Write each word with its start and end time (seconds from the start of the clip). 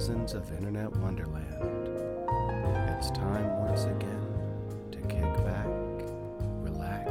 denizens 0.00 0.32
of 0.32 0.50
Internet 0.52 0.96
Wonderland. 0.96 1.88
It's 2.96 3.10
time 3.10 3.58
once 3.58 3.84
again 3.84 4.32
to 4.92 4.98
kick 5.00 5.30
back, 5.44 5.66
relax, 6.62 7.10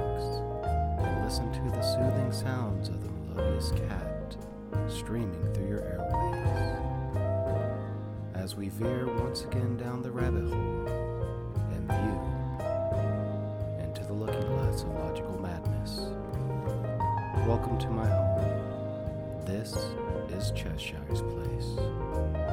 and 0.97 1.23
listen 1.23 1.51
to 1.51 1.61
the 1.69 1.83
soothing 1.83 2.31
sounds 2.31 2.89
of 2.89 3.03
the 3.03 3.11
melodious 3.11 3.71
cat 3.73 4.35
streaming 4.87 5.53
through 5.53 5.67
your 5.67 5.81
airways. 5.81 6.47
As 8.33 8.55
we 8.55 8.69
veer 8.69 9.05
once 9.05 9.43
again 9.43 9.77
down 9.77 10.01
the 10.01 10.09
rabbit 10.09 10.49
hole 10.49 10.87
and 11.71 11.87
view 11.91 12.19
into 13.83 14.03
the 14.03 14.13
looking 14.13 14.47
glass 14.47 14.81
of 14.81 14.89
logical 14.95 15.39
madness. 15.39 16.09
Welcome 17.45 17.77
to 17.77 17.89
my 17.91 18.07
home. 18.07 19.45
This 19.45 19.75
is 20.31 20.51
Cheshire's 20.55 21.21
Place. 21.21 22.48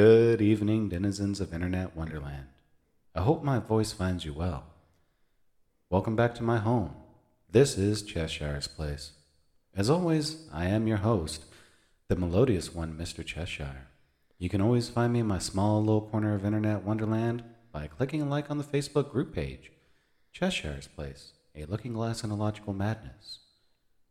Good 0.00 0.40
evening, 0.40 0.88
denizens 0.88 1.42
of 1.42 1.52
Internet 1.52 1.94
Wonderland. 1.94 2.46
I 3.14 3.20
hope 3.20 3.44
my 3.44 3.58
voice 3.58 3.92
finds 3.92 4.24
you 4.24 4.32
well. 4.32 4.64
Welcome 5.90 6.16
back 6.16 6.34
to 6.36 6.42
my 6.42 6.56
home. 6.56 6.94
This 7.50 7.76
is 7.76 8.00
Cheshire's 8.00 8.66
Place. 8.66 9.12
As 9.76 9.90
always, 9.90 10.48
I 10.54 10.68
am 10.68 10.88
your 10.88 10.96
host, 10.96 11.44
the 12.08 12.16
melodious 12.16 12.74
one, 12.74 12.96
Mr. 12.96 13.22
Cheshire. 13.22 13.88
You 14.38 14.48
can 14.48 14.62
always 14.62 14.88
find 14.88 15.12
me 15.12 15.20
in 15.20 15.26
my 15.26 15.38
small 15.38 15.80
little 15.80 16.08
corner 16.08 16.34
of 16.34 16.46
Internet 16.46 16.82
Wonderland 16.82 17.44
by 17.70 17.86
clicking 17.86 18.22
a 18.22 18.26
like 18.26 18.50
on 18.50 18.56
the 18.56 18.64
Facebook 18.64 19.10
group 19.10 19.34
page, 19.34 19.70
Cheshire's 20.32 20.88
Place, 20.88 21.32
a 21.54 21.66
looking 21.66 21.92
glass 21.92 22.24
in 22.24 22.30
a 22.30 22.36
logical 22.36 22.72
madness. 22.72 23.40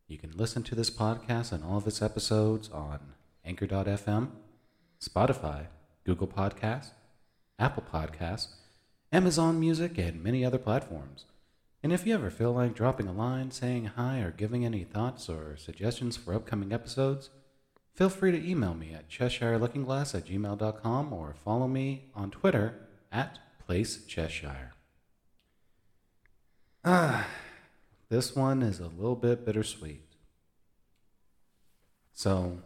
You 0.08 0.20
can 0.20 0.38
listen 0.38 0.62
to 0.66 0.76
this 0.76 0.92
podcast 0.92 1.52
and 1.52 1.64
all 1.64 1.78
of 1.78 1.88
its 1.88 2.04
episodes 2.04 2.70
on 2.70 3.00
Anchor.fm, 3.44 4.28
Spotify, 5.02 5.66
Google 6.10 6.28
Podcasts, 6.28 6.90
Apple 7.60 7.84
Podcasts, 7.84 8.48
Amazon 9.12 9.60
Music, 9.60 9.96
and 10.00 10.24
many 10.24 10.44
other 10.44 10.58
platforms. 10.58 11.26
And 11.84 11.94
if 11.94 12.04
you 12.04 12.16
ever 12.16 12.32
feel 12.32 12.52
like 12.52 12.74
dropping 12.74 13.08
a 13.08 13.12
line, 13.12 13.52
saying 13.52 13.92
hi, 13.96 14.22
or 14.22 14.32
giving 14.32 14.66
any 14.66 14.83
thoughts 14.83 15.30
or 15.30 15.56
suggestions 15.56 16.17
for 16.17 16.33
upcoming 16.33 16.73
episodes, 16.73 17.30
feel 17.94 18.10
free 18.10 18.32
to 18.32 18.44
email 18.44 18.73
me 18.73 18.92
at 18.92 19.08
CheshireLookingGlass 19.08 20.16
at 20.16 20.26
gmail.com 20.26 21.14
or 21.14 21.36
follow 21.45 21.67
me 21.67 22.06
on 22.16 22.32
Twitter 22.32 22.73
at 23.12 23.38
PlaceCheshire. 23.70 24.70
Ah, 26.83 27.28
this 28.10 28.36
one 28.36 28.64
is 28.64 28.80
a 28.80 28.88
little 28.88 29.16
bit 29.16 29.45
bittersweet. 29.45 30.16
So, 32.14 32.64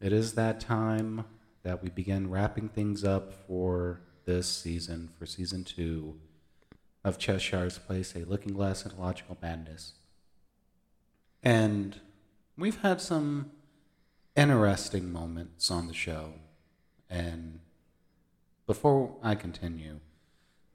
it 0.00 0.14
is 0.14 0.32
that 0.32 0.58
time 0.58 1.26
that 1.62 1.82
we 1.82 1.90
begin 1.90 2.30
wrapping 2.30 2.68
things 2.68 3.04
up 3.04 3.32
for 3.46 4.00
this 4.24 4.48
season, 4.48 5.10
for 5.18 5.26
season 5.26 5.64
two 5.64 6.18
of 7.04 7.18
Cheshire's 7.18 7.78
Place, 7.78 8.14
a 8.14 8.24
looking 8.24 8.52
glass 8.52 8.86
at 8.86 8.98
logical 8.98 9.36
madness. 9.42 9.94
And 11.42 12.00
we've 12.56 12.80
had 12.80 13.00
some 13.00 13.50
interesting 14.36 15.12
moments 15.12 15.70
on 15.70 15.88
the 15.88 15.94
show. 15.94 16.34
And 17.10 17.60
before 18.66 19.16
I 19.22 19.34
continue, 19.34 20.00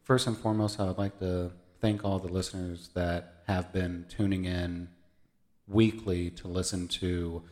first 0.04 0.28
and 0.28 0.38
foremost, 0.38 0.80
I 0.80 0.86
would 0.86 0.98
like 0.98 1.20
to 1.20 1.52
thank 1.80 2.04
all 2.04 2.20
the 2.20 2.32
listeners 2.32 2.90
that 2.94 3.44
have 3.48 3.72
been 3.72 4.06
tuning 4.10 4.46
in 4.46 4.90
weekly 5.68 6.30
to 6.32 6.48
listen 6.48 6.88
to 6.88 7.44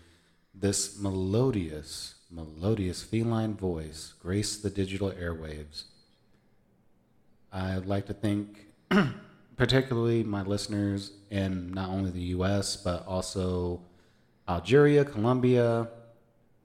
this 0.53 1.00
melodious, 1.00 2.15
melodious 2.30 3.03
feline 3.03 3.53
voice 3.56 4.13
grace 4.22 4.58
the 4.58 4.69
digital 4.69 5.12
airwaves. 5.12 5.84
I'd 7.52 7.86
like 7.86 8.06
to 8.08 8.13
thank 8.13 8.68
particularly 9.58 10.24
my 10.24 10.41
listeners 10.41 11.12
in 11.30 11.72
not 11.72 11.90
only 11.90 12.12
the 12.12 12.22
US, 12.38 12.75
but 12.75 13.06
also 13.08 13.81
Algeria, 14.47 15.06
Colombia, 15.06 15.88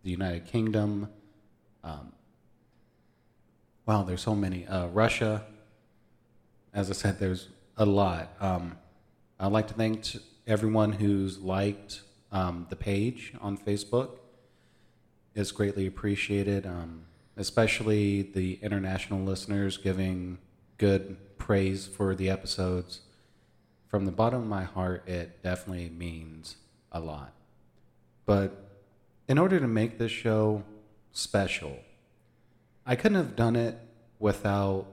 the 0.02 0.10
United 0.10 0.46
Kingdom. 0.46 1.08
Um, 1.84 2.12
wow, 3.86 4.02
there's 4.02 4.22
so 4.22 4.34
many. 4.34 4.66
Uh, 4.66 4.88
Russia. 4.88 5.44
As 6.72 6.90
I 6.90 6.94
said, 6.94 7.18
there's 7.18 7.48
a 7.76 7.84
lot. 7.84 8.32
Um, 8.40 8.76
I'd 9.38 9.52
like 9.52 9.68
to 9.68 9.74
thank 9.74 10.16
everyone 10.46 10.92
who's 10.92 11.38
liked 11.38 12.02
um, 12.32 12.66
the 12.70 12.76
page 12.76 13.32
on 13.40 13.56
Facebook. 13.56 14.19
It's 15.34 15.52
greatly 15.52 15.86
appreciated, 15.86 16.66
um, 16.66 17.02
especially 17.36 18.22
the 18.22 18.58
international 18.62 19.20
listeners 19.20 19.76
giving 19.76 20.38
good 20.76 21.16
praise 21.38 21.86
for 21.86 22.14
the 22.14 22.28
episodes. 22.28 23.00
From 23.86 24.06
the 24.06 24.12
bottom 24.12 24.42
of 24.42 24.48
my 24.48 24.64
heart, 24.64 25.08
it 25.08 25.42
definitely 25.42 25.88
means 25.88 26.56
a 26.90 27.00
lot. 27.00 27.32
But 28.26 28.70
in 29.28 29.38
order 29.38 29.60
to 29.60 29.68
make 29.68 29.98
this 29.98 30.10
show 30.10 30.64
special, 31.12 31.78
I 32.84 32.96
couldn't 32.96 33.18
have 33.18 33.36
done 33.36 33.54
it 33.54 33.78
without 34.18 34.86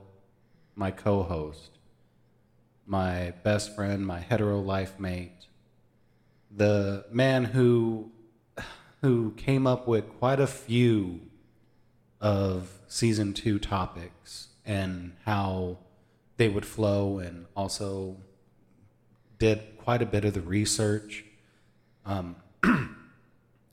my 0.76 0.92
co 0.92 1.24
host, 1.24 1.70
my 2.86 3.32
best 3.42 3.74
friend, 3.74 4.06
my 4.06 4.20
hetero 4.20 4.60
life 4.60 5.00
mate, 5.00 5.46
the 6.56 7.04
man 7.10 7.44
who 7.44 8.12
who 9.00 9.32
came 9.32 9.66
up 9.66 9.86
with 9.86 10.08
quite 10.18 10.40
a 10.40 10.46
few 10.46 11.20
of 12.20 12.80
season 12.88 13.32
two 13.32 13.58
topics 13.58 14.48
and 14.64 15.12
how 15.24 15.78
they 16.36 16.48
would 16.48 16.66
flow 16.66 17.18
and 17.18 17.46
also 17.56 18.16
did 19.38 19.60
quite 19.78 20.02
a 20.02 20.06
bit 20.06 20.24
of 20.24 20.34
the 20.34 20.40
research 20.40 21.24
um, 22.04 22.36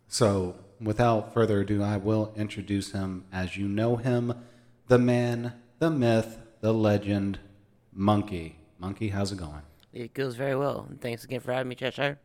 so 0.08 0.56
without 0.80 1.34
further 1.34 1.62
ado 1.62 1.81
i 1.81 1.97
will 1.97 2.31
introduce 2.36 2.92
him 2.92 3.25
as 3.31 3.57
you 3.57 3.68
know 3.68 3.96
him 3.96 4.34
the 4.88 5.00
man 5.00 5.54
the 5.80 5.89
myth 5.89 6.38
the 6.62 6.74
legend 6.74 7.39
monkey 7.92 8.60
monkey 8.78 9.10
how's 9.10 9.31
it 9.31 9.38
going 9.38 9.62
It 9.95 10.13
goes 10.13 10.36
very 10.36 10.57
well. 10.57 10.89
Thanks 11.00 11.24
again 11.24 11.39
for 11.39 11.54
having 11.54 11.69
me, 11.69 11.75
Cheshire. 11.75 12.19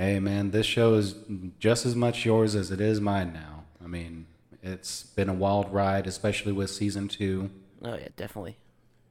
Hey 0.00 0.18
man, 0.18 0.50
this 0.50 0.64
show 0.64 0.94
is 0.94 1.14
just 1.58 1.84
as 1.84 1.94
much 1.94 2.24
yours 2.24 2.54
as 2.54 2.70
it 2.70 2.80
is 2.80 3.02
mine 3.02 3.34
now. 3.34 3.64
I 3.84 3.86
mean, 3.86 4.28
it's 4.62 5.02
been 5.02 5.28
a 5.28 5.34
wild 5.34 5.70
ride, 5.74 6.06
especially 6.06 6.52
with 6.52 6.70
season 6.70 7.06
two. 7.06 7.50
Oh 7.84 7.96
yeah, 7.96 8.08
definitely. 8.16 8.56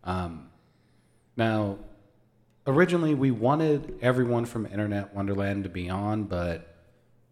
Um, 0.03 0.49
now, 1.37 1.77
originally 2.65 3.13
we 3.13 3.29
wanted 3.29 3.99
everyone 4.01 4.45
from 4.45 4.65
Internet 4.65 5.13
Wonderland 5.13 5.65
to 5.65 5.69
be 5.69 5.91
on, 5.91 6.23
but 6.23 6.75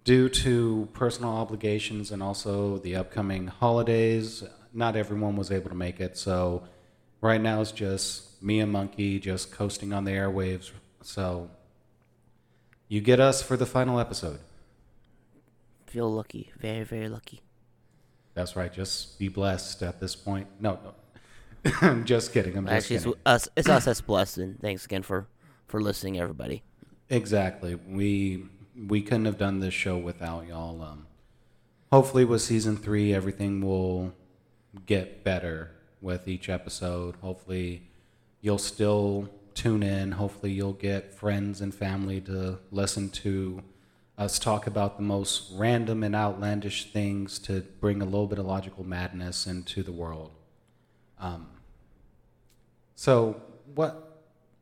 due 0.04 0.30
to 0.30 0.88
personal 0.94 1.31
obligations 1.31 2.12
and 2.12 2.21
also 2.21 2.77
the 2.77 2.95
upcoming 2.95 3.48
holidays, 3.48 4.44
not 4.71 4.95
everyone 4.95 5.36
was 5.36 5.50
able 5.50 5.69
to 5.69 5.75
make 5.75 6.00
it. 6.00 6.15
So 6.15 6.62
right 7.21 7.42
now 7.42 7.62
it's 7.62 7.71
just 7.71 8.39
me 8.39 8.59
and 8.59 8.71
Monkey 8.71 9.19
just 9.19 9.51
coasting 9.51 9.94
on 9.94 10.04
the 10.04 10.12
airwaves. 10.12 10.69
So 11.01 11.50
you 12.88 13.01
get 13.01 13.19
us 13.19 13.42
for 13.42 13.57
the 13.57 13.66
final 13.66 14.00
episode. 14.00 14.39
Feel 15.86 16.12
lucky, 16.12 16.51
very 16.60 16.84
very 16.84 17.10
lucky. 17.10 17.42
That's 18.34 18.56
right. 18.56 18.72
Just 18.72 19.18
be 19.18 19.30
blessed 19.30 19.81
at 19.81 20.00
this 20.00 20.16
point. 20.16 20.48
No, 20.60 20.78
no. 20.84 21.72
I'm 21.81 22.06
just 22.06 22.31
kidding. 22.31 22.56
I'm 22.56 22.66
just 22.68 22.92
Actually, 22.92 23.12
it's 23.12 23.19
us. 23.25 23.50
It's 23.56 23.68
us 23.68 23.86
that's 23.86 24.01
blessed. 24.01 24.38
And 24.38 24.62
thanks 24.62 24.86
again 24.86 25.01
for 25.01 25.28
for 25.66 25.81
listening, 25.81 26.19
everybody. 26.19 26.62
Exactly. 27.10 27.75
We 27.75 28.45
we 28.88 29.01
couldn't 29.01 29.25
have 29.25 29.40
done 29.40 29.60
this 29.60 29.74
show 29.74 29.98
without 29.98 30.48
y'all. 30.48 30.81
Um, 30.83 31.07
hopefully, 31.92 32.25
with 32.25 32.42
season 32.42 32.78
three, 32.78 33.13
everything 33.13 33.62
will 33.62 34.13
get 34.86 35.24
better 35.24 35.72
with 36.00 36.28
each 36.28 36.48
episode. 36.48 37.16
Hopefully, 37.22 37.90
you'll 38.42 38.60
still 38.60 39.30
tune 39.57 39.83
in. 39.83 40.13
Hopefully, 40.13 40.51
you'll 40.51 40.74
get 40.74 41.13
friends 41.13 41.62
and 41.62 41.74
family 41.74 42.21
to 42.21 42.59
listen 42.71 43.09
to 43.09 43.63
us 44.18 44.39
talk 44.39 44.65
about 44.65 44.98
the 44.98 45.04
most 45.04 45.51
random 45.54 46.04
and 46.04 46.15
outlandish 46.15 46.92
things 46.92 47.38
to 47.38 47.62
bring 47.80 48.01
a 48.01 48.06
little 48.06 48.25
bit 48.25 48.39
of 48.39 48.45
logical 48.45 48.83
madness 48.83 49.45
into 49.45 49.83
the 49.83 49.92
world. 49.92 50.31
Um, 51.19 51.48
so 52.95 53.42
what 53.75 54.04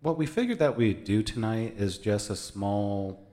what 0.01 0.18
we 0.18 0.25
figured 0.25 0.59
that 0.59 0.77
we'd 0.77 1.03
do 1.03 1.24
tonight 1.24 1.75
is 1.77 1.97
just 1.97 2.30
a 2.30 2.36
small 2.36 3.25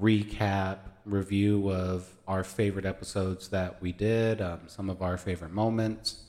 recap 0.00 0.78
review 1.04 1.70
of 1.70 2.08
our 2.26 2.42
favorite 2.42 2.86
episodes 2.86 3.48
that 3.48 3.82
we 3.82 3.92
did, 3.92 4.40
um, 4.40 4.60
some 4.66 4.88
of 4.88 5.02
our 5.02 5.18
favorite 5.18 5.52
moments, 5.52 6.22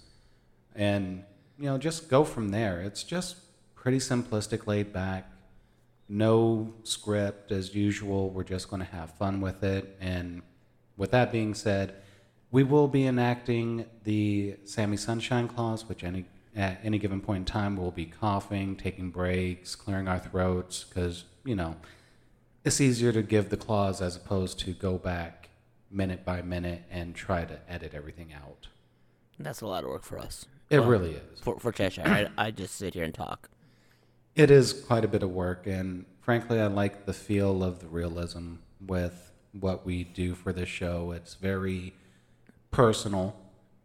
and 0.75 1.23
you 1.57 1.65
know 1.65 1.77
just 1.77 2.09
go 2.09 2.23
from 2.23 2.49
there. 2.49 2.81
It's 2.81 3.03
just 3.03 3.37
pretty 3.85 3.99
simplistic, 3.99 4.65
laid 4.65 4.91
back, 4.91 5.29
no 6.09 6.73
script 6.81 7.51
as 7.51 7.75
usual. 7.75 8.31
We're 8.31 8.43
just 8.43 8.67
going 8.67 8.79
to 8.79 8.91
have 8.91 9.11
fun 9.11 9.41
with 9.41 9.63
it. 9.63 9.95
And 10.01 10.41
with 10.97 11.11
that 11.11 11.31
being 11.31 11.53
said, 11.53 11.93
we 12.49 12.63
will 12.63 12.87
be 12.87 13.05
enacting 13.05 13.85
the 14.03 14.55
Sammy 14.63 14.97
Sunshine 14.97 15.47
Clause, 15.47 15.87
which 15.87 16.03
any 16.03 16.25
at 16.55 16.79
any 16.83 16.97
given 16.97 17.21
point 17.21 17.41
in 17.41 17.45
time 17.45 17.77
we'll 17.77 17.91
be 17.91 18.07
coughing, 18.07 18.75
taking 18.75 19.11
breaks, 19.11 19.75
clearing 19.75 20.07
our 20.07 20.17
throats, 20.17 20.83
because 20.83 21.25
you 21.43 21.55
know 21.55 21.75
it's 22.63 22.81
easier 22.81 23.11
to 23.11 23.21
give 23.21 23.49
the 23.49 23.57
clause 23.57 24.01
as 24.01 24.15
opposed 24.15 24.57
to 24.61 24.73
go 24.73 24.97
back 24.97 25.49
minute 25.91 26.25
by 26.25 26.41
minute 26.41 26.81
and 26.89 27.13
try 27.13 27.45
to 27.45 27.59
edit 27.69 27.93
everything 27.93 28.33
out. 28.33 28.67
That's 29.37 29.61
a 29.61 29.67
lot 29.67 29.83
of 29.83 29.91
work 29.91 30.03
for 30.03 30.17
us. 30.17 30.47
It 30.71 30.79
Well, 30.79 30.89
really 30.89 31.11
is. 31.11 31.39
For, 31.41 31.59
for 31.59 31.71
Cheshire, 31.71 32.01
I, 32.03 32.47
I 32.47 32.49
just 32.49 32.73
sit 32.75 32.95
here 32.95 33.03
and 33.03 33.13
talk. 33.13 33.49
It 34.35 34.51
is 34.51 34.73
quite 34.73 35.05
a 35.05 35.07
bit 35.07 35.23
of 35.23 35.31
work, 35.31 35.65
and 35.65 36.05
frankly, 36.19 36.59
I 36.59 36.67
like 36.67 37.05
the 37.05 37.13
feel 37.13 37.63
of 37.63 37.79
the 37.79 37.87
realism 37.87 38.55
with 38.85 39.31
what 39.53 39.85
we 39.85 40.03
do 40.03 40.35
for 40.35 40.51
this 40.51 40.67
show. 40.67 41.11
It's 41.11 41.35
very 41.35 41.93
personal. 42.69 43.33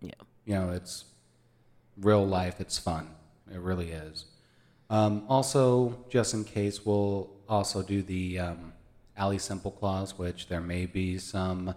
Yeah. 0.00 0.10
You 0.44 0.54
know, 0.54 0.70
it's 0.70 1.04
real 1.96 2.26
life. 2.26 2.60
It's 2.60 2.78
fun. 2.78 3.10
It 3.52 3.60
really 3.60 3.92
is. 3.92 4.24
Um, 4.88 5.24
also, 5.28 6.04
just 6.08 6.34
in 6.34 6.42
case, 6.42 6.84
we'll 6.84 7.30
also 7.48 7.80
do 7.80 8.02
the 8.02 8.40
um, 8.40 8.72
Ali 9.16 9.38
Simple 9.38 9.70
clause, 9.70 10.18
which 10.18 10.48
there 10.48 10.60
may 10.60 10.86
be 10.86 11.16
some 11.18 11.74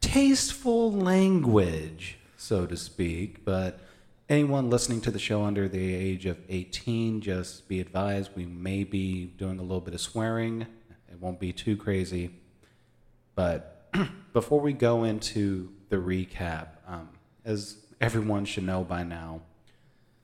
tasteful 0.00 0.90
language, 0.90 2.16
so 2.38 2.64
to 2.64 2.78
speak, 2.78 3.44
but 3.44 3.78
anyone 4.28 4.70
listening 4.70 5.00
to 5.02 5.10
the 5.10 5.18
show 5.18 5.44
under 5.44 5.68
the 5.68 5.94
age 5.94 6.26
of 6.26 6.38
18, 6.48 7.20
just 7.20 7.68
be 7.68 7.80
advised 7.80 8.30
we 8.34 8.44
may 8.44 8.84
be 8.84 9.26
doing 9.26 9.58
a 9.58 9.62
little 9.62 9.80
bit 9.80 9.94
of 9.94 10.00
swearing. 10.00 10.62
It 11.08 11.20
won't 11.20 11.38
be 11.38 11.52
too 11.52 11.76
crazy. 11.76 12.30
But 13.34 13.88
before 14.32 14.60
we 14.60 14.72
go 14.72 15.04
into 15.04 15.72
the 15.88 15.96
recap, 15.96 16.68
um, 16.86 17.10
as 17.44 17.76
everyone 18.00 18.44
should 18.44 18.64
know 18.64 18.82
by 18.82 19.04
now, 19.04 19.42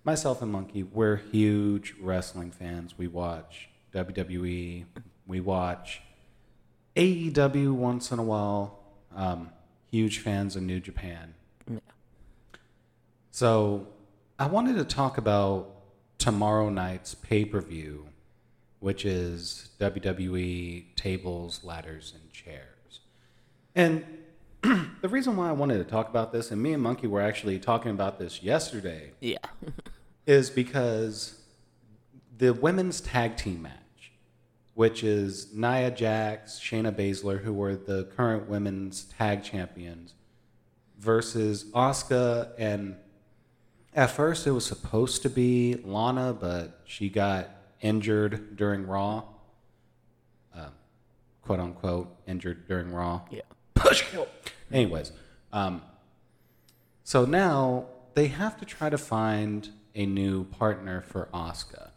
myself 0.05 0.43
and 0.43 0.51
Monkey, 0.51 0.83
we're 0.83 1.17
huge 1.17 1.95
wrestling 2.01 2.51
fans. 2.51 2.99
We 2.99 3.07
watch 3.07 3.69
WWE, 3.95 4.85
we 5.27 5.41
watch 5.41 6.03
AEW 6.97 7.73
once 7.73 8.11
in 8.11 8.19
a 8.19 8.25
while. 8.25 8.81
Um, 9.15 9.51
huge 9.91 10.19
fans 10.19 10.57
of 10.57 10.63
New 10.63 10.81
Japan. 10.81 11.35
So 13.33 13.89
I 14.39 14.47
wanted 14.47 14.77
to 14.77 14.85
talk 14.85 15.17
about 15.17 15.71
tomorrow 16.19 16.69
night's 16.69 17.15
pay 17.15 17.47
per 17.47 17.63
view, 17.63 18.09
which 18.79 19.07
is 19.07 19.71
WWE 19.81 20.95
tables, 20.97 21.65
ladders, 21.65 22.13
and 22.15 22.31
chairs. 22.31 23.01
And 23.75 24.05
the 24.63 25.09
reason 25.09 25.35
why 25.35 25.49
I 25.49 25.53
wanted 25.53 25.79
to 25.79 25.85
talk 25.85 26.11
about 26.11 26.31
this, 26.31 26.51
and 26.51 26.63
me 26.63 26.75
and 26.75 26.83
Monkey 26.83 27.07
were 27.07 27.23
actually 27.23 27.59
talking 27.59 27.91
about 27.91 28.19
this 28.19 28.43
yesterday, 28.43 29.13
Yeah. 29.21 29.39
is 30.27 30.51
because 30.51 31.41
the 32.37 32.53
women's 32.53 33.01
tag 33.01 33.39
team 33.39 33.63
match, 33.63 34.13
which 34.75 35.03
is 35.03 35.55
Nia 35.55 35.91
Jax, 35.91 36.61
Shayna 36.61 36.95
Baszler, 36.95 37.43
who 37.43 37.55
were 37.55 37.77
the 37.77 38.05
current 38.15 38.47
women's 38.47 39.05
tag 39.05 39.43
champions, 39.43 40.13
versus 40.99 41.65
Asuka 41.73 42.53
and 42.59 42.95
at 43.95 44.11
first 44.11 44.47
it 44.47 44.53
was 44.53 44.65
supposed 44.67 45.23
to 45.23 45.31
be 45.31 45.75
Lana, 45.85 46.33
but 46.33 46.81
she 46.85 47.09
got 47.09 47.49
injured 47.81 48.57
during 48.57 48.87
Raw. 48.87 49.25
Uh, 50.55 50.69
quote 51.43 51.61
unquote 51.61 52.15
injured 52.27 52.67
during 52.69 52.93
Raw. 52.93 53.23
Yeah. 53.31 53.43
Push 53.75 54.03
kill. 54.11 54.29
Anyways, 54.71 55.13
um, 55.53 55.83
so 57.05 57.25
now 57.25 57.87
they 58.15 58.29
have 58.29 58.57
to 58.59 58.65
try 58.65 58.89
to 58.89 58.99
find 58.99 59.69
a 59.95 60.07
new 60.07 60.45
partner 60.45 61.03
for 61.03 61.29
Asuka. 61.35 61.91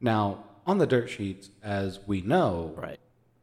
Now, 0.00 0.44
on 0.66 0.78
the 0.78 0.86
dirt 0.86 1.08
sheets, 1.10 1.50
as 1.62 2.00
we 2.06 2.20
know, 2.22 2.72
Right. 2.76 2.98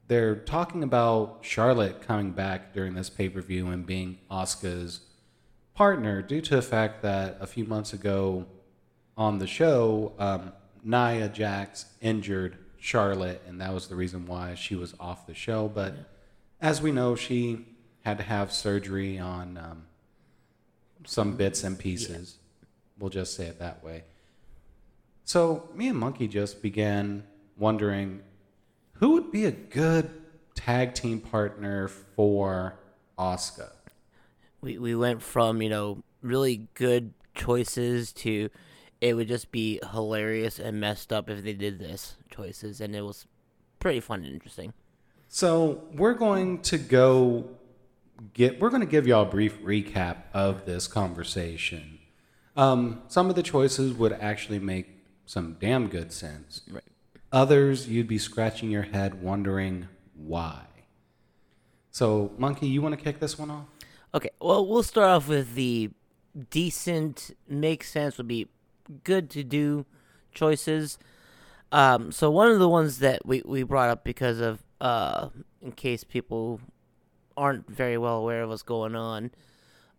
they're 0.08 0.36
talking 0.36 0.82
about 0.84 1.40
Charlotte 1.42 2.02
coming 2.02 2.32
back 2.32 2.74
during 2.74 2.96
this 2.96 3.10
pay 3.10 3.30
per 3.30 3.42
view 3.42 3.68
and 3.68 3.86
being 3.86 4.18
Asuka's 4.32 5.02
partner 5.74 6.22
due 6.22 6.42
to 6.42 6.56
the 6.56 6.62
fact 6.62 7.02
that 7.02 7.38
a 7.40 7.48
few 7.48 7.66
months 7.66 7.94
ago 7.94 8.46
on 9.18 9.40
the 9.40 9.48
show, 9.48 10.14
um, 10.20 10.52
Nia 10.84 11.30
Jax 11.30 11.86
injured 12.02 12.58
Charlotte, 12.78 13.42
and 13.48 13.62
that 13.62 13.74
was 13.74 13.88
the 13.88 13.96
reason 13.96 14.26
why 14.26 14.56
she 14.56 14.76
was 14.76 14.94
off 15.00 15.26
the 15.26 15.34
show. 15.34 15.68
But 15.68 15.94
as 16.62 16.82
we 16.82 16.92
know, 16.92 17.16
she 17.16 17.66
had 18.02 18.18
to 18.18 18.24
have 18.24 18.52
surgery 18.52 19.18
on 19.18 19.58
um, 19.58 19.84
some 21.06 21.36
bits 21.36 21.64
and 21.64 21.78
pieces. 21.80 22.38
We'll 23.00 23.10
just 23.10 23.36
say 23.36 23.46
it 23.46 23.60
that 23.60 23.84
way. 23.84 24.04
So 25.24 25.70
me 25.74 25.88
and 25.88 25.98
Monkey 25.98 26.28
just 26.28 26.62
began 26.62 27.24
wondering 27.58 28.22
who 28.94 29.12
would 29.12 29.32
be 29.32 29.46
a 29.46 29.52
good 29.52 30.10
tag 30.56 30.94
team 30.94 31.20
partner 31.20 31.88
for 31.88 32.76
Asuka. 33.18 33.73
We, 34.64 34.78
we 34.78 34.96
went 34.96 35.22
from, 35.22 35.62
you 35.62 35.70
know, 35.70 36.04
really 36.22 36.70
good 36.74 37.14
choices 37.36 38.14
to 38.14 38.50
it 39.02 39.16
would 39.16 39.28
just 39.28 39.52
be 39.52 39.82
hilarious 39.92 40.60
and 40.60 40.80
messed 40.80 41.12
up 41.12 41.30
if 41.30 41.44
they 41.44 41.52
did 41.52 41.78
this 41.78 42.16
choices. 42.32 42.80
And 42.80 42.96
it 42.96 43.02
was 43.02 43.28
pretty 43.80 44.00
fun 44.00 44.24
and 44.24 44.34
interesting. 44.34 44.72
So 45.28 45.84
we're 45.94 46.14
going 46.14 46.62
to 46.62 46.78
go 46.78 47.50
get. 48.34 48.62
We're 48.62 48.70
going 48.70 48.82
to 48.82 48.88
give 48.88 49.06
y'all 49.06 49.24
a 49.24 49.30
brief 49.30 49.62
recap 49.62 50.18
of 50.34 50.66
this 50.66 50.88
conversation. 50.88 52.00
Um, 52.56 53.02
some 53.10 53.30
of 53.30 53.36
the 53.36 53.44
choices 53.44 53.94
would 53.94 54.14
actually 54.14 54.60
make 54.60 54.88
some 55.26 55.58
damn 55.60 55.88
good 55.88 56.14
sense. 56.14 56.62
Right. 56.72 56.84
Others, 57.34 57.90
you'd 57.90 58.08
be 58.08 58.20
scratching 58.20 58.72
your 58.72 58.84
head 58.84 59.22
wondering 59.22 59.90
why. 60.16 60.62
So, 61.92 62.32
Monkey, 62.38 62.68
you 62.68 62.82
want 62.82 62.98
to 62.98 63.04
kick 63.04 63.20
this 63.20 63.38
one 63.38 63.52
off? 63.52 63.66
Okay, 64.16 64.30
well, 64.40 64.68
we'll 64.68 64.84
start 64.84 65.10
off 65.10 65.28
with 65.28 65.56
the 65.56 65.90
decent, 66.52 67.36
make 67.48 67.84
sense, 67.84 68.18
would 68.18 68.28
be 68.28 68.48
good 69.04 69.28
to 69.32 69.44
do 69.44 69.88
choices. 70.32 71.00
Um, 71.72 72.12
so 72.12 72.30
one 72.30 72.52
of 72.52 72.60
the 72.60 72.70
ones 72.70 73.00
that 73.00 73.26
we, 73.26 73.42
we 73.44 73.64
brought 73.64 73.90
up 73.90 74.04
because 74.04 74.40
of, 74.40 74.64
uh, 74.80 75.30
in 75.64 75.72
case 75.72 76.04
people 76.04 76.62
aren't 77.36 77.68
very 77.68 77.98
well 77.98 78.18
aware 78.18 78.44
of 78.44 78.50
what's 78.50 78.62
going 78.62 78.96
on, 78.96 79.32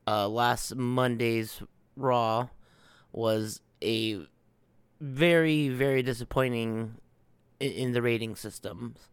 uh, 0.06 0.28
last 0.28 0.76
Monday's 0.76 1.60
Raw 1.96 2.50
was 3.10 3.62
a 3.82 4.24
very, 5.00 5.68
very 5.68 6.04
disappointing 6.04 6.94
in, 7.58 7.72
in 7.72 7.92
the 7.92 8.02
rating 8.02 8.36
systems 8.36 9.08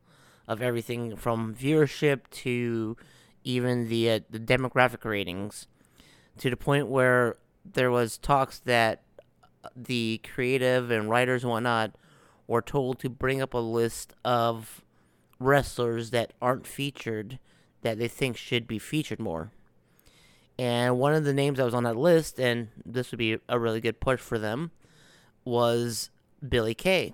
of 0.48 0.62
everything 0.62 1.16
from 1.16 1.56
viewership 1.56 2.30
to 2.30 2.96
even 3.44 3.90
the 3.90 4.10
uh, 4.10 4.20
the 4.30 4.40
demographic 4.40 5.04
ratings 5.04 5.68
to 6.38 6.50
the 6.50 6.58
point 6.58 6.88
where 6.88 7.38
there 7.66 7.92
was 7.92 8.18
talks 8.18 8.60
that 8.60 9.04
the 9.76 10.20
creative 10.34 10.90
and 10.92 11.10
writers 11.10 11.44
and 11.44 11.52
whatnot 11.52 11.92
were 12.48 12.62
told 12.62 13.00
to 13.00 13.10
bring 13.10 13.42
up 13.42 13.54
a 13.54 13.60
list 13.60 14.14
of 14.26 14.82
wrestlers 15.40 16.12
that 16.12 16.34
aren't 16.42 16.68
featured 16.68 17.40
that 17.82 17.98
they 17.98 18.08
think 18.08 18.38
should 18.38 18.68
be 18.68 18.80
featured 18.80 19.20
more. 19.20 19.52
And 20.60 21.00
one 21.00 21.14
of 21.14 21.24
the 21.24 21.34
names 21.34 21.58
that 21.58 21.66
was 21.66 21.74
on 21.74 21.84
that 21.84 21.96
list, 21.96 22.40
and 22.40 22.68
this 22.86 23.12
would 23.12 23.18
be 23.18 23.40
a 23.50 23.58
really 23.58 23.82
good 23.82 24.00
push 24.00 24.20
for 24.20 24.38
them, 24.38 24.72
was 25.44 26.10
Billie 26.48 26.76
Kay. 26.76 27.14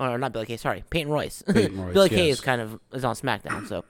Or 0.00 0.16
not 0.16 0.32
Billie 0.32 0.46
Kay, 0.46 0.56
sorry, 0.56 0.84
Peyton 0.88 1.12
Royce. 1.12 1.42
Peyton 1.42 1.80
Royce, 1.84 1.92
Billie 1.92 2.08
Kay 2.08 2.30
is 2.30 2.40
kind 2.40 2.60
of 2.60 2.80
is 2.92 3.04
on 3.04 3.14
SmackDown, 3.14 3.68
so 3.68 3.84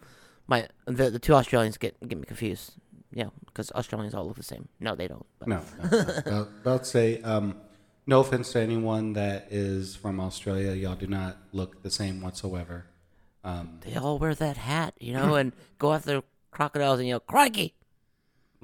my 0.46 0.68
the 0.86 1.10
the 1.10 1.18
two 1.18 1.34
Australians 1.34 1.76
get 1.78 1.96
get 2.08 2.18
me 2.18 2.24
confused. 2.24 2.74
Yeah, 3.14 3.28
because 3.46 3.70
Australians 3.72 4.14
all 4.14 4.26
look 4.26 4.36
the 4.36 4.42
same. 4.42 4.68
No, 4.80 4.94
they 4.94 5.06
don't. 5.06 5.26
but- 5.38 5.46
No, 5.48 5.60
no, 6.26 6.48
no. 6.64 6.78
to 6.78 6.84
say, 6.84 7.20
um, 7.20 7.56
no 8.06 8.20
offense 8.20 8.52
to 8.52 8.60
anyone 8.60 9.12
that 9.12 9.48
is 9.50 9.94
from 9.96 10.18
Australia, 10.18 10.72
y'all 10.72 10.94
do 10.94 11.06
not 11.06 11.36
look 11.52 11.82
the 11.82 11.90
same 11.90 12.22
whatsoever. 12.22 12.86
Um, 13.44 13.80
They 13.82 13.96
all 13.96 14.18
wear 14.18 14.34
that 14.34 14.56
hat, 14.56 14.94
you 14.98 15.12
know, 15.12 15.34
and 15.34 15.52
go 15.78 15.92
after 15.92 16.22
crocodiles 16.50 17.00
and 17.00 17.08
yell, 17.08 17.20
"Crikey!" 17.20 17.74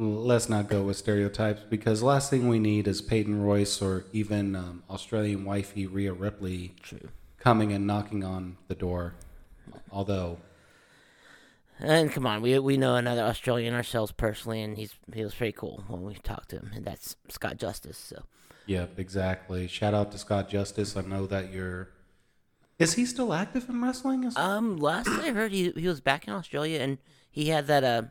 let's 0.00 0.48
not 0.48 0.68
go 0.68 0.84
with 0.84 0.96
stereotypes 0.96 1.60
because 1.68 2.02
last 2.04 2.30
thing 2.30 2.46
we 2.48 2.58
need 2.60 2.86
is 2.86 3.02
Peyton 3.02 3.42
Royce 3.42 3.82
or 3.82 4.04
even 4.12 4.54
um, 4.54 4.82
Australian 4.88 5.44
wifey 5.44 5.86
Rhea 5.88 6.12
Ripley 6.12 6.74
True. 6.82 7.08
coming 7.38 7.72
and 7.72 7.84
knocking 7.86 8.22
on 8.22 8.56
the 8.68 8.76
door. 8.76 9.14
Although, 9.90 10.38
And 11.80 12.10
come 12.12 12.26
on, 12.26 12.42
we 12.42 12.58
we 12.58 12.76
know 12.76 12.96
another 12.96 13.22
Australian 13.22 13.74
ourselves 13.74 14.12
personally, 14.12 14.62
and 14.62 14.76
he's 14.76 14.94
he 15.14 15.22
was 15.22 15.34
pretty 15.34 15.52
cool 15.52 15.84
when 15.88 16.02
we 16.02 16.14
talked 16.14 16.50
to 16.50 16.56
him, 16.56 16.70
and 16.74 16.84
that's 16.84 17.16
Scott 17.28 17.56
Justice. 17.56 17.96
So 17.98 18.24
yep, 18.66 18.98
exactly. 18.98 19.68
Shout 19.68 19.94
out 19.94 20.10
to 20.12 20.18
Scott 20.18 20.48
Justice. 20.48 20.96
I 20.96 21.02
know 21.02 21.26
that 21.26 21.52
you're. 21.52 21.90
Is 22.78 22.94
he 22.94 23.06
still 23.06 23.32
active 23.32 23.68
in 23.68 23.82
wrestling? 23.82 24.24
Is- 24.24 24.36
Um, 24.36 24.76
last 24.76 25.08
I 25.08 25.30
heard, 25.30 25.52
he 25.52 25.70
he 25.76 25.86
was 25.86 26.00
back 26.00 26.26
in 26.26 26.32
Australia, 26.34 26.80
and 26.80 26.98
he 27.30 27.48
had 27.48 27.66
that 27.68 27.84
uh 27.84 28.02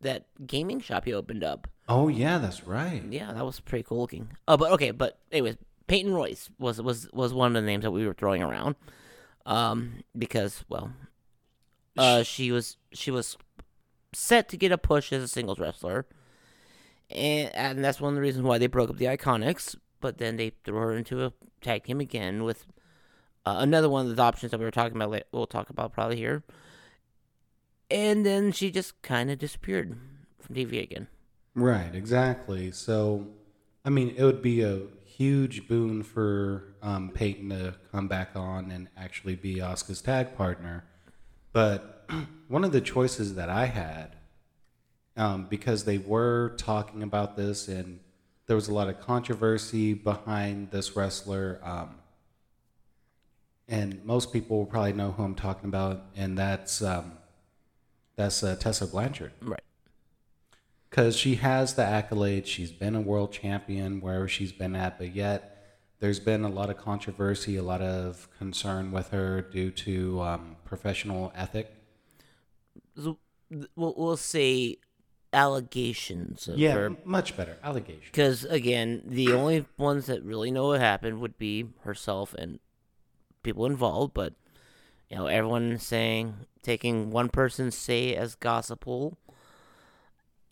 that 0.00 0.26
gaming 0.46 0.80
shop 0.80 1.04
he 1.04 1.12
opened 1.12 1.42
up. 1.44 1.68
oh 1.88 2.06
yeah, 2.08 2.38
that's 2.38 2.64
right. 2.66 3.02
Yeah, 3.10 3.32
that 3.32 3.44
was 3.44 3.58
pretty 3.60 3.82
cool 3.84 4.00
looking. 4.00 4.28
Oh, 4.46 4.56
but 4.56 4.70
okay, 4.72 4.92
but 4.92 5.18
anyways, 5.32 5.56
Peyton 5.88 6.14
Royce 6.14 6.50
was 6.58 6.80
was 6.80 7.08
was 7.12 7.34
one 7.34 7.56
of 7.56 7.62
the 7.62 7.66
names 7.66 7.82
that 7.82 7.90
we 7.90 8.06
were 8.06 8.14
throwing 8.14 8.42
around, 8.42 8.76
um, 9.46 10.02
because 10.16 10.64
well, 10.68 10.92
uh, 11.98 12.22
she 12.22 12.50
was 12.52 12.76
she 12.94 13.10
was 13.10 13.36
set 14.12 14.48
to 14.50 14.56
get 14.56 14.72
a 14.72 14.78
push 14.78 15.12
as 15.12 15.22
a 15.22 15.28
singles 15.28 15.58
wrestler, 15.58 16.06
and 17.10 17.54
and 17.54 17.84
that's 17.84 18.00
one 18.00 18.12
of 18.12 18.16
the 18.16 18.22
reasons 18.22 18.44
why 18.44 18.58
they 18.58 18.66
broke 18.66 18.90
up 18.90 18.96
the 18.96 19.06
Iconics. 19.06 19.76
But 20.00 20.18
then 20.18 20.36
they 20.36 20.52
threw 20.64 20.76
her 20.76 20.96
into 20.96 21.24
a 21.24 21.32
tag 21.60 21.84
team 21.84 22.00
again 22.00 22.42
with 22.42 22.66
uh, 23.46 23.56
another 23.58 23.88
one 23.88 24.08
of 24.08 24.16
the 24.16 24.22
options 24.22 24.50
that 24.50 24.58
we 24.58 24.64
were 24.64 24.70
talking 24.70 24.96
about. 24.96 25.10
Later, 25.10 25.24
we'll 25.32 25.46
talk 25.46 25.70
about 25.70 25.92
probably 25.92 26.16
here. 26.16 26.42
And 27.90 28.24
then 28.24 28.52
she 28.52 28.70
just 28.70 29.00
kind 29.02 29.30
of 29.30 29.38
disappeared 29.38 29.98
from 30.40 30.54
TV 30.54 30.82
again. 30.82 31.08
Right, 31.54 31.94
exactly. 31.94 32.72
So, 32.72 33.26
I 33.84 33.90
mean, 33.90 34.14
it 34.16 34.24
would 34.24 34.40
be 34.40 34.62
a 34.62 34.80
huge 35.04 35.68
boon 35.68 36.02
for 36.02 36.74
um, 36.82 37.10
Peyton 37.10 37.50
to 37.50 37.74
come 37.90 38.08
back 38.08 38.30
on 38.34 38.70
and 38.70 38.88
actually 38.96 39.34
be 39.34 39.56
Asuka's 39.56 40.00
tag 40.00 40.34
partner. 40.36 40.84
But 41.52 42.01
one 42.48 42.64
of 42.64 42.72
the 42.72 42.80
choices 42.80 43.34
that 43.34 43.48
I 43.48 43.66
had, 43.66 44.16
um, 45.16 45.46
because 45.48 45.84
they 45.84 45.98
were 45.98 46.54
talking 46.56 47.02
about 47.02 47.36
this 47.36 47.68
and 47.68 48.00
there 48.46 48.56
was 48.56 48.68
a 48.68 48.74
lot 48.74 48.88
of 48.88 49.00
controversy 49.00 49.94
behind 49.94 50.70
this 50.70 50.96
wrestler, 50.96 51.60
um, 51.62 51.94
and 53.68 54.04
most 54.04 54.32
people 54.32 54.58
will 54.58 54.66
probably 54.66 54.92
know 54.92 55.12
who 55.12 55.22
I'm 55.22 55.34
talking 55.34 55.68
about, 55.68 56.02
and 56.16 56.36
that's 56.36 56.82
um, 56.82 57.12
that's 58.16 58.42
uh, 58.42 58.56
Tessa 58.56 58.86
Blanchard 58.86 59.32
Right. 59.40 59.62
because 60.90 61.16
she 61.16 61.36
has 61.36 61.74
the 61.74 61.82
accolades. 61.82 62.46
She's 62.46 62.72
been 62.72 62.94
a 62.94 63.00
world 63.00 63.32
champion 63.32 64.00
wherever 64.00 64.28
she's 64.28 64.52
been 64.52 64.74
at, 64.76 64.98
but 64.98 65.14
yet 65.14 65.48
there's 66.00 66.20
been 66.20 66.44
a 66.44 66.48
lot 66.50 66.68
of 66.68 66.76
controversy, 66.76 67.56
a 67.56 67.62
lot 67.62 67.80
of 67.80 68.28
concern 68.36 68.90
with 68.90 69.10
her 69.10 69.40
due 69.40 69.70
to 69.70 70.20
um, 70.20 70.56
professional 70.64 71.32
ethic. 71.34 71.72
We'll, 72.96 73.18
we'll 73.76 74.16
say 74.16 74.76
allegations 75.32 76.46
of 76.48 76.58
Yeah, 76.58 76.74
her 76.74 76.96
much 77.04 77.36
better 77.36 77.56
allegation. 77.64 78.02
because 78.12 78.44
again 78.44 79.02
the 79.06 79.32
only 79.32 79.64
ones 79.78 80.06
that 80.06 80.22
really 80.22 80.50
know 80.50 80.68
what 80.68 80.80
happened 80.80 81.20
would 81.20 81.38
be 81.38 81.66
herself 81.80 82.34
and 82.34 82.58
people 83.42 83.64
involved 83.66 84.12
but 84.12 84.34
you 85.08 85.16
know 85.16 85.26
everyone 85.26 85.78
saying 85.78 86.34
taking 86.62 87.10
one 87.10 87.28
person's 87.30 87.74
say 87.76 88.14
as 88.14 88.34
gospel 88.34 89.16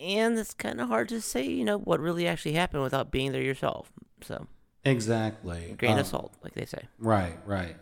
and 0.01 0.39
it's 0.39 0.55
kind 0.55 0.81
of 0.81 0.89
hard 0.89 1.09
to 1.11 1.21
say 1.21 1.45
you 1.47 1.65
know 1.65 1.79
what 1.79 2.01
really 2.01 2.27
actually 2.27 2.55
happened 2.55 2.83
without 2.83 3.11
being 3.11 3.33
there 3.33 3.43
yourself 3.43 3.93
so 4.23 4.47
Exactly. 4.83 5.75
grain 5.79 5.93
Um, 5.93 5.99
of 5.99 6.07
salt 6.07 6.33
like 6.43 6.55
they 6.55 6.65
say 6.65 6.89
Right, 6.99 7.37
right. 7.45 7.77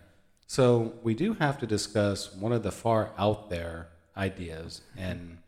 So 0.49 0.95
we 1.05 1.15
do 1.15 1.35
have 1.35 1.59
to 1.59 1.67
discuss 1.67 2.35
one 2.35 2.53
of 2.53 2.63
the 2.65 2.73
far 2.73 3.11
out 3.17 3.51
there 3.51 3.89
ideas, 4.19 4.83
and 4.97 5.39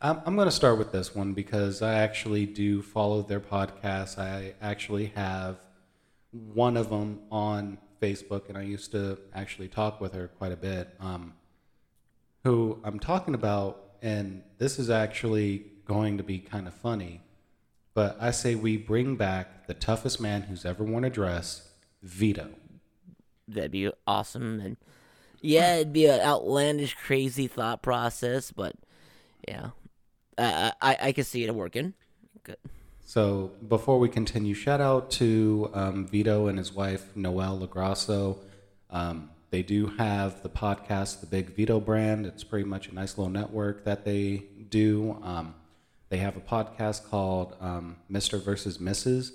I'm, 0.00 0.20
I'm 0.24 0.34
going 0.36 0.48
to 0.48 0.54
start 0.54 0.78
with 0.78 0.92
this 0.92 1.14
one 1.14 1.32
because 1.32 1.82
I 1.82 1.94
actually 1.94 2.46
do 2.46 2.80
follow 2.82 3.22
their 3.22 3.40
podcast. 3.40 4.18
I 4.18 4.54
actually 4.62 5.06
have 5.14 5.58
one 6.30 6.76
of 6.76 6.88
them 6.90 7.20
on 7.30 7.78
Facebook, 8.00 8.48
and 8.48 8.56
I 8.56 8.62
used 8.62 8.92
to 8.92 9.18
actually 9.34 9.68
talk 9.68 10.00
with 10.00 10.14
her 10.14 10.28
quite 10.28 10.52
a 10.52 10.56
bit. 10.56 10.94
Um, 11.00 11.34
who 12.44 12.80
I'm 12.82 12.98
talking 12.98 13.34
about, 13.34 13.92
and 14.02 14.42
this 14.58 14.78
is 14.78 14.90
actually 14.90 15.66
going 15.84 16.18
to 16.18 16.24
be 16.24 16.38
kind 16.38 16.66
of 16.66 16.74
funny, 16.74 17.20
but 17.94 18.16
I 18.20 18.30
say 18.30 18.54
we 18.54 18.76
bring 18.76 19.16
back 19.16 19.66
the 19.66 19.74
toughest 19.74 20.20
man 20.20 20.42
who's 20.42 20.64
ever 20.64 20.82
worn 20.82 21.04
a 21.04 21.10
dress, 21.10 21.70
Vito. 22.02 22.48
that'd 23.46 23.70
be 23.70 23.90
awesome 24.06 24.60
and 24.60 24.76
yeah 25.42 25.76
it'd 25.76 25.92
be 25.92 26.06
an 26.06 26.20
outlandish 26.20 26.94
crazy 26.94 27.46
thought 27.46 27.82
process 27.82 28.50
but 28.50 28.74
yeah 29.46 29.70
i 30.38 30.72
i, 30.80 30.96
I 31.08 31.12
can 31.12 31.24
see 31.24 31.44
it 31.44 31.54
working 31.54 31.92
good 32.42 32.56
So 33.04 33.50
before 33.68 33.98
we 33.98 34.08
continue, 34.08 34.54
shout 34.54 34.80
out 34.80 35.10
to 35.20 35.70
um, 35.74 36.06
Vito 36.06 36.46
and 36.46 36.56
his 36.56 36.72
wife 36.72 37.14
Noelle 37.14 37.58
LoGrasso. 37.58 38.38
Um, 38.88 39.28
they 39.50 39.62
do 39.62 39.88
have 39.98 40.42
the 40.42 40.48
podcast, 40.48 41.20
the 41.20 41.26
Big 41.26 41.50
Vito 41.54 41.78
Brand. 41.78 42.24
It's 42.24 42.42
pretty 42.44 42.64
much 42.64 42.88
a 42.88 42.94
nice 42.94 43.18
little 43.18 43.30
network 43.30 43.84
that 43.84 44.06
they 44.06 44.44
do. 44.70 45.18
Um, 45.22 45.54
they 46.08 46.18
have 46.18 46.36
a 46.38 46.40
podcast 46.40 47.10
called 47.10 47.54
um, 47.60 47.96
Mr. 48.10 48.42
versus 48.42 48.78
Mrs. 48.78 49.32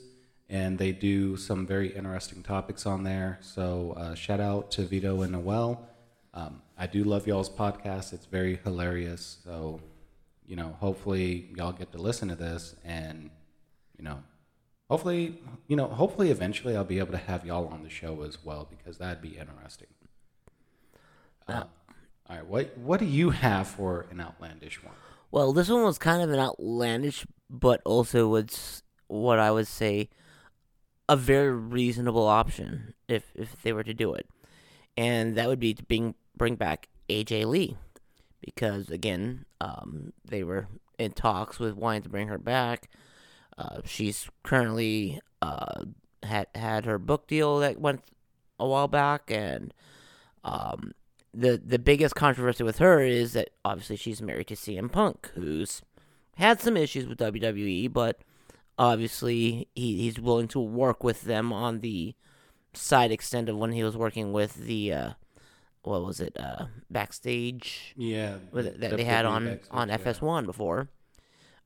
And 0.49 0.79
they 0.79 0.91
do 0.91 1.37
some 1.37 1.67
very 1.67 1.89
interesting 1.89 2.41
topics 2.41 2.85
on 2.87 3.03
there. 3.03 3.37
So 3.41 3.93
uh, 3.95 4.15
shout 4.15 4.39
out 4.39 4.71
to 4.71 4.83
Vito 4.83 5.21
and 5.21 5.33
Noelle. 5.33 5.87
Um, 6.37 6.61
I 6.77 6.87
do 6.87 7.03
love 7.03 7.25
y'all's 7.25 7.49
podcast. 7.49 8.13
It's 8.13 8.25
very 8.25 8.59
hilarious. 8.63 9.39
So 9.43 9.81
you 10.47 10.55
know, 10.55 10.75
hopefully 10.79 11.49
y'all 11.55 11.73
get 11.73 11.91
to 11.91 11.97
listen 11.97 12.29
to 12.29 12.35
this 12.35 12.73
and, 12.83 13.29
you 13.97 14.03
know, 14.03 14.23
hopefully, 14.89 15.41
you 15.67 15.75
know, 15.75 15.87
hopefully 15.87 16.31
eventually 16.31 16.75
I'll 16.75 16.85
be 16.85 16.99
able 16.99 17.11
to 17.11 17.17
have 17.17 17.45
y'all 17.45 17.67
on 17.67 17.83
the 17.83 17.89
show 17.89 18.23
as 18.23 18.43
well 18.43 18.65
because 18.69 18.97
that'd 18.97 19.21
be 19.21 19.37
interesting. 19.37 19.89
Uh, 21.47 21.65
all 22.29 22.35
right, 22.35 22.45
what 22.45 22.77
what 22.77 22.99
do 22.99 23.05
you 23.05 23.29
have 23.29 23.67
for 23.67 24.05
an 24.09 24.19
outlandish 24.19 24.83
one? 24.83 24.95
Well, 25.31 25.53
this 25.53 25.69
one 25.69 25.83
was 25.83 25.97
kind 25.97 26.21
of 26.21 26.29
an 26.29 26.39
outlandish, 26.39 27.25
but 27.49 27.81
also 27.85 28.27
was 28.27 28.83
what 29.07 29.39
I 29.39 29.51
would 29.51 29.67
say 29.67 30.09
a 31.07 31.15
very 31.15 31.51
reasonable 31.51 32.25
option 32.25 32.93
if 33.07 33.31
if 33.33 33.61
they 33.61 33.71
were 33.71 33.83
to 33.83 33.93
do 33.93 34.13
it, 34.13 34.27
and 34.97 35.37
that 35.37 35.47
would 35.47 35.59
be 35.59 35.73
to 35.73 35.83
bring 35.83 36.15
bring 36.37 36.55
back 36.55 36.87
AJ 37.09 37.45
Lee, 37.45 37.77
because 38.41 38.89
again, 38.89 39.45
um, 39.61 40.13
they 40.25 40.43
were 40.43 40.67
in 40.97 41.11
talks 41.11 41.59
with 41.59 41.75
wanting 41.75 42.03
to 42.03 42.09
bring 42.09 42.27
her 42.27 42.37
back. 42.37 42.89
Uh, 43.57 43.81
she's 43.85 44.29
currently 44.43 45.19
uh, 45.41 45.85
had 46.23 46.47
had 46.55 46.85
her 46.85 46.99
book 46.99 47.27
deal 47.27 47.59
that 47.59 47.79
went 47.79 48.03
a 48.59 48.67
while 48.67 48.87
back, 48.87 49.29
and 49.29 49.73
um, 50.43 50.93
the 51.33 51.61
the 51.63 51.79
biggest 51.79 52.15
controversy 52.15 52.63
with 52.63 52.79
her 52.79 53.01
is 53.01 53.33
that 53.33 53.49
obviously 53.65 53.95
she's 53.95 54.21
married 54.21 54.47
to 54.47 54.55
CM 54.55 54.91
Punk, 54.91 55.31
who's 55.35 55.81
had 56.37 56.61
some 56.61 56.77
issues 56.77 57.07
with 57.07 57.19
WWE, 57.19 57.91
but 57.91 58.21
obviously 58.77 59.67
he, 59.75 59.97
he's 59.97 60.19
willing 60.19 60.47
to 60.49 60.59
work 60.59 61.03
with 61.03 61.23
them 61.23 61.51
on 61.51 61.79
the 61.79 62.15
side 62.73 63.11
extent 63.11 63.49
of 63.49 63.57
when 63.57 63.71
he 63.71 63.83
was 63.83 63.97
working 63.97 64.31
with 64.31 64.55
the 64.55 64.93
uh, 64.93 65.09
what 65.83 66.03
was 66.05 66.19
it 66.19 66.35
uh, 66.39 66.65
backstage 66.89 67.93
Yeah, 67.97 68.37
with 68.51 68.79
that 68.79 68.97
they 68.97 69.03
had 69.03 69.25
on 69.25 69.59
on 69.71 69.89
FS1 69.89 70.45
before. 70.45 70.89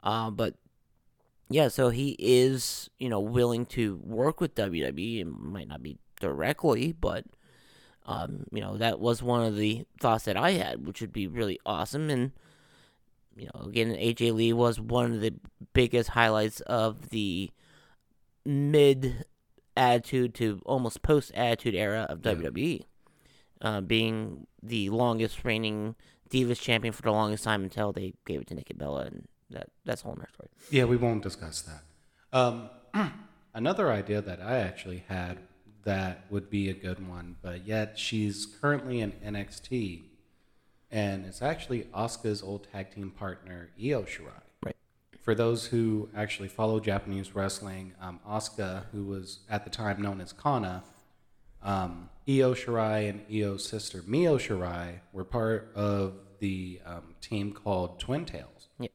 Uh, 0.04 0.30
but 0.32 0.56
yeah, 1.50 1.68
so 1.68 1.90
he 1.90 2.16
is 2.20 2.90
you 3.00 3.10
know 3.10 3.20
willing 3.20 3.66
to 3.68 3.98
work 4.04 4.40
with 4.42 4.56
WWE. 4.56 5.22
It 5.22 5.26
might 5.26 5.68
not 5.68 5.82
be 5.84 5.98
directly, 6.20 6.92
but 6.94 7.26
um, 8.06 8.46
you 8.52 8.62
know 8.62 8.78
that 8.78 9.00
was 9.00 9.22
one 9.24 9.44
of 9.44 9.56
the 9.58 9.86
thoughts 10.00 10.26
that 10.26 10.38
I 10.38 10.52
had, 10.52 10.86
which 10.86 11.02
would 11.02 11.14
be 11.14 11.28
really 11.28 11.60
awesome. 11.66 12.10
And 12.10 12.32
you 13.36 13.48
know, 13.54 13.62
again, 13.68 13.90
AJ 13.96 14.34
Lee 14.34 14.54
was 14.54 14.80
one 14.80 15.14
of 15.14 15.22
the 15.22 15.34
biggest 15.74 16.10
highlights 16.10 16.62
of 16.62 17.10
the 17.10 17.52
mid 18.46 19.26
attitude 19.78 20.34
to 20.36 20.62
almost 20.66 21.02
post 21.02 21.32
attitude 21.34 21.76
era 21.76 22.06
of 22.10 22.26
Yeah. 22.26 22.34
WWE, 22.34 22.82
uh, 23.62 23.82
being 23.82 24.48
the 24.62 24.90
longest 24.90 25.44
reigning 25.44 25.96
Divas 26.30 26.60
champion 26.60 26.94
for 26.94 27.02
the 27.02 27.12
longest 27.12 27.44
time 27.44 27.64
until 27.64 27.92
they 27.92 28.14
gave 28.26 28.42
it 28.42 28.48
to 28.48 28.56
Nikki 28.56 28.74
Bella, 28.74 29.02
and 29.02 29.28
that 29.50 29.70
that's 29.86 30.02
a 30.02 30.06
whole 30.06 30.14
other 30.14 30.30
story. 30.34 30.50
Yeah, 30.70 30.86
we 30.86 30.98
won't 30.98 31.24
discuss 31.24 31.62
that. 31.62 31.84
Um, 32.34 32.70
another 33.54 33.92
idea 33.92 34.22
that 34.22 34.42
I 34.42 34.60
actually 34.60 35.04
had 35.08 35.40
that 35.84 36.26
would 36.30 36.50
be 36.50 36.70
a 36.70 36.74
good 36.74 37.08
one, 37.08 37.36
but 37.42 37.66
yet 37.66 37.98
she's 38.00 38.46
currently 38.46 39.02
in 39.02 39.12
NXT, 39.14 40.04
and 40.90 41.26
it's 41.26 41.42
actually 41.42 41.84
Asuka's 41.94 42.42
old 42.42 42.68
tag 42.72 42.92
team 42.92 43.12
partner 43.12 43.70
Io 43.78 44.04
Shirai. 44.04 44.42
Right. 44.64 44.76
For 45.20 45.36
those 45.36 45.68
who 45.68 46.10
actually 46.16 46.48
follow 46.48 46.80
Japanese 46.80 47.36
wrestling, 47.36 47.94
um, 48.00 48.20
Asuka, 48.28 48.86
who 48.92 49.04
was 49.04 49.40
at 49.50 49.66
the 49.66 49.70
time 49.70 50.02
known 50.02 50.22
as 50.22 50.32
Kana, 50.32 50.84
um, 51.64 52.10
Io 52.28 52.54
Shirai 52.54 53.10
and 53.10 53.22
Io's 53.32 53.68
sister 53.68 54.04
Mio 54.06 54.38
Shirai 54.38 55.00
were 55.12 55.26
part 55.26 55.72
of 55.76 56.14
the 56.40 56.80
um, 56.86 57.16
team 57.22 57.52
called 57.52 58.00
Twin 58.00 58.26
Tails. 58.26 58.70
Yeah. 58.80 58.90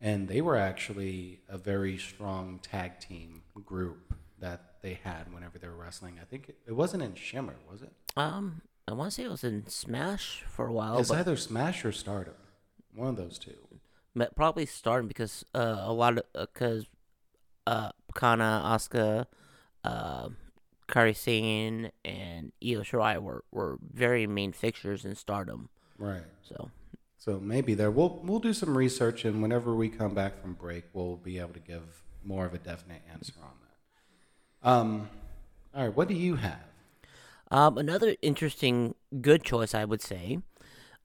And 0.00 0.28
they 0.28 0.40
were 0.40 0.56
actually 0.56 1.40
a 1.48 1.58
very 1.58 1.96
strong 1.96 2.58
tag 2.62 2.98
team 3.00 3.42
group 3.64 4.14
that 4.38 4.74
they 4.82 4.98
had 5.04 5.32
whenever 5.32 5.58
they 5.58 5.68
were 5.68 5.76
wrestling. 5.76 6.18
I 6.20 6.24
think 6.24 6.48
it, 6.48 6.56
it 6.66 6.72
wasn't 6.72 7.02
in 7.02 7.14
Shimmer, 7.14 7.56
was 7.70 7.82
it? 7.82 7.92
Um, 8.16 8.62
I 8.88 8.92
want 8.92 9.10
to 9.12 9.14
say 9.14 9.24
it 9.24 9.30
was 9.30 9.44
in 9.44 9.66
Smash 9.68 10.44
for 10.48 10.66
a 10.66 10.72
while, 10.72 10.98
it's 10.98 11.10
either 11.10 11.36
Smash 11.36 11.84
or 11.84 11.92
Stardom. 11.92 12.34
One 12.94 13.08
of 13.08 13.16
those 13.16 13.38
two. 13.38 13.54
probably 14.36 14.66
starting 14.66 15.08
because 15.08 15.44
uh, 15.54 15.76
a 15.78 15.92
lot 15.92 16.18
of 16.18 16.24
because 16.52 16.86
uh, 17.66 17.90
Kana, 18.14 18.62
Asuka, 18.64 19.26
Kairi 20.92 21.16
Sane, 21.16 21.90
and 22.04 22.52
Io 22.62 22.82
Shirai 22.82 23.20
were, 23.20 23.44
were 23.50 23.78
very 23.92 24.26
main 24.26 24.52
fixtures 24.52 25.04
in 25.04 25.14
Stardom. 25.14 25.70
Right. 25.98 26.22
So 26.42 26.70
So 27.16 27.40
maybe 27.40 27.74
there 27.74 27.90
we'll 27.90 28.20
we'll 28.22 28.40
do 28.40 28.52
some 28.52 28.76
research 28.76 29.24
and 29.24 29.40
whenever 29.40 29.74
we 29.74 29.88
come 29.88 30.14
back 30.14 30.40
from 30.40 30.54
break 30.54 30.84
we'll 30.92 31.16
be 31.16 31.38
able 31.38 31.54
to 31.54 31.60
give 31.60 32.02
more 32.24 32.44
of 32.44 32.54
a 32.54 32.58
definite 32.58 33.02
answer 33.12 33.32
on 33.42 33.54
that. 33.62 34.68
Um 34.68 35.08
all 35.74 35.84
right, 35.84 35.96
what 35.96 36.08
do 36.08 36.14
you 36.14 36.36
have? 36.36 36.60
Um, 37.50 37.78
another 37.78 38.16
interesting, 38.20 38.94
good 39.20 39.42
choice, 39.42 39.74
I 39.74 39.84
would 39.86 40.02
say, 40.02 40.38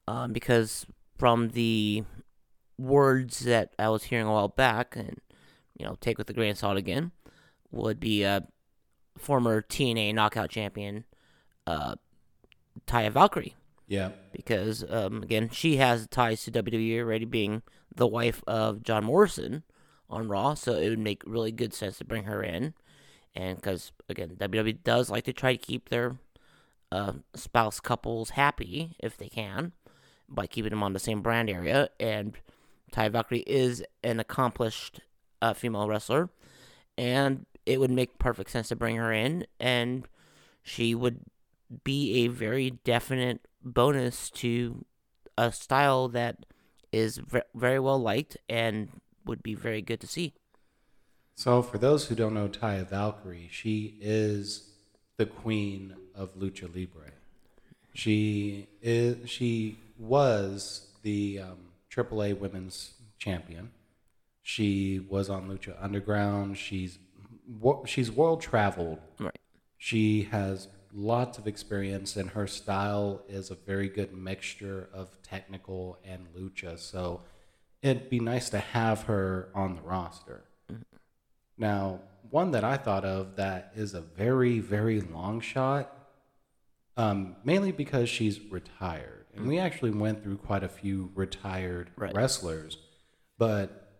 um, 0.06 0.32
because 0.32 0.86
from 1.16 1.50
the 1.50 2.04
words 2.78 3.40
that 3.40 3.74
I 3.78 3.88
was 3.88 4.04
hearing 4.04 4.26
a 4.26 4.32
while 4.32 4.48
back, 4.48 4.96
and 4.96 5.20
you 5.78 5.86
know, 5.86 5.96
take 6.00 6.18
with 6.18 6.28
a 6.28 6.32
grain 6.32 6.50
of 6.50 6.58
salt 6.58 6.76
again, 6.76 7.12
would 7.70 7.98
be 8.00 8.24
uh, 8.24 8.40
former 9.18 9.62
TNA 9.62 10.14
Knockout 10.14 10.50
Champion 10.50 11.04
uh, 11.66 11.96
Taya 12.86 13.10
Valkyrie, 13.12 13.54
Yeah. 13.86 14.10
because 14.32 14.84
um, 14.88 15.22
again, 15.22 15.50
she 15.52 15.76
has 15.76 16.06
ties 16.08 16.44
to 16.44 16.50
WWE 16.50 17.00
already, 17.00 17.24
being 17.24 17.62
the 17.94 18.06
wife 18.06 18.42
of 18.46 18.82
John 18.82 19.04
Morrison 19.04 19.64
on 20.08 20.28
Raw, 20.28 20.54
so 20.54 20.72
it 20.76 20.88
would 20.88 20.98
make 20.98 21.22
really 21.26 21.52
good 21.52 21.74
sense 21.74 21.98
to 21.98 22.04
bring 22.04 22.24
her 22.24 22.42
in, 22.42 22.72
and 23.34 23.56
because 23.56 23.92
again, 24.08 24.36
WWE 24.38 24.82
does 24.82 25.10
like 25.10 25.24
to 25.24 25.32
try 25.32 25.54
to 25.54 25.58
keep 25.58 25.88
their 25.90 26.16
uh, 26.90 27.12
spouse 27.34 27.80
couples 27.80 28.30
happy 28.30 28.96
if 28.98 29.16
they 29.18 29.28
can 29.28 29.72
by 30.28 30.46
keeping 30.46 30.70
them 30.70 30.82
on 30.82 30.94
the 30.94 30.98
same 30.98 31.20
brand 31.20 31.50
area. 31.50 31.90
And 32.00 32.34
Taya 32.92 33.10
Valkyrie 33.12 33.40
is 33.46 33.84
an 34.02 34.18
accomplished 34.20 35.00
uh, 35.42 35.52
female 35.52 35.86
wrestler, 35.88 36.30
and 36.96 37.44
it 37.68 37.78
would 37.78 37.90
make 37.90 38.18
perfect 38.18 38.50
sense 38.50 38.68
to 38.68 38.76
bring 38.76 38.96
her 38.96 39.12
in, 39.12 39.46
and 39.60 40.08
she 40.62 40.94
would 40.94 41.20
be 41.84 42.24
a 42.24 42.28
very 42.28 42.70
definite 42.70 43.46
bonus 43.62 44.30
to 44.30 44.84
a 45.36 45.52
style 45.52 46.08
that 46.08 46.46
is 46.92 47.18
ve- 47.18 47.42
very 47.54 47.78
well 47.78 48.00
liked 48.00 48.38
and 48.48 48.88
would 49.26 49.42
be 49.42 49.54
very 49.54 49.82
good 49.82 50.00
to 50.00 50.06
see. 50.06 50.32
So 51.34 51.62
for 51.62 51.76
those 51.76 52.06
who 52.06 52.14
don't 52.14 52.34
know 52.34 52.48
Taya 52.48 52.88
Valkyrie, 52.88 53.48
she 53.52 53.98
is 54.00 54.70
the 55.18 55.26
queen 55.26 55.94
of 56.14 56.34
lucha 56.36 56.74
libre. 56.74 57.12
She 57.92 58.68
is 58.80 59.28
she 59.28 59.78
was 59.98 60.86
the 61.02 61.40
um, 61.40 61.58
AAA 61.90 62.38
Women's 62.38 62.92
Champion. 63.18 63.72
She 64.42 64.98
was 64.98 65.28
on 65.28 65.48
Lucha 65.48 65.76
Underground. 65.82 66.56
She's 66.56 66.98
wo- 67.48 67.84
she's 67.86 68.10
world 68.10 68.40
traveled. 68.40 68.98
Right. 69.18 69.38
She 69.76 70.24
has 70.24 70.68
lots 70.92 71.38
of 71.38 71.46
experience, 71.46 72.16
and 72.16 72.30
her 72.30 72.46
style 72.46 73.22
is 73.28 73.50
a 73.50 73.54
very 73.54 73.88
good 73.88 74.12
mixture 74.14 74.88
of 74.92 75.20
technical 75.22 75.98
and 76.04 76.26
lucha. 76.34 76.78
So 76.78 77.22
it'd 77.82 78.10
be 78.10 78.20
nice 78.20 78.50
to 78.50 78.58
have 78.58 79.02
her 79.02 79.48
on 79.54 79.74
the 79.76 79.82
roster. 79.82 80.44
Now, 81.56 82.00
one 82.30 82.50
that 82.52 82.64
I 82.64 82.76
thought 82.76 83.04
of 83.04 83.36
that 83.36 83.72
is 83.74 83.94
a 83.94 84.00
very, 84.00 84.58
very 84.60 85.00
long 85.00 85.40
shot, 85.40 85.92
um, 86.96 87.36
mainly 87.44 87.72
because 87.72 88.08
she's 88.08 88.40
retired. 88.40 89.26
And 89.34 89.46
we 89.46 89.58
actually 89.58 89.90
went 89.90 90.22
through 90.22 90.38
quite 90.38 90.64
a 90.64 90.68
few 90.68 91.10
retired 91.14 91.90
Right. 91.96 92.14
wrestlers. 92.14 92.78
But 93.38 93.92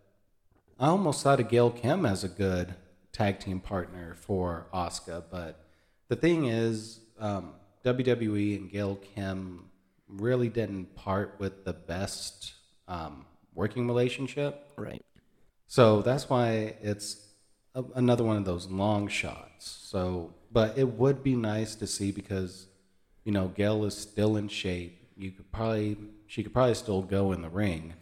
I 0.79 0.87
almost 0.87 1.23
thought 1.23 1.39
of 1.39 1.47
Gail 1.49 1.71
Kim 1.71 2.05
as 2.05 2.23
a 2.23 2.29
good 2.29 2.75
tag 3.19 3.37
team 3.37 3.59
partner 3.59 4.15
for 4.15 4.67
Asuka. 4.73 5.23
But 5.29 5.65
the 6.07 6.15
thing 6.15 6.45
is, 6.45 7.01
um, 7.19 7.51
WWE 7.83 8.55
and 8.57 8.71
Gail 8.71 8.95
Kim 8.95 9.65
really 10.07 10.47
didn't 10.47 10.95
part 10.95 11.35
with 11.37 11.65
the 11.65 11.73
best 11.73 12.53
um, 12.87 13.25
working 13.53 13.87
relationship. 13.87 14.71
Right. 14.77 15.03
So 15.67 16.01
that's 16.01 16.29
why 16.29 16.75
it's 16.81 17.27
a, 17.75 17.83
another 17.95 18.23
one 18.23 18.37
of 18.37 18.45
those 18.45 18.67
long 18.67 19.09
shots. 19.09 19.65
So, 19.83 20.33
but 20.49 20.77
it 20.77 20.87
would 20.87 21.21
be 21.21 21.35
nice 21.35 21.75
to 21.75 21.87
see 21.87 22.11
because, 22.13 22.67
you 23.25 23.33
know, 23.33 23.49
Gail 23.49 23.83
is 23.83 23.97
still 23.97 24.37
in 24.37 24.47
shape. 24.47 25.09
You 25.17 25.31
could 25.31 25.51
probably, 25.51 25.97
she 26.25 26.41
could 26.41 26.53
probably 26.53 26.75
still 26.75 27.01
go 27.01 27.33
in 27.33 27.41
the 27.41 27.49
ring. 27.49 27.95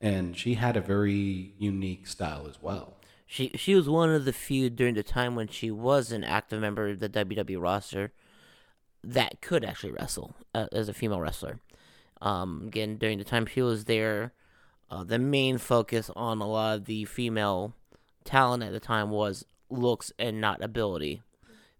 And 0.00 0.36
she 0.36 0.54
had 0.54 0.76
a 0.76 0.80
very 0.80 1.52
unique 1.56 2.08
style 2.08 2.46
as 2.48 2.60
well. 2.60 2.93
She 3.34 3.50
she 3.56 3.74
was 3.74 3.88
one 3.88 4.10
of 4.10 4.26
the 4.26 4.32
few 4.32 4.70
during 4.70 4.94
the 4.94 5.02
time 5.02 5.34
when 5.34 5.48
she 5.48 5.68
was 5.68 6.12
an 6.12 6.22
active 6.22 6.60
member 6.60 6.90
of 6.90 7.00
the 7.00 7.08
WWE 7.08 7.60
roster 7.60 8.12
that 9.02 9.40
could 9.40 9.64
actually 9.64 9.90
wrestle 9.90 10.36
uh, 10.54 10.68
as 10.70 10.88
a 10.88 10.94
female 10.94 11.18
wrestler. 11.18 11.58
Um, 12.22 12.62
again, 12.68 12.96
during 12.96 13.18
the 13.18 13.24
time 13.24 13.44
she 13.46 13.60
was 13.60 13.86
there, 13.86 14.32
uh, 14.88 15.02
the 15.02 15.18
main 15.18 15.58
focus 15.58 16.12
on 16.14 16.40
a 16.40 16.46
lot 16.46 16.76
of 16.76 16.84
the 16.84 17.06
female 17.06 17.74
talent 18.22 18.62
at 18.62 18.70
the 18.70 18.78
time 18.78 19.10
was 19.10 19.44
looks 19.68 20.12
and 20.16 20.40
not 20.40 20.62
ability, 20.62 21.20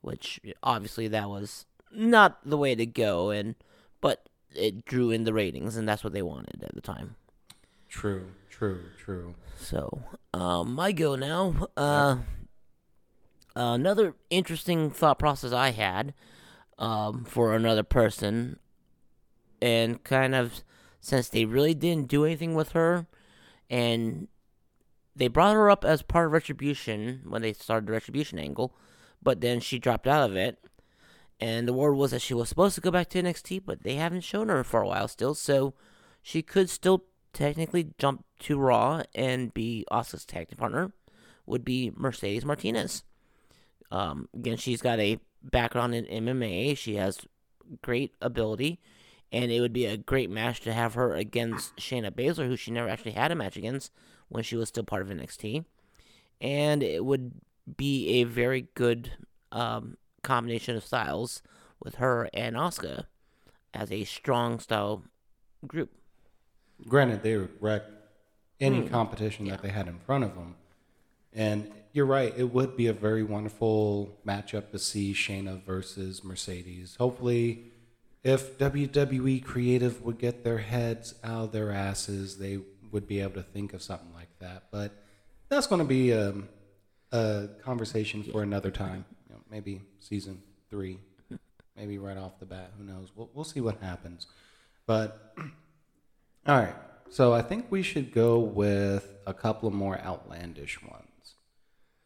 which 0.01 0.41
obviously 0.61 1.07
that 1.07 1.29
was 1.29 1.67
not 1.93 2.41
the 2.45 2.59
way 2.59 2.75
to 2.75 2.85
go, 2.85 3.31
and 3.31 3.55
but 4.01 4.29
it 4.57 4.85
drew 4.85 5.13
in 5.13 5.23
the 5.23 5.33
ratings, 5.33 5.77
and 5.77 5.89
that's 5.89 6.03
what 6.03 6.15
they 6.15 6.23
wanted 6.23 6.65
at 6.65 6.75
the 6.75 6.81
time. 6.81 7.15
True, 7.89 8.33
true, 8.57 8.81
true. 9.03 9.35
So, 9.59 10.03
um, 10.33 10.75
my 10.75 10.93
go 10.93 11.17
now. 11.17 11.69
Uh, 11.77 12.19
another 13.57 14.15
interesting 14.31 14.91
thought 14.91 15.19
process 15.19 15.53
I 15.53 15.71
had 15.71 16.15
um, 16.79 17.25
for 17.25 17.55
another 17.55 17.83
person, 17.83 18.59
and 19.61 20.03
kind 20.05 20.35
of 20.35 20.63
since 21.01 21.29
they 21.29 21.45
really 21.45 21.75
didn't 21.75 22.09
do 22.09 22.25
anything 22.25 22.55
with 22.55 22.73
her, 22.73 23.07
and 23.69 24.29
they 25.17 25.29
brought 25.29 25.55
her 25.55 25.71
up 25.71 25.85
as 25.85 26.03
part 26.03 26.27
of 26.27 26.33
Retribution 26.33 27.23
when 27.27 27.43
they 27.43 27.53
started 27.53 27.87
the 27.87 27.93
Retribution 27.93 28.39
angle, 28.39 28.75
but 29.23 29.41
then 29.41 29.61
she 29.61 29.79
dropped 29.79 30.07
out 30.07 30.29
of 30.29 30.37
it. 30.37 30.59
And 31.41 31.67
the 31.67 31.73
word 31.73 31.95
was 31.95 32.13
that 32.13 32.23
she 32.23 32.33
was 32.33 32.49
supposed 32.49 32.77
to 32.77 32.81
go 32.81 32.93
back 32.93 33.11
to 33.11 33.23
NXT, 33.23 33.63
but 33.67 33.83
they 33.83 33.97
haven't 33.97 34.23
shown 34.23 34.49
her 34.49 34.63
for 34.63 34.83
a 34.83 34.87
while 34.87 35.09
still, 35.09 35.35
so 35.35 35.75
she 36.23 36.43
could 36.43 36.71
still 36.71 37.05
technically 37.35 37.91
jump 37.99 38.25
to 38.41 38.59
Raw 38.59 39.03
and 39.15 39.53
be 39.53 39.85
Asuka's 39.91 40.25
tag 40.25 40.49
team 40.49 40.57
partner. 40.57 40.93
Would 41.47 41.65
be 41.65 41.93
Mercedes 41.95 42.45
Martinez. 42.45 43.05
Um, 43.91 44.29
again, 44.33 44.57
she's 44.57 44.81
got 44.81 44.99
a 44.99 45.19
background 45.43 45.95
in 45.95 46.07
MMA. 46.07 46.77
She 46.79 46.97
has 46.97 47.21
great 47.83 48.15
ability, 48.23 48.81
and 49.31 49.53
it 49.53 49.61
would 49.61 49.73
be 49.73 49.85
a 49.85 49.99
great 49.99 50.31
match 50.31 50.63
to 50.63 50.73
have 50.73 50.95
her 50.95 51.15
against 51.15 51.77
Shayna 51.77 52.11
Baszler, 52.11 52.47
who 52.47 52.57
she 52.57 52.71
never 52.71 52.89
actually 52.89 53.13
had 53.13 53.31
a 53.31 53.35
match 53.35 53.59
against 53.59 53.93
when 54.29 54.43
she 54.43 54.57
was 54.57 54.69
still 54.69 54.85
part 54.85 55.03
of 55.03 55.09
NXT. 55.09 55.65
And 56.41 56.83
it 56.83 57.05
would 57.05 57.33
be 57.77 58.21
a 58.21 58.25
very 58.25 58.69
good 58.75 59.13
um, 59.53 59.97
combination 60.23 60.77
of 60.77 60.85
styles 60.85 61.43
with 61.83 61.97
her 61.97 62.29
and 62.33 62.57
Asuka 62.57 63.05
as 63.73 63.93
a 63.93 64.05
strong 64.05 64.59
style 64.59 65.05
group. 65.67 65.91
Granted, 66.89 67.23
they 67.23 67.37
would 67.37 67.51
wreck 67.61 67.83
any 68.61 68.81
hmm. 68.81 68.89
competition 68.89 69.47
that 69.49 69.63
they 69.63 69.69
had 69.69 69.89
in 69.89 69.99
front 69.99 70.25
of 70.25 70.35
them. 70.35 70.57
And 71.33 71.71
you're 71.93 72.07
right, 72.07 72.33
it 72.37 72.53
would 72.53 72.77
be 72.77 72.87
a 72.87 72.93
very 72.93 73.23
wonderful 73.23 74.19
matchup 74.27 74.71
to 74.73 74.79
see 74.79 75.13
Shayna 75.13 75.63
versus 75.63 76.25
Mercedes. 76.25 76.97
Hopefully, 76.97 77.73
if 78.23 78.59
WWE 78.59 79.45
Creative 79.45 80.03
would 80.03 80.19
get 80.19 80.45
their 80.45 80.59
heads 80.59 81.15
out 81.23 81.45
of 81.45 81.53
their 81.53 81.71
asses, 81.71 82.39
they 82.39 82.59
would 82.91 83.07
be 83.07 83.21
able 83.21 83.35
to 83.35 83.43
think 83.43 83.75
of 83.75 83.83
something 83.83 84.13
like 84.15 84.31
that. 84.39 84.65
But 84.71 84.93
that's 85.49 85.67
going 85.67 85.81
to 85.81 85.87
be 85.87 86.11
a, 86.11 86.35
a 87.13 87.49
conversation 87.63 88.23
for 88.25 88.43
another 88.43 88.71
time. 88.71 89.05
You 89.29 89.35
know, 89.35 89.41
maybe 89.51 89.83
season 90.01 90.43
three, 90.71 90.99
maybe 91.77 91.99
right 91.99 92.17
off 92.17 92.39
the 92.41 92.47
bat. 92.47 92.73
Who 92.79 92.85
knows? 92.85 93.11
We'll, 93.15 93.31
we'll 93.35 93.45
see 93.45 93.61
what 93.61 93.81
happens. 93.81 94.27
But 94.87 95.37
All 96.47 96.59
right. 96.59 96.75
So 97.11 97.33
I 97.33 97.43
think 97.43 97.67
we 97.71 97.83
should 97.83 98.13
go 98.13 98.39
with 98.39 99.09
a 99.27 99.33
couple 99.33 99.69
of 99.69 99.75
more 99.75 99.99
outlandish 100.01 100.83
ones. 100.83 101.37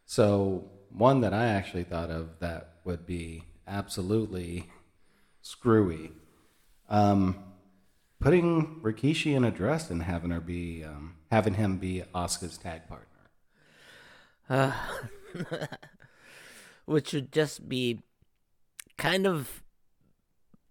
So 0.05 0.71
one 0.91 1.21
that 1.23 1.35
I 1.35 1.47
actually 1.47 1.85
thought 1.85 2.11
of 2.11 2.39
that 2.41 2.75
would 2.85 3.07
be 3.07 3.45
absolutely 3.67 4.71
screwy. 5.43 6.13
Um, 6.89 7.43
putting 8.21 8.81
Rikishi 8.83 9.35
in 9.35 9.45
a 9.45 9.51
dress 9.51 9.91
and 9.91 10.03
having 10.03 10.31
her 10.31 10.41
be 10.41 10.85
um, 10.85 11.17
having 11.31 11.55
him 11.55 11.79
be 11.79 12.03
Asuka's 12.15 12.59
tag 12.59 12.83
partner. 12.89 13.07
which 16.87 17.13
would 17.13 17.33
just 17.33 17.69
be 17.69 18.01
kind 18.97 19.27
of 19.27 19.63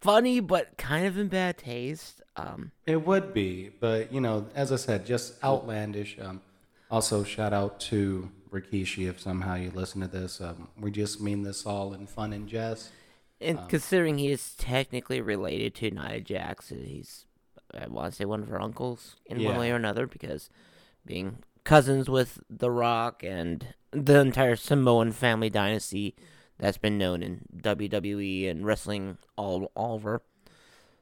funny, 0.01 0.39
but 0.39 0.77
kind 0.77 1.05
of 1.05 1.17
in 1.17 1.27
bad 1.27 1.57
taste. 1.57 2.21
Um, 2.35 2.71
It 2.85 3.05
would 3.05 3.33
be, 3.33 3.71
but 3.79 4.11
you 4.13 4.21
know, 4.21 4.47
as 4.55 4.71
I 4.71 4.75
said, 4.75 5.05
just 5.05 5.43
outlandish. 5.43 6.17
Um, 6.21 6.41
also, 6.89 7.23
shout 7.23 7.51
out 7.53 7.79
to 7.81 8.31
Rikishi 8.51 9.09
if 9.09 9.19
somehow 9.19 9.55
you 9.55 9.71
listen 9.73 10.01
to 10.01 10.07
this. 10.07 10.39
Um, 10.39 10.69
we 10.79 10.91
just 10.91 11.19
mean 11.21 11.43
this 11.43 11.65
all 11.65 11.93
in 11.93 12.07
fun 12.07 12.31
and 12.33 12.47
jest. 12.47 12.89
and 13.41 13.59
considering 13.69 14.17
he 14.17 14.31
is 14.31 14.53
technically 14.55 15.21
related 15.21 15.75
to 15.75 15.91
Nia 15.91 16.21
Jax, 16.21 16.69
he's 16.69 17.25
I 17.73 17.87
want 17.87 18.11
to 18.13 18.15
say 18.17 18.25
one 18.25 18.41
of 18.41 18.47
her 18.49 18.61
uncles 18.61 19.15
in 19.25 19.43
one 19.43 19.57
way 19.57 19.71
or 19.71 19.75
another 19.75 20.07
because 20.07 20.49
being 21.05 21.39
cousins 21.63 22.09
with 22.09 22.39
The 22.49 22.71
Rock 22.71 23.23
and 23.23 23.73
the 23.91 24.19
entire 24.19 24.55
Samoan 24.55 25.11
family 25.11 25.49
dynasty 25.49 26.15
that's 26.59 26.77
been 26.77 26.97
known 26.97 27.21
in 27.23 27.45
WWE 27.57 28.49
and 28.49 28.65
wrestling 28.65 29.17
all 29.35 29.71
all 29.75 29.95
over. 29.95 30.21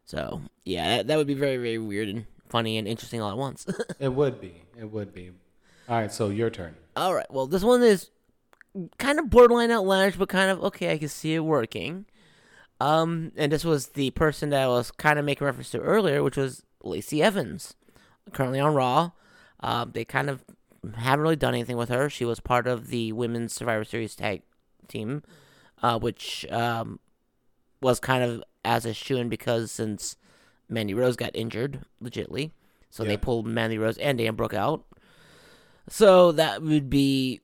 So 0.05 0.41
yeah, 0.63 0.97
that, 0.97 1.07
that 1.07 1.17
would 1.17 1.27
be 1.27 1.33
very 1.33 1.57
very 1.57 1.77
weird 1.77 2.09
and 2.09 2.25
funny 2.49 2.77
and 2.77 2.87
interesting 2.87 3.21
all 3.21 3.31
at 3.31 3.37
once. 3.37 3.65
It 3.99 4.13
would 4.13 4.41
be. 4.41 4.63
It 4.77 4.91
would 4.91 5.13
be. 5.13 5.31
All 5.87 5.99
right, 5.99 6.11
so 6.11 6.29
your 6.29 6.49
turn. 6.49 6.75
All 6.95 7.13
right. 7.13 7.31
Well, 7.31 7.47
this 7.47 7.63
one 7.63 7.81
is 7.83 8.09
kind 8.97 9.19
of 9.19 9.29
borderline 9.29 9.71
outlandish, 9.71 10.17
but 10.17 10.29
kind 10.29 10.51
of 10.51 10.63
okay. 10.65 10.91
I 10.91 10.97
can 10.97 11.09
see 11.09 11.35
it 11.35 11.39
working. 11.39 12.05
Um, 12.81 13.31
and 13.37 13.51
this 13.51 13.63
was 13.63 13.89
the 13.89 14.11
person 14.11 14.49
that 14.49 14.63
I 14.63 14.67
was 14.67 14.91
kind 14.91 15.17
of 15.17 15.25
making 15.25 15.45
reference 15.45 15.71
to 15.71 15.79
earlier, 15.79 16.21
which 16.23 16.35
was 16.35 16.63
Lacey 16.83 17.23
Evans, 17.23 17.75
currently 18.33 18.59
on 18.59 18.73
Raw. 18.73 19.11
Uh, 19.61 19.85
they 19.85 20.03
kind 20.03 20.29
of 20.29 20.43
haven't 20.95 21.21
really 21.23 21.37
done 21.37 21.53
anything 21.53 21.77
with 21.77 21.89
her. 21.89 22.09
She 22.09 22.25
was 22.25 22.39
part 22.39 22.67
of 22.67 22.87
the 22.87 23.11
women's 23.13 23.53
Survivor 23.53 23.83
Series 23.85 24.15
tag 24.15 24.41
team, 24.87 25.23
uh, 25.83 25.99
which 25.99 26.45
um, 26.51 26.99
was 27.81 27.99
kind 27.99 28.23
of 28.23 28.43
as 28.63 28.85
a 28.85 28.93
shoe-in 28.93 29.29
because 29.29 29.71
since 29.71 30.17
Mandy 30.69 30.93
Rose 30.93 31.15
got 31.15 31.31
injured, 31.35 31.81
legitly, 32.01 32.51
so 32.89 33.03
Yeah. 33.03 33.09
they 33.09 33.17
pulled 33.17 33.45
Mandy 33.47 33.77
Rose 33.77 33.97
and 33.97 34.17
Dana 34.17 34.33
Brooke 34.33 34.53
out. 34.53 34.85
So 35.87 36.31
that 36.31 36.61
would 36.63 36.89
be 36.89 37.41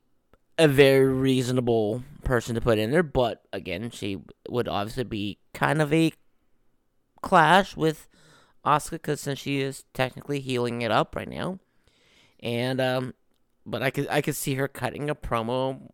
a 0.58 0.68
very 0.68 1.08
reasonable 1.14 2.04
person 2.24 2.56
to 2.56 2.62
put 2.62 2.78
in 2.80 2.92
there, 2.92 3.04
but 3.04 3.44
again, 3.54 3.90
she 3.92 4.20
would 4.50 4.68
obviously 4.68 5.04
be 5.04 5.38
kind 5.54 5.82
of 5.82 5.94
a 5.94 6.12
clash 7.22 7.76
with 7.76 8.08
Asuka 8.66 8.92
because 8.92 9.22
since 9.22 9.40
she 9.40 9.60
is 9.62 9.86
technically 9.94 10.40
healing 10.40 10.82
it 10.82 10.92
up 10.92 11.16
right 11.16 11.28
now, 11.30 11.60
and 12.42 12.80
um, 12.82 13.14
but 13.66 13.82
I 13.82 13.90
could 13.90 14.08
I 14.10 14.22
could 14.22 14.36
see 14.36 14.56
her 14.56 14.68
cutting 14.68 15.10
a 15.10 15.16
promo 15.16 15.90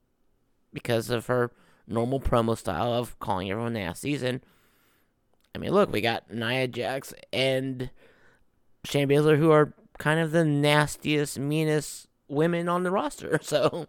because 0.73 1.09
of 1.09 1.27
her 1.27 1.51
normal 1.87 2.19
promo 2.19 2.57
style 2.57 2.93
of 2.93 3.17
calling 3.19 3.49
everyone 3.51 3.73
nasties 3.73 4.21
and. 4.23 4.41
I 5.55 5.59
mean, 5.59 5.71
look, 5.71 5.91
we 5.91 6.01
got 6.01 6.31
Nia 6.31 6.67
Jax 6.67 7.15
and 7.33 7.89
Shayna 8.85 9.09
Baszler, 9.11 9.37
who 9.39 9.49
are 9.49 9.73
kind 9.97 10.19
of 10.19 10.31
the 10.31 10.45
nastiest, 10.45 11.39
meanest 11.39 12.07
women 12.27 12.69
on 12.69 12.83
the 12.83 12.91
roster. 12.91 13.39
So, 13.47 13.87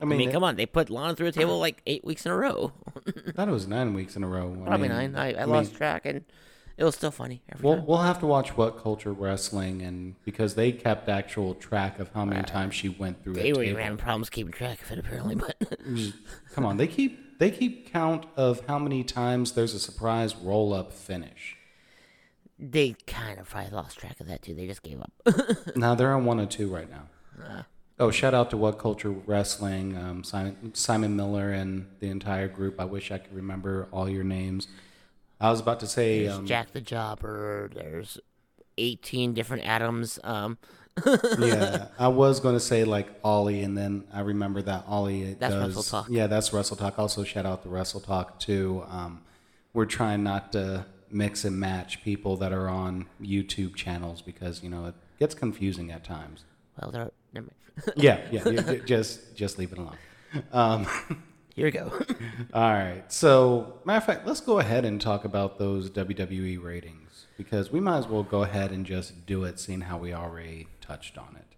I 0.00 0.04
I 0.04 0.06
mean, 0.06 0.18
mean, 0.18 0.32
come 0.32 0.42
on, 0.42 0.56
they 0.56 0.66
put 0.66 0.90
Lana 0.90 1.14
through 1.14 1.28
a 1.28 1.32
table 1.32 1.58
like 1.66 1.82
eight 1.86 2.04
weeks 2.04 2.26
in 2.26 2.32
a 2.32 2.36
row. 2.36 2.72
I 3.28 3.30
thought 3.30 3.48
it 3.48 3.52
was 3.52 3.68
nine 3.68 3.94
weeks 3.94 4.16
in 4.16 4.24
a 4.24 4.28
row. 4.28 4.56
I 4.62 4.66
Probably 4.66 4.88
mean, 4.88 4.96
nine. 4.96 5.14
I, 5.14 5.34
I, 5.34 5.40
mean, 5.40 5.50
lost 5.50 5.74
track, 5.76 6.04
and 6.04 6.24
it 6.76 6.84
was 6.84 6.94
still 6.94 7.10
funny 7.10 7.42
every 7.50 7.64
We'll, 7.64 7.76
time. 7.76 7.86
we'll 7.86 7.98
have 8.02 8.18
to 8.20 8.26
watch 8.26 8.56
what 8.56 8.78
culture 8.82 9.12
wrestling 9.12 9.82
and 9.82 10.14
because 10.24 10.54
they 10.54 10.72
kept 10.72 11.08
actual 11.08 11.54
track 11.54 11.98
of 11.98 12.10
how 12.14 12.24
many 12.24 12.42
times 12.42 12.74
she 12.74 12.88
went 12.88 13.22
through 13.22 13.34
They 13.34 13.52
were 13.52 13.64
having 13.64 13.96
problems 13.98 14.30
keeping 14.30 14.52
track 14.52 14.82
of 14.82 14.90
it, 14.92 14.98
apparently. 14.98 15.34
But 15.36 15.56
Come 16.54 16.64
on, 16.66 16.76
they 16.76 16.86
keep 16.86 17.38
they 17.38 17.50
keep 17.50 17.90
count 17.92 18.26
of 18.36 18.64
how 18.66 18.78
many 18.78 19.04
times 19.04 19.52
there's 19.52 19.74
a 19.74 19.78
surprise 19.78 20.34
roll 20.36 20.72
up 20.72 20.92
finish. 20.92 21.56
they 22.58 22.96
kind 23.06 23.38
of 23.38 23.48
probably 23.48 23.70
lost 23.70 23.98
track 23.98 24.18
of 24.20 24.26
that 24.28 24.42
too. 24.42 24.54
They 24.54 24.66
just 24.66 24.82
gave 24.82 25.00
up. 25.00 25.12
Now 25.76 25.94
they're 25.94 26.14
on 26.14 26.24
one 26.24 26.40
or 26.40 26.46
two 26.46 26.68
right 26.68 26.88
now. 26.90 27.08
Uh. 27.42 27.62
Oh, 27.98 28.10
shout 28.10 28.34
out 28.34 28.50
to 28.50 28.58
What 28.58 28.78
Culture 28.78 29.10
Wrestling, 29.10 29.96
um, 29.96 30.22
Simon, 30.22 30.74
Simon 30.74 31.16
Miller, 31.16 31.50
and 31.52 31.86
the 32.00 32.08
entire 32.08 32.46
group. 32.46 32.78
I 32.78 32.84
wish 32.84 33.10
I 33.10 33.16
could 33.16 33.34
remember 33.34 33.88
all 33.90 34.06
your 34.08 34.22
names. 34.24 34.68
I 35.40 35.50
was 35.50 35.60
about 35.60 35.80
to 35.80 35.86
say, 35.86 36.24
There's 36.24 36.38
um, 36.38 36.46
Jack 36.46 36.72
the 36.72 36.80
Jobber. 36.80 37.70
There's 37.74 38.18
18 38.78 39.34
different 39.34 39.66
Adams. 39.66 40.18
Um, 40.24 40.58
yeah, 41.38 41.88
I 41.98 42.08
was 42.08 42.40
going 42.40 42.54
to 42.54 42.60
say 42.60 42.84
like 42.84 43.08
Ollie, 43.22 43.62
and 43.62 43.76
then 43.76 44.04
I 44.12 44.20
remember 44.20 44.62
that 44.62 44.84
Ollie 44.86 45.34
That's 45.34 45.54
does. 45.54 45.76
Wrestle 45.76 45.82
Talk. 45.82 46.06
Yeah, 46.10 46.26
that's 46.26 46.52
Wrestle 46.52 46.76
Talk. 46.76 46.98
Also, 46.98 47.22
shout 47.22 47.44
out 47.44 47.62
to 47.64 47.68
Wrestle 47.68 48.00
Talk 48.00 48.38
too. 48.38 48.84
Um, 48.88 49.22
we're 49.74 49.84
trying 49.84 50.22
not 50.22 50.52
to 50.52 50.86
mix 51.10 51.44
and 51.44 51.58
match 51.60 52.02
people 52.02 52.36
that 52.38 52.52
are 52.52 52.68
on 52.68 53.06
YouTube 53.22 53.74
channels 53.74 54.22
because 54.22 54.62
you 54.62 54.70
know 54.70 54.86
it 54.86 54.94
gets 55.18 55.34
confusing 55.34 55.92
at 55.92 56.02
times. 56.02 56.44
well, 56.80 56.90
there. 56.90 57.10
Mind. 57.34 57.50
Yeah, 57.94 58.20
yeah, 58.30 58.76
just 58.86 59.36
just 59.36 59.58
leave 59.58 59.72
it 59.72 59.78
alone. 59.78 59.98
Um, 60.50 60.86
Here 61.56 61.64
we 61.64 61.70
go. 61.70 61.90
all 62.52 62.70
right. 62.70 63.02
So, 63.08 63.80
matter 63.86 63.96
of 63.96 64.04
fact, 64.04 64.26
let's 64.26 64.42
go 64.42 64.58
ahead 64.58 64.84
and 64.84 65.00
talk 65.00 65.24
about 65.24 65.58
those 65.58 65.88
WWE 65.88 66.62
ratings 66.62 67.26
because 67.38 67.72
we 67.72 67.80
might 67.80 67.96
as 67.96 68.06
well 68.06 68.22
go 68.22 68.42
ahead 68.42 68.72
and 68.72 68.84
just 68.84 69.24
do 69.24 69.44
it, 69.44 69.58
seeing 69.58 69.80
how 69.80 69.96
we 69.96 70.12
already 70.12 70.68
touched 70.82 71.16
on 71.16 71.34
it. 71.34 71.56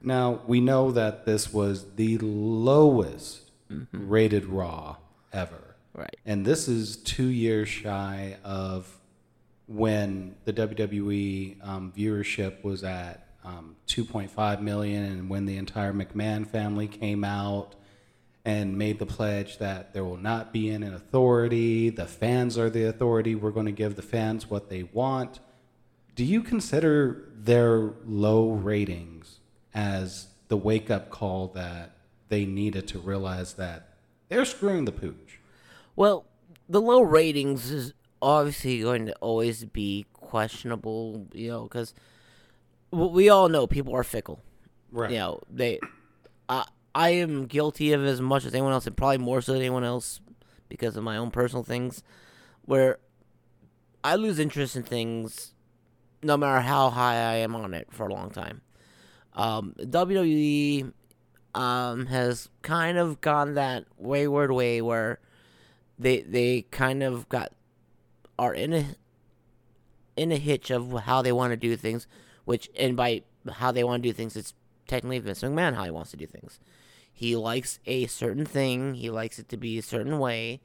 Now, 0.00 0.42
we 0.46 0.60
know 0.60 0.92
that 0.92 1.26
this 1.26 1.52
was 1.52 1.96
the 1.96 2.18
lowest 2.18 3.50
rated 3.90 4.44
Raw 4.44 4.98
ever. 5.32 5.74
right. 5.92 6.16
And 6.24 6.46
this 6.46 6.68
is 6.68 6.96
two 6.96 7.26
years 7.26 7.68
shy 7.68 8.36
of 8.44 8.96
when 9.66 10.36
the 10.44 10.52
WWE 10.52 11.66
um, 11.66 11.92
viewership 11.96 12.62
was 12.62 12.84
at 12.84 13.26
um, 13.44 13.74
2.5 13.88 14.60
million, 14.60 15.02
and 15.02 15.28
when 15.28 15.46
the 15.46 15.56
entire 15.56 15.92
McMahon 15.92 16.46
family 16.46 16.86
came 16.86 17.24
out 17.24 17.75
and 18.46 18.78
made 18.78 19.00
the 19.00 19.06
pledge 19.06 19.58
that 19.58 19.92
there 19.92 20.04
will 20.04 20.16
not 20.16 20.52
be 20.52 20.70
an 20.70 20.84
authority, 20.84 21.90
the 21.90 22.06
fans 22.06 22.56
are 22.56 22.70
the 22.70 22.84
authority, 22.84 23.34
we're 23.34 23.50
going 23.50 23.66
to 23.66 23.72
give 23.72 23.96
the 23.96 24.02
fans 24.02 24.48
what 24.48 24.70
they 24.70 24.84
want. 24.84 25.40
Do 26.14 26.24
you 26.24 26.42
consider 26.42 27.28
their 27.34 27.94
low 28.04 28.52
ratings 28.52 29.40
as 29.74 30.28
the 30.46 30.56
wake 30.56 30.92
up 30.92 31.10
call 31.10 31.48
that 31.48 31.96
they 32.28 32.46
needed 32.46 32.86
to 32.88 33.00
realize 33.00 33.54
that 33.54 33.96
they're 34.28 34.44
screwing 34.44 34.84
the 34.84 34.92
pooch? 34.92 35.40
Well, 35.96 36.24
the 36.68 36.80
low 36.80 37.02
ratings 37.02 37.72
is 37.72 37.94
obviously 38.22 38.80
going 38.80 39.06
to 39.06 39.14
always 39.16 39.64
be 39.64 40.06
questionable, 40.12 41.26
you 41.32 41.48
know, 41.48 41.62
because 41.64 41.94
we 42.92 43.28
all 43.28 43.48
know 43.48 43.66
people 43.66 43.92
are 43.96 44.04
fickle. 44.04 44.40
Right. 44.92 45.10
You 45.10 45.18
know, 45.18 45.40
they. 45.50 45.80
I 46.48 46.64
I 46.96 47.10
am 47.10 47.44
guilty 47.44 47.92
of 47.92 48.02
as 48.06 48.22
much 48.22 48.46
as 48.46 48.54
anyone 48.54 48.72
else, 48.72 48.86
and 48.86 48.96
probably 48.96 49.18
more 49.18 49.42
so 49.42 49.52
than 49.52 49.60
anyone 49.60 49.84
else, 49.84 50.22
because 50.70 50.96
of 50.96 51.04
my 51.04 51.18
own 51.18 51.30
personal 51.30 51.62
things, 51.62 52.02
where 52.64 52.98
I 54.02 54.16
lose 54.16 54.38
interest 54.38 54.76
in 54.76 54.82
things, 54.82 55.52
no 56.22 56.38
matter 56.38 56.62
how 56.62 56.88
high 56.88 57.16
I 57.16 57.34
am 57.34 57.54
on 57.54 57.74
it 57.74 57.88
for 57.90 58.06
a 58.06 58.14
long 58.14 58.30
time. 58.30 58.62
Um, 59.34 59.74
WWE 59.78 60.90
um, 61.54 62.06
has 62.06 62.48
kind 62.62 62.96
of 62.96 63.20
gone 63.20 63.52
that 63.54 63.84
wayward 63.98 64.50
way 64.50 64.80
where 64.80 65.20
they 65.98 66.22
they 66.22 66.62
kind 66.70 67.02
of 67.02 67.28
got 67.28 67.52
are 68.38 68.54
in 68.54 68.72
a 68.72 68.86
in 70.16 70.32
a 70.32 70.38
hitch 70.38 70.70
of 70.70 70.92
how 71.00 71.20
they 71.20 71.32
want 71.32 71.50
to 71.50 71.58
do 71.58 71.76
things, 71.76 72.06
which 72.46 72.70
and 72.74 72.96
by 72.96 73.20
how 73.52 73.70
they 73.70 73.84
want 73.84 74.02
to 74.02 74.08
do 74.08 74.14
things, 74.14 74.34
it's 74.34 74.54
technically 74.86 75.18
Vince 75.18 75.42
McMahon 75.42 75.74
how 75.74 75.84
he 75.84 75.90
wants 75.90 76.10
to 76.12 76.16
do 76.16 76.26
things. 76.26 76.58
He 77.18 77.34
likes 77.34 77.78
a 77.86 78.06
certain 78.08 78.44
thing, 78.44 78.92
he 78.92 79.08
likes 79.08 79.38
it 79.38 79.48
to 79.48 79.56
be 79.56 79.78
a 79.78 79.82
certain 79.82 80.18
way, 80.18 80.60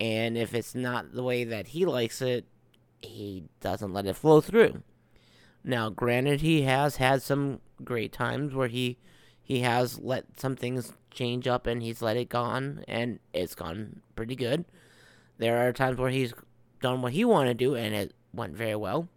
and 0.00 0.36
if 0.36 0.52
it's 0.52 0.74
not 0.74 1.12
the 1.12 1.22
way 1.22 1.44
that 1.44 1.68
he 1.68 1.86
likes 1.86 2.20
it, 2.20 2.44
he 3.00 3.44
doesn't 3.60 3.92
let 3.92 4.04
it 4.04 4.16
flow 4.16 4.40
through. 4.40 4.82
Now, 5.62 5.88
granted, 5.88 6.40
he 6.40 6.62
has 6.62 6.96
had 6.96 7.22
some 7.22 7.60
great 7.84 8.12
times 8.12 8.52
where 8.52 8.66
he 8.66 8.98
he 9.40 9.60
has 9.60 10.00
let 10.00 10.40
some 10.40 10.56
things 10.56 10.92
change 11.12 11.46
up 11.46 11.68
and 11.68 11.80
he's 11.80 12.02
let 12.02 12.16
it 12.16 12.30
gone, 12.30 12.82
and 12.88 13.20
it's 13.32 13.54
gone 13.54 14.00
pretty 14.16 14.34
good. 14.34 14.64
There 15.38 15.68
are 15.68 15.72
times 15.72 15.98
where 15.98 16.10
he's 16.10 16.34
done 16.80 17.00
what 17.00 17.12
he 17.12 17.24
wanted 17.24 17.58
to 17.60 17.64
do 17.64 17.76
and 17.76 17.94
it 17.94 18.12
went 18.34 18.56
very 18.56 18.74
well. 18.74 19.08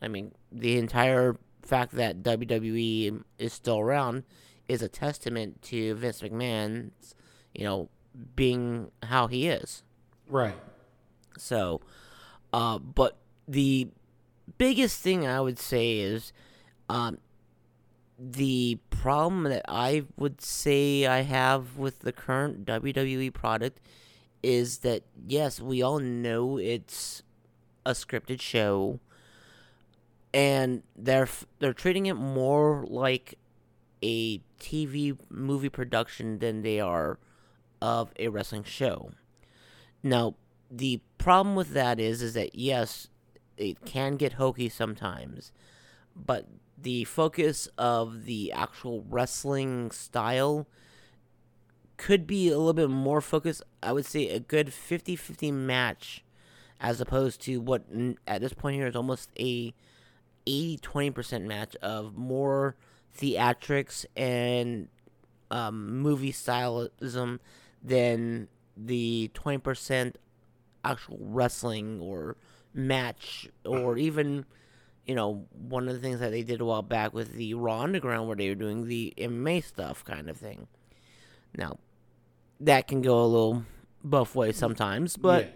I 0.00 0.06
mean, 0.06 0.30
the 0.52 0.78
entire 0.78 1.36
fact 1.62 1.96
that 1.96 2.22
WWE 2.22 3.24
is 3.36 3.52
still 3.52 3.80
around 3.80 4.22
is 4.68 4.82
a 4.82 4.88
testament 4.88 5.62
to 5.62 5.94
Vince 5.94 6.22
McMahon's, 6.22 7.14
you 7.54 7.64
know, 7.64 7.88
being 8.36 8.90
how 9.02 9.26
he 9.26 9.48
is. 9.48 9.82
Right. 10.28 10.56
So, 11.36 11.80
uh, 12.52 12.78
but 12.78 13.16
the 13.46 13.88
biggest 14.58 15.00
thing 15.00 15.26
I 15.26 15.40
would 15.40 15.58
say 15.58 15.98
is, 15.98 16.32
um, 16.88 17.18
the 18.18 18.78
problem 18.90 19.44
that 19.44 19.64
I 19.68 20.04
would 20.16 20.40
say 20.40 21.06
I 21.06 21.22
have 21.22 21.76
with 21.76 22.00
the 22.00 22.12
current 22.12 22.64
WWE 22.64 23.32
product 23.32 23.80
is 24.42 24.78
that 24.78 25.02
yes, 25.26 25.60
we 25.60 25.82
all 25.82 25.98
know 25.98 26.58
it's 26.58 27.22
a 27.84 27.92
scripted 27.92 28.40
show, 28.40 29.00
and 30.32 30.82
they're 30.94 31.28
they're 31.58 31.72
treating 31.72 32.06
it 32.06 32.14
more 32.14 32.84
like 32.88 33.38
a 34.04 34.38
TV 34.60 35.16
movie 35.30 35.70
production 35.70 36.38
than 36.38 36.60
they 36.60 36.78
are 36.78 37.18
of 37.80 38.12
a 38.18 38.28
wrestling 38.28 38.62
show. 38.62 39.12
Now, 40.02 40.34
the 40.70 41.00
problem 41.16 41.56
with 41.56 41.70
that 41.70 41.98
is 41.98 42.20
is 42.20 42.34
that 42.34 42.54
yes, 42.54 43.08
it 43.56 43.84
can 43.86 44.16
get 44.16 44.34
hokey 44.34 44.68
sometimes, 44.68 45.52
but 46.14 46.46
the 46.76 47.04
focus 47.04 47.66
of 47.78 48.26
the 48.26 48.52
actual 48.52 49.06
wrestling 49.08 49.90
style 49.90 50.68
could 51.96 52.26
be 52.26 52.48
a 52.48 52.58
little 52.58 52.74
bit 52.74 52.90
more 52.90 53.22
focused. 53.22 53.62
I 53.82 53.92
would 53.92 54.04
say 54.04 54.28
a 54.28 54.40
good 54.40 54.66
50-50 54.66 55.50
match 55.50 56.22
as 56.78 57.00
opposed 57.00 57.40
to 57.42 57.58
what 57.58 57.84
at 58.26 58.42
this 58.42 58.52
point 58.52 58.76
here 58.76 58.88
is 58.88 58.96
almost 58.96 59.30
a 59.38 59.72
80-20% 60.46 61.44
match 61.44 61.74
of 61.76 62.16
more 62.16 62.76
theatrics 63.18 64.04
and 64.16 64.88
um, 65.50 65.98
movie 66.00 66.32
stylism 66.32 67.38
than 67.82 68.48
the 68.76 69.30
20% 69.34 70.14
actual 70.84 71.18
wrestling 71.20 72.00
or 72.00 72.36
match 72.72 73.48
or 73.64 73.96
even 73.96 74.44
you 75.06 75.14
know 75.14 75.46
one 75.52 75.88
of 75.88 75.94
the 75.94 76.00
things 76.00 76.18
that 76.20 76.30
they 76.32 76.42
did 76.42 76.60
a 76.60 76.64
while 76.64 76.82
back 76.82 77.14
with 77.14 77.34
the 77.34 77.54
Raw 77.54 77.80
Underground 77.80 78.26
where 78.26 78.36
they 78.36 78.48
were 78.48 78.54
doing 78.54 78.88
the 78.88 79.14
MMA 79.16 79.62
stuff 79.62 80.04
kind 80.04 80.28
of 80.28 80.36
thing. 80.36 80.66
Now 81.56 81.78
that 82.60 82.88
can 82.88 83.00
go 83.02 83.22
a 83.22 83.26
little 83.26 83.64
both 84.02 84.34
ways 84.34 84.56
sometimes, 84.56 85.16
but 85.16 85.44
Yeah. 85.44 85.50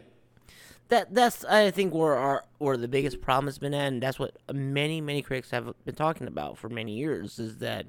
That 0.88 1.14
that's 1.14 1.44
I 1.44 1.70
think 1.70 1.94
where 1.94 2.14
our 2.14 2.44
where 2.58 2.76
the 2.76 2.88
biggest 2.88 3.20
problem 3.20 3.46
has 3.46 3.58
been 3.58 3.74
at, 3.74 3.88
and 3.88 4.02
that's 4.02 4.18
what 4.18 4.36
many 4.52 5.00
many 5.00 5.22
critics 5.22 5.50
have 5.50 5.72
been 5.84 5.94
talking 5.94 6.26
about 6.26 6.58
for 6.58 6.68
many 6.68 6.92
years 6.92 7.38
is 7.38 7.58
that 7.58 7.86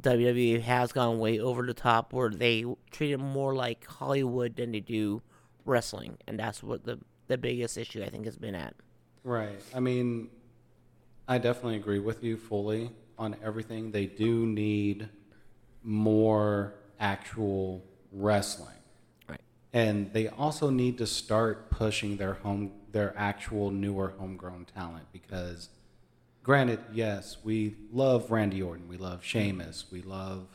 WWE 0.00 0.62
has 0.62 0.92
gone 0.92 1.18
way 1.18 1.38
over 1.38 1.64
the 1.66 1.74
top 1.74 2.12
where 2.12 2.30
they 2.30 2.64
treat 2.90 3.12
it 3.12 3.18
more 3.18 3.54
like 3.54 3.86
Hollywood 3.86 4.56
than 4.56 4.72
they 4.72 4.80
do 4.80 5.22
wrestling, 5.64 6.16
and 6.26 6.38
that's 6.38 6.62
what 6.62 6.84
the 6.84 6.98
the 7.28 7.38
biggest 7.38 7.76
issue 7.76 8.02
I 8.02 8.08
think 8.08 8.24
has 8.24 8.36
been 8.36 8.54
at. 8.54 8.74
Right. 9.24 9.60
I 9.74 9.80
mean, 9.80 10.28
I 11.28 11.38
definitely 11.38 11.76
agree 11.76 12.00
with 12.00 12.24
you 12.24 12.36
fully 12.36 12.90
on 13.18 13.36
everything. 13.42 13.92
They 13.92 14.06
do 14.06 14.46
need 14.46 15.08
more 15.82 16.74
actual 16.98 17.84
wrestling. 18.10 18.81
And 19.72 20.12
they 20.12 20.28
also 20.28 20.68
need 20.70 20.98
to 20.98 21.06
start 21.06 21.70
pushing 21.70 22.16
their 22.16 22.34
home 22.34 22.72
their 22.92 23.14
actual 23.16 23.70
newer 23.70 24.12
homegrown 24.18 24.66
talent 24.74 25.06
because 25.12 25.70
granted, 26.42 26.78
yes, 26.92 27.38
we 27.42 27.74
love 27.90 28.30
Randy 28.30 28.60
Orton, 28.60 28.86
we 28.86 28.98
love 28.98 29.24
Sheamus, 29.24 29.86
we 29.90 30.02
love 30.02 30.46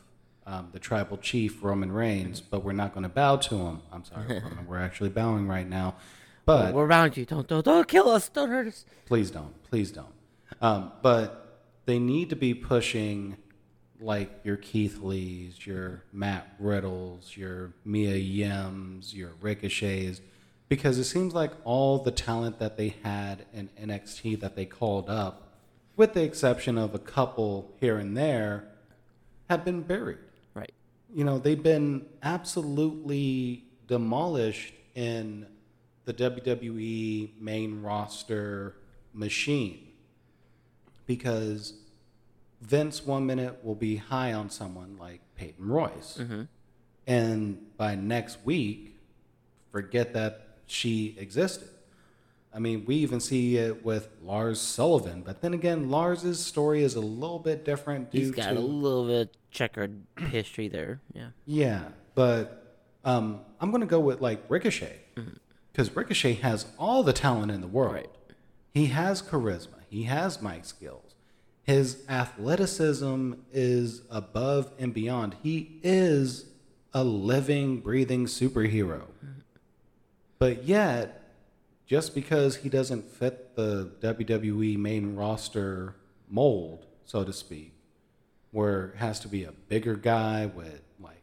um, 0.46 0.68
the 0.72 0.78
tribal 0.78 1.16
chief 1.16 1.62
Roman 1.62 1.90
Reigns, 1.90 2.40
but 2.40 2.62
we're 2.62 2.72
not 2.72 2.94
going 2.94 3.02
to 3.02 3.08
bow 3.08 3.36
to 3.36 3.56
him. 3.56 3.82
I'm 3.92 4.04
sorry, 4.04 4.40
Roman, 4.44 4.66
we're 4.66 4.78
actually 4.78 5.10
bowing 5.10 5.48
right 5.48 5.68
now. 5.68 5.96
But 6.44 6.72
We're 6.72 6.86
around 6.86 7.16
you. 7.16 7.26
Don't 7.26 7.46
don't 7.46 7.64
don't 7.64 7.86
kill 7.86 8.08
us. 8.08 8.28
Don't 8.30 8.48
hurt 8.48 8.68
us. 8.68 8.86
Please 9.04 9.30
don't. 9.30 9.52
Please 9.64 9.90
don't. 9.90 10.06
Um, 10.62 10.92
but 11.02 11.60
they 11.84 11.98
need 11.98 12.30
to 12.30 12.36
be 12.36 12.54
pushing 12.54 13.36
like 14.00 14.40
your 14.44 14.56
Keith 14.56 14.98
Lees, 15.02 15.66
your 15.66 16.02
Matt 16.12 16.54
Riddles, 16.58 17.36
your 17.36 17.72
Mia 17.84 18.16
Yims, 18.16 19.14
your 19.14 19.32
Ricochets, 19.40 20.20
because 20.68 20.98
it 20.98 21.04
seems 21.04 21.34
like 21.34 21.52
all 21.64 21.98
the 21.98 22.10
talent 22.10 22.58
that 22.58 22.76
they 22.76 22.94
had 23.02 23.46
in 23.52 23.70
NXT 23.80 24.40
that 24.40 24.54
they 24.54 24.64
called 24.66 25.08
up, 25.08 25.54
with 25.96 26.14
the 26.14 26.22
exception 26.22 26.78
of 26.78 26.94
a 26.94 26.98
couple 26.98 27.74
here 27.80 27.98
and 27.98 28.16
there, 28.16 28.64
have 29.48 29.64
been 29.64 29.82
buried 29.82 30.18
Right. 30.54 30.72
you 31.12 31.24
know, 31.24 31.38
they've 31.38 31.62
been 31.62 32.06
absolutely 32.22 33.64
demolished 33.86 34.74
in 34.94 35.46
the 36.04 36.12
WWE 36.14 37.30
main 37.40 37.82
roster 37.82 38.76
machine 39.12 39.88
because 41.06 41.74
Vince 42.60 43.04
one 43.04 43.26
minute 43.26 43.64
will 43.64 43.74
be 43.74 43.96
high 43.96 44.32
on 44.32 44.50
someone 44.50 44.96
like 44.98 45.20
Peyton 45.36 45.68
Royce. 45.68 46.20
And 47.06 47.76
by 47.76 47.94
next 47.94 48.38
week, 48.44 48.96
forget 49.72 50.12
that 50.14 50.48
she 50.66 51.16
existed. 51.18 51.68
I 52.52 52.58
mean, 52.60 52.84
we 52.86 52.96
even 52.96 53.20
see 53.20 53.56
it 53.56 53.84
with 53.84 54.08
Lars 54.22 54.60
Sullivan, 54.60 55.22
but 55.24 55.42
then 55.42 55.54
again, 55.54 55.90
Lars's 55.90 56.44
story 56.44 56.82
is 56.82 56.94
a 56.96 57.00
little 57.00 57.38
bit 57.38 57.64
different 57.64 58.10
due 58.10 58.18
He's 58.18 58.30
got 58.30 58.50
to 58.50 58.58
a 58.58 58.60
little 58.60 59.06
bit 59.06 59.36
checkered 59.50 60.02
history 60.18 60.68
there. 60.68 61.00
Yeah. 61.12 61.28
yeah, 61.46 61.82
but 62.14 62.80
um, 63.04 63.40
I'm 63.60 63.70
going 63.70 63.82
to 63.82 63.86
go 63.86 64.00
with 64.00 64.20
like 64.20 64.42
Ricochet 64.48 64.98
because 65.72 65.94
Ricochet 65.94 66.34
has 66.34 66.66
all 66.78 67.02
the 67.02 67.12
talent 67.12 67.52
in 67.52 67.60
the 67.60 67.68
world. 67.68 67.94
Right. 67.94 68.10
He 68.72 68.86
has 68.86 69.22
charisma. 69.22 69.80
He 69.88 70.04
has 70.04 70.42
mic 70.42 70.64
skills. 70.64 71.14
His 71.68 72.02
athleticism 72.08 73.34
is 73.52 74.00
above 74.10 74.72
and 74.78 74.94
beyond. 74.94 75.36
He 75.42 75.78
is 75.82 76.46
a 76.94 77.04
living, 77.04 77.80
breathing 77.80 78.24
superhero. 78.24 79.02
But 80.38 80.64
yet, 80.64 81.34
just 81.86 82.14
because 82.14 82.56
he 82.56 82.70
doesn't 82.70 83.10
fit 83.10 83.54
the 83.54 83.92
WWE 84.00 84.78
main 84.78 85.14
roster 85.14 85.94
mold, 86.26 86.86
so 87.04 87.22
to 87.22 87.34
speak, 87.34 87.74
where 88.50 88.86
it 88.86 88.96
has 88.96 89.20
to 89.20 89.28
be 89.28 89.44
a 89.44 89.52
bigger 89.52 89.94
guy 89.94 90.46
with 90.46 90.80
like 90.98 91.22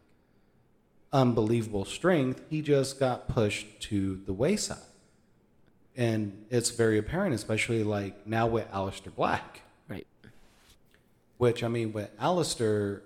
unbelievable 1.11 1.85
strength, 1.85 2.43
he 2.51 2.61
just 2.61 2.99
got 2.99 3.27
pushed 3.27 3.81
to 3.81 4.21
the 4.27 4.33
wayside. 4.33 4.77
And 5.97 6.45
it's 6.51 6.69
very 6.69 6.99
apparent, 6.99 7.33
especially 7.33 7.83
like 7.83 8.27
now 8.27 8.45
with 8.45 8.69
Aleister 8.71 9.11
Black. 9.15 9.63
Which 11.37 11.63
I 11.63 11.67
mean, 11.67 11.93
with 11.93 12.15
Aleister, 12.17 13.01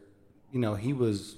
you 0.51 0.59
know, 0.59 0.75
he 0.75 0.93
was 0.93 1.35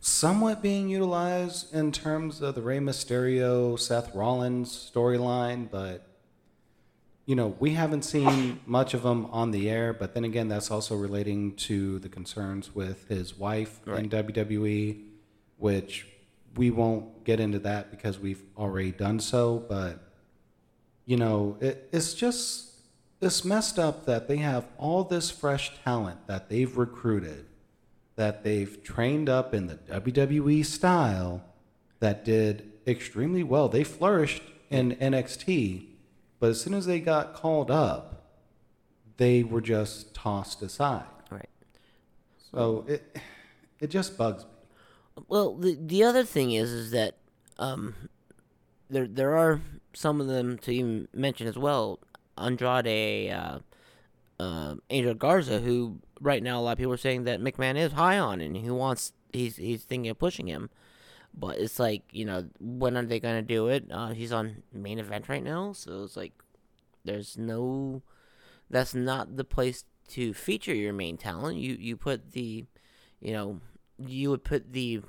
somewhat 0.00 0.62
being 0.62 0.88
utilized 0.88 1.74
in 1.74 1.92
terms 1.92 2.40
of 2.40 2.54
the 2.54 2.62
Rey 2.62 2.78
Mysterio, 2.78 3.78
Seth 3.78 4.14
Rollins 4.14 4.90
storyline, 4.94 5.70
but 5.70 6.04
you 7.28 7.34
know, 7.34 7.54
we 7.58 7.74
haven't 7.74 8.06
seen 8.06 8.58
much 8.64 8.94
of 8.94 9.04
him 9.04 9.26
on 9.26 9.50
the 9.50 9.68
air, 9.68 9.92
but 9.92 10.14
then 10.14 10.24
again, 10.24 10.48
that's 10.48 10.70
also 10.70 10.96
relating 10.96 11.54
to 11.56 11.98
the 11.98 12.08
concerns 12.08 12.74
with 12.74 13.06
his 13.08 13.36
wife 13.36 13.80
in 13.86 14.08
WWE, 14.08 15.02
which 15.58 16.06
we 16.56 16.70
won't 16.70 17.24
get 17.24 17.38
into 17.38 17.58
that 17.58 17.90
because 17.90 18.18
we've 18.18 18.42
already 18.56 18.92
done 18.92 19.20
so. 19.20 19.62
But, 19.68 19.98
you 21.04 21.18
know, 21.18 21.58
it, 21.60 21.90
it's 21.92 22.14
just, 22.14 22.67
it's 23.20 23.44
messed 23.44 23.78
up 23.78 24.06
that 24.06 24.28
they 24.28 24.38
have 24.38 24.66
all 24.78 25.04
this 25.04 25.30
fresh 25.30 25.72
talent 25.84 26.26
that 26.26 26.48
they've 26.48 26.76
recruited, 26.76 27.46
that 28.16 28.44
they've 28.44 28.82
trained 28.82 29.28
up 29.28 29.54
in 29.54 29.66
the 29.66 29.76
WWE 29.76 30.64
style 30.64 31.42
that 32.00 32.24
did 32.24 32.70
extremely 32.86 33.42
well. 33.42 33.68
They 33.68 33.84
flourished 33.84 34.42
in 34.70 34.96
NXT, 34.96 35.86
but 36.38 36.50
as 36.50 36.60
soon 36.60 36.74
as 36.74 36.86
they 36.86 37.00
got 37.00 37.34
called 37.34 37.70
up, 37.70 38.18
they 39.16 39.42
were 39.42 39.60
just 39.60 40.14
tossed 40.14 40.62
aside. 40.62 41.04
Right. 41.30 41.48
So 42.52 42.84
it 42.86 43.18
it 43.80 43.88
just 43.88 44.16
bugs 44.16 44.44
me. 44.44 44.50
Well, 45.26 45.54
the 45.54 45.76
the 45.80 46.04
other 46.04 46.24
thing 46.24 46.52
is 46.52 46.70
is 46.70 46.90
that 46.92 47.16
um, 47.58 47.94
there 48.88 49.06
there 49.06 49.36
are 49.36 49.60
some 49.92 50.20
of 50.20 50.28
them 50.28 50.58
to 50.58 50.72
even 50.72 51.08
mention 51.12 51.46
as 51.46 51.58
well. 51.58 51.98
Andrade, 52.40 53.30
uh, 53.32 53.58
uh, 54.40 54.74
Angel 54.90 55.14
Garza, 55.14 55.60
who 55.60 56.00
right 56.20 56.42
now 56.42 56.60
a 56.60 56.62
lot 56.62 56.72
of 56.72 56.78
people 56.78 56.92
are 56.92 56.96
saying 56.96 57.24
that 57.24 57.40
McMahon 57.40 57.76
is 57.76 57.92
high 57.92 58.18
on 58.18 58.40
and 58.40 58.56
he 58.56 58.70
wants 58.70 59.12
he's 59.32 59.56
he's 59.56 59.84
thinking 59.84 60.10
of 60.10 60.18
pushing 60.18 60.46
him. 60.46 60.70
But 61.34 61.58
it's 61.58 61.78
like 61.78 62.02
you 62.12 62.24
know 62.24 62.46
when 62.60 62.96
are 62.96 63.04
they 63.04 63.20
gonna 63.20 63.42
do 63.42 63.68
it? 63.68 63.86
Uh, 63.90 64.08
he's 64.10 64.32
on 64.32 64.62
main 64.72 64.98
event 64.98 65.28
right 65.28 65.42
now, 65.44 65.72
so 65.72 66.04
it's 66.04 66.16
like 66.16 66.32
There's 67.04 67.36
no. 67.38 68.02
That's 68.70 68.94
not 68.94 69.36
the 69.36 69.44
place 69.44 69.84
to 70.08 70.34
feature 70.34 70.74
your 70.74 70.92
main 70.92 71.16
talent. 71.16 71.58
You 71.58 71.74
you 71.74 71.96
put 71.96 72.32
the, 72.32 72.66
you 73.20 73.32
know, 73.32 73.60
you 73.98 74.30
would 74.30 74.44
put 74.44 74.72
the 74.72 75.02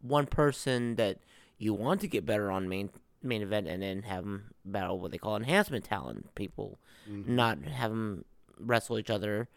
one 0.00 0.26
person 0.26 0.96
that 0.96 1.18
you 1.58 1.74
want 1.74 2.00
to 2.02 2.08
get 2.08 2.26
better 2.26 2.50
on 2.50 2.68
main 2.68 2.90
main 3.22 3.42
event, 3.42 3.66
and 3.66 3.82
then 3.82 4.02
have 4.02 4.24
them 4.24 4.54
battle 4.64 4.98
what 5.00 5.10
they 5.10 5.18
call 5.18 5.36
enhancement 5.36 5.84
talent 5.84 6.34
people, 6.34 6.78
not 7.26 7.62
have 7.64 7.90
them 7.90 8.24
wrestle 8.58 8.98
each 8.98 9.10
other 9.10 9.48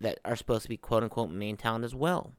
that 0.00 0.18
are 0.24 0.36
supposed 0.36 0.62
to 0.62 0.68
be 0.68 0.76
quote 0.76 1.02
unquote 1.02 1.30
main 1.30 1.56
talent 1.56 1.84
as 1.84 1.94
well. 1.94 2.32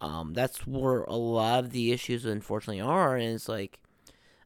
Um, 0.00 0.34
that's 0.34 0.66
where 0.66 1.02
a 1.04 1.16
lot 1.16 1.64
of 1.64 1.70
the 1.70 1.90
issues 1.92 2.24
unfortunately 2.24 2.80
are, 2.82 3.16
and 3.16 3.34
it's 3.34 3.48
like, 3.48 3.80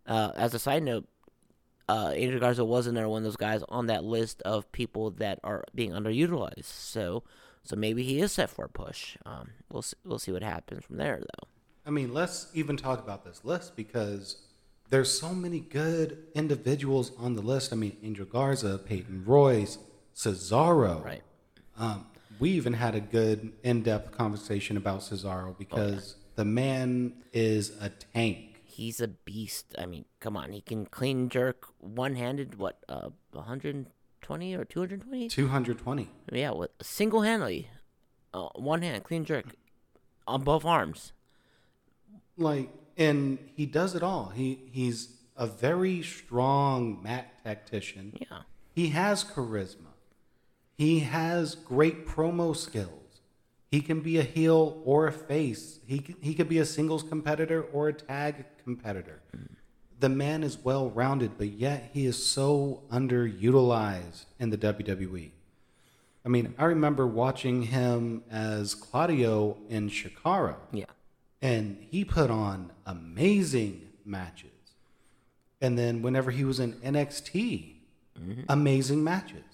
uh, 0.07 0.33
as 0.37 0.55
a 0.55 0.59
side 0.59 0.83
note, 0.83 1.09
uh, 1.89 2.13
Angel 2.15 2.39
Garza 2.39 2.65
was 2.65 2.87
another 2.87 3.09
one 3.09 3.19
of 3.19 3.25
those 3.25 3.37
guys 3.37 3.65
on 3.69 3.87
that 3.87 4.05
list 4.05 4.43
of 4.43 4.71
people 4.71 5.11
that 5.11 5.41
are 5.43 5.65
being 5.75 5.91
underutilized. 5.91 6.67
So, 6.67 7.25
so 7.65 7.75
maybe 7.75 8.05
he 8.05 8.21
is 8.21 8.31
set 8.31 8.49
for 8.49 8.65
a 8.65 8.69
push. 8.69 9.17
Um, 9.27 9.51
we'll 9.73 9.83
see, 9.83 9.97
we'll 10.05 10.21
see 10.21 10.31
what 10.31 10.45
happens 10.45 10.85
from 10.85 10.99
there, 10.99 11.19
though. 11.19 11.49
I 11.85 11.91
mean, 11.91 12.15
let's 12.15 12.47
even 12.55 12.77
talk 12.77 13.01
about 13.03 13.25
this 13.25 13.45
list 13.45 13.75
because 13.75 14.37
there's 14.91 15.11
so 15.19 15.33
many 15.33 15.61
good 15.61 16.19
individuals 16.35 17.13
on 17.19 17.37
the 17.37 17.43
list. 17.43 17.73
I 17.73 17.77
mean, 17.77 17.97
Angel 18.03 18.27
Garza, 18.27 18.79
Peyton 18.79 19.25
Royce, 19.25 19.79
Cesaro. 20.15 21.03
Right. 21.05 21.23
Um, 21.79 22.07
we 22.39 22.51
even 22.51 22.73
had 22.73 22.95
a 22.95 23.01
good 23.01 23.53
in-depth 23.63 24.11
conversation 24.11 24.77
about 24.77 25.01
Cesaro 25.01 25.57
because 25.57 26.17
the 26.35 26.45
man 26.45 27.13
is 27.33 27.73
a 27.81 27.91
tank. 27.91 28.63
He's 28.65 29.01
a 29.01 29.09
beast. 29.09 29.75
I 29.79 29.87
mean, 29.87 30.05
come 30.21 30.37
on, 30.37 30.53
he 30.53 30.61
can 30.61 30.87
clean 30.87 31.29
jerk 31.29 31.67
one 31.79 32.17
handed. 32.17 32.59
What, 32.59 32.83
uh, 32.89 33.11
120 33.33 34.55
or 34.55 34.65
220? 34.65 35.29
220. 35.29 36.09
Yeah, 36.33 36.51
with 36.51 36.71
single 36.83 37.23
handedly, 37.23 37.69
uh, 38.35 38.49
one 38.55 38.83
hand 38.83 39.05
clean 39.05 39.25
jerk 39.25 39.55
on 40.27 40.43
both 40.43 40.65
arms. 40.65 41.13
Like, 42.37 42.71
and 43.01 43.39
he 43.57 43.67
does 43.67 43.95
it 43.97 44.03
all. 44.03 44.33
He 44.37 44.61
he's 44.71 45.17
a 45.37 45.47
very 45.47 46.03
strong 46.03 47.03
mat 47.03 47.43
tactician. 47.43 48.13
Yeah. 48.21 48.43
He 48.75 48.89
has 48.89 49.25
charisma. 49.25 49.95
He 50.77 51.01
has 51.01 51.55
great 51.55 52.07
promo 52.07 52.55
skills. 52.55 53.23
He 53.71 53.81
can 53.81 54.01
be 54.01 54.19
a 54.19 54.23
heel 54.23 54.83
or 54.85 55.07
a 55.07 55.13
face. 55.13 55.81
He 55.87 56.15
he 56.21 56.35
could 56.35 56.49
be 56.49 56.59
a 56.59 56.67
singles 56.67 57.03
competitor 57.03 57.63
or 57.63 57.89
a 57.89 57.93
tag 57.93 58.45
competitor. 58.63 59.23
The 59.99 60.09
man 60.09 60.43
is 60.43 60.59
well 60.59 60.91
rounded, 60.91 61.37
but 61.37 61.49
yet 61.49 61.91
he 61.93 62.07
is 62.07 62.25
so 62.25 62.83
underutilized 62.91 64.25
in 64.39 64.51
the 64.51 64.57
WWE. 64.59 65.31
I 66.25 66.29
mean, 66.29 66.55
I 66.59 66.65
remember 66.65 67.07
watching 67.07 67.63
him 67.63 68.23
as 68.31 68.75
Claudio 68.75 69.57
in 69.69 69.89
Chikara 69.89 70.57
Yeah. 70.73 70.85
And 71.43 71.79
he 71.91 72.05
put 72.05 72.31
on 72.31 72.71
amazing 72.87 73.89
matches. 74.05 74.51
And 75.61 75.79
then 75.79 76.03
whenever 76.03 76.31
he 76.31 76.45
was 76.45 76.61
in 76.61 76.75
NXT, 76.75 77.75
mm-hmm. 78.19 78.43
amazing 78.49 79.05
matches. 79.05 79.45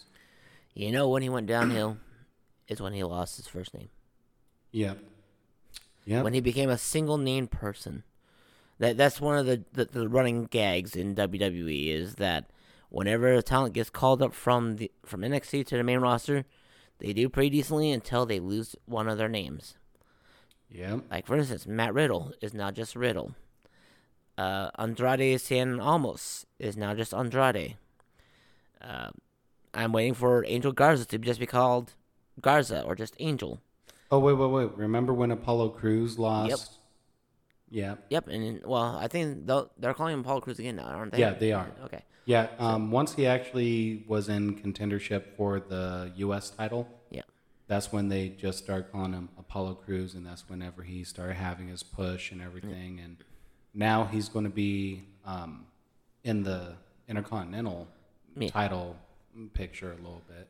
You 0.75 0.92
know 0.92 1.09
when 1.09 1.22
he 1.22 1.29
went 1.29 1.46
downhill 1.46 1.99
is 2.68 2.81
when 2.81 2.92
he 2.92 3.03
lost 3.03 3.37
his 3.37 3.46
first 3.46 3.75
name. 3.75 3.88
Yep. 4.72 4.99
Yep. 6.05 6.25
When 6.25 6.35
he 6.35 6.40
became 6.40 6.70
a 6.70 6.79
single 6.79 7.18
name 7.18 7.46
person. 7.46 8.03
That 8.79 8.99
that's 8.99 9.20
one 9.20 9.38
of 9.38 9.46
the, 9.46 9.64
the, 9.72 9.87
the 9.87 10.09
running 10.09 10.44
gags 10.44 10.94
in 10.94 11.14
WWE 11.14 11.88
is 11.88 12.16
that 12.16 12.51
whenever 12.90 13.33
a 13.33 13.42
talent 13.42 13.75
gets 13.75 13.88
called 13.88 14.22
up 14.22 14.35
from 14.35 14.77
the 14.77 14.90
from 15.05 15.22
NXT 15.22 15.66
to 15.66 15.77
the 15.79 15.83
main 15.83 16.01
roster, 16.01 16.44
they 16.99 17.12
do 17.12 17.29
pretty 17.29 17.51
decently 17.51 17.90
until 17.90 18.27
they 18.27 18.38
lose 18.38 18.77
one 18.85 19.09
of 19.09 19.16
their 19.16 19.31
names. 19.31 19.77
Yep. 20.70 21.05
Like 21.11 21.26
for 21.26 21.37
instance, 21.37 21.66
Matt 21.66 21.94
Riddle 21.94 22.33
is 22.40 22.52
now 22.55 22.70
just 22.70 22.96
Riddle. 22.96 23.35
Uh, 24.37 24.70
Andrade 24.79 25.38
Cien 25.38 25.83
Almas 25.83 26.44
is 26.59 26.76
now 26.76 26.94
just 26.94 27.14
Andrade. 27.14 27.76
Uh, 28.83 29.09
I'm 29.72 29.92
waiting 29.92 30.14
for 30.14 30.44
Angel 30.46 30.72
Garza 30.72 31.07
to 31.07 31.18
just 31.18 31.40
be 31.40 31.46
called 31.46 31.94
Garza 32.40 32.83
or 32.83 32.94
just 32.94 33.16
Angel. 33.18 33.61
Oh 34.11 34.18
wait, 34.18 34.35
wait, 34.35 34.50
wait. 34.50 34.76
Remember 34.76 35.12
when 35.14 35.31
Apollo 35.31 35.70
Crews 35.70 36.18
lost? 36.18 36.79
Yep. 37.70 37.98
Yep, 38.11 38.29
and 38.29 38.64
well, 38.64 38.96
I 38.96 39.09
think 39.09 39.46
they're 39.46 39.94
calling 39.94 40.14
him 40.14 40.22
Paul 40.22 40.40
Crews 40.40 40.59
again 40.59 40.76
now, 40.76 40.85
aren't 40.85 41.12
they? 41.12 41.18
Yeah, 41.18 41.33
they 41.33 41.52
are. 41.52 41.66
Okay. 41.85 42.02
Yeah. 42.24 42.48
Um, 42.59 42.90
once 42.90 43.14
he 43.14 43.26
actually 43.26 44.05
was 44.07 44.29
in 44.29 44.57
contendership 44.57 45.37
for 45.37 45.61
the 45.61 46.12
U.S. 46.16 46.50
title, 46.50 46.87
Yeah. 47.11 47.22
That's 47.68 47.92
when 47.92 48.09
they 48.09 48.29
just 48.29 48.59
started 48.59 48.92
calling 48.92 49.12
him 49.12 49.29
Apollo 49.38 49.74
Crews, 49.85 50.14
and 50.14 50.24
that's 50.24 50.48
whenever 50.48 50.83
he 50.83 51.02
started 51.02 51.35
having 51.35 51.68
his 51.68 51.83
push 51.83 52.31
and 52.31 52.40
everything. 52.40 53.00
And 53.02 53.16
now 53.74 54.05
he's 54.05 54.29
going 54.29 54.44
to 54.44 54.50
be 54.50 55.05
um, 55.24 55.66
in 56.22 56.42
the 56.44 56.74
Intercontinental 57.09 57.88
Yeah. 58.37 58.50
title 58.50 58.96
picture 59.55 59.92
a 59.92 59.96
little 59.96 60.22
bit. 60.29 60.48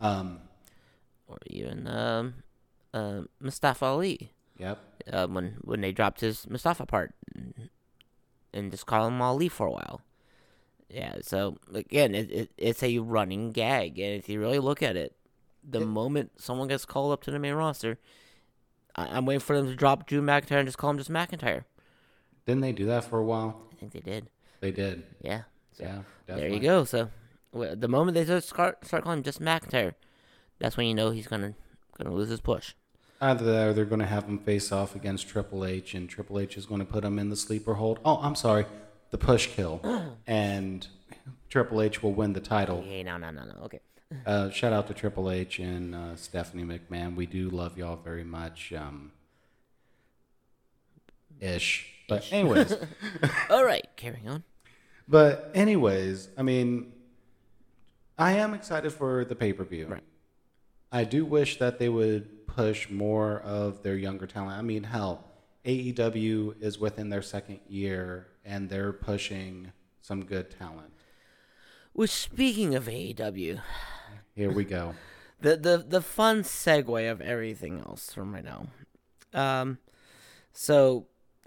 Um, 0.00 0.40
Or 1.26 1.38
even 1.46 1.86
um, 1.86 2.34
uh, 2.94 3.22
Mustafa 3.40 3.84
Ali 3.84 4.32
yep. 4.58 4.78
uh, 5.12 5.26
when 5.26 5.56
when 5.62 5.80
they 5.82 5.92
dropped 5.92 6.20
his 6.20 6.48
Mustafa 6.48 6.86
part 6.86 7.14
and, 7.34 7.68
and 8.54 8.70
just 8.70 8.86
call 8.86 9.06
him 9.08 9.20
Ali 9.20 9.48
for 9.48 9.66
a 9.66 9.70
while. 9.70 10.00
Yeah, 10.88 11.16
so 11.20 11.58
again, 11.74 12.14
it, 12.14 12.30
it 12.30 12.50
it's 12.56 12.82
a 12.82 12.98
running 12.98 13.52
gag, 13.52 13.98
and 13.98 14.14
if 14.16 14.28
you 14.28 14.40
really 14.40 14.58
look 14.58 14.82
at 14.82 14.96
it, 14.96 15.14
the 15.62 15.80
moment 15.80 16.32
someone 16.38 16.68
gets 16.68 16.84
called 16.84 17.12
up 17.12 17.22
to 17.24 17.30
the 17.30 17.38
main 17.38 17.54
roster, 17.54 17.98
I, 18.94 19.06
I'm 19.16 19.26
waiting 19.26 19.40
for 19.40 19.56
them 19.56 19.66
to 19.66 19.74
drop 19.74 20.06
Drew 20.06 20.20
McIntyre 20.22 20.58
and 20.58 20.66
just 20.68 20.78
call 20.78 20.90
him 20.90 20.98
just 20.98 21.10
McIntyre. 21.10 21.64
Didn't 22.46 22.62
they 22.62 22.72
do 22.72 22.86
that 22.86 23.04
for 23.04 23.18
a 23.18 23.24
while? 23.24 23.60
I 23.72 23.74
think 23.76 23.92
they 23.92 24.00
did. 24.00 24.30
They 24.60 24.70
did. 24.70 25.04
Yeah. 25.20 25.42
So 25.72 25.84
Yeah. 25.84 26.02
there 26.26 26.48
you 26.48 26.60
go. 26.60 26.84
So 26.84 27.10
the 27.52 27.88
moment 27.88 28.14
they 28.14 28.24
just 28.24 28.48
start 28.48 28.84
start 28.84 29.04
calling 29.04 29.18
him 29.18 29.22
just 29.24 29.40
McIntyre, 29.40 29.94
that's 30.58 30.76
when 30.76 30.86
you 30.86 30.94
know 30.94 31.10
he's 31.10 31.26
gonna 31.26 31.54
gonna 31.96 32.14
lose 32.14 32.28
his 32.28 32.40
push. 32.40 32.74
Either 33.20 33.44
that 33.44 33.66
or 33.68 33.72
they're 33.72 33.84
going 33.84 33.98
to 33.98 34.06
have 34.06 34.26
him 34.26 34.38
face 34.38 34.70
off 34.70 34.94
against 34.94 35.26
Triple 35.26 35.64
H, 35.64 35.92
and 35.92 36.08
Triple 36.08 36.38
H 36.38 36.56
is 36.56 36.66
going 36.66 36.78
to 36.78 36.84
put 36.84 37.04
him 37.04 37.18
in 37.18 37.30
the 37.30 37.36
sleeper 37.36 37.74
hold. 37.74 37.98
Oh, 38.04 38.18
I'm 38.22 38.36
sorry, 38.36 38.64
the 39.10 39.18
push 39.18 39.48
kill, 39.48 39.80
and 40.28 40.86
Triple 41.48 41.82
H 41.82 42.00
will 42.00 42.12
win 42.12 42.32
the 42.32 42.40
title. 42.40 42.80
Hey, 42.82 43.02
no, 43.02 43.16
no, 43.16 43.30
no, 43.30 43.44
no. 43.44 43.54
Okay. 43.64 43.80
Uh, 44.24 44.48
shout 44.50 44.72
out 44.72 44.86
to 44.86 44.94
Triple 44.94 45.30
H 45.30 45.58
and 45.58 45.94
uh, 45.94 46.16
Stephanie 46.16 46.64
McMahon. 46.64 47.14
We 47.14 47.26
do 47.26 47.50
love 47.50 47.76
y'all 47.76 47.96
very 47.96 48.24
much. 48.24 48.72
Um, 48.72 49.12
ish, 51.40 51.86
but 52.08 52.26
anyways, 52.32 52.74
All 53.50 53.64
right, 53.64 53.86
carrying 53.96 54.28
on. 54.28 54.44
but 55.06 55.50
anyways, 55.54 56.28
I 56.38 56.42
mean, 56.42 56.92
I 58.18 58.32
am 58.32 58.54
excited 58.54 58.92
for 58.92 59.24
the 59.24 59.34
pay 59.34 59.52
per 59.52 59.64
view. 59.64 59.86
Right. 59.88 60.02
I 60.90 61.04
do 61.04 61.26
wish 61.26 61.58
that 61.58 61.78
they 61.78 61.90
would 61.90 62.46
push 62.46 62.88
more 62.88 63.40
of 63.40 63.82
their 63.82 63.96
younger 63.96 64.26
talent. 64.26 64.58
I 64.58 64.62
mean, 64.62 64.84
hell, 64.84 65.24
AEW 65.66 66.54
is 66.62 66.78
within 66.78 67.10
their 67.10 67.20
second 67.22 67.60
year 67.68 68.28
and 68.42 68.70
they're 68.70 68.92
pushing 68.94 69.72
some 70.00 70.24
good 70.24 70.50
talent. 70.50 70.92
Which, 71.92 72.10
speaking 72.10 72.74
of 72.74 72.86
AEW, 72.86 73.60
Here 74.38 74.52
we 74.52 74.64
go. 74.64 74.94
the 75.40 75.56
the 75.56 75.84
the 75.86 76.00
fun 76.00 76.42
segue 76.42 77.10
of 77.10 77.20
everything 77.20 77.80
else 77.80 78.14
from 78.14 78.32
right 78.32 78.44
now. 78.44 78.68
Um, 79.34 79.78
so 80.52 81.06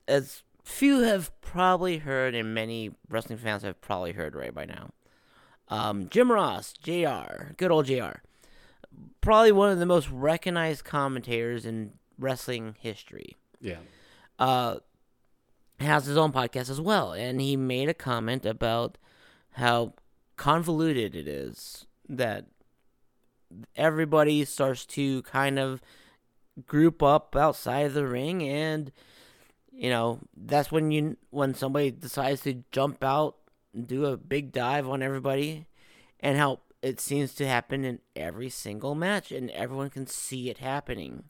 as 0.10 0.44
few 0.64 1.00
have 1.00 1.32
probably 1.42 2.00
heard, 2.00 2.36
and 2.36 2.54
many 2.54 2.92
wrestling 3.10 3.40
fans 3.40 3.64
have 3.64 3.80
probably 3.80 4.12
heard 4.12 4.36
right 4.36 4.54
by 4.54 4.66
now, 4.66 4.90
um, 5.70 6.10
Jim 6.10 6.30
Ross, 6.32 6.74
Jr., 6.74 7.54
good 7.56 7.72
old 7.72 7.86
Jr., 7.86 8.20
probably 9.22 9.54
one 9.54 9.70
of 9.70 9.80
the 9.80 9.86
most 9.86 10.10
recognized 10.10 10.84
commentators 10.84 11.66
in 11.66 11.94
wrestling 12.20 12.76
history. 12.80 13.38
Yeah. 13.62 13.78
uh, 14.38 14.78
has 15.80 16.06
his 16.06 16.18
own 16.18 16.32
podcast 16.32 16.70
as 16.70 16.82
well, 16.82 17.14
and 17.14 17.40
he 17.40 17.56
made 17.56 17.90
a 17.90 17.94
comment 17.94 18.46
about 18.46 18.98
how 19.54 19.94
convoluted 20.36 21.16
it 21.16 21.28
is 21.28 21.86
that 22.10 22.48
everybody 23.76 24.46
starts 24.46 24.86
to 24.88 25.22
kind 25.24 25.60
of 25.60 25.82
group 26.66 27.02
up 27.02 27.36
outside 27.36 27.88
of 27.88 27.94
the 27.94 28.08
ring, 28.08 28.44
and 28.44 28.92
you 29.72 29.90
know 29.90 30.20
that's 30.36 30.72
when 30.72 30.92
you 30.92 31.18
when 31.30 31.54
somebody 31.54 31.92
decides 31.92 32.42
to 32.42 32.64
jump 32.72 33.04
out 33.04 33.38
and 33.74 33.88
do 33.88 34.06
a 34.06 34.18
big 34.18 34.52
dive 34.52 34.88
on 34.88 35.02
everybody, 35.02 35.68
and 36.20 36.38
how 36.38 36.60
it 36.82 37.00
seems 37.00 37.34
to 37.36 37.48
happen 37.48 37.86
in 37.86 38.00
every 38.16 38.50
single 38.50 38.96
match, 38.96 39.32
and 39.32 39.50
everyone 39.52 39.90
can 39.90 40.08
see 40.08 40.50
it 40.50 40.60
happening. 40.60 41.26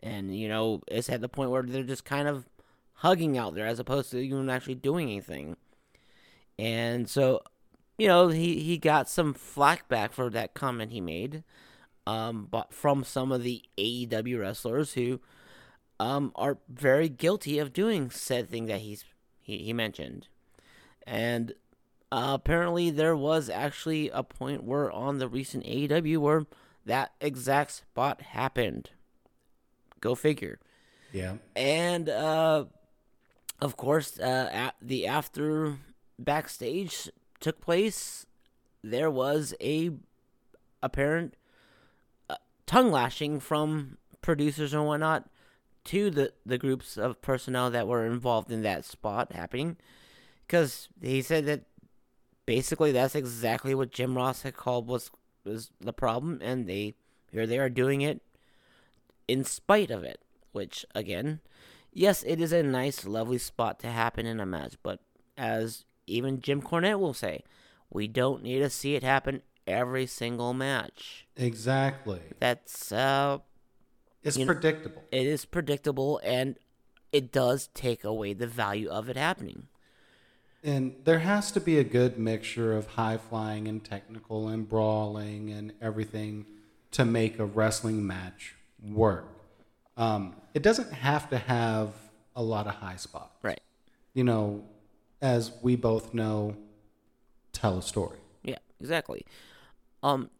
And 0.00 0.36
you 0.36 0.48
know 0.48 0.82
it's 0.88 1.08
at 1.08 1.20
the 1.20 1.28
point 1.28 1.50
where 1.50 1.62
they're 1.62 1.82
just 1.82 2.04
kind 2.04 2.28
of 2.28 2.48
hugging 2.94 3.38
out 3.38 3.54
there 3.54 3.66
as 3.66 3.78
opposed 3.78 4.10
to 4.10 4.18
even 4.18 4.50
actually 4.50 4.74
doing 4.74 5.08
anything. 5.08 5.56
And 6.58 7.08
so 7.08 7.42
you 7.98 8.06
know, 8.08 8.28
he, 8.28 8.60
he 8.60 8.78
got 8.78 9.08
some 9.08 9.34
flack 9.34 9.88
back 9.88 10.12
for 10.12 10.30
that 10.30 10.54
comment 10.54 10.92
he 10.92 11.00
made, 11.00 11.42
um, 12.06 12.46
but 12.50 12.72
from 12.72 13.04
some 13.04 13.32
of 13.32 13.42
the 13.42 13.62
AEW 13.76 14.40
wrestlers 14.40 14.94
who, 14.94 15.20
um, 16.00 16.32
are 16.36 16.58
very 16.68 17.08
guilty 17.08 17.58
of 17.58 17.72
doing 17.72 18.08
said 18.08 18.48
thing 18.48 18.66
that 18.66 18.80
he's 18.80 19.04
he, 19.40 19.58
he 19.58 19.72
mentioned, 19.72 20.28
and 21.06 21.52
uh, 22.12 22.30
apparently 22.34 22.90
there 22.90 23.16
was 23.16 23.50
actually 23.50 24.08
a 24.10 24.22
point 24.22 24.62
where 24.62 24.90
on 24.92 25.18
the 25.18 25.28
recent 25.28 25.64
AEW 25.64 26.18
where 26.18 26.46
that 26.86 27.12
exact 27.20 27.72
spot 27.72 28.20
happened. 28.22 28.90
Go 30.00 30.14
figure. 30.14 30.60
Yeah. 31.12 31.36
And 31.56 32.08
uh, 32.08 32.66
of 33.60 33.76
course, 33.76 34.18
uh, 34.18 34.50
at 34.52 34.76
the 34.80 35.06
after 35.06 35.78
backstage 36.18 37.10
took 37.40 37.60
place, 37.60 38.26
there 38.82 39.10
was 39.10 39.54
a 39.60 39.90
apparent 40.82 41.34
uh, 42.30 42.36
tongue 42.66 42.90
lashing 42.90 43.40
from 43.40 43.98
producers 44.20 44.72
and 44.72 44.86
whatnot 44.86 45.28
to 45.84 46.10
the 46.10 46.32
the 46.44 46.58
groups 46.58 46.96
of 46.96 47.22
personnel 47.22 47.70
that 47.70 47.88
were 47.88 48.04
involved 48.04 48.50
in 48.50 48.62
that 48.62 48.84
spot 48.84 49.32
happening, 49.32 49.76
because 50.46 50.88
he 51.00 51.22
said 51.22 51.46
that 51.46 51.62
basically 52.46 52.92
that's 52.92 53.14
exactly 53.14 53.74
what 53.74 53.90
Jim 53.90 54.16
Ross 54.16 54.42
had 54.42 54.56
called 54.56 54.86
was 54.86 55.10
was 55.44 55.70
the 55.80 55.92
problem, 55.92 56.40
and 56.42 56.66
they 56.66 56.94
here 57.32 57.46
they 57.46 57.58
are 57.58 57.70
doing 57.70 58.02
it 58.02 58.20
in 59.26 59.44
spite 59.44 59.90
of 59.90 60.02
it. 60.04 60.20
Which 60.52 60.84
again, 60.94 61.40
yes, 61.92 62.22
it 62.22 62.40
is 62.40 62.52
a 62.52 62.62
nice, 62.62 63.06
lovely 63.06 63.38
spot 63.38 63.78
to 63.80 63.88
happen 63.88 64.26
in 64.26 64.40
a 64.40 64.46
match, 64.46 64.74
but 64.82 65.00
as 65.36 65.84
even 66.08 66.40
Jim 66.40 66.60
Cornette 66.62 66.98
will 66.98 67.14
say, 67.14 67.42
we 67.90 68.06
don't 68.08 68.42
need 68.42 68.58
to 68.60 68.70
see 68.70 68.94
it 68.94 69.02
happen 69.02 69.42
every 69.66 70.06
single 70.06 70.52
match. 70.54 71.26
Exactly. 71.36 72.20
That's 72.40 72.90
uh, 72.92 73.38
It's 74.22 74.36
You 74.36 74.44
know- 74.46 74.52
predictable. 74.52 75.02
it 75.12 75.26
is 75.26 75.44
predictable, 75.44 76.20
and 76.24 76.56
it 77.12 77.32
does 77.32 77.68
take 77.74 78.04
away 78.04 78.32
the 78.34 78.46
value 78.46 78.88
of 78.88 79.08
it 79.08 79.16
happening. 79.16 79.68
And 80.64 80.96
there 81.04 81.20
has 81.20 81.52
to 81.52 81.60
be 81.60 81.78
a 81.78 81.84
good 81.84 82.18
mixture 82.18 82.76
of 82.76 82.86
high 82.88 83.16
flying 83.16 83.68
and 83.68 83.82
technical 83.84 84.48
and 84.48 84.68
brawling 84.68 85.50
and 85.50 85.72
everything 85.80 86.46
to 86.90 87.04
make 87.04 87.38
a 87.38 87.44
wrestling 87.46 88.04
match 88.06 88.56
work. 88.82 89.26
Um, 89.96 90.34
it 90.54 90.62
doesn't 90.62 90.92
have 90.92 91.30
to 91.30 91.38
have 91.38 91.92
a 92.34 92.42
lot 92.42 92.66
of 92.66 92.74
high 92.74 92.96
spots. 92.96 93.32
Right. 93.42 93.60
You 94.14 94.24
know, 94.24 94.64
as 95.20 95.52
we 95.62 95.76
both 95.76 96.14
know, 96.14 96.56
tell 97.52 97.78
a 97.78 97.82
story. 97.82 98.18
Yeah, 98.42 98.58
exactly. 98.80 99.24
Um, 100.02 100.30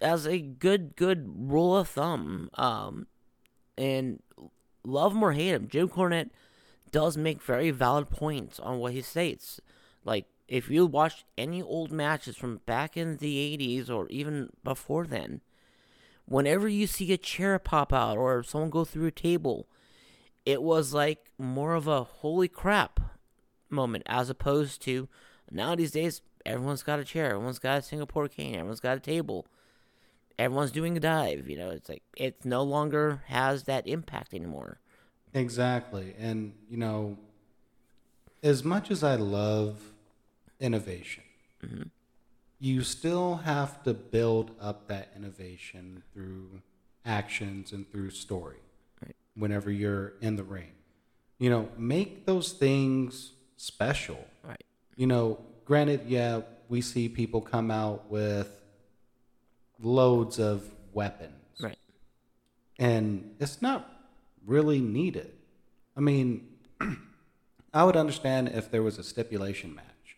as 0.00 0.26
a 0.26 0.38
good 0.38 0.96
good 0.96 1.50
rule 1.50 1.76
of 1.76 1.88
thumb, 1.88 2.50
um, 2.54 3.06
and 3.76 4.22
love 4.84 5.12
him 5.12 5.22
or 5.22 5.32
hate 5.32 5.54
him, 5.54 5.68
Jim 5.68 5.88
Cornette 5.88 6.30
does 6.90 7.16
make 7.16 7.42
very 7.42 7.70
valid 7.70 8.10
points 8.10 8.58
on 8.58 8.78
what 8.78 8.92
he 8.92 9.02
states. 9.02 9.60
Like 10.04 10.26
if 10.48 10.70
you 10.70 10.86
watch 10.86 11.24
any 11.38 11.62
old 11.62 11.92
matches 11.92 12.36
from 12.36 12.60
back 12.66 12.96
in 12.96 13.18
the 13.18 13.56
'80s 13.56 13.90
or 13.90 14.08
even 14.08 14.50
before 14.64 15.06
then, 15.06 15.40
whenever 16.24 16.68
you 16.68 16.86
see 16.86 17.12
a 17.12 17.18
chair 17.18 17.58
pop 17.58 17.92
out 17.92 18.16
or 18.16 18.42
someone 18.42 18.70
go 18.70 18.84
through 18.84 19.06
a 19.06 19.12
table, 19.12 19.68
it 20.46 20.62
was 20.62 20.94
like 20.94 21.30
more 21.38 21.74
of 21.74 21.86
a 21.86 22.02
holy 22.02 22.48
crap 22.48 22.98
moment 23.70 24.02
as 24.06 24.30
opposed 24.30 24.82
to 24.82 25.08
now 25.50 25.74
these 25.74 25.90
days 25.90 26.22
everyone's 26.46 26.82
got 26.82 26.98
a 26.98 27.04
chair, 27.04 27.30
everyone's 27.30 27.58
got 27.58 27.78
a 27.78 27.82
Singapore 27.82 28.28
cane, 28.28 28.54
everyone's 28.54 28.80
got 28.80 28.96
a 28.96 29.00
table, 29.00 29.46
everyone's 30.38 30.70
doing 30.70 30.96
a 30.96 31.00
dive. 31.00 31.48
You 31.48 31.58
know, 31.58 31.70
it's 31.70 31.88
like 31.88 32.02
it 32.16 32.44
no 32.44 32.62
longer 32.62 33.22
has 33.26 33.64
that 33.64 33.86
impact 33.86 34.34
anymore. 34.34 34.80
Exactly. 35.34 36.14
And, 36.18 36.54
you 36.68 36.76
know, 36.76 37.18
as 38.42 38.64
much 38.64 38.90
as 38.90 39.04
I 39.04 39.16
love 39.16 39.92
innovation, 40.58 41.24
mm-hmm. 41.64 41.82
you 42.58 42.82
still 42.82 43.36
have 43.36 43.82
to 43.84 43.94
build 43.94 44.52
up 44.60 44.88
that 44.88 45.10
innovation 45.14 46.02
through 46.12 46.62
actions 47.04 47.72
and 47.72 47.90
through 47.90 48.10
story 48.10 48.58
Right. 49.02 49.16
whenever 49.34 49.70
you're 49.70 50.14
in 50.20 50.36
the 50.36 50.42
ring. 50.42 50.72
You 51.38 51.48
know, 51.48 51.68
make 51.78 52.26
those 52.26 52.52
things 52.52 53.32
special. 53.60 54.24
Right. 54.42 54.64
You 54.96 55.06
know, 55.06 55.38
granted, 55.66 56.02
yeah, 56.06 56.40
we 56.68 56.80
see 56.80 57.08
people 57.08 57.40
come 57.40 57.70
out 57.70 58.10
with 58.10 58.48
loads 59.82 60.38
of 60.38 60.62
weapons 60.92 61.34
Right. 61.60 61.78
and 62.78 63.34
it's 63.38 63.60
not 63.62 63.90
really 64.46 64.80
needed. 64.80 65.32
I 65.96 66.00
mean, 66.00 66.48
I 67.74 67.84
would 67.84 67.96
understand 67.96 68.48
if 68.48 68.70
there 68.70 68.82
was 68.82 68.98
a 68.98 69.02
stipulation 69.02 69.74
match, 69.74 70.16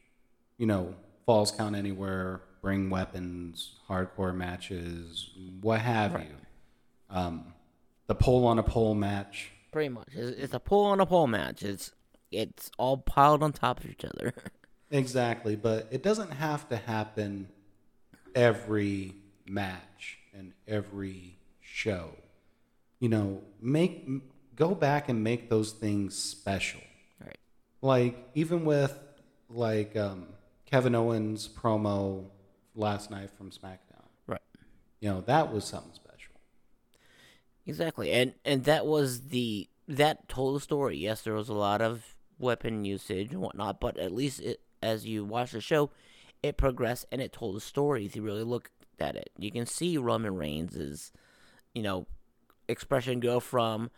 you 0.58 0.66
know, 0.66 0.94
falls 1.26 1.50
count 1.52 1.76
anywhere, 1.76 2.40
bring 2.60 2.90
weapons, 2.90 3.76
hardcore 3.88 4.34
matches, 4.34 5.30
what 5.60 5.80
have 5.80 6.12
you. 6.20 6.36
Um, 7.10 7.52
the 8.06 8.14
pole 8.14 8.46
on 8.46 8.58
a 8.58 8.62
pole 8.62 8.94
match. 8.94 9.50
Pretty 9.72 9.88
much, 9.88 10.08
it's, 10.12 10.38
it's 10.38 10.54
a 10.54 10.60
pole 10.60 10.86
on 10.86 11.00
a 11.00 11.06
pole 11.06 11.26
match. 11.26 11.62
It's 11.62 11.92
it's 12.32 12.70
all 12.78 12.98
piled 12.98 13.42
on 13.42 13.52
top 13.52 13.80
of 13.80 13.90
each 13.90 14.04
other. 14.04 14.34
Exactly, 14.94 15.56
but 15.56 15.88
it 15.90 16.02
doesn't 16.02 16.32
have 16.32 16.68
to 16.68 16.76
happen 16.76 17.48
every 18.34 19.14
match 19.46 20.18
and 20.34 20.52
every 20.68 21.38
show. 21.62 22.10
You 23.00 23.08
know, 23.08 23.40
make 23.58 24.06
go 24.54 24.74
back 24.74 25.08
and 25.08 25.24
make 25.24 25.48
those 25.48 25.72
things 25.72 26.14
special. 26.14 26.82
right. 27.24 27.38
Like 27.80 28.18
even 28.34 28.66
with 28.66 28.98
like 29.48 29.96
um, 29.96 30.26
Kevin 30.66 30.94
Owens 30.94 31.48
promo 31.48 32.26
last 32.74 33.10
night 33.10 33.30
from 33.30 33.50
SmackDown. 33.50 34.04
Right. 34.26 34.40
You 35.00 35.08
know, 35.08 35.20
that 35.22 35.52
was 35.52 35.64
something 35.64 35.94
special. 35.94 36.34
Exactly, 37.66 38.12
and 38.12 38.34
and 38.44 38.64
that 38.64 38.84
was 38.86 39.28
the 39.28 39.68
that 39.88 40.28
told 40.28 40.56
the 40.56 40.60
story. 40.60 40.96
Yes, 40.96 41.22
there 41.22 41.34
was 41.34 41.48
a 41.48 41.54
lot 41.54 41.80
of 41.80 42.14
weapon 42.42 42.84
usage 42.84 43.30
and 43.32 43.40
whatnot, 43.40 43.80
but 43.80 43.96
at 43.98 44.12
least 44.12 44.40
it, 44.40 44.60
as 44.82 45.06
you 45.06 45.24
watch 45.24 45.52
the 45.52 45.60
show, 45.60 45.90
it 46.42 46.56
progressed 46.56 47.06
and 47.12 47.22
it 47.22 47.32
told 47.32 47.56
a 47.56 47.60
story. 47.60 48.04
If 48.04 48.16
you 48.16 48.22
really 48.22 48.42
look 48.42 48.70
at 48.98 49.16
it, 49.16 49.30
you 49.38 49.50
can 49.50 49.66
see 49.66 49.96
Roman 49.96 50.36
Reigns' 50.36 51.12
you 51.74 51.82
know 51.82 52.06
expression 52.68 53.20
go 53.20 53.40
from 53.40 53.90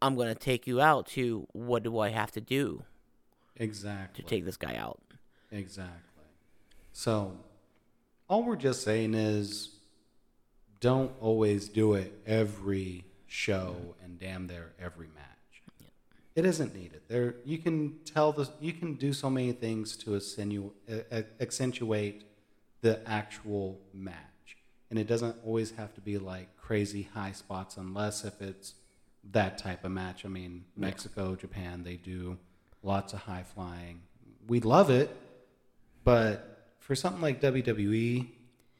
"I'm 0.00 0.14
going 0.14 0.28
to 0.28 0.34
take 0.34 0.66
you 0.66 0.80
out" 0.80 1.06
to 1.08 1.46
"What 1.52 1.82
do 1.82 1.98
I 1.98 2.10
have 2.10 2.30
to 2.32 2.40
do 2.40 2.84
Exactly. 3.56 4.22
to 4.22 4.28
take 4.28 4.44
this 4.44 4.56
guy 4.56 4.76
out?" 4.76 5.00
Exactly. 5.50 6.24
So, 6.92 7.38
all 8.28 8.44
we're 8.44 8.56
just 8.56 8.82
saying 8.82 9.14
is 9.14 9.70
don't 10.80 11.12
always 11.20 11.68
do 11.68 11.94
it 11.94 12.12
every 12.26 13.04
show 13.26 13.94
and 14.02 14.18
damn 14.18 14.46
there 14.46 14.72
every 14.80 15.08
match. 15.08 15.24
It 16.38 16.46
isn't 16.46 16.72
needed. 16.72 17.00
There 17.08 17.34
you 17.44 17.58
can 17.58 17.98
tell 18.04 18.30
the 18.30 18.48
you 18.60 18.72
can 18.72 18.94
do 18.94 19.12
so 19.12 19.28
many 19.28 19.50
things 19.50 19.96
to 19.96 20.14
uh, 20.14 21.22
accentuate 21.40 22.22
the 22.80 23.00
actual 23.08 23.80
match. 23.92 24.56
And 24.88 25.00
it 25.00 25.08
doesn't 25.08 25.34
always 25.44 25.72
have 25.72 25.92
to 25.94 26.00
be 26.00 26.16
like 26.16 26.56
crazy 26.56 27.08
high 27.12 27.32
spots 27.32 27.76
unless 27.76 28.24
if 28.24 28.40
it's 28.40 28.74
that 29.32 29.58
type 29.58 29.84
of 29.84 29.90
match. 29.90 30.24
I 30.24 30.28
mean, 30.28 30.64
Mexico, 30.76 31.34
Japan, 31.34 31.82
they 31.82 31.96
do 31.96 32.38
lots 32.84 33.12
of 33.14 33.22
high 33.22 33.42
flying. 33.42 34.02
We 34.46 34.60
love 34.60 34.90
it, 34.90 35.10
but 36.04 36.68
for 36.78 36.94
something 36.94 37.20
like 37.20 37.40
WWE, 37.40 38.28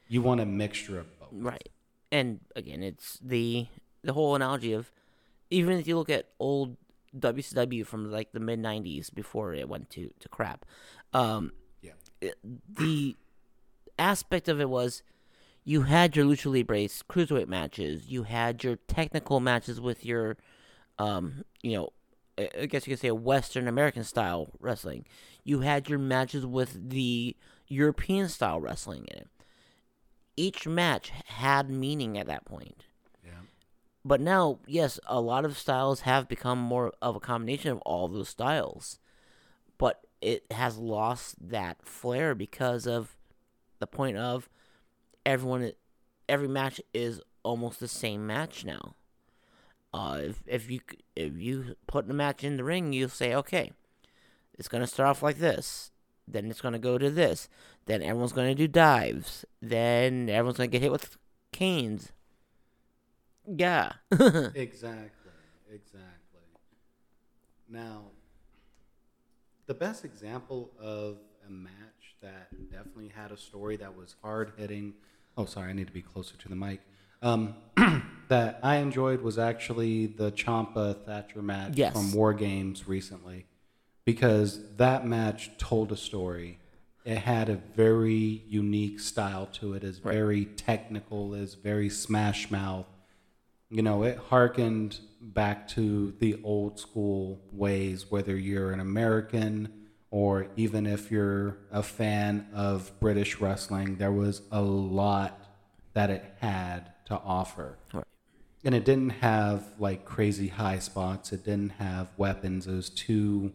you 0.07 0.21
want 0.21 0.39
a 0.39 0.45
mixture 0.45 0.97
of 0.97 1.19
both. 1.19 1.27
Right. 1.33 1.67
And 2.09 2.39
again, 2.55 2.83
it's 2.83 3.19
the 3.21 3.67
the 4.01 4.13
whole 4.13 4.33
analogy 4.33 4.71
of 4.71 4.93
even 5.49 5.77
if 5.77 5.89
you 5.89 5.97
look 5.97 6.09
at 6.09 6.29
old 6.39 6.77
WCW 7.17 7.85
from 7.85 8.11
like 8.11 8.31
the 8.31 8.39
mid 8.39 8.59
'90s 8.59 9.09
before 9.13 9.53
it 9.53 9.67
went 9.69 9.89
to 9.91 10.11
to 10.19 10.29
crap, 10.29 10.65
um, 11.13 11.51
Yeah. 11.81 11.93
it- 12.21 12.37
the 12.75 13.17
aspect 13.97 14.47
of 14.47 14.59
it 14.61 14.69
was 14.69 15.03
you 15.63 15.83
had 15.83 16.15
your 16.15 16.25
lucha 16.25 16.49
libres 16.51 17.03
cruiserweight 17.09 17.47
matches, 17.47 18.07
you 18.07 18.23
had 18.23 18.63
your 18.63 18.77
technical 18.87 19.39
matches 19.39 19.79
with 19.81 20.05
your, 20.05 20.37
um, 20.97 21.43
you 21.61 21.73
know, 21.73 21.89
I 22.37 22.49
I 22.61 22.65
guess 22.67 22.87
you 22.87 22.91
could 22.93 22.99
say 23.01 23.09
a 23.09 23.15
Western 23.15 23.67
American 23.67 24.03
style 24.03 24.51
wrestling. 24.59 25.05
You 25.43 25.59
had 25.61 25.89
your 25.89 25.99
matches 25.99 26.45
with 26.45 26.89
the 26.89 27.35
European 27.67 28.29
style 28.29 28.59
wrestling 28.61 29.05
in 29.11 29.17
it. 29.19 29.29
Each 30.37 30.65
match 30.65 31.09
had 31.09 31.69
meaning 31.69 32.17
at 32.17 32.27
that 32.27 32.45
point. 32.45 32.85
But 34.05 34.21
now, 34.21 34.59
yes, 34.65 34.99
a 35.07 35.19
lot 35.19 35.45
of 35.45 35.57
styles 35.57 36.01
have 36.01 36.27
become 36.27 36.57
more 36.57 36.93
of 37.01 37.15
a 37.15 37.19
combination 37.19 37.71
of 37.71 37.79
all 37.79 38.07
those 38.07 38.29
styles. 38.29 38.99
But 39.77 40.01
it 40.21 40.45
has 40.51 40.77
lost 40.77 41.35
that 41.49 41.85
flair 41.85 42.35
because 42.35 42.87
of 42.87 43.17
the 43.79 43.87
point 43.87 44.17
of 44.17 44.49
everyone 45.25 45.71
every 46.27 46.47
match 46.47 46.79
is 46.93 47.21
almost 47.43 47.79
the 47.79 47.87
same 47.87 48.25
match 48.25 48.63
now. 48.63 48.95
Uh, 49.93 50.19
if 50.21 50.43
if 50.45 50.69
you 50.69 50.79
if 51.15 51.37
you 51.37 51.75
put 51.87 52.09
a 52.09 52.13
match 52.13 52.43
in 52.43 52.57
the 52.57 52.63
ring, 52.63 52.93
you'll 52.93 53.09
say, 53.09 53.33
okay, 53.33 53.71
it's 54.57 54.67
gonna 54.67 54.87
start 54.87 55.09
off 55.09 55.23
like 55.23 55.39
this, 55.39 55.91
then 56.27 56.49
it's 56.49 56.61
gonna 56.61 56.79
go 56.79 56.97
to 56.97 57.09
this, 57.09 57.49
then 57.85 58.03
everyone's 58.03 58.33
gonna 58.33 58.53
do 58.53 58.67
dives, 58.67 59.45
then 59.61 60.29
everyone's 60.29 60.57
gonna 60.57 60.67
get 60.67 60.81
hit 60.81 60.91
with 60.91 61.17
canes. 61.51 62.11
Yeah. 63.57 63.91
exactly. 64.11 65.31
Exactly. 65.71 66.41
Now, 67.69 68.05
the 69.67 69.73
best 69.73 70.03
example 70.05 70.71
of 70.79 71.17
a 71.47 71.51
match 71.51 72.15
that 72.21 72.49
definitely 72.71 73.09
had 73.09 73.31
a 73.31 73.37
story 73.37 73.77
that 73.77 73.95
was 73.95 74.15
hard 74.21 74.53
hitting. 74.57 74.93
Oh, 75.37 75.45
sorry, 75.45 75.69
I 75.69 75.73
need 75.73 75.87
to 75.87 75.93
be 75.93 76.01
closer 76.01 76.35
to 76.37 76.49
the 76.49 76.55
mic. 76.55 76.81
Um, 77.21 77.55
that 78.29 78.59
I 78.63 78.77
enjoyed 78.77 79.21
was 79.21 79.37
actually 79.37 80.07
the 80.07 80.31
Ciampa 80.31 81.05
Thatcher 81.05 81.41
match 81.41 81.73
Yes. 81.75 81.93
from 81.93 82.11
War 82.13 82.33
Games 82.33 82.87
recently, 82.87 83.45
because 84.05 84.75
that 84.77 85.05
match 85.05 85.51
told 85.57 85.91
a 85.91 85.97
story. 85.97 86.59
It 87.05 87.19
had 87.19 87.49
a 87.49 87.55
very 87.55 88.43
unique 88.47 88.99
style 88.99 89.47
to 89.53 89.73
it. 89.73 89.83
It's 89.83 89.99
Right. 90.03 90.13
very 90.13 90.45
technical. 90.45 91.33
It's 91.33 91.53
very 91.55 91.89
smash 91.89 92.51
mouth. 92.51 92.85
You 93.69 93.83
know, 93.83 94.03
it 94.03 94.17
harkened 94.17 94.99
back 95.21 95.67
to 95.69 96.13
the 96.19 96.39
old 96.43 96.79
school 96.79 97.41
ways, 97.51 98.09
whether 98.09 98.35
you're 98.35 98.71
an 98.71 98.79
American 98.79 99.71
or 100.11 100.47
even 100.55 100.87
if 100.87 101.11
you're 101.11 101.57
a 101.71 101.83
fan 101.83 102.47
of 102.53 102.91
British 102.99 103.39
wrestling, 103.39 103.97
there 103.97 104.11
was 104.11 104.41
a 104.51 104.61
lot 104.61 105.39
that 105.93 106.09
it 106.09 106.33
had 106.39 106.91
to 107.05 107.15
offer. 107.15 107.77
Right. 107.93 108.03
And 108.63 108.73
it 108.73 108.85
didn't 108.85 109.11
have 109.11 109.63
like 109.77 110.03
crazy 110.03 110.47
high 110.47 110.79
spots. 110.79 111.31
It 111.31 111.45
didn't 111.45 111.73
have 111.73 112.09
weapons. 112.17 112.67
It 112.67 112.73
was 112.73 112.89
two 112.89 113.53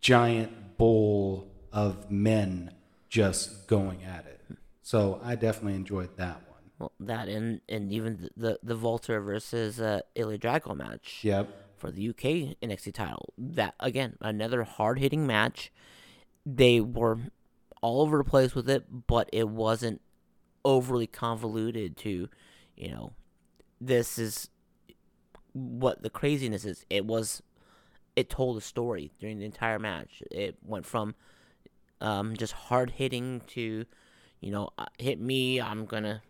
giant 0.00 0.78
bull 0.78 1.52
of 1.72 2.10
men 2.10 2.72
just 3.08 3.68
going 3.68 4.02
at 4.04 4.26
it. 4.26 4.56
So 4.82 5.20
I 5.22 5.34
definitely 5.36 5.74
enjoyed 5.74 6.16
that 6.16 6.42
one. 6.48 6.51
Well, 6.82 6.92
that 6.98 7.28
and 7.28 7.60
and 7.68 7.92
even 7.92 8.16
the 8.22 8.30
the, 8.36 8.58
the 8.64 8.76
WALTER 8.76 9.20
versus 9.20 9.80
uh, 9.80 10.00
Ilya 10.16 10.38
Drago 10.38 10.76
match 10.76 11.20
Yep. 11.22 11.48
for 11.76 11.92
the 11.92 12.08
UK 12.08 12.56
NXT 12.60 12.92
title. 12.92 13.32
That 13.38 13.74
again, 13.78 14.16
another 14.20 14.64
hard 14.64 14.98
hitting 14.98 15.24
match. 15.24 15.70
They 16.44 16.80
were 16.80 17.18
all 17.80 18.00
over 18.02 18.18
the 18.18 18.24
place 18.24 18.56
with 18.56 18.68
it, 18.68 19.06
but 19.06 19.30
it 19.32 19.48
wasn't 19.48 20.00
overly 20.64 21.06
convoluted 21.06 21.96
to, 21.98 22.28
you 22.76 22.90
know, 22.90 23.12
this 23.80 24.18
is 24.18 24.48
what 25.52 26.02
the 26.02 26.10
craziness 26.10 26.64
is. 26.64 26.84
It 26.90 27.04
was, 27.06 27.42
it 28.16 28.28
told 28.28 28.56
a 28.56 28.60
story 28.60 29.12
during 29.20 29.38
the 29.38 29.44
entire 29.44 29.78
match. 29.78 30.20
It 30.32 30.56
went 30.64 30.84
from 30.86 31.14
um, 32.00 32.36
just 32.36 32.52
hard 32.54 32.90
hitting 32.90 33.42
to, 33.48 33.84
you 34.40 34.50
know, 34.50 34.70
uh, 34.78 34.86
hit 34.98 35.20
me, 35.20 35.60
I'm 35.60 35.84
gonna, 35.86 36.22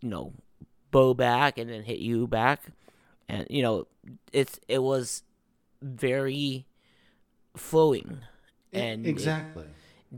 you 0.00 0.08
know, 0.08 0.32
bow 0.90 1.14
back 1.14 1.58
and 1.58 1.70
then 1.70 1.82
hit 1.82 1.98
you 1.98 2.26
back, 2.26 2.62
and 3.28 3.46
you 3.50 3.62
know, 3.62 3.86
it's 4.32 4.58
it 4.68 4.82
was 4.82 5.22
very 5.82 6.66
flowing, 7.56 8.18
and 8.72 9.06
exactly. 9.06 9.64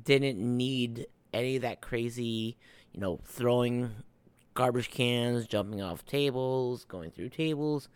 didn't 0.04 0.38
need 0.38 1.06
any 1.32 1.56
of 1.56 1.62
that 1.62 1.80
crazy, 1.80 2.56
you 2.92 3.00
know, 3.00 3.20
throwing 3.24 3.90
garbage 4.54 4.90
cans, 4.90 5.46
jumping 5.46 5.80
off 5.80 6.04
tables, 6.04 6.84
going 6.84 7.10
through 7.10 7.28
tables. 7.28 7.88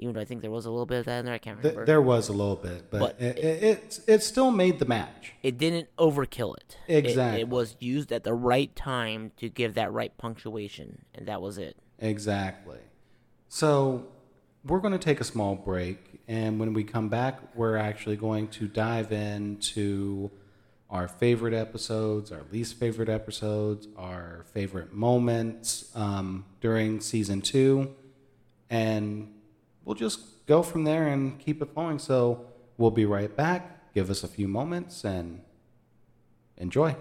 Even 0.00 0.14
though 0.14 0.20
I 0.20 0.24
think 0.24 0.40
there 0.42 0.50
was 0.50 0.66
a 0.66 0.70
little 0.70 0.86
bit 0.86 0.98
of 1.00 1.04
that 1.06 1.20
in 1.20 1.24
there, 1.26 1.34
I 1.34 1.38
can't 1.38 1.58
remember. 1.58 1.84
there 1.86 2.00
was 2.02 2.28
a 2.28 2.32
little 2.32 2.56
bit, 2.56 2.90
but, 2.90 2.98
But 3.00 3.20
it, 3.20 3.38
it, 3.38 3.62
it, 3.62 4.00
it 4.06 4.22
still 4.22 4.50
made 4.50 4.78
the 4.78 4.84
match. 4.86 5.32
it 5.42 5.56
didn't 5.58 5.88
overkill 5.98 6.56
it. 6.56 6.76
It- 6.88 7.04
Exactly. 7.06 7.40
It, 7.40 7.48
was 7.48 7.76
used 7.80 8.10
at 8.12 8.24
the 8.24 8.34
right 8.34 8.74
time 8.74 9.32
to 9.36 9.48
give 9.48 9.74
that 9.74 9.92
right 9.92 10.16
punctuation, 10.18 11.04
and 11.14 11.26
that 11.28 11.40
was 11.42 11.58
it. 11.58 11.76
Exactly. 11.98 12.78
So 13.48 14.06
we're 14.64 14.80
going 14.80 14.92
to 14.92 14.98
take 14.98 15.20
a 15.20 15.24
small 15.24 15.54
break, 15.54 16.20
and 16.28 16.58
when 16.60 16.72
we 16.72 16.84
come 16.84 17.08
back, 17.08 17.38
we're 17.54 17.76
actually 17.76 18.16
going 18.16 18.48
to 18.48 18.68
dive 18.68 19.12
into 19.12 20.30
our 20.88 21.06
favorite 21.08 21.54
episodes, 21.54 22.32
our 22.32 22.42
least 22.50 22.74
favorite 22.78 23.08
episodes, 23.08 23.86
our 23.96 24.44
favorite 24.52 24.92
moments 24.92 25.90
um, 25.94 26.44
during 26.60 27.00
season 27.00 27.40
two, 27.40 27.94
and 28.68 29.32
we'll 29.90 29.96
just 29.96 30.46
go 30.46 30.62
from 30.62 30.84
there 30.84 31.08
and 31.08 31.36
keep 31.40 31.60
it 31.60 31.74
flowing. 31.74 31.98
So 31.98 32.46
we'll 32.78 32.92
be 32.92 33.06
right 33.06 33.34
back. 33.36 33.92
Give 33.92 34.08
us 34.08 34.22
a 34.22 34.28
few 34.28 34.46
moments 34.46 35.04
and 35.04 35.40
enjoy. 36.56 36.94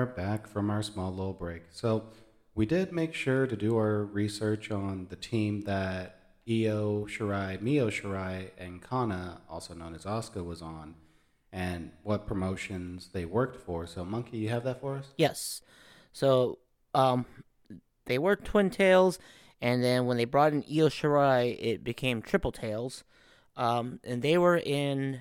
Are 0.00 0.06
back 0.06 0.46
from 0.46 0.70
our 0.70 0.82
small 0.82 1.10
little 1.10 1.34
break. 1.34 1.64
So 1.70 2.04
we 2.54 2.64
did 2.64 2.90
make 2.90 3.12
sure 3.12 3.46
to 3.46 3.54
do 3.54 3.76
our 3.76 4.04
research 4.04 4.70
on 4.70 5.08
the 5.10 5.16
team 5.16 5.62
that 5.62 6.20
Io 6.48 7.04
Shirai, 7.06 7.60
Mio 7.60 7.90
Shirai, 7.90 8.50
and 8.56 8.80
Kana, 8.80 9.42
also 9.48 9.74
known 9.74 9.94
as 9.94 10.04
Asuka, 10.04 10.42
was 10.42 10.62
on, 10.62 10.94
and 11.52 11.90
what 12.02 12.26
promotions 12.26 13.10
they 13.12 13.26
worked 13.26 13.56
for. 13.56 13.86
So, 13.86 14.02
Monkey, 14.04 14.38
you 14.38 14.48
have 14.48 14.64
that 14.64 14.80
for 14.80 14.96
us? 14.96 15.08
Yes. 15.18 15.60
So, 16.12 16.58
um, 16.94 17.26
they 18.06 18.18
were 18.18 18.36
Twin 18.36 18.70
Tails, 18.70 19.18
and 19.60 19.84
then 19.84 20.06
when 20.06 20.16
they 20.16 20.24
brought 20.24 20.54
in 20.54 20.64
Io 20.64 20.88
Shirai, 20.88 21.58
it 21.60 21.84
became 21.84 22.22
Triple 22.22 22.52
Tails. 22.52 23.04
Um, 23.54 24.00
and 24.02 24.22
they 24.22 24.38
were 24.38 24.56
in 24.56 25.20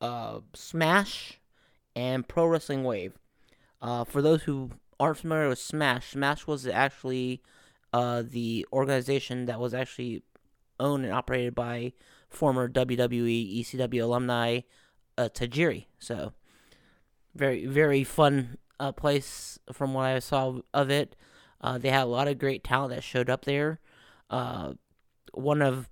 uh, 0.00 0.40
Smash 0.52 1.37
and 1.98 2.28
Pro 2.28 2.46
Wrestling 2.46 2.84
Wave. 2.84 3.18
Uh, 3.82 4.04
for 4.04 4.22
those 4.22 4.44
who 4.44 4.70
aren't 5.00 5.18
familiar 5.18 5.48
with 5.48 5.58
Smash, 5.58 6.12
Smash 6.12 6.46
was 6.46 6.64
actually 6.64 7.42
uh, 7.92 8.22
the 8.24 8.64
organization 8.72 9.46
that 9.46 9.58
was 9.58 9.74
actually 9.74 10.22
owned 10.78 11.04
and 11.04 11.12
operated 11.12 11.56
by 11.56 11.92
former 12.28 12.68
WWE 12.68 13.60
ECW 13.60 14.02
alumni 14.02 14.60
uh, 15.16 15.28
Tajiri. 15.28 15.86
So, 15.98 16.32
very 17.34 17.66
very 17.66 18.04
fun 18.04 18.58
uh, 18.78 18.92
place 18.92 19.58
from 19.72 19.92
what 19.92 20.06
I 20.06 20.20
saw 20.20 20.60
of 20.72 20.90
it. 20.90 21.16
Uh, 21.60 21.78
they 21.78 21.90
had 21.90 22.04
a 22.04 22.06
lot 22.06 22.28
of 22.28 22.38
great 22.38 22.62
talent 22.62 22.94
that 22.94 23.02
showed 23.02 23.28
up 23.28 23.44
there. 23.44 23.80
Uh, 24.30 24.74
one 25.32 25.62
of 25.62 25.90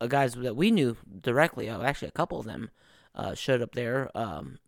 uh, 0.00 0.06
guys 0.06 0.34
that 0.34 0.54
we 0.54 0.70
knew 0.70 0.96
directly, 1.20 1.68
uh, 1.68 1.82
actually 1.82 2.08
a 2.08 2.12
couple 2.12 2.38
of 2.38 2.46
them, 2.46 2.70
uh, 3.16 3.34
showed 3.34 3.60
up 3.60 3.74
there. 3.74 4.08
Um, 4.14 4.58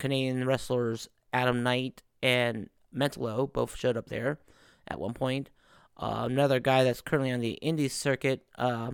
Canadian 0.00 0.44
wrestlers 0.46 1.08
Adam 1.32 1.62
Knight 1.62 2.02
and 2.22 2.68
Mentallo 2.92 3.46
both 3.52 3.76
showed 3.76 3.96
up 3.96 4.08
there 4.08 4.40
at 4.88 4.98
one 4.98 5.14
point. 5.14 5.50
Uh, 5.96 6.22
another 6.28 6.58
guy 6.58 6.82
that's 6.82 7.00
currently 7.00 7.30
on 7.30 7.40
the 7.40 7.52
Indies 7.52 7.92
circuit 7.92 8.44
uh, 8.58 8.90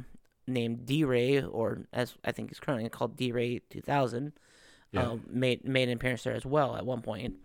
named 0.47 0.85
D 0.85 1.05
Ray, 1.05 1.41
or 1.41 1.87
as 1.93 2.15
I 2.25 2.33
think 2.33 2.51
he's 2.51 2.61
currently 2.61 2.89
called 2.91 3.17
D 3.17 3.33
Ray 3.33 3.61
2000, 3.71 4.33
Yeah. 4.93 5.03
uh, 5.11 5.17
made 5.29 5.65
made 5.65 5.89
an 5.89 5.95
appearance 5.97 6.25
there 6.25 6.35
as 6.35 6.45
well 6.45 6.77
at 6.77 6.85
one 6.85 7.01
point. 7.03 7.37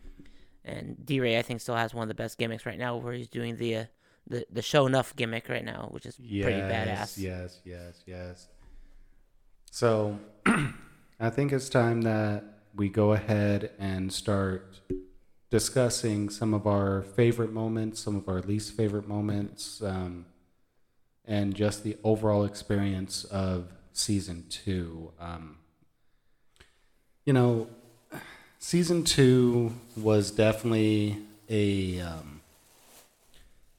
And 0.66 1.03
D 1.05 1.20
Ray, 1.20 1.38
I 1.38 1.41
think, 1.43 1.62
still 1.62 1.76
has 1.76 1.93
one 1.93 2.03
of 2.03 2.07
the 2.09 2.16
best 2.16 2.38
gimmicks 2.38 2.66
right 2.66 2.78
now, 2.78 2.97
where 2.97 3.14
he's 3.14 3.30
doing 3.30 3.55
the 3.57 3.76
uh, 3.78 3.86
the 4.28 4.45
the 4.51 4.62
show 4.62 4.86
enough 4.88 5.16
gimmick 5.16 5.47
right 5.49 5.64
now, 5.66 5.88
which 5.91 6.05
is 6.05 6.16
pretty 6.18 6.43
badass. 6.43 7.18
Yes, 7.18 7.59
yes, 7.64 8.03
yes. 8.05 8.47
So, 9.72 10.20
I 11.20 11.30
think 11.30 11.51
it's 11.53 11.70
time 11.70 12.01
that 12.01 12.43
we 12.76 12.89
go 12.89 13.13
ahead 13.13 13.72
and 13.80 14.11
start 14.11 14.80
discussing 15.49 16.30
some 16.30 16.53
of 16.53 16.65
our 16.65 17.01
favorite 17.01 17.51
moments, 17.51 17.99
some 17.99 18.15
of 18.15 18.28
our 18.30 18.41
least 18.41 18.74
favorite 18.76 19.07
moments, 19.07 19.82
um, 19.82 20.26
and 21.26 21.53
just 21.53 21.84
the 21.84 21.97
overall 22.03 22.43
experience 22.45 23.24
of 23.26 23.72
season 23.93 24.45
two. 24.49 25.11
Um, 25.19 25.57
you 27.26 27.34
know, 27.34 27.67
season 28.59 29.03
two 29.03 29.74
was 29.97 30.32
definitely 30.32 31.17
a. 31.49 31.99
Um, 31.99 32.41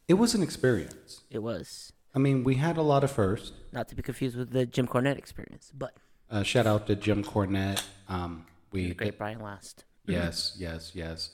it 0.09 0.15
was 0.15 0.35
an 0.35 0.43
experience. 0.43 1.23
It 1.31 1.43
was 1.43 1.93
I 2.15 2.19
mean, 2.19 2.45
we 2.45 2.57
had 2.57 2.77
a 2.77 2.83
lot 2.83 3.05
of 3.05 3.11
firsts. 3.11 3.53
not 3.73 3.89
to 3.89 3.95
be 3.95 4.03
confused 4.03 4.37
with 4.37 4.51
the 4.51 4.67
Jim 4.67 4.87
Cornette 4.87 5.17
experience, 5.17 5.73
but 5.77 5.95
Uh, 6.31 6.43
shout 6.43 6.67
out 6.67 6.87
to 6.87 6.97
Jim 6.97 7.25
Cornette. 7.25 7.83
Um, 8.09 8.47
we 8.73 8.89
the 8.89 8.95
great 8.95 9.19
Brian 9.19 9.41
Last. 9.41 9.85
yes, 10.07 10.57
yes, 10.59 10.93
yes. 10.95 11.31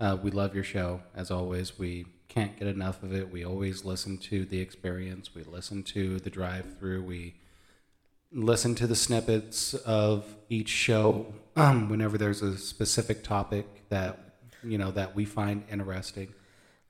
Uh, 0.00 0.16
we 0.22 0.30
love 0.30 0.54
your 0.54 0.64
show 0.64 1.00
as 1.14 1.30
always. 1.30 1.78
We 1.78 2.06
can't 2.28 2.56
get 2.58 2.68
enough 2.68 3.02
of 3.02 3.12
it. 3.12 3.30
We 3.32 3.44
always 3.44 3.84
listen 3.84 4.16
to 4.18 4.44
the 4.44 4.60
experience. 4.60 5.34
We 5.34 5.42
listen 5.42 5.82
to 5.84 6.18
the 6.20 6.30
drive-through. 6.30 7.02
We 7.02 7.34
listen 8.30 8.74
to 8.76 8.86
the 8.86 8.94
snippets 8.94 9.74
of 9.74 10.36
each 10.48 10.68
show 10.68 11.34
um, 11.56 11.88
whenever 11.88 12.18
there's 12.18 12.42
a 12.42 12.56
specific 12.58 13.24
topic 13.24 13.88
that 13.88 14.18
you 14.62 14.76
know 14.78 14.90
that 14.90 15.14
we 15.14 15.24
find 15.24 15.64
interesting. 15.70 16.34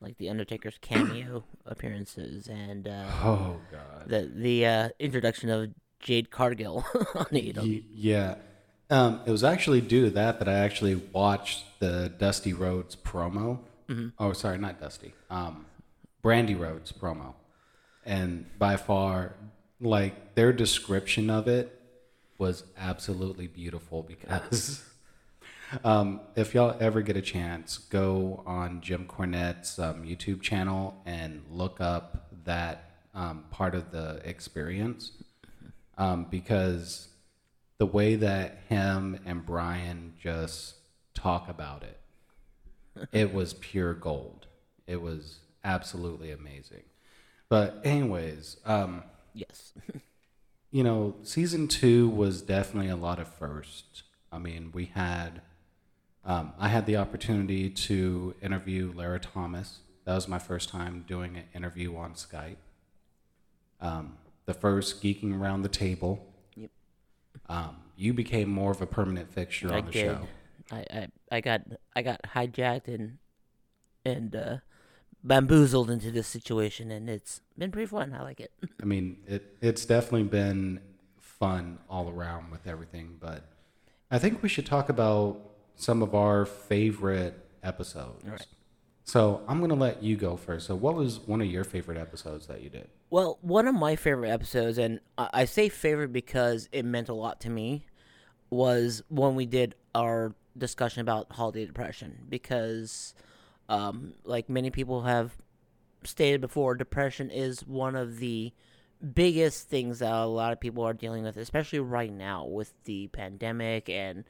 like 0.01 0.17
the 0.17 0.29
Undertaker's 0.29 0.77
cameo 0.81 1.43
appearances 1.65 2.47
and 2.47 2.87
uh, 2.87 3.05
Oh 3.23 3.57
God. 3.71 4.03
the 4.07 4.29
the 4.35 4.65
uh, 4.65 4.89
introduction 4.99 5.49
of 5.49 5.69
Jade 5.99 6.29
Cargill 6.29 6.85
on 7.15 7.27
E 7.33 7.53
AEW. 7.53 7.57
Y- 7.63 7.83
yeah. 7.93 8.35
Um, 8.89 9.21
it 9.25 9.31
was 9.31 9.43
actually 9.43 9.81
due 9.81 10.05
to 10.05 10.11
that 10.11 10.39
that 10.39 10.47
I 10.47 10.53
actually 10.53 10.95
watched 10.95 11.79
the 11.79 12.11
Dusty 12.17 12.53
Rhodes 12.53 12.95
promo. 12.95 13.59
Oh, 14.19 14.33
sorry, 14.33 14.57
not 14.57 14.79
Dusty. 14.79 15.13
Um, 15.29 15.65
Brandi 16.23 16.59
Rhodes 16.59 16.91
promo, 16.91 17.33
and 18.05 18.45
by 18.57 18.77
far, 18.77 19.33
like 19.79 20.35
their 20.35 20.51
description 20.53 21.29
of 21.29 21.47
it 21.47 21.79
was 22.37 22.63
absolutely 22.77 23.47
beautiful 23.47 24.03
because. 24.03 24.83
Um, 25.83 26.21
if 26.35 26.55
y'all 26.55 26.75
ever 26.79 27.03
get 27.03 27.15
a 27.15 27.21
chance, 27.21 27.77
go 27.77 28.41
on 28.47 28.81
Jim 28.81 29.05
Cornette's 29.05 29.77
um, 29.77 30.03
YouTube 30.03 30.41
channel 30.41 30.99
and 31.05 31.43
look 31.51 31.79
up 31.79 32.31
that 32.45 32.89
um, 33.13 33.43
part 33.51 33.75
of 33.75 33.91
the 33.91 34.19
experience 34.23 35.11
um, 35.97 36.25
because 36.31 37.08
the 37.79 37.85
way 37.85 38.15
that 38.15 38.61
him 38.69 39.19
and 39.25 39.45
Brian 39.45 40.13
just 40.21 40.75
talk 41.15 41.49
about 41.49 41.83
it, 41.83 41.99
it 43.11 43.33
was 43.33 43.53
pure 43.55 43.93
gold. 43.95 44.45
It 44.85 45.01
was 45.01 45.39
absolutely 45.63 46.31
amazing. 46.31 46.83
But 47.49 47.81
anyways, 47.83 48.57
um, 48.65 49.03
Yes, 49.33 49.73
you 50.71 50.83
know, 50.83 51.15
season 51.23 51.67
two 51.67 52.09
was 52.09 52.41
definitely 52.41 52.89
a 52.89 52.95
lot 52.95 53.19
of 53.19 53.27
firsts. 53.27 54.03
I 54.31 54.37
mean, 54.37 54.71
we 54.73 54.85
had, 54.85 55.41
um, 56.25 56.53
I 56.59 56.67
had 56.67 56.85
the 56.85 56.97
opportunity 56.97 57.69
to 57.69 58.35
interview 58.41 58.91
Lara 58.93 59.19
Thomas. 59.19 59.79
That 60.05 60.15
was 60.15 60.27
my 60.27 60.39
first 60.39 60.69
time 60.69 61.05
doing 61.07 61.37
an 61.37 61.45
interview 61.53 61.95
on 61.95 62.13
Skype. 62.13 62.57
Um, 63.81 64.17
the 64.45 64.53
first 64.53 65.01
geeking 65.01 65.39
around 65.39 65.61
the 65.61 65.69
table. 65.69 66.28
Um, 67.49 67.75
you 67.95 68.13
became 68.13 68.49
more 68.49 68.71
of 68.71 68.81
a 68.81 68.85
permanent 68.85 69.31
fixture 69.31 69.73
I 69.73 69.79
on 69.79 69.85
the 69.87 69.91
did. 69.91 70.05
show. 70.05 70.27
I, 70.71 70.77
I 70.77 71.07
I 71.31 71.41
got 71.41 71.61
I 71.95 72.01
got 72.01 72.21
hijacked 72.35 72.87
and 72.87 73.17
and 74.05 74.35
uh, 74.35 74.57
bamboozled 75.23 75.89
into 75.89 76.11
this 76.11 76.27
situation, 76.27 76.91
and 76.91 77.09
it's 77.09 77.41
been 77.57 77.71
pretty 77.71 77.87
fun. 77.87 78.13
I 78.13 78.23
like 78.23 78.39
it. 78.39 78.51
I 78.81 78.85
mean, 78.85 79.17
it 79.27 79.57
it's 79.61 79.85
definitely 79.85 80.23
been 80.23 80.79
fun 81.19 81.79
all 81.89 82.09
around 82.09 82.51
with 82.51 82.67
everything, 82.67 83.17
but 83.19 83.45
I 84.11 84.19
think 84.19 84.41
we 84.43 84.49
should 84.49 84.65
talk 84.65 84.89
about 84.89 85.39
some 85.75 86.01
of 86.01 86.13
our 86.13 86.45
favorite 86.45 87.45
episodes. 87.63 88.23
Right. 88.25 88.45
So 89.03 89.41
I'm 89.47 89.59
gonna 89.59 89.73
let 89.73 90.03
you 90.03 90.15
go 90.15 90.37
first. 90.37 90.67
So, 90.67 90.75
what 90.75 90.95
was 90.95 91.19
one 91.19 91.41
of 91.41 91.47
your 91.47 91.63
favorite 91.63 91.97
episodes 91.97 92.47
that 92.47 92.61
you 92.61 92.69
did? 92.69 92.89
Well, 93.11 93.39
one 93.41 93.67
of 93.67 93.73
my 93.73 93.95
favorite 93.95 94.29
episodes, 94.29 94.77
and 94.77 94.99
I 95.17 95.45
say 95.45 95.67
favorite 95.67 96.13
because 96.13 96.69
it 96.71 96.85
meant 96.85 97.09
a 97.09 97.13
lot 97.13 97.39
to 97.41 97.49
me, 97.49 97.85
was 98.51 99.01
when 99.09 99.35
we 99.35 99.47
did 99.47 99.75
our 99.95 100.35
discussion 100.55 101.01
about 101.01 101.31
holiday 101.31 101.65
depression. 101.65 102.25
Because, 102.29 103.15
um, 103.67 104.13
like 104.23 104.47
many 104.47 104.69
people 104.69 105.03
have 105.03 105.35
stated 106.03 106.39
before, 106.39 106.75
depression 106.75 107.31
is 107.31 107.61
one 107.61 107.95
of 107.95 108.19
the 108.19 108.53
biggest 109.13 109.69
things 109.69 109.99
that 109.99 110.11
a 110.11 110.25
lot 110.25 110.53
of 110.53 110.59
people 110.59 110.83
are 110.83 110.93
dealing 110.93 111.23
with, 111.23 111.37
especially 111.37 111.79
right 111.79 112.11
now 112.13 112.45
with 112.45 112.73
the 112.83 113.07
pandemic 113.07 113.89
and 113.89 114.23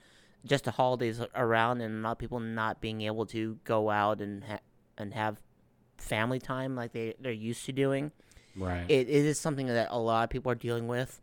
just 0.45 0.63
the 0.63 0.71
holidays 0.71 1.19
around, 1.35 1.81
and 1.81 1.99
a 1.99 2.01
lot 2.01 2.13
of 2.13 2.17
people 2.17 2.39
not 2.39 2.79
being 2.79 3.01
able 3.01 3.25
to 3.25 3.59
go 3.65 3.89
out 3.89 4.21
and 4.21 4.45
ha- 4.45 4.59
and 4.97 5.13
have 5.13 5.41
family 5.97 6.39
time 6.39 6.77
like 6.77 6.93
they 6.93 7.13
they're 7.19 7.31
used 7.31 7.65
to 7.65 7.73
doing 7.73 8.09
Right. 8.55 8.85
it, 8.89 9.07
it 9.07 9.25
is 9.25 9.39
something 9.39 9.67
that 9.67 9.87
a 9.91 9.99
lot 9.99 10.23
of 10.23 10.29
people 10.29 10.51
are 10.51 10.55
dealing 10.55 10.87
with. 10.87 11.21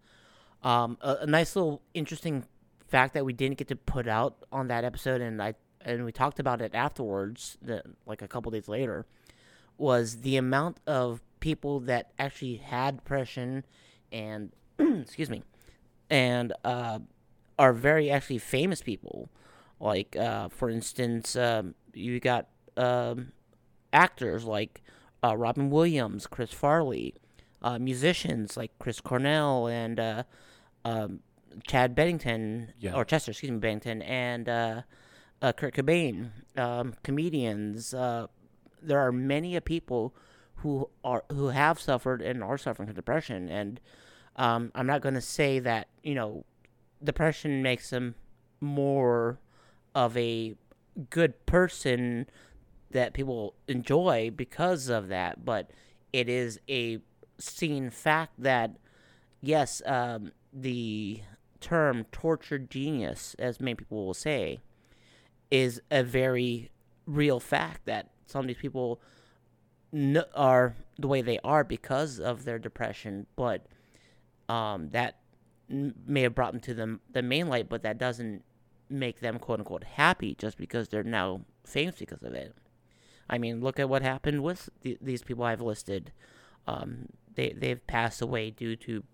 Um, 0.63 0.99
a, 1.01 1.19
a 1.21 1.27
nice 1.27 1.55
little 1.55 1.83
interesting 1.95 2.45
fact 2.89 3.15
that 3.15 3.25
we 3.25 3.33
didn't 3.33 3.59
get 3.59 3.69
to 3.69 3.77
put 3.77 4.09
out 4.09 4.37
on 4.51 4.69
that 4.69 4.85
episode, 4.85 5.21
and 5.21 5.43
I 5.43 5.55
and 5.83 6.05
we 6.05 6.13
talked 6.13 6.41
about 6.41 6.61
it 6.61 6.75
afterwards, 6.75 7.59
the, 7.63 7.83
like 8.07 8.21
a 8.21 8.27
couple 8.27 8.51
days 8.51 8.69
later, 8.69 9.07
was 9.79 10.23
the 10.23 10.37
amount 10.37 10.79
of 10.87 11.21
people 11.39 11.79
that 11.81 12.11
actually 12.19 12.57
had 12.57 12.97
depression 12.97 13.65
and 14.11 14.53
excuse 14.79 15.31
me, 15.31 15.43
and 16.11 16.53
uh, 16.65 16.99
are 17.59 17.73
very 17.73 18.11
actually 18.11 18.39
famous 18.39 18.83
people. 18.83 19.29
Like 19.79 20.17
uh, 20.17 20.49
for 20.49 20.71
instance, 20.71 21.37
um, 21.37 21.75
you 21.93 22.19
got 22.19 22.49
um, 22.77 23.33
actors 23.93 24.45
like 24.45 24.83
uh, 25.25 25.37
Robin 25.37 25.71
Williams, 25.71 26.27
Chris 26.27 26.53
Farley, 26.53 27.15
uh, 27.63 27.79
musicians 27.79 28.57
like 28.57 28.73
Chris 28.79 29.01
Cornell 29.01 29.67
and 29.67 29.99
uh, 29.99 30.23
um, 30.85 31.21
Chad 31.67 31.95
Bennington, 31.95 32.73
Yeah. 32.79 32.95
or 32.95 33.05
Chester, 33.05 33.31
excuse 33.31 33.51
me, 33.51 33.59
Bennington, 33.59 34.03
and 34.03 34.49
uh, 34.49 34.83
uh, 35.43 35.53
Kurt 35.53 35.75
Cobain, 35.75 36.31
um, 36.57 36.95
comedians. 37.03 37.95
Uh, 37.95 38.27
there 38.83 38.99
are 39.01 39.11
many 39.13 39.59
people 39.61 40.15
who 40.57 40.89
are 41.05 41.25
who 41.31 41.49
have 41.49 41.81
suffered 41.81 42.23
and 42.23 42.43
are 42.43 42.59
suffering 42.59 42.87
from 42.87 42.95
depression, 42.95 43.49
and 43.49 43.81
um, 44.37 44.71
I'm 44.75 44.87
not 44.87 45.01
going 45.01 45.15
to 45.15 45.21
say 45.21 45.59
that 45.61 45.89
you 46.03 46.15
know 46.15 46.45
depression 47.03 47.63
makes 47.63 47.91
them 47.91 48.15
more 48.61 49.39
of 49.95 50.17
a 50.17 50.55
good 51.11 51.45
person 51.47 52.27
that 52.97 53.13
people 53.13 53.55
enjoy 53.69 54.31
because 54.35 54.89
of 54.89 55.09
that, 55.09 55.45
but 55.45 55.71
it 56.15 56.31
is 56.31 56.59
a 56.69 56.99
seen 57.39 57.91
fact 57.91 58.33
that 58.39 58.77
yes, 59.43 59.83
um, 59.85 60.33
the 60.51 61.21
term 61.61 62.07
tortured 62.11 62.71
genius, 62.71 63.37
as 63.39 63.61
many 63.61 63.75
people 63.75 64.07
will 64.07 64.15
say, 64.15 64.61
is 65.51 65.81
a 65.91 66.03
very 66.03 66.71
real 67.07 67.39
fact 67.39 67.85
that 67.85 68.11
some 68.27 68.41
of 68.41 68.47
these 68.47 68.57
people 68.57 69.01
n- 69.93 70.25
are 70.35 70.75
the 70.99 71.07
way 71.07 71.21
they 71.21 71.39
are 71.45 71.65
because 71.65 72.19
of 72.19 72.45
their 72.45 72.59
depression, 72.59 73.27
but 73.37 73.67
um, 74.49 74.89
that 74.91 75.19
may 75.69 76.23
have 76.23 76.35
brought 76.35 76.53
them 76.53 76.61
to 76.63 76.73
the, 76.73 76.99
the 77.13 77.23
main 77.23 77.49
light, 77.49 77.69
but 77.69 77.83
that 77.83 77.99
doesn't 77.99 78.43
make 78.89 79.21
them 79.21 79.39
quote 79.39 79.59
unquote 79.59 79.85
happy 79.85 80.35
just 80.35 80.57
because 80.57 80.89
they're 80.89 81.03
now 81.03 81.43
famous 81.65 81.97
because 81.97 82.23
of 82.23 82.33
it. 82.33 82.55
I 83.29 83.39
mean, 83.39 83.61
look 83.61 83.79
at 83.79 83.89
what 83.89 84.03
happened 84.03 84.43
with 84.43 84.69
the, 84.83 84.97
these 85.01 85.23
people 85.23 85.45
I've 85.45 85.61
listed. 85.61 86.13
Um, 86.67 87.07
they 87.35 87.55
they've 87.57 87.85
passed 87.87 88.23
away 88.23 88.51
due 88.51 88.77
to 88.77 89.05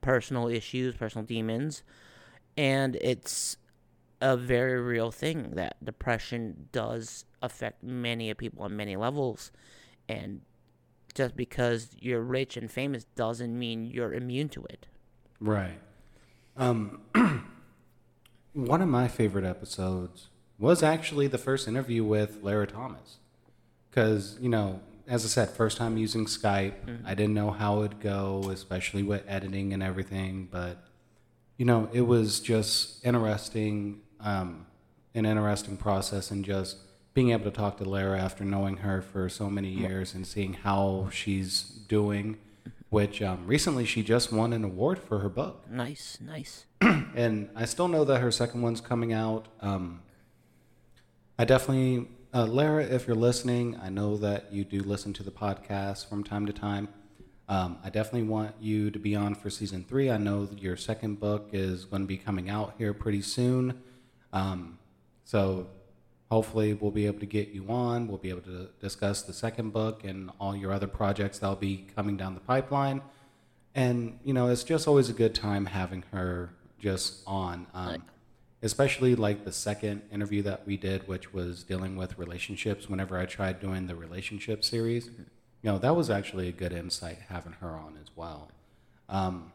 personal 0.00 0.48
issues, 0.48 0.94
personal 0.96 1.26
demons, 1.26 1.82
and 2.56 2.96
it's 2.96 3.56
a 4.20 4.36
very 4.36 4.80
real 4.80 5.10
thing 5.10 5.52
that 5.52 5.82
depression 5.82 6.68
does 6.72 7.24
affect 7.42 7.82
many 7.82 8.32
people 8.34 8.62
on 8.62 8.76
many 8.76 8.96
levels, 8.96 9.50
and 10.08 10.42
just 11.14 11.36
because 11.36 11.90
you're 11.98 12.20
rich 12.20 12.56
and 12.56 12.70
famous 12.70 13.04
doesn't 13.16 13.58
mean 13.58 13.84
you're 13.84 14.12
immune 14.12 14.48
to 14.50 14.64
it. 14.64 14.86
Right. 15.40 15.80
Um, 16.56 17.00
one 18.52 18.82
of 18.82 18.88
my 18.88 19.08
favorite 19.08 19.44
episodes 19.44 20.28
was 20.58 20.82
actually 20.82 21.26
the 21.26 21.38
first 21.38 21.66
interview 21.66 22.04
with 22.04 22.42
Lara 22.42 22.66
Thomas. 22.66 23.19
Because, 23.90 24.38
you 24.40 24.48
know, 24.48 24.80
as 25.10 25.24
I 25.24 25.28
said, 25.28 25.50
first 25.50 25.76
time 25.76 25.96
using 25.96 26.26
Skype. 26.26 26.86
Mm-hmm. 26.86 27.06
I 27.06 27.14
didn't 27.14 27.34
know 27.34 27.50
how 27.50 27.82
it'd 27.82 28.00
go, 28.00 28.48
especially 28.50 29.02
with 29.02 29.24
editing 29.26 29.72
and 29.72 29.82
everything. 29.82 30.48
But, 30.50 30.78
you 31.56 31.66
know, 31.66 31.88
it 31.92 32.02
was 32.02 32.38
just 32.38 33.04
interesting, 33.04 34.02
um, 34.20 34.66
an 35.14 35.26
interesting 35.26 35.76
process, 35.76 36.30
and 36.30 36.44
just 36.44 36.76
being 37.12 37.30
able 37.30 37.44
to 37.44 37.50
talk 37.50 37.76
to 37.78 37.84
Lara 37.84 38.20
after 38.20 38.44
knowing 38.44 38.78
her 38.78 39.02
for 39.02 39.28
so 39.28 39.50
many 39.50 39.68
years 39.68 40.14
and 40.14 40.24
seeing 40.24 40.54
how 40.54 41.08
she's 41.12 41.62
doing. 41.62 42.38
Which 42.90 43.22
um, 43.22 43.46
recently 43.46 43.84
she 43.84 44.02
just 44.02 44.32
won 44.32 44.52
an 44.52 44.64
award 44.64 44.98
for 44.98 45.20
her 45.20 45.28
book. 45.28 45.64
Nice, 45.70 46.18
nice. 46.20 46.66
and 46.80 47.48
I 47.54 47.64
still 47.64 47.86
know 47.86 48.04
that 48.04 48.20
her 48.20 48.32
second 48.32 48.62
one's 48.62 48.80
coming 48.80 49.12
out. 49.12 49.46
Um, 49.60 50.02
I 51.38 51.44
definitely 51.44 52.08
uh, 52.32 52.46
Lara, 52.46 52.84
if 52.84 53.06
you're 53.06 53.16
listening, 53.16 53.78
I 53.82 53.88
know 53.88 54.16
that 54.18 54.52
you 54.52 54.64
do 54.64 54.80
listen 54.80 55.12
to 55.14 55.22
the 55.22 55.32
podcast 55.32 56.08
from 56.08 56.22
time 56.22 56.46
to 56.46 56.52
time. 56.52 56.88
Um, 57.48 57.78
I 57.82 57.90
definitely 57.90 58.28
want 58.28 58.54
you 58.60 58.92
to 58.92 58.98
be 59.00 59.16
on 59.16 59.34
for 59.34 59.50
season 59.50 59.84
three. 59.88 60.08
I 60.10 60.16
know 60.16 60.48
your 60.56 60.76
second 60.76 61.18
book 61.18 61.48
is 61.52 61.84
going 61.84 62.02
to 62.02 62.06
be 62.06 62.16
coming 62.16 62.48
out 62.48 62.74
here 62.78 62.94
pretty 62.94 63.22
soon. 63.22 63.82
Um, 64.32 64.78
so 65.24 65.66
hopefully, 66.30 66.74
we'll 66.74 66.92
be 66.92 67.06
able 67.06 67.18
to 67.18 67.26
get 67.26 67.48
you 67.48 67.66
on. 67.68 68.06
We'll 68.06 68.18
be 68.18 68.30
able 68.30 68.42
to 68.42 68.68
discuss 68.80 69.22
the 69.22 69.32
second 69.32 69.72
book 69.72 70.04
and 70.04 70.30
all 70.38 70.54
your 70.54 70.72
other 70.72 70.86
projects 70.86 71.40
that'll 71.40 71.56
be 71.56 71.88
coming 71.96 72.16
down 72.16 72.34
the 72.34 72.40
pipeline. 72.40 73.02
And, 73.74 74.20
you 74.24 74.34
know, 74.34 74.48
it's 74.48 74.62
just 74.62 74.86
always 74.86 75.08
a 75.08 75.12
good 75.12 75.34
time 75.34 75.66
having 75.66 76.04
her 76.12 76.50
just 76.78 77.22
on. 77.26 77.66
Um, 77.74 78.04
especially 78.62 79.14
like 79.14 79.44
the 79.44 79.52
second 79.52 80.02
interview 80.12 80.42
that 80.42 80.66
we 80.66 80.76
did, 80.76 81.08
which 81.08 81.32
was 81.32 81.62
dealing 81.62 81.96
with 81.96 82.18
relationships. 82.18 82.88
Whenever 82.88 83.18
I 83.18 83.26
tried 83.26 83.60
doing 83.60 83.86
the 83.86 83.94
relationship 83.94 84.64
series, 84.64 85.06
you 85.06 85.70
know, 85.70 85.78
that 85.78 85.96
was 85.96 86.10
actually 86.10 86.48
a 86.48 86.52
good 86.52 86.72
insight 86.72 87.18
having 87.28 87.52
her 87.54 87.70
on 87.70 87.98
as 88.00 88.08
well. 88.14 88.50
Um, 89.08 89.52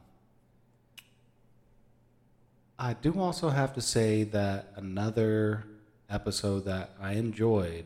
I 2.77 2.93
do 2.93 3.19
also 3.19 3.49
have 3.49 3.73
to 3.73 3.81
say 3.81 4.23
that 4.23 4.73
another 4.75 5.65
episode 6.09 6.65
that 6.65 6.91
I 6.99 7.13
enjoyed 7.13 7.85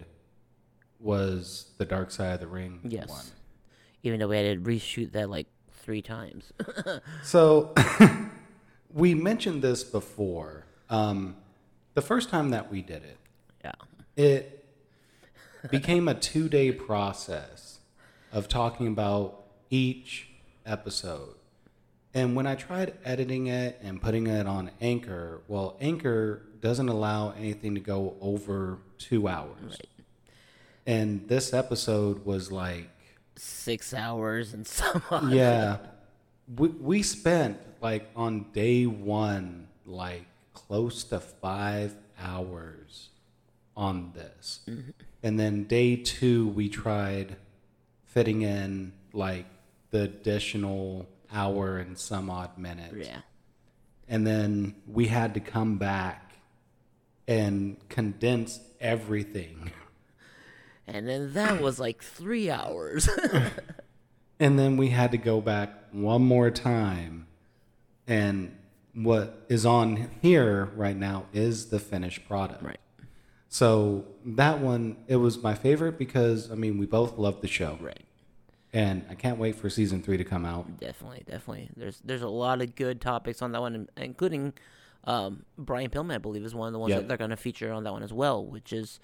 was 0.99 1.71
the 1.77 1.85
Dark 1.85 2.11
Side 2.11 2.33
of 2.33 2.39
the 2.39 2.47
Ring 2.47 2.79
yes. 2.83 3.07
one. 3.07 3.25
Even 4.03 4.19
though 4.19 4.27
we 4.27 4.37
had 4.37 4.63
to 4.63 4.69
reshoot 4.69 5.11
that 5.11 5.29
like 5.29 5.47
three 5.71 6.01
times. 6.01 6.51
so 7.23 7.73
we 8.93 9.13
mentioned 9.13 9.61
this 9.61 9.83
before 9.83 10.65
um, 10.89 11.35
the 11.93 12.01
first 12.01 12.29
time 12.29 12.49
that 12.49 12.71
we 12.71 12.81
did 12.81 13.03
it, 13.03 13.17
yeah, 13.63 13.71
it 14.15 14.65
became 15.69 16.07
a 16.07 16.13
two 16.13 16.49
day 16.49 16.71
process 16.71 17.79
of 18.31 18.47
talking 18.47 18.87
about 18.87 19.43
each 19.69 20.29
episode. 20.65 21.35
And 22.13 22.35
when 22.35 22.47
I 22.47 22.55
tried 22.55 22.93
editing 23.05 23.47
it 23.47 23.79
and 23.83 24.01
putting 24.01 24.27
it 24.27 24.47
on 24.47 24.71
Anchor, 24.81 25.41
well, 25.47 25.77
Anchor 25.79 26.41
doesn't 26.59 26.89
allow 26.89 27.31
anything 27.31 27.75
to 27.75 27.81
go 27.81 28.15
over 28.19 28.79
two 28.97 29.27
hours. 29.27 29.61
Right. 29.63 29.87
And 30.85 31.27
this 31.27 31.53
episode 31.53 32.25
was 32.25 32.51
like 32.51 32.89
six 33.35 33.93
hours 33.93 34.53
and 34.53 34.65
some. 34.67 35.03
Yeah. 35.29 35.77
We, 36.57 36.69
we 36.69 37.03
spent 37.03 37.59
like 37.81 38.09
on 38.15 38.47
day 38.53 38.85
one, 38.85 39.67
like 39.85 40.25
close 40.67 41.03
to 41.05 41.19
five 41.19 41.95
hours 42.19 43.09
on 43.75 44.11
this. 44.13 44.59
Mm-hmm. 44.67 44.91
And 45.23 45.39
then 45.39 45.63
day 45.65 45.95
two, 45.95 46.47
we 46.49 46.69
tried 46.69 47.35
fitting 48.05 48.41
in 48.41 48.93
like 49.13 49.45
the 49.91 50.03
additional 50.03 51.07
hour 51.31 51.77
and 51.77 51.97
some 51.97 52.29
odd 52.29 52.57
minutes. 52.57 53.07
Yeah. 53.07 53.21
And 54.07 54.25
then 54.25 54.75
we 54.87 55.07
had 55.07 55.33
to 55.35 55.39
come 55.39 55.77
back 55.77 56.33
and 57.27 57.77
condense 57.89 58.59
everything. 58.79 59.71
And 60.91 61.07
then 61.07 61.33
that 61.33 61.61
was 61.61 61.79
like 61.79 62.01
three 62.01 62.49
hours. 62.49 63.07
and 64.39 64.57
then 64.57 64.75
we 64.75 64.89
had 64.89 65.11
to 65.11 65.19
go 65.19 65.39
back 65.39 65.69
one 65.91 66.23
more 66.23 66.49
time 66.49 67.27
and 68.07 68.57
what 69.03 69.45
is 69.47 69.65
on 69.65 70.09
here 70.21 70.71
right 70.75 70.95
now 70.95 71.25
is 71.33 71.67
the 71.67 71.79
finished 71.79 72.27
product. 72.27 72.61
Right. 72.61 72.79
So 73.47 74.05
that 74.25 74.59
one, 74.59 74.97
it 75.07 75.15
was 75.15 75.41
my 75.41 75.55
favorite 75.55 75.97
because 75.97 76.51
I 76.51 76.55
mean 76.55 76.77
we 76.77 76.85
both 76.85 77.17
love 77.17 77.41
the 77.41 77.47
show. 77.47 77.77
Right. 77.81 78.03
And 78.71 79.03
I 79.09 79.15
can't 79.15 79.39
wait 79.39 79.55
for 79.55 79.69
season 79.69 80.03
three 80.03 80.17
to 80.17 80.23
come 80.23 80.45
out. 80.45 80.79
Definitely, 80.79 81.23
definitely. 81.25 81.69
There's 81.75 82.01
there's 82.03 82.21
a 82.21 82.29
lot 82.29 82.61
of 82.61 82.75
good 82.75 83.01
topics 83.01 83.41
on 83.41 83.51
that 83.53 83.61
one, 83.61 83.87
including 83.97 84.53
um, 85.05 85.45
Brian 85.57 85.89
Pillman, 85.89 86.13
I 86.13 86.17
believe, 86.19 86.43
is 86.43 86.53
one 86.53 86.67
of 86.67 86.73
the 86.73 86.79
ones 86.79 86.91
yep. 86.91 87.01
that 87.01 87.07
they're 87.07 87.17
going 87.17 87.31
to 87.31 87.37
feature 87.37 87.71
on 87.71 87.83
that 87.85 87.93
one 87.93 88.03
as 88.03 88.13
well, 88.13 88.45
which 88.45 88.71
is 88.73 88.99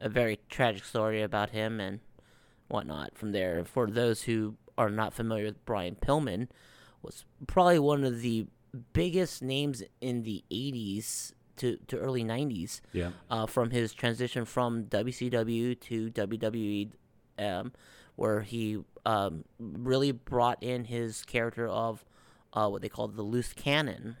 a 0.00 0.08
very 0.08 0.38
tragic 0.50 0.84
story 0.84 1.22
about 1.22 1.50
him 1.50 1.80
and 1.80 2.00
whatnot. 2.68 3.16
From 3.16 3.32
there, 3.32 3.64
for 3.64 3.86
those 3.86 4.24
who 4.24 4.56
are 4.76 4.90
not 4.90 5.14
familiar 5.14 5.46
with 5.46 5.64
Brian 5.64 5.94
Pillman, 5.94 6.48
was 7.00 7.24
probably 7.46 7.78
one 7.78 8.04
of 8.04 8.20
the 8.20 8.48
biggest 8.76 9.42
names 9.42 9.82
in 10.00 10.22
the 10.22 10.44
80s 10.50 11.32
to, 11.56 11.78
to 11.88 11.98
early 11.98 12.24
90s. 12.24 12.80
Yeah. 12.92 13.10
Uh, 13.30 13.46
from 13.46 13.70
his 13.70 13.92
transition 13.92 14.44
from 14.44 14.84
WCW 14.84 15.78
to 15.80 16.10
WWE, 16.10 16.90
um, 17.38 17.72
where 18.16 18.42
he 18.42 18.78
um, 19.04 19.44
really 19.58 20.12
brought 20.12 20.62
in 20.62 20.84
his 20.84 21.24
character 21.24 21.68
of 21.68 22.04
uh, 22.52 22.68
what 22.68 22.82
they 22.82 22.88
called 22.88 23.16
the 23.16 23.22
loose 23.22 23.52
cannon, 23.52 24.16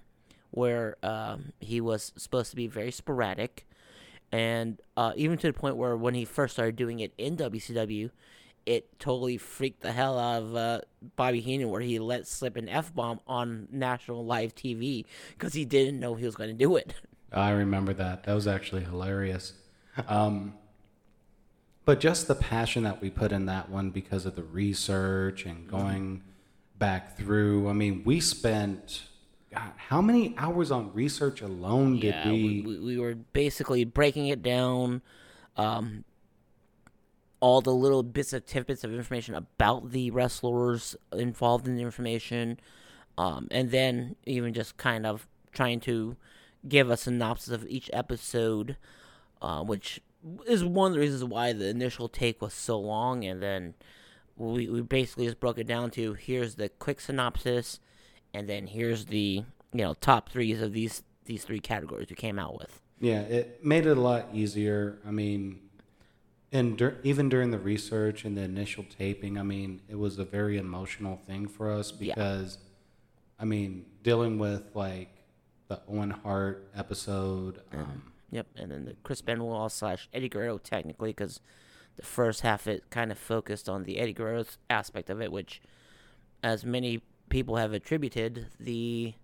where 0.50 0.96
um, 1.02 1.52
he 1.60 1.80
was 1.80 2.12
supposed 2.16 2.50
to 2.50 2.56
be 2.56 2.66
very 2.66 2.90
sporadic. 2.90 3.66
And 4.32 4.80
uh, 4.96 5.12
even 5.16 5.38
to 5.38 5.46
the 5.46 5.52
point 5.52 5.76
where 5.76 5.96
when 5.96 6.14
he 6.14 6.24
first 6.24 6.54
started 6.54 6.76
doing 6.76 7.00
it 7.00 7.12
in 7.16 7.36
WCW, 7.36 8.10
it 8.66 8.98
totally 8.98 9.38
freaked 9.38 9.80
the 9.80 9.92
hell 9.92 10.18
out 10.18 10.42
of 10.42 10.56
uh, 10.56 10.80
Bobby 11.14 11.40
Heenan, 11.40 11.70
where 11.70 11.80
he 11.80 11.98
let 11.98 12.26
slip 12.26 12.56
an 12.56 12.68
f 12.68 12.94
bomb 12.94 13.20
on 13.26 13.68
national 13.70 14.24
live 14.24 14.54
TV 14.54 15.04
because 15.30 15.54
he 15.54 15.64
didn't 15.64 16.00
know 16.00 16.14
he 16.14 16.26
was 16.26 16.34
going 16.34 16.50
to 16.50 16.56
do 16.56 16.76
it. 16.76 16.94
I 17.32 17.50
remember 17.50 17.92
that. 17.94 18.24
That 18.24 18.34
was 18.34 18.46
actually 18.46 18.84
hilarious. 18.84 19.52
Um, 20.08 20.54
but 21.84 22.00
just 22.00 22.28
the 22.28 22.34
passion 22.34 22.82
that 22.82 23.00
we 23.00 23.10
put 23.10 23.32
in 23.32 23.46
that 23.46 23.70
one 23.70 23.90
because 23.90 24.26
of 24.26 24.36
the 24.36 24.42
research 24.42 25.46
and 25.46 25.68
going 25.68 26.22
back 26.78 27.16
through. 27.16 27.68
I 27.68 27.72
mean, 27.72 28.02
we 28.04 28.20
spent, 28.20 29.02
God, 29.54 29.72
how 29.76 30.00
many 30.00 30.34
hours 30.36 30.70
on 30.70 30.92
research 30.92 31.40
alone 31.40 32.00
did 32.00 32.14
yeah, 32.14 32.28
we? 32.28 32.62
we, 32.66 32.78
we 32.78 32.98
were 32.98 33.14
basically 33.14 33.84
breaking 33.84 34.28
it 34.28 34.42
down, 34.42 35.00
um, 35.56 36.04
all 37.40 37.60
the 37.60 37.74
little 37.74 38.02
bits 38.02 38.32
of 38.32 38.46
tidbits 38.46 38.84
of 38.84 38.92
information 38.92 39.34
about 39.34 39.90
the 39.90 40.10
wrestlers 40.10 40.96
involved 41.12 41.68
in 41.68 41.76
the 41.76 41.82
information, 41.82 42.58
um, 43.18 43.48
and 43.50 43.70
then 43.70 44.16
even 44.24 44.52
just 44.52 44.76
kind 44.76 45.06
of 45.06 45.26
trying 45.52 45.80
to 45.80 46.16
give 46.68 46.90
a 46.90 46.96
synopsis 46.96 47.52
of 47.52 47.66
each 47.68 47.90
episode, 47.92 48.76
uh, 49.42 49.62
which 49.62 50.00
is 50.46 50.64
one 50.64 50.90
of 50.90 50.94
the 50.94 51.00
reasons 51.00 51.24
why 51.24 51.52
the 51.52 51.68
initial 51.68 52.08
take 52.08 52.40
was 52.40 52.54
so 52.54 52.78
long, 52.78 53.24
and 53.24 53.42
then 53.42 53.74
we 54.36 54.68
we 54.68 54.80
basically 54.80 55.26
just 55.26 55.40
broke 55.40 55.58
it 55.58 55.66
down 55.66 55.90
to 55.90 56.14
here's 56.14 56.56
the 56.56 56.68
quick 56.68 57.00
synopsis, 57.00 57.80
and 58.34 58.48
then 58.48 58.66
here's 58.66 59.06
the 59.06 59.44
you 59.72 59.84
know 59.84 59.94
top 59.94 60.30
threes 60.30 60.60
of 60.60 60.72
these 60.72 61.02
these 61.26 61.44
three 61.44 61.60
categories 61.60 62.08
we 62.08 62.16
came 62.16 62.38
out 62.38 62.58
with. 62.58 62.80
Yeah, 63.00 63.20
it 63.20 63.64
made 63.64 63.86
it 63.86 63.96
a 63.96 64.00
lot 64.00 64.28
easier. 64.32 64.98
I 65.06 65.10
mean, 65.10 65.60
and 66.52 66.76
dur- 66.78 66.98
even 67.02 67.28
during 67.28 67.50
the 67.50 67.58
research 67.58 68.24
and 68.24 68.36
the 68.36 68.42
initial 68.42 68.84
taping, 68.84 69.38
I 69.38 69.42
mean, 69.42 69.80
it 69.88 69.96
was 69.98 70.18
a 70.18 70.24
very 70.24 70.58
emotional 70.58 71.20
thing 71.26 71.46
for 71.48 71.70
us 71.70 71.92
Yeah. 71.98 72.14
because, 72.14 72.58
I 73.38 73.44
mean, 73.44 73.84
dealing 74.02 74.38
with 74.38 74.74
like 74.74 75.08
the 75.68 75.80
Owen 75.88 76.10
Hart 76.10 76.68
episode. 76.76 77.60
Um, 77.72 78.12
Yep, 78.30 78.46
and 78.56 78.70
then 78.72 78.84
the 78.86 78.96
Chris 79.04 79.22
Benoit 79.22 79.70
slash 79.70 80.08
Eddie 80.12 80.28
Guerrero 80.28 80.58
technically, 80.58 81.10
because 81.10 81.40
the 81.96 82.02
first 82.02 82.40
half 82.42 82.66
it 82.66 82.90
kind 82.90 83.10
of 83.12 83.18
focused 83.18 83.68
on 83.68 83.84
the 83.84 83.98
Eddie 83.98 84.12
Guerrero 84.12 84.44
aspect 84.68 85.08
of 85.10 85.20
it, 85.22 85.30
which, 85.32 85.62
as 86.42 86.64
many 86.64 87.02
people 87.28 87.56
have 87.56 87.72
attributed, 87.72 88.46
the 88.58 89.14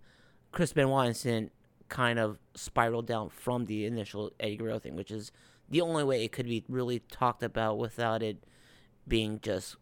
Chris 0.53 0.73
Benoit 0.73 1.07
incident 1.09 1.53
kind 1.89 2.19
of 2.19 2.39
spiraled 2.55 3.07
down 3.07 3.29
from 3.29 3.67
the 3.67 3.85
initial 3.87 4.33
Eddie 4.41 4.57
Guerrero 4.57 4.79
thing, 4.79 4.95
which 4.97 5.11
is 5.11 5.31
the 5.73 5.81
only 5.81 6.05
way 6.05 6.25
it 6.25 6.31
could 6.33 6.47
be 6.47 6.63
really 6.69 7.01
talked 7.01 7.43
about 7.43 7.79
without 7.79 8.23
it 8.23 8.45
being 9.09 9.41
just 9.43 9.77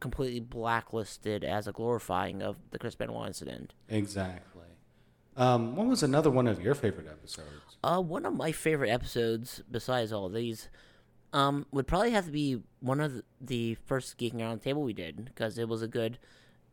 completely 0.00 0.40
blacklisted 0.40 1.44
as 1.44 1.68
a 1.68 1.72
glorifying 1.72 2.42
of 2.42 2.56
the 2.70 2.78
Chris 2.78 2.94
Benoit 2.96 3.28
incident. 3.28 3.72
exactly. 3.88 4.64
Um, 5.36 5.76
what 5.76 5.86
was 5.86 6.02
another 6.02 6.30
one 6.30 6.46
of 6.48 6.60
your 6.62 6.74
favorite 6.74 7.06
episodes? 7.06 7.76
Uh, 7.84 8.00
one 8.00 8.24
of 8.24 8.34
my 8.34 8.52
favorite 8.52 8.88
episodes, 8.88 9.62
besides 9.70 10.10
all 10.10 10.30
these, 10.30 10.70
um, 11.34 11.66
would 11.70 11.86
probably 11.86 12.10
have 12.12 12.24
to 12.24 12.30
be 12.32 12.62
one 12.80 13.00
of 13.00 13.12
the- 13.12 13.24
the 13.40 13.74
first 13.84 14.16
geeking 14.16 14.40
around 14.40 14.60
the 14.60 14.64
table 14.64 14.82
we 14.82 14.94
did 14.94 15.24
because 15.26 15.58
it 15.58 15.68
was 15.68 15.82
a 15.82 15.88
good. 15.88 16.18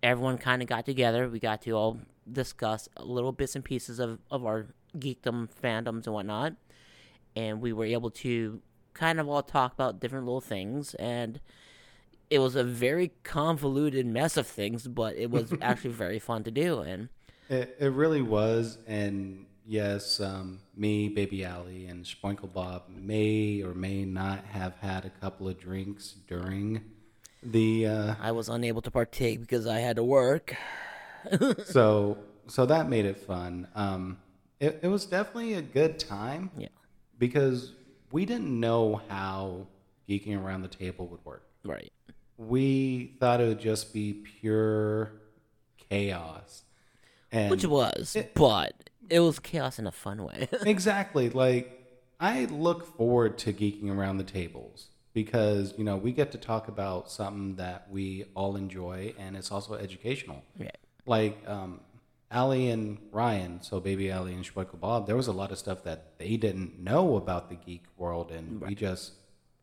Everyone 0.01 0.37
kind 0.37 0.61
of 0.61 0.69
got 0.69 0.85
together. 0.85 1.27
We 1.27 1.39
got 1.39 1.61
to 1.63 1.71
all 1.71 1.99
discuss 2.31 2.87
little 2.97 3.33
bits 3.33 3.53
and 3.55 3.65
pieces 3.65 3.99
of 3.99 4.19
of 4.31 4.45
our 4.45 4.67
geekdom 4.97 5.49
fandoms 5.61 6.05
and 6.05 6.13
whatnot, 6.13 6.53
and 7.35 7.61
we 7.61 7.73
were 7.73 7.85
able 7.85 8.11
to 8.11 8.61
kind 8.93 9.19
of 9.19 9.27
all 9.27 9.43
talk 9.43 9.73
about 9.73 9.99
different 9.99 10.25
little 10.25 10.41
things 10.41 10.93
and. 10.95 11.39
It 12.29 12.39
was 12.39 12.55
a 12.55 12.63
very 12.63 13.11
convoluted 13.23 14.07
mess 14.07 14.37
of 14.37 14.47
things, 14.47 14.87
but 14.87 15.15
it 15.17 15.29
was 15.29 15.53
actually 15.61 15.91
very 15.91 16.17
fun 16.17 16.43
to 16.45 16.51
do. 16.51 16.79
And 16.79 17.09
It, 17.47 17.75
it 17.79 17.89
really 17.89 18.23
was, 18.23 18.79
and 18.87 19.45
yes, 19.65 20.19
um, 20.19 20.59
me, 20.75 21.09
Baby 21.09 21.45
Allie, 21.45 21.85
and 21.85 22.05
Spoinkle 22.05 22.51
Bob 22.51 22.83
may 22.89 23.61
or 23.61 23.73
may 23.73 24.05
not 24.05 24.45
have 24.45 24.75
had 24.77 25.05
a 25.05 25.09
couple 25.09 25.47
of 25.47 25.59
drinks 25.59 26.15
during 26.27 26.83
the. 27.41 27.87
Uh, 27.87 28.15
I 28.21 28.31
was 28.31 28.49
unable 28.49 28.81
to 28.81 28.91
partake 28.91 29.41
because 29.41 29.67
I 29.67 29.79
had 29.79 29.95
to 29.97 30.03
work. 30.03 30.55
so 31.65 32.17
so 32.47 32.65
that 32.65 32.89
made 32.89 33.05
it 33.05 33.17
fun. 33.17 33.67
Um, 33.75 34.17
it, 34.59 34.79
it 34.83 34.87
was 34.87 35.05
definitely 35.05 35.53
a 35.55 35.61
good 35.61 35.99
time 35.99 36.51
Yeah. 36.57 36.67
Because 37.27 37.71
we 38.11 38.25
didn't 38.25 38.59
know 38.59 39.01
how 39.07 39.65
geeking 40.09 40.37
around 40.37 40.61
the 40.61 40.67
table 40.67 41.07
would 41.07 41.23
work. 41.23 41.47
Right. 41.63 41.89
We 42.37 43.15
thought 43.21 43.39
it 43.39 43.47
would 43.47 43.61
just 43.61 43.93
be 43.93 44.11
pure 44.13 45.13
chaos, 45.89 46.63
and 47.31 47.49
Which 47.49 47.63
it 47.63 47.69
was, 47.69 48.15
It- 48.17 48.33
but 48.33 48.89
it 49.09 49.21
was 49.21 49.39
chaos 49.39 49.79
in 49.79 49.87
a 49.87 49.91
fun 49.91 50.23
way. 50.23 50.49
exactly 50.65 51.29
like 51.29 51.79
I 52.19 52.45
look 52.45 52.97
forward 52.97 53.37
to 53.39 53.53
geeking 53.53 53.89
around 53.89 54.17
the 54.17 54.23
tables 54.23 54.87
because 55.13 55.73
you 55.77 55.83
know 55.85 55.95
we 55.95 56.11
get 56.11 56.31
to 56.33 56.37
talk 56.37 56.67
about 56.67 57.09
something 57.09 57.55
that 57.55 57.87
we 57.89 58.25
all 58.35 58.55
enjoy 58.57 59.13
and 59.17 59.37
it's 59.37 59.51
also 59.51 59.75
educational. 59.75 60.43
yeah. 60.59 60.71
Like 61.05 61.37
um, 61.47 61.79
Allie 62.33 62.69
and 62.69 62.97
Ryan, 63.11 63.61
so 63.61 63.79
baby 63.79 64.09
Allie 64.09 64.33
and 64.33 64.43
Schweikel 64.43 64.79
Bob, 64.79 65.05
there 65.05 65.15
was 65.15 65.27
a 65.27 65.31
lot 65.31 65.51
of 65.51 65.59
stuff 65.59 65.83
that 65.83 66.17
they 66.17 66.35
didn't 66.35 66.79
know 66.79 67.15
about 67.15 67.49
the 67.49 67.55
geek 67.55 67.83
world, 67.95 68.31
and 68.31 68.59
we 68.59 68.73
just 68.73 69.13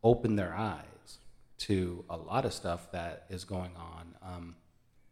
opened 0.03 0.39
their 0.39 0.53
eyes 0.53 1.19
to 1.59 2.05
a 2.09 2.15
lot 2.15 2.45
of 2.45 2.53
stuff 2.53 2.91
that 2.93 3.25
is 3.29 3.43
going 3.43 3.71
on. 3.75 4.15
Um, 4.23 4.55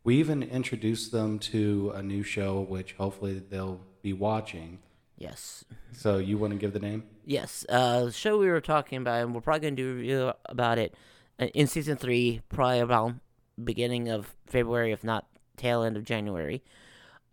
we 0.04 0.16
even 0.16 0.42
introduced 0.42 1.12
them 1.12 1.38
to 1.40 1.92
a 1.96 2.02
new 2.02 2.24
show, 2.24 2.62
which 2.62 2.94
hopefully 2.94 3.44
they'll 3.50 3.82
be 4.02 4.14
watching. 4.14 4.80
Yes. 5.18 5.66
So 5.92 6.18
you 6.18 6.38
want 6.38 6.54
to 6.54 6.60
give 6.60 6.72
the 6.72 6.80
name? 6.80 7.04
Yes. 7.26 7.66
Uh, 7.68 8.06
the 8.06 8.12
show 8.14 8.38
we 8.38 8.48
were 8.48 8.62
talking 8.62 9.00
about, 9.00 9.22
and 9.22 9.36
we're 9.36 9.42
probably 9.42 9.60
going 9.60 9.76
to 9.76 9.84
do 9.84 9.92
a 9.92 9.96
review 9.96 10.34
about 10.46 10.78
it 10.78 10.96
uh, 11.40 11.48
in 11.48 11.68
season 11.68 11.98
three, 11.98 12.42
probably 12.48 12.80
around 12.80 13.20
beginning 13.62 14.08
of 14.08 14.34
February, 14.48 14.94
if 14.94 15.04
not 15.04 15.28
tail 15.58 15.84
end 15.84 15.98
of 15.98 16.06
January. 16.06 16.64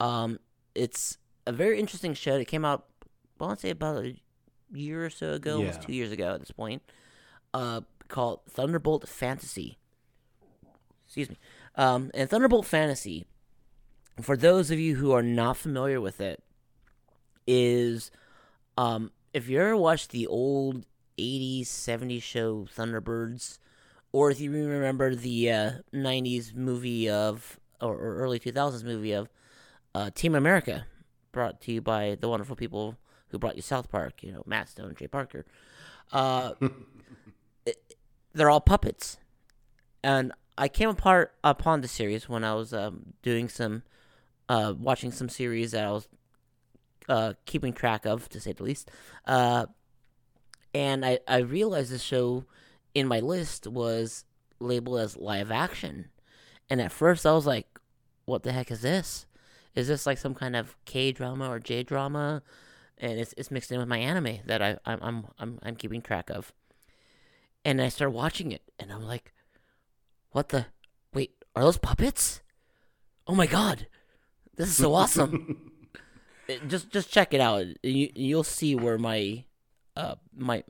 Um, 0.00 0.38
it's 0.74 1.18
a 1.46 1.52
very 1.52 1.78
interesting 1.78 2.14
show. 2.14 2.36
It 2.36 2.46
came 2.48 2.64
out, 2.64 2.86
I 3.40 3.44
want 3.44 3.58
to 3.58 3.62
say 3.66 3.70
about 3.70 4.04
a 4.04 4.14
year 4.72 5.04
or 5.06 5.10
so 5.10 5.32
ago, 5.32 5.62
Yeah. 5.62 5.72
two 5.72 5.92
years 5.92 6.12
ago 6.12 6.34
at 6.34 6.40
this 6.40 6.50
point. 6.50 6.82
Uh, 7.54 7.82
called 8.08 8.40
Thunderbolt 8.48 9.08
Fantasy. 9.08 9.78
Excuse 11.06 11.30
me. 11.30 11.38
Um, 11.76 12.10
and 12.14 12.28
Thunderbolt 12.28 12.66
Fantasy, 12.66 13.24
for 14.20 14.36
those 14.36 14.70
of 14.70 14.78
you 14.78 14.96
who 14.96 15.12
are 15.12 15.22
not 15.22 15.56
familiar 15.56 16.00
with 16.00 16.20
it, 16.20 16.42
is 17.46 18.10
um, 18.76 19.12
if 19.32 19.48
you 19.48 19.60
ever 19.60 19.76
watched 19.76 20.10
the 20.10 20.26
old 20.26 20.84
80s, 21.18 21.66
70s 21.66 22.22
show 22.22 22.66
Thunderbirds, 22.76 23.58
or 24.12 24.30
if 24.30 24.40
you 24.40 24.50
remember 24.50 25.14
the 25.14 25.50
uh, 25.50 25.70
90s 25.94 26.54
movie 26.54 27.08
of, 27.08 27.58
or, 27.80 27.94
or 27.94 28.16
early 28.16 28.38
2000s 28.38 28.82
movie 28.84 29.12
of 29.12 29.28
uh, 29.96 30.10
Team 30.14 30.34
America, 30.34 30.86
brought 31.32 31.62
to 31.62 31.72
you 31.72 31.80
by 31.80 32.18
the 32.20 32.28
wonderful 32.28 32.54
people 32.54 32.98
who 33.28 33.38
brought 33.38 33.56
you 33.56 33.62
South 33.62 33.90
Park, 33.90 34.22
you 34.22 34.30
know, 34.30 34.42
Matt 34.44 34.68
Stone, 34.68 34.94
Trey 34.94 35.06
Parker. 35.06 35.46
Uh, 36.12 36.52
they're 38.34 38.50
all 38.50 38.60
puppets. 38.60 39.16
And 40.04 40.32
I 40.58 40.68
came 40.68 40.90
apart 40.90 41.32
upon 41.42 41.80
the 41.80 41.88
series 41.88 42.28
when 42.28 42.44
I 42.44 42.54
was 42.54 42.74
um, 42.74 43.14
doing 43.22 43.48
some, 43.48 43.84
uh, 44.50 44.74
watching 44.78 45.12
some 45.12 45.30
series 45.30 45.70
that 45.70 45.86
I 45.86 45.90
was 45.92 46.08
uh, 47.08 47.32
keeping 47.46 47.72
track 47.72 48.04
of, 48.04 48.28
to 48.28 48.40
say 48.40 48.52
the 48.52 48.64
least. 48.64 48.90
Uh, 49.26 49.64
and 50.74 51.06
I, 51.06 51.20
I 51.26 51.38
realized 51.38 51.90
this 51.90 52.02
show 52.02 52.44
in 52.94 53.08
my 53.08 53.20
list 53.20 53.66
was 53.66 54.26
labeled 54.60 55.00
as 55.00 55.16
live 55.16 55.50
action. 55.50 56.10
And 56.68 56.82
at 56.82 56.92
first 56.92 57.24
I 57.24 57.32
was 57.32 57.46
like, 57.46 57.66
what 58.26 58.42
the 58.42 58.52
heck 58.52 58.70
is 58.70 58.82
this? 58.82 59.24
Is 59.76 59.88
this 59.88 60.06
like 60.06 60.18
some 60.18 60.34
kind 60.34 60.56
of 60.56 60.74
K 60.86 61.12
drama 61.12 61.48
or 61.48 61.60
J 61.60 61.82
drama? 61.82 62.42
And 62.98 63.20
it's, 63.20 63.34
it's 63.36 63.50
mixed 63.50 63.70
in 63.70 63.78
with 63.78 63.88
my 63.88 63.98
anime 63.98 64.38
that 64.46 64.62
I, 64.62 64.78
I'm, 64.86 64.98
I'm, 65.02 65.26
I'm, 65.38 65.58
I'm 65.62 65.76
keeping 65.76 66.00
track 66.00 66.30
of. 66.30 66.52
And 67.62 67.82
I 67.82 67.90
start 67.90 68.12
watching 68.12 68.52
it, 68.52 68.62
and 68.78 68.90
I'm 68.92 69.02
like, 69.02 69.34
what 70.30 70.48
the? 70.50 70.66
Wait, 71.12 71.32
are 71.54 71.62
those 71.62 71.78
puppets? 71.78 72.40
Oh 73.26 73.34
my 73.34 73.46
god, 73.46 73.88
this 74.56 74.68
is 74.68 74.76
so 74.76 74.94
awesome! 74.94 75.72
It- 76.46 76.64
just 76.68 76.90
just 76.90 77.10
check 77.10 77.34
it 77.34 77.40
out. 77.40 77.66
You 77.82 78.08
you'll 78.14 78.44
see 78.44 78.76
where 78.76 78.98
my 78.98 79.44
uh 79.96 80.14
my 80.32 80.62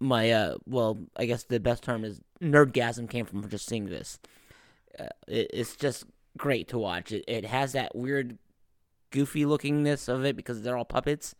my 0.00 0.30
uh 0.30 0.56
well 0.64 0.98
I 1.14 1.26
guess 1.26 1.44
the 1.44 1.60
best 1.60 1.82
term 1.82 2.04
is 2.04 2.22
nerdgasm 2.40 3.10
came 3.10 3.26
from 3.26 3.46
just 3.50 3.68
seeing 3.68 3.84
this. 3.84 4.18
Uh, 4.98 5.08
it, 5.28 5.50
it's 5.52 5.76
just 5.76 6.04
great 6.36 6.68
to 6.68 6.78
watch. 6.78 7.12
It 7.12 7.24
it 7.28 7.44
has 7.44 7.72
that 7.72 7.94
weird 7.94 8.38
goofy 9.10 9.44
lookingness 9.44 10.08
of 10.08 10.24
it 10.24 10.36
because 10.36 10.62
they're 10.62 10.76
all 10.76 10.84
puppets, 10.84 11.34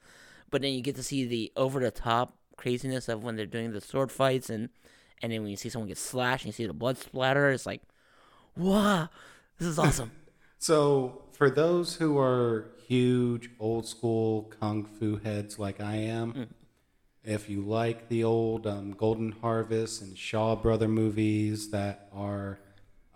but 0.50 0.62
then 0.62 0.72
you 0.72 0.80
get 0.80 0.96
to 0.96 1.02
see 1.02 1.24
the 1.24 1.52
over 1.56 1.80
the 1.80 1.90
top 1.90 2.36
craziness 2.56 3.08
of 3.08 3.24
when 3.24 3.36
they're 3.36 3.46
doing 3.46 3.72
the 3.72 3.80
sword 3.80 4.12
fights 4.12 4.48
and 4.48 4.68
and 5.22 5.32
then 5.32 5.42
when 5.42 5.50
you 5.50 5.56
see 5.56 5.68
someone 5.68 5.88
get 5.88 5.98
slashed 5.98 6.44
and 6.44 6.48
you 6.48 6.52
see 6.52 6.66
the 6.66 6.72
blood 6.72 6.98
splatter, 6.98 7.50
it's 7.50 7.66
like, 7.66 7.82
wow, 8.56 9.08
this 9.58 9.68
is 9.68 9.78
awesome. 9.78 10.10
So, 10.56 11.24
for 11.32 11.50
those 11.50 11.96
who 11.96 12.18
are 12.18 12.70
huge 12.88 13.50
old 13.60 13.86
school 13.86 14.50
kung 14.58 14.86
fu 14.86 15.16
heads 15.16 15.58
like 15.58 15.78
I 15.78 15.96
am, 15.96 16.54
if 17.22 17.50
you 17.50 17.60
like 17.60 18.08
the 18.08 18.24
old 18.24 18.66
um, 18.66 18.92
Golden 18.92 19.32
Harvest 19.32 20.00
and 20.00 20.16
Shaw 20.16 20.56
Brother 20.56 20.88
movies 20.88 21.70
that 21.70 22.08
are 22.14 22.60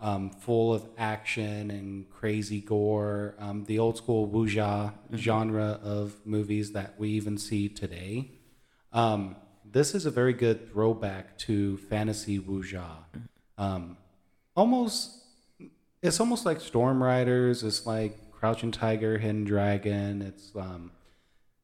um, 0.01 0.29
full 0.29 0.73
of 0.73 0.87
action 0.97 1.71
and 1.71 2.09
crazy 2.09 2.61
gore, 2.61 3.35
um, 3.39 3.65
the 3.65 3.79
old 3.79 3.97
school 3.97 4.27
wuxia 4.27 4.93
genre 5.15 5.79
of 5.83 6.15
movies 6.25 6.71
that 6.71 6.97
we 6.97 7.09
even 7.09 7.37
see 7.37 7.67
today. 7.67 8.31
Um, 8.93 9.35
this 9.69 9.93
is 9.93 10.05
a 10.05 10.11
very 10.11 10.33
good 10.33 10.71
throwback 10.71 11.37
to 11.39 11.77
fantasy 11.77 12.39
wuxia. 12.39 12.87
Um, 13.57 13.97
almost, 14.55 15.11
it's 16.01 16.19
almost 16.19 16.45
like 16.45 16.61
Storm 16.61 17.03
Riders. 17.03 17.63
It's 17.63 17.85
like 17.85 18.31
Crouching 18.31 18.71
Tiger, 18.71 19.17
Hidden 19.17 19.43
Dragon. 19.43 20.21
It's 20.21 20.51
um, 20.55 20.91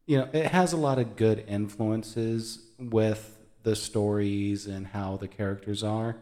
you 0.05 0.17
know, 0.17 0.29
it 0.33 0.47
has 0.47 0.73
a 0.73 0.77
lot 0.77 0.99
of 0.99 1.15
good 1.15 1.45
influences 1.47 2.59
with 2.77 3.39
the 3.63 3.75
stories 3.75 4.67
and 4.67 4.85
how 4.85 5.17
the 5.17 5.27
characters 5.27 5.83
are. 5.83 6.17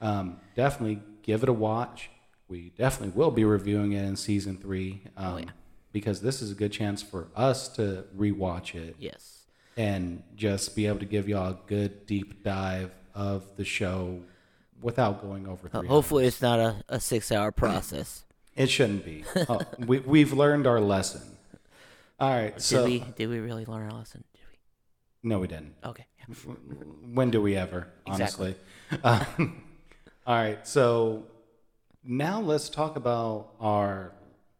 Um, 0.00 0.40
definitely 0.54 1.00
give 1.22 1.42
it 1.42 1.48
a 1.48 1.52
watch. 1.52 2.10
We 2.48 2.70
definitely 2.76 3.16
will 3.16 3.30
be 3.30 3.44
reviewing 3.44 3.92
it 3.92 4.04
in 4.04 4.16
season 4.16 4.56
three 4.58 5.02
um, 5.16 5.38
yeah. 5.40 5.44
because 5.92 6.20
this 6.20 6.42
is 6.42 6.50
a 6.50 6.54
good 6.54 6.72
chance 6.72 7.02
for 7.02 7.28
us 7.34 7.68
to 7.76 8.04
rewatch 8.16 8.74
it 8.74 8.96
Yes. 8.98 9.44
and 9.76 10.22
just 10.36 10.76
be 10.76 10.86
able 10.86 10.98
to 10.98 11.06
give 11.06 11.28
y'all 11.28 11.50
a 11.52 11.58
good 11.66 12.04
deep 12.06 12.42
dive 12.44 12.90
of 13.14 13.56
the 13.56 13.64
show 13.64 14.20
without 14.82 15.22
going 15.22 15.46
over 15.48 15.68
Uh, 15.72 15.78
three. 15.80 15.88
hopefully, 15.88 16.26
it's 16.26 16.42
not 16.42 16.58
a, 16.58 16.84
a 16.88 17.00
six 17.00 17.32
hour 17.32 17.52
process. 17.52 18.24
It 18.54 18.68
shouldn't 18.68 19.04
be. 19.06 19.24
Oh, 19.48 19.60
we, 19.78 20.00
we've 20.00 20.32
learned 20.34 20.66
our 20.66 20.80
lesson. 20.80 21.22
All 22.20 22.28
right. 22.30 22.52
Did 22.54 22.62
So 22.62 22.84
we? 22.84 22.98
Did 23.16 23.28
we 23.30 23.38
really 23.38 23.64
learn 23.64 23.90
our 23.90 23.96
lesson? 23.98 24.24
Did 24.34 24.40
we? 24.50 25.28
no, 25.30 25.38
we 25.38 25.46
didn't. 25.46 25.74
Okay. 25.84 26.04
when 27.14 27.30
do 27.30 27.40
we 27.40 27.56
ever 27.56 27.88
Exactly. 28.06 28.54
honestly 28.90 29.36
um, 29.38 29.62
all 30.26 30.34
right 30.36 30.66
so 30.66 31.24
now 32.04 32.40
let's 32.40 32.68
talk 32.68 32.96
about 32.96 33.50
our 33.60 34.12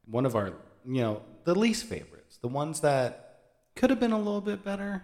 one 0.06 0.26
of 0.26 0.34
our 0.34 0.52
you 0.84 1.00
know 1.02 1.22
the 1.44 1.54
least 1.54 1.84
favorites 1.84 2.38
the 2.42 2.48
ones 2.48 2.80
that 2.80 3.40
could 3.76 3.90
have 3.90 4.00
been 4.00 4.12
a 4.12 4.18
little 4.18 4.40
bit 4.40 4.64
better 4.64 5.02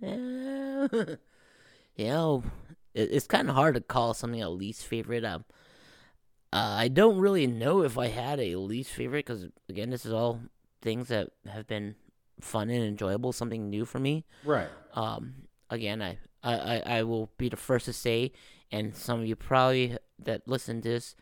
Yeah. 0.00 0.86
you 1.96 2.06
know, 2.06 2.42
it, 2.94 3.10
it's 3.12 3.26
kind 3.26 3.48
of 3.48 3.54
hard 3.54 3.74
to 3.74 3.80
call 3.80 4.14
something 4.14 4.42
a 4.42 4.48
least 4.48 4.86
favorite. 4.86 5.24
Um, 5.24 5.44
uh, 6.52 6.76
I 6.78 6.88
don't 6.88 7.18
really 7.18 7.46
know 7.46 7.82
if 7.82 7.96
I 7.98 8.08
had 8.08 8.40
a 8.40 8.56
least 8.56 8.90
favorite 8.90 9.26
because 9.26 9.46
again, 9.68 9.90
this 9.90 10.06
is 10.06 10.12
all 10.12 10.40
things 10.82 11.08
that 11.08 11.30
have 11.46 11.66
been 11.66 11.94
fun 12.40 12.70
and 12.70 12.82
enjoyable, 12.82 13.32
something 13.32 13.68
new 13.68 13.84
for 13.84 13.98
me. 13.98 14.24
right 14.44 14.68
Um, 14.94 15.34
again, 15.68 16.02
I, 16.02 16.18
I, 16.42 16.82
I 16.86 17.02
will 17.02 17.30
be 17.36 17.48
the 17.50 17.56
first 17.56 17.84
to 17.84 17.92
say, 17.92 18.32
and 18.72 18.96
some 18.96 19.20
of 19.20 19.26
you 19.26 19.36
probably 19.36 19.96
that 20.18 20.46
listen 20.46 20.82
to 20.82 20.88
this 20.88 21.14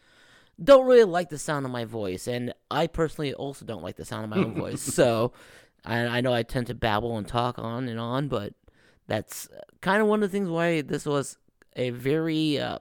don't 0.62 0.86
really 0.86 1.04
like 1.04 1.28
the 1.28 1.38
sound 1.38 1.64
of 1.64 1.72
my 1.72 1.84
voice, 1.84 2.26
and 2.26 2.52
I 2.70 2.88
personally 2.88 3.32
also 3.32 3.64
don't 3.64 3.82
like 3.82 3.96
the 3.96 4.04
sound 4.04 4.24
of 4.24 4.30
my 4.30 4.44
own 4.44 4.54
voice. 4.54 4.82
So, 4.98 5.32
I, 5.84 5.98
I 5.98 6.20
know 6.20 6.34
I 6.34 6.42
tend 6.42 6.66
to 6.68 6.74
babble 6.74 7.16
and 7.16 7.26
talk 7.26 7.58
on 7.58 7.88
and 7.88 8.00
on, 8.00 8.26
but 8.26 8.54
that's 9.06 9.48
kind 9.80 10.02
of 10.02 10.08
one 10.08 10.22
of 10.22 10.30
the 10.30 10.36
things 10.36 10.48
why 10.48 10.82
this 10.82 11.06
was 11.06 11.38
a 11.76 11.90
very 11.90 12.58
uh, 12.58 12.78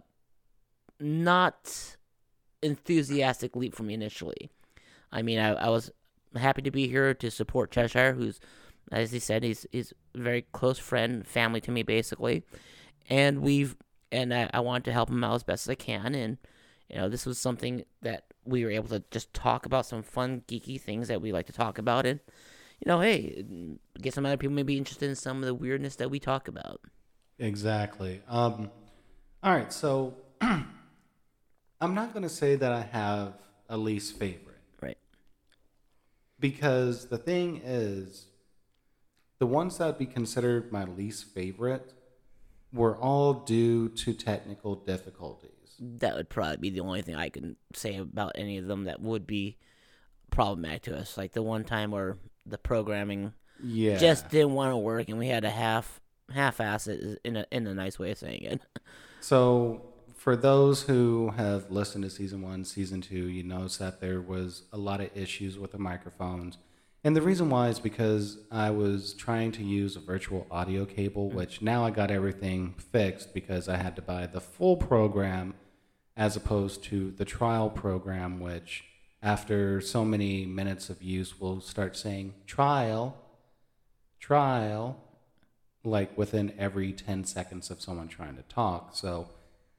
not 1.00 1.96
enthusiastic 2.64 3.56
leap 3.56 3.76
for 3.76 3.84
me 3.84 3.94
initially. 3.94 4.50
I 5.12 5.22
mean, 5.22 5.38
I, 5.38 5.50
I 5.54 5.70
was 5.70 5.92
happy 6.36 6.64
to 6.64 6.72
be 6.72 6.88
here 6.88 7.14
to 7.14 7.30
support 7.30 7.72
Cheshire, 7.72 8.14
who's, 8.14 8.40
as 8.92 9.12
he 9.12 9.20
said, 9.20 9.44
he's 9.44 9.68
he's 9.72 9.94
a 10.16 10.20
very 10.20 10.46
close 10.52 10.80
friend, 10.80 11.28
family 11.28 11.62
to 11.62 11.72
me, 11.72 11.84
basically. 11.84 12.44
And 13.10 13.42
we've 13.42 13.76
and 14.12 14.34
I, 14.34 14.50
I 14.54 14.60
wanted 14.60 14.86
to 14.86 14.94
help 14.94 15.10
him 15.10 15.24
out 15.24 15.36
as 15.36 15.44
best 15.44 15.66
as 15.68 15.72
I 15.72 15.76
can. 15.76 16.16
And 16.16 16.38
you 16.90 16.98
know, 16.98 17.10
this 17.10 17.26
was 17.26 17.38
something 17.38 17.84
that 18.02 18.24
we 18.46 18.64
were 18.64 18.72
able 18.72 18.88
to 18.90 19.04
just 19.12 19.34
talk 19.34 19.66
about 19.66 19.86
some 19.86 20.04
fun, 20.04 20.44
geeky 20.48 20.80
things 20.80 21.08
that 21.10 21.22
we 21.22 21.32
like 21.34 21.46
to 21.48 21.54
talk 21.54 21.78
about, 21.78 22.06
and 22.06 22.20
you 22.80 22.88
know, 22.90 23.00
hey, 23.02 23.44
get 24.02 24.14
some 24.14 24.26
other 24.26 24.38
people 24.38 24.56
maybe 24.56 24.78
interested 24.78 25.10
in 25.10 25.16
some 25.16 25.38
of 25.40 25.46
the 25.46 25.54
weirdness 25.56 25.96
that 25.98 26.10
we 26.12 26.20
talk 26.20 26.48
about. 26.48 26.80
exactly 27.40 28.22
um, 28.30 28.70
all 29.44 29.54
right 29.56 29.72
so 29.74 30.16
i'm 30.42 30.66
not 31.94 32.12
going 32.14 32.24
to 32.24 32.30
say 32.30 32.56
that 32.56 32.72
i 32.72 32.82
have 32.82 33.34
a 33.70 33.78
least 33.78 34.18
favorite 34.18 34.58
Right. 34.82 34.98
because 36.40 37.08
the 37.10 37.18
thing 37.18 37.62
is 37.64 38.28
the 39.40 39.46
ones 39.46 39.78
that 39.78 39.86
would 39.88 39.98
be 39.98 40.06
considered 40.06 40.72
my 40.72 40.86
least 40.86 41.26
favorite 41.34 41.94
were 42.78 42.96
all 42.98 43.34
due 43.34 43.90
to 43.90 44.14
technical 44.14 44.76
difficulties 44.76 45.52
That 45.80 46.16
would 46.16 46.30
probably 46.30 46.58
be 46.58 46.70
the 46.70 46.80
only 46.80 47.02
thing 47.02 47.16
I 47.16 47.30
can 47.30 47.56
say 47.74 47.98
about 47.98 48.34
any 48.36 48.58
of 48.58 48.68
them 48.68 48.86
that 48.86 49.02
would 49.02 49.28
be 49.28 49.58
problematic 50.32 50.84
to 50.84 50.98
us. 50.98 51.18
Like 51.18 51.34
the 51.34 51.44
one 51.44 51.64
time 51.64 51.92
where 51.92 52.18
the 52.46 52.58
programming 52.58 53.34
yeah 53.64 53.98
just 53.98 54.30
didn't 54.30 54.54
want 54.54 54.72
to 54.72 54.78
work, 54.78 55.10
and 55.10 55.18
we 55.18 55.28
had 55.28 55.44
to 55.44 55.50
half 55.50 56.00
half 56.34 56.60
ass 56.60 56.88
it 56.88 57.20
in 57.24 57.38
a 57.38 57.46
in 57.52 57.68
a 57.68 57.74
nice 57.74 58.00
way 58.00 58.12
of 58.12 58.18
saying 58.18 58.44
it. 58.44 58.62
So, 59.20 59.82
for 60.16 60.36
those 60.36 60.84
who 60.84 61.32
have 61.36 61.72
listened 61.72 62.04
to 62.04 62.10
season 62.10 62.44
one, 62.44 62.64
season 62.64 63.02
two, 63.02 63.28
you 63.28 63.44
notice 63.44 63.78
that 63.78 64.00
there 64.00 64.22
was 64.22 64.64
a 64.72 64.78
lot 64.78 65.02
of 65.02 65.10
issues 65.18 65.58
with 65.58 65.72
the 65.72 65.80
microphones. 65.80 66.60
And 67.04 67.16
the 67.16 67.22
reason 67.22 67.50
why 67.50 67.70
is 67.70 67.80
because 67.80 68.40
I 68.52 68.72
was 68.72 69.14
trying 69.14 69.52
to 69.54 69.64
use 69.64 69.96
a 69.96 70.00
virtual 70.00 70.48
audio 70.50 70.86
cable, 70.86 71.30
mm. 71.30 71.34
which 71.34 71.62
now 71.62 71.86
I 71.86 71.92
got 71.92 72.12
everything 72.12 72.76
fixed 72.78 73.34
because 73.34 73.70
I 73.70 73.78
had 73.78 73.96
to 73.96 74.02
buy 74.02 74.26
the 74.26 74.42
full 74.42 74.78
program 74.78 75.54
as 76.16 76.36
opposed 76.36 76.84
to 76.86 77.12
the 77.12 77.26
trial 77.26 77.70
program, 77.70 78.40
which 78.40 78.84
after 79.22 79.80
so 79.80 80.04
many 80.04 80.46
minutes 80.46 80.90
of 80.90 81.02
use 81.02 81.40
will 81.40 81.62
start 81.62 81.96
saying 81.96 82.34
trial, 82.46 83.16
trial, 84.20 84.98
like 85.84 86.18
within 86.18 86.54
every 86.58 86.92
10 86.92 87.24
seconds 87.24 87.70
of 87.70 87.82
someone 87.82 88.08
trying 88.08 88.36
to 88.36 88.44
talk. 88.44 88.96
So, 88.96 89.30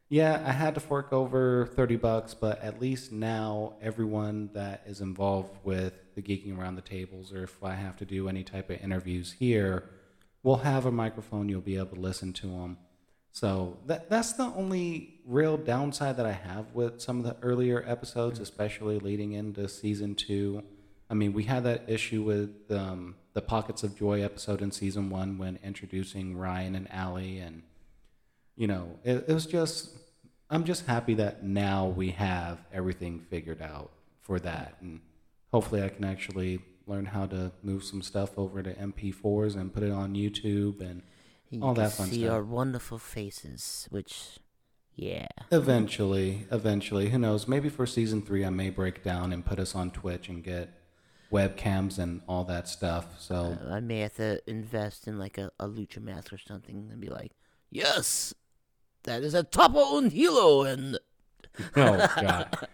yeah, 0.08 0.42
I 0.46 0.52
had 0.52 0.74
to 0.74 0.80
fork 0.80 1.12
over 1.12 1.66
30 1.66 1.96
bucks, 1.96 2.34
but 2.34 2.62
at 2.62 2.80
least 2.80 3.12
now 3.12 3.74
everyone 3.82 4.50
that 4.54 4.82
is 4.86 5.00
involved 5.00 5.58
with 5.64 5.92
the 6.14 6.22
geeking 6.22 6.58
around 6.58 6.76
the 6.76 6.82
tables, 6.82 7.32
or 7.32 7.44
if 7.44 7.62
I 7.62 7.74
have 7.74 7.96
to 7.98 8.06
do 8.06 8.28
any 8.28 8.42
type 8.42 8.70
of 8.70 8.80
interviews 8.82 9.36
here, 9.38 9.84
will 10.42 10.58
have 10.58 10.86
a 10.86 10.90
microphone. 10.90 11.48
You'll 11.48 11.60
be 11.60 11.76
able 11.76 11.96
to 11.96 12.00
listen 12.00 12.32
to 12.34 12.46
them. 12.46 12.78
So 13.32 13.78
that 13.86 14.08
that's 14.08 14.32
the 14.32 14.44
only 14.44 15.20
real 15.26 15.56
downside 15.58 16.16
that 16.16 16.26
I 16.26 16.32
have 16.32 16.72
with 16.72 17.00
some 17.00 17.18
of 17.18 17.24
the 17.24 17.36
earlier 17.42 17.84
episodes, 17.86 18.40
especially 18.40 18.98
leading 18.98 19.32
into 19.32 19.68
season 19.68 20.14
two. 20.14 20.64
I 21.10 21.14
mean, 21.14 21.32
we 21.32 21.44
had 21.44 21.64
that 21.64 21.84
issue 21.86 22.22
with 22.22 22.70
um, 22.70 23.16
the 23.34 23.42
Pockets 23.42 23.82
of 23.82 23.96
Joy 23.96 24.22
episode 24.22 24.62
in 24.62 24.72
season 24.72 25.10
one 25.10 25.38
when 25.38 25.58
introducing 25.62 26.36
Ryan 26.36 26.74
and 26.74 26.90
Allie, 26.90 27.38
and 27.38 27.62
you 28.58 28.66
know, 28.66 28.98
it, 29.04 29.24
it 29.28 29.32
was 29.32 29.46
just. 29.46 29.94
I'm 30.50 30.64
just 30.64 30.86
happy 30.86 31.12
that 31.14 31.44
now 31.44 31.86
we 31.88 32.10
have 32.12 32.58
everything 32.72 33.20
figured 33.20 33.60
out 33.60 33.90
for 34.22 34.38
that, 34.40 34.76
and 34.80 35.00
hopefully, 35.52 35.82
I 35.82 35.88
can 35.90 36.04
actually 36.04 36.60
learn 36.86 37.04
how 37.04 37.26
to 37.26 37.52
move 37.62 37.84
some 37.84 38.00
stuff 38.00 38.30
over 38.38 38.62
to 38.62 38.72
MP4s 38.72 39.56
and 39.56 39.72
put 39.74 39.82
it 39.82 39.92
on 39.92 40.14
YouTube 40.14 40.80
and 40.80 41.02
You 41.50 41.62
all 41.62 41.74
that 41.74 41.92
fun 41.92 42.08
see 42.08 42.22
stuff. 42.22 42.32
our 42.32 42.42
wonderful 42.42 42.98
faces, 42.98 43.86
which, 43.90 44.38
yeah, 44.94 45.26
Eventually, 45.52 46.46
eventually, 46.50 47.10
who 47.10 47.18
knows? 47.18 47.46
Maybe 47.46 47.68
for 47.68 47.84
season 47.86 48.22
three, 48.22 48.42
I 48.42 48.48
may 48.50 48.70
break 48.70 49.04
down 49.04 49.34
and 49.34 49.44
put 49.44 49.58
us 49.58 49.74
on 49.74 49.90
Twitch 49.90 50.30
and 50.30 50.42
get 50.42 50.70
webcams 51.30 51.98
and 51.98 52.22
all 52.26 52.44
that 52.44 52.66
stuff. 52.68 53.20
So, 53.20 53.58
Uh, 53.66 53.74
I 53.74 53.80
may 53.80 53.98
have 54.00 54.14
to 54.16 54.40
invest 54.46 55.06
in 55.06 55.18
like 55.18 55.36
a, 55.36 55.50
a 55.60 55.68
lucha 55.68 56.00
mask 56.02 56.32
or 56.32 56.38
something 56.38 56.88
and 56.90 56.98
be 57.02 57.08
like, 57.08 57.32
yes, 57.70 58.32
that 59.08 59.22
is 59.22 59.34
a 59.34 59.42
Topo 59.42 59.96
un 59.96 60.10
Hilo, 60.10 60.62
and 60.62 60.98
oh 61.76 61.96
god, 62.20 62.68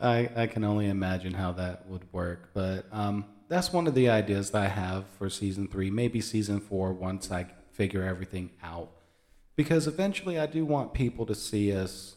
I 0.00 0.30
I 0.34 0.46
can 0.46 0.64
only 0.64 0.88
imagine 0.88 1.34
how 1.34 1.52
that 1.52 1.86
would 1.88 2.10
work. 2.12 2.50
But 2.54 2.86
um, 2.92 3.24
that's 3.48 3.72
one 3.72 3.86
of 3.86 3.94
the 3.94 4.08
ideas 4.08 4.50
that 4.52 4.62
I 4.62 4.68
have 4.68 5.04
for 5.18 5.28
season 5.28 5.68
three. 5.68 5.90
Maybe 5.90 6.20
season 6.20 6.60
four 6.60 6.92
once 6.92 7.30
I 7.30 7.46
figure 7.72 8.02
everything 8.04 8.50
out, 8.62 8.90
because 9.56 9.86
eventually 9.86 10.38
I 10.38 10.46
do 10.46 10.64
want 10.64 10.94
people 10.94 11.26
to 11.26 11.34
see 11.34 11.72
us, 11.76 12.16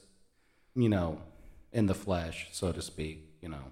you 0.76 0.90
know, 0.90 1.20
in 1.74 1.88
the 1.88 1.96
flesh, 1.96 2.48
so 2.52 2.72
to 2.72 2.82
speak. 2.82 3.26
You 3.42 3.50
know, 3.50 3.64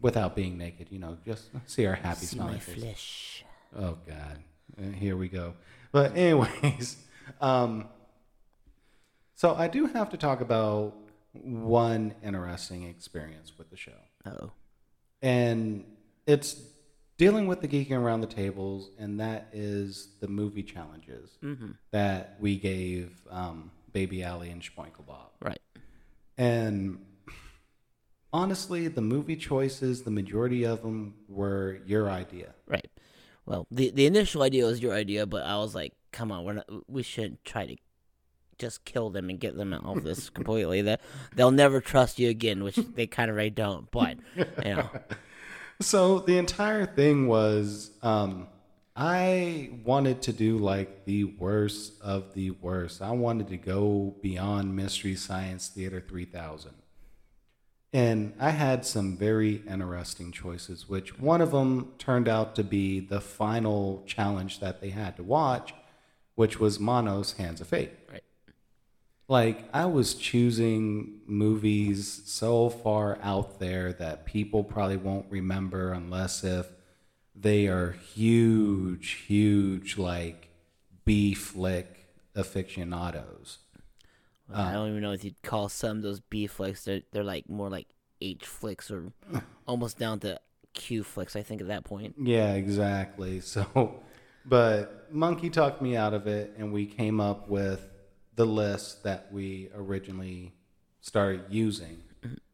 without 0.00 0.34
being 0.34 0.58
naked. 0.58 0.88
You 0.90 0.98
know, 0.98 1.18
just 1.24 1.50
see 1.66 1.86
our 1.86 1.94
happy 1.94 2.26
see 2.26 2.36
smiling 2.36 2.54
my 2.54 2.58
faces. 2.58 2.82
flesh. 2.82 3.44
Oh 3.78 3.96
God, 4.06 4.38
Uh, 4.78 4.90
here 4.90 5.16
we 5.16 5.28
go. 5.28 5.54
But 5.92 6.16
anyways, 6.16 6.96
um, 7.40 7.88
so 9.42 9.56
I 9.56 9.66
do 9.66 9.86
have 9.86 10.08
to 10.10 10.16
talk 10.16 10.40
about 10.40 10.94
one 11.32 12.14
interesting 12.22 12.84
experience 12.84 13.58
with 13.58 13.70
the 13.70 13.76
show, 13.76 13.90
Oh, 14.24 14.52
and 15.20 15.84
it's 16.28 16.62
dealing 17.18 17.48
with 17.48 17.60
the 17.60 17.66
geeking 17.66 17.98
around 17.98 18.20
the 18.20 18.28
tables, 18.28 18.90
and 19.00 19.18
that 19.18 19.48
is 19.52 20.10
the 20.20 20.28
movie 20.28 20.62
challenges 20.62 21.38
mm-hmm. 21.42 21.72
that 21.90 22.36
we 22.38 22.56
gave 22.56 23.16
um, 23.32 23.72
Baby 23.92 24.22
Allie 24.22 24.50
and 24.50 24.62
Spoinkle 24.62 25.06
Bob. 25.08 25.30
right. 25.40 25.60
And 26.38 27.04
honestly, 28.32 28.86
the 28.86 29.02
movie 29.02 29.34
choices, 29.34 30.02
the 30.02 30.12
majority 30.12 30.62
of 30.62 30.82
them 30.82 31.14
were 31.28 31.80
your 31.84 32.08
idea. 32.08 32.54
Right. 32.68 32.88
Well, 33.44 33.66
the 33.72 33.90
the 33.90 34.06
initial 34.06 34.44
idea 34.44 34.66
was 34.66 34.80
your 34.80 34.94
idea, 34.94 35.26
but 35.26 35.42
I 35.42 35.56
was 35.56 35.74
like, 35.74 35.94
come 36.12 36.30
on, 36.30 36.44
we're 36.44 36.52
not, 36.52 36.66
we 36.86 37.02
shouldn't 37.02 37.44
try 37.44 37.66
to 37.66 37.76
just 38.62 38.86
kill 38.86 39.10
them 39.10 39.28
and 39.28 39.38
get 39.38 39.56
them 39.56 39.74
out 39.74 39.84
of 39.84 40.04
this 40.04 40.30
completely. 40.30 40.80
That 40.80 41.02
they'll 41.36 41.50
never 41.50 41.82
trust 41.82 42.18
you 42.18 42.30
again, 42.30 42.64
which 42.64 42.76
they 42.76 43.06
kind 43.06 43.30
of 43.30 43.34
already 43.34 43.50
don't. 43.50 43.90
But 43.90 44.16
you 44.64 44.76
know, 44.76 44.88
So 45.82 46.20
the 46.20 46.38
entire 46.38 46.86
thing 46.86 47.26
was, 47.26 47.90
um, 48.02 48.46
I 48.94 49.70
wanted 49.84 50.22
to 50.22 50.32
do 50.32 50.58
like 50.58 51.04
the 51.06 51.24
worst 51.24 52.00
of 52.00 52.34
the 52.34 52.50
worst. 52.50 53.02
I 53.02 53.10
wanted 53.10 53.48
to 53.48 53.56
go 53.56 54.14
beyond 54.22 54.76
Mystery 54.76 55.16
Science 55.16 55.68
Theater 55.68 56.00
3000. 56.06 56.72
And 57.94 58.34
I 58.38 58.50
had 58.50 58.86
some 58.86 59.16
very 59.16 59.62
interesting 59.68 60.32
choices, 60.32 60.88
which 60.88 61.18
one 61.18 61.40
of 61.40 61.50
them 61.50 61.92
turned 61.98 62.28
out 62.28 62.54
to 62.56 62.64
be 62.64 63.00
the 63.00 63.20
final 63.20 64.02
challenge 64.06 64.60
that 64.60 64.80
they 64.80 64.90
had 64.90 65.16
to 65.16 65.22
watch, 65.22 65.74
which 66.34 66.58
was 66.58 66.80
Manos 66.80 67.32
Hands 67.32 67.60
of 67.60 67.66
Fate. 67.66 67.90
Like, 69.32 69.64
I 69.72 69.86
was 69.86 70.12
choosing 70.12 71.20
movies 71.26 72.20
so 72.26 72.68
far 72.68 73.18
out 73.22 73.60
there 73.60 73.94
that 73.94 74.26
people 74.26 74.62
probably 74.62 74.98
won't 74.98 75.24
remember 75.30 75.94
unless 75.94 76.44
if 76.44 76.66
they 77.34 77.66
are 77.66 77.92
huge, 77.92 79.24
huge, 79.26 79.96
like 79.96 80.50
B 81.06 81.32
flick 81.32 82.08
aficionados. 82.34 83.60
I 84.52 84.74
don't 84.74 84.90
even 84.90 85.00
know 85.00 85.12
if 85.12 85.24
you'd 85.24 85.40
call 85.40 85.70
some 85.70 85.96
of 85.96 86.02
those 86.02 86.20
B 86.20 86.46
flicks. 86.46 86.84
They're 86.84 87.00
they're 87.12 87.24
like 87.24 87.48
more 87.48 87.70
like 87.70 87.86
H 88.20 88.44
flicks 88.44 88.90
or 88.90 89.14
almost 89.66 89.98
down 89.98 90.20
to 90.20 90.40
Q 90.74 91.02
flicks. 91.02 91.36
I 91.36 91.42
think 91.42 91.62
at 91.62 91.68
that 91.68 91.84
point. 91.84 92.16
Yeah, 92.22 92.52
exactly. 92.52 93.40
So, 93.40 94.02
but 94.44 95.08
Monkey 95.10 95.48
talked 95.48 95.80
me 95.80 95.96
out 95.96 96.12
of 96.12 96.26
it, 96.26 96.52
and 96.58 96.70
we 96.70 96.84
came 96.84 97.18
up 97.18 97.48
with 97.48 97.91
the 98.34 98.46
list 98.46 99.02
that 99.04 99.32
we 99.32 99.68
originally 99.74 100.54
started 101.00 101.44
using. 101.50 102.02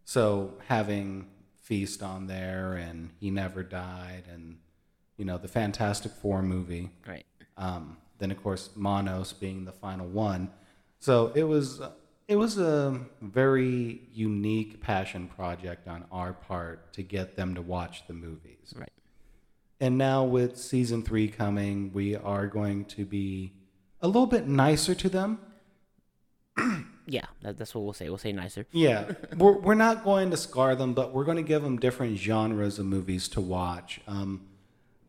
So, 0.04 0.54
having 0.68 1.28
Feast 1.60 2.02
on 2.02 2.26
there, 2.26 2.74
and 2.74 3.10
He 3.20 3.30
Never 3.30 3.62
Died, 3.62 4.24
and 4.32 4.58
you 5.16 5.24
know 5.24 5.36
the 5.36 5.48
Fantastic 5.48 6.12
Four 6.12 6.42
movie. 6.42 6.90
Right. 7.06 7.26
Um, 7.58 7.98
then, 8.18 8.30
of 8.30 8.42
course, 8.42 8.70
Manos 8.74 9.32
being 9.32 9.64
the 9.64 9.72
final 9.72 10.06
one. 10.06 10.50
So 10.98 11.32
it 11.34 11.44
was 11.44 11.80
it 12.26 12.36
was 12.36 12.58
a 12.58 13.00
very 13.22 14.02
unique 14.12 14.82
passion 14.82 15.28
project 15.28 15.88
on 15.88 16.04
our 16.12 16.32
part 16.32 16.92
to 16.94 17.02
get 17.02 17.36
them 17.36 17.54
to 17.54 17.62
watch 17.62 18.06
the 18.06 18.12
movies. 18.12 18.74
Right. 18.76 18.92
And 19.80 19.96
now 19.96 20.24
with 20.24 20.58
season 20.58 21.02
three 21.02 21.28
coming, 21.28 21.92
we 21.92 22.16
are 22.16 22.46
going 22.48 22.84
to 22.86 23.04
be 23.04 23.52
a 24.02 24.08
little 24.08 24.26
bit 24.26 24.46
nicer 24.46 24.94
to 24.96 25.08
them. 25.08 25.38
Yeah, 27.10 27.24
that, 27.40 27.56
that's 27.56 27.74
what 27.74 27.84
we'll 27.84 27.94
say. 27.94 28.10
We'll 28.10 28.18
say 28.18 28.32
nicer. 28.32 28.66
Yeah, 28.70 29.12
we're 29.36 29.56
we're 29.58 29.74
not 29.74 30.04
going 30.04 30.30
to 30.30 30.36
scar 30.36 30.76
them, 30.76 30.92
but 30.92 31.14
we're 31.14 31.24
going 31.24 31.38
to 31.38 31.42
give 31.42 31.62
them 31.62 31.78
different 31.78 32.18
genres 32.18 32.78
of 32.78 32.84
movies 32.84 33.28
to 33.28 33.40
watch. 33.40 34.00
Um, 34.06 34.42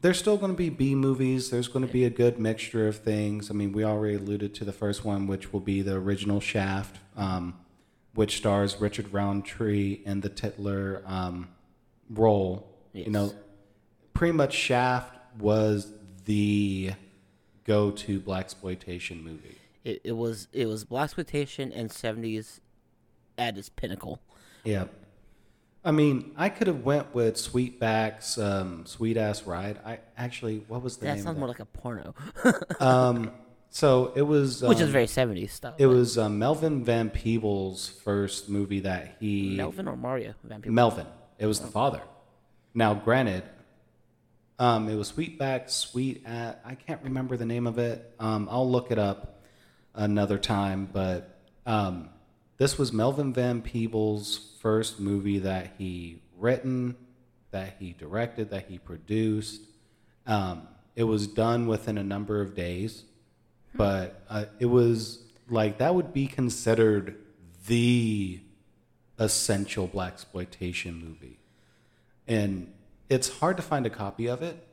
there's 0.02 0.18
still 0.18 0.38
going 0.38 0.54
to 0.54 0.58
be 0.58 0.70
B 0.70 0.96
movies. 0.96 1.50
There's 1.50 1.68
going 1.68 1.86
to 1.86 1.92
be 1.92 2.06
a 2.06 2.10
good 2.10 2.40
mixture 2.40 2.88
of 2.88 3.00
things. 3.00 3.52
I 3.52 3.54
mean, 3.54 3.74
we 3.74 3.84
already 3.84 4.16
alluded 4.16 4.56
to 4.56 4.66
the 4.66 4.72
first 4.72 5.04
one, 5.04 5.28
which 5.28 5.52
will 5.52 5.60
be 5.60 5.82
the 5.82 5.96
original 5.96 6.40
Shaft, 6.40 6.98
um, 7.18 7.60
which 8.14 8.38
stars 8.38 8.80
Richard 8.80 9.12
Roundtree 9.12 10.02
in 10.06 10.22
the 10.22 10.30
titular 10.30 11.04
um, 11.06 11.50
role. 12.10 12.66
You 12.94 13.12
know, 13.12 13.34
pretty 14.14 14.32
much 14.32 14.54
Shaft 14.54 15.18
was 15.38 15.92
the 16.24 16.94
go-to 17.66 18.22
black 18.22 18.46
exploitation 18.46 19.22
movie. 19.22 19.59
It, 19.90 20.02
it 20.04 20.12
was 20.12 20.48
it 20.54 20.68
was 20.68 20.84
black 20.84 21.06
exploitation 21.06 21.72
and 21.72 21.92
seventies 21.92 22.62
at 23.38 23.58
its 23.58 23.70
pinnacle. 23.70 24.22
Yeah. 24.64 24.86
I 25.84 25.92
mean, 25.92 26.34
I 26.36 26.50
could 26.50 26.68
have 26.68 26.84
went 26.84 27.16
with 27.16 27.36
Sweetback's 27.36 28.38
um, 28.38 28.86
Sweet 28.86 29.16
Ass 29.16 29.44
Ride. 29.44 29.80
I 29.86 30.00
actually, 30.18 30.58
what 30.68 30.84
was 30.84 30.98
the 30.98 31.06
name? 31.06 31.12
That 31.12 31.16
name 31.16 31.24
sounds 31.24 31.36
of 31.36 31.40
more 31.40 31.48
like 31.48 31.60
a 31.60 31.66
porno. 31.66 32.14
Um, 32.80 33.32
so 33.72 34.14
it 34.16 34.22
was, 34.24 34.62
which 34.64 34.80
is 34.80 34.86
um, 34.86 34.92
very 34.92 35.08
seventies 35.08 35.54
stuff. 35.54 35.76
it 35.78 35.86
was 35.86 36.18
uh, 36.18 36.30
Melvin 36.30 36.84
Van 36.84 37.10
Peebles' 37.10 37.88
first 37.88 38.50
movie 38.50 38.82
that 38.82 39.18
he 39.20 39.56
Melvin 39.56 39.88
or 39.88 39.96
Mario 39.96 40.34
Van 40.44 40.62
Peebles? 40.62 40.76
Melvin. 40.76 41.08
It 41.38 41.46
was 41.46 41.60
the 41.60 41.68
father. 41.68 42.02
Now, 42.74 42.94
granted, 42.94 43.44
um, 44.58 44.90
it 44.90 44.96
was 44.96 45.12
Sweetback, 45.12 45.70
Sweet 45.70 46.24
at 46.26 46.62
I 46.66 46.76
can't 46.76 47.02
remember 47.04 47.38
the 47.38 47.46
name 47.46 47.68
of 47.68 47.80
it. 47.80 48.14
Um, 48.20 48.48
I'll 48.52 48.70
look 48.70 48.92
it 48.92 49.00
up 49.00 49.39
another 50.00 50.38
time. 50.38 50.90
But 50.92 51.38
um, 51.66 52.10
this 52.58 52.78
was 52.78 52.92
Melvin 52.92 53.34
Van 53.34 53.62
Peebles' 53.62 54.56
first 54.62 55.00
movie 55.00 55.40
that 55.40 55.74
he 55.78 56.22
written, 56.38 56.96
that 57.52 57.76
he 57.80 57.94
directed, 57.94 58.50
that 58.50 58.68
he 58.68 58.78
produced. 58.80 59.62
Um, 60.26 60.68
it 60.96 61.04
was 61.04 61.28
done 61.28 61.68
within 61.68 61.98
a 61.98 62.04
number 62.04 62.42
of 62.42 62.56
days, 62.56 63.04
but 63.76 64.24
uh, 64.30 64.46
it 64.60 64.66
was 64.66 65.24
like 65.50 65.78
that 65.80 65.96
would 65.96 66.14
be 66.14 66.28
considered 66.28 67.16
the 67.68 68.40
essential 69.18 69.88
black 69.88 70.14
exploitation 70.14 71.04
movie, 71.04 71.40
and 72.28 72.72
it's 73.10 73.30
hard 73.40 73.58
to 73.58 73.64
find 73.64 73.86
a 73.86 73.90
copy 73.90 74.28
of 74.28 74.42
it. 74.42 74.66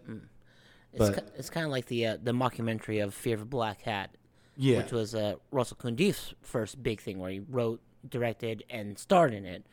It's, 0.93 1.11
but- 1.11 1.32
it's 1.36 1.51
kind 1.51 1.65
of 1.65 1.73
like 1.73 1.86
the 1.86 2.07
uh, 2.07 2.16
the 2.23 2.32
mockumentary 2.32 3.03
of 3.05 3.15
Fear 3.15 3.36
of 3.36 3.43
a 3.43 3.47
Black 3.47 3.82
Hat, 3.82 4.15
Yeah, 4.57 4.78
which 4.78 4.93
was 4.93 5.15
uh, 5.15 5.35
Russell 5.51 5.77
Cundieff's 5.77 6.35
first 6.41 6.83
big 6.83 7.01
thing, 7.01 7.19
where 7.19 7.31
he 7.31 7.41
wrote, 7.41 7.81
directed, 8.09 8.65
and 8.70 8.99
starred 8.99 9.35
in 9.35 9.45
it. 9.45 9.66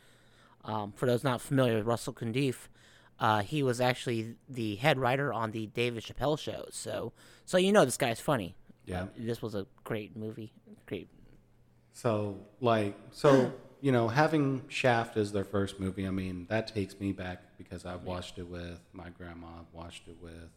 Um, 0.65 0.91
for 0.93 1.05
those 1.05 1.23
not 1.23 1.41
familiar 1.41 1.77
with 1.77 1.85
Russell 1.85 2.13
Cundieff, 2.13 2.67
uh, 3.19 3.41
he 3.41 3.63
was 3.63 3.79
actually 3.81 4.35
the 4.49 4.75
head 4.75 4.97
writer 4.97 5.31
on 5.33 5.51
the 5.51 5.67
David 5.67 6.03
Chappelle 6.03 6.37
show. 6.39 6.65
So, 6.71 7.13
so 7.45 7.57
you 7.57 7.71
know 7.71 7.85
this 7.85 7.97
guy's 7.97 8.19
funny. 8.19 8.55
yeah. 8.85 9.07
This 9.17 9.41
was 9.41 9.55
a 9.55 9.65
great 9.83 10.15
movie. 10.17 10.53
Great. 10.85 11.07
So 11.93 12.37
like 12.59 12.95
so 13.11 13.53
you 13.81 13.91
know 13.91 14.07
having 14.07 14.63
Shaft 14.67 15.15
as 15.17 15.31
their 15.31 15.43
first 15.45 15.79
movie, 15.79 16.07
I 16.07 16.11
mean 16.11 16.47
that 16.49 16.73
takes 16.73 16.99
me 16.99 17.11
back 17.11 17.43
because 17.57 17.85
I've 17.85 18.03
watched 18.03 18.39
it 18.39 18.47
with 18.47 18.79
my 18.93 19.09
grandma, 19.09 19.47
I've 19.59 19.73
watched 19.73 20.07
it 20.07 20.17
with 20.21 20.49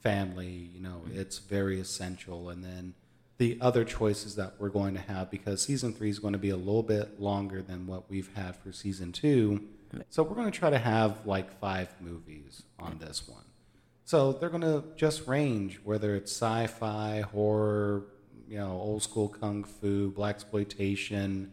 family. 0.00 0.70
You 0.74 0.80
know, 0.80 1.02
it's 1.12 1.38
very 1.38 1.80
essential. 1.80 2.50
And 2.50 2.62
then 2.62 2.94
the 3.38 3.58
other 3.60 3.84
choices 3.84 4.36
that 4.36 4.54
we're 4.58 4.68
going 4.68 4.94
to 4.94 5.00
have 5.00 5.30
because 5.30 5.62
season 5.62 5.92
three 5.92 6.08
is 6.08 6.18
going 6.18 6.32
to 6.32 6.38
be 6.38 6.50
a 6.50 6.56
little 6.56 6.82
bit 6.82 7.20
longer 7.20 7.62
than 7.62 7.86
what 7.86 8.08
we've 8.08 8.32
had 8.34 8.56
for 8.56 8.72
season 8.72 9.12
two. 9.12 9.64
So 10.08 10.22
we're 10.22 10.36
going 10.36 10.50
to 10.50 10.58
try 10.58 10.70
to 10.70 10.78
have 10.78 11.26
like 11.26 11.58
five 11.60 11.88
movies 12.00 12.62
on 12.78 12.98
this 12.98 13.28
one. 13.28 13.44
So 14.04 14.32
they're 14.32 14.50
going 14.50 14.62
to 14.62 14.84
just 14.96 15.26
range 15.26 15.80
whether 15.82 16.14
it's 16.14 16.30
sci-fi, 16.32 17.20
horror, 17.32 18.04
you 18.48 18.58
know, 18.58 18.72
old 18.72 19.02
school 19.02 19.28
kung 19.28 19.64
fu, 19.64 20.10
black 20.10 20.34
exploitation, 20.36 21.52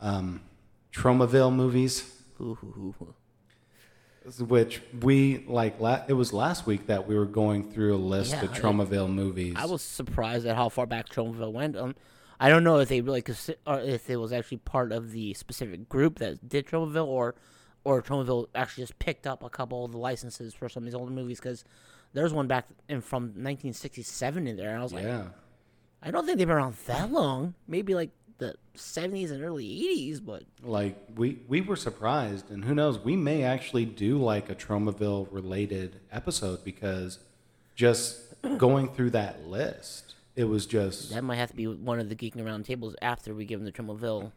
um, 0.00 0.40
Tromaville 0.92 1.54
movies, 1.54 2.22
which 4.40 4.80
we 5.02 5.44
like. 5.46 5.80
La- 5.80 6.04
it 6.08 6.12
was 6.14 6.32
last 6.32 6.66
week 6.66 6.86
that 6.86 7.06
we 7.06 7.14
were 7.16 7.26
going 7.26 7.70
through 7.70 7.94
a 7.94 7.98
list 7.98 8.32
Yeah, 8.32 8.44
of 8.44 8.52
Tromaville 8.52 9.12
movies. 9.12 9.54
I 9.56 9.66
was 9.66 9.82
surprised 9.82 10.46
at 10.46 10.56
how 10.56 10.68
far 10.68 10.86
back 10.86 11.08
Tromaville 11.08 11.52
went. 11.52 11.76
Um, 11.76 11.94
I 12.38 12.48
don't 12.48 12.64
know 12.64 12.78
if 12.80 12.88
they 12.88 13.00
really 13.00 13.22
consi- 13.22 13.56
or 13.66 13.80
if 13.80 14.10
it 14.10 14.16
was 14.16 14.32
actually 14.32 14.58
part 14.58 14.92
of 14.92 15.12
the 15.12 15.32
specific 15.34 15.88
group 15.88 16.18
that 16.18 16.48
did 16.48 16.66
Tromaville, 16.66 17.06
or 17.06 17.34
or 17.84 18.02
Tromaville 18.02 18.48
actually 18.54 18.82
just 18.82 18.98
picked 18.98 19.26
up 19.26 19.42
a 19.42 19.48
couple 19.48 19.84
of 19.84 19.92
the 19.92 19.98
licenses 19.98 20.52
for 20.52 20.68
some 20.68 20.82
of 20.82 20.84
these 20.86 20.94
older 20.94 21.12
movies 21.12 21.38
because 21.38 21.64
there's 22.12 22.32
one 22.32 22.46
back 22.48 22.66
in 22.88 23.00
from 23.00 23.24
1967 23.24 24.46
in 24.46 24.56
there, 24.56 24.70
and 24.70 24.78
I 24.80 24.82
was 24.82 24.92
like, 24.92 25.04
yeah. 25.04 25.24
I 26.02 26.10
don't 26.10 26.26
think 26.26 26.38
they've 26.38 26.46
been 26.46 26.56
around 26.56 26.76
that 26.86 27.10
long. 27.10 27.54
Maybe 27.66 27.94
like 27.94 28.10
the 28.38 28.56
70s 28.76 29.30
and 29.30 29.42
early 29.42 29.66
80s, 29.66 30.24
but 30.24 30.44
like 30.62 30.96
we 31.14 31.38
we 31.48 31.60
were 31.60 31.76
surprised 31.76 32.50
and 32.50 32.64
who 32.64 32.74
knows 32.74 32.98
we 32.98 33.16
may 33.16 33.42
actually 33.42 33.84
do 33.84 34.18
like 34.18 34.50
a 34.50 34.54
tromaville 34.54 35.26
related 35.30 36.00
episode 36.12 36.64
because 36.64 37.18
just 37.74 38.34
going 38.58 38.88
through 38.88 39.10
that 39.10 39.46
list 39.46 40.14
it 40.36 40.44
was 40.44 40.66
just 40.66 41.10
that 41.10 41.24
might 41.24 41.36
have 41.36 41.50
to 41.50 41.56
be 41.56 41.66
one 41.66 41.98
of 41.98 42.08
the 42.08 42.14
geeking 42.14 42.44
around 42.44 42.64
tables 42.64 42.94
after 43.00 43.34
we 43.34 43.44
give 43.46 43.58
them 43.58 43.64
the 43.64 43.72
Tromaville, 43.72 44.30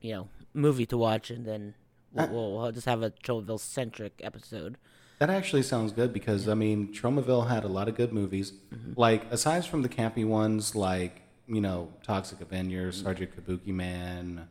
you 0.00 0.12
know, 0.12 0.28
movie 0.52 0.86
to 0.86 0.98
watch, 0.98 1.30
and 1.30 1.46
then 1.46 1.74
we'll, 2.12 2.24
uh. 2.24 2.28
we'll, 2.30 2.52
we'll 2.58 2.72
just 2.72 2.86
have 2.86 3.02
a 3.02 3.10
Tromaville 3.10 3.58
centric 3.58 4.20
episode. 4.22 4.76
that 5.18 5.30
actually 5.30 5.62
sounds 5.62 5.92
good 5.92 6.12
because 6.12 6.48
i 6.48 6.54
mean 6.54 6.92
tromaville 6.94 7.48
had 7.48 7.64
a 7.64 7.68
lot 7.68 7.88
of 7.88 7.96
good 7.96 8.12
movies. 8.12 8.52
Mm-hmm. 8.52 8.92
Like 8.96 9.30
aside 9.32 9.64
from 9.64 9.82
the 9.82 9.88
campy 9.88 10.26
ones 10.26 10.74
like 10.74 11.22
you 11.52 11.60
know 11.60 11.92
toxic 12.02 12.40
avenger 12.40 12.92
sergeant 12.92 13.30
kabuki 13.36 13.72
man 13.74 14.48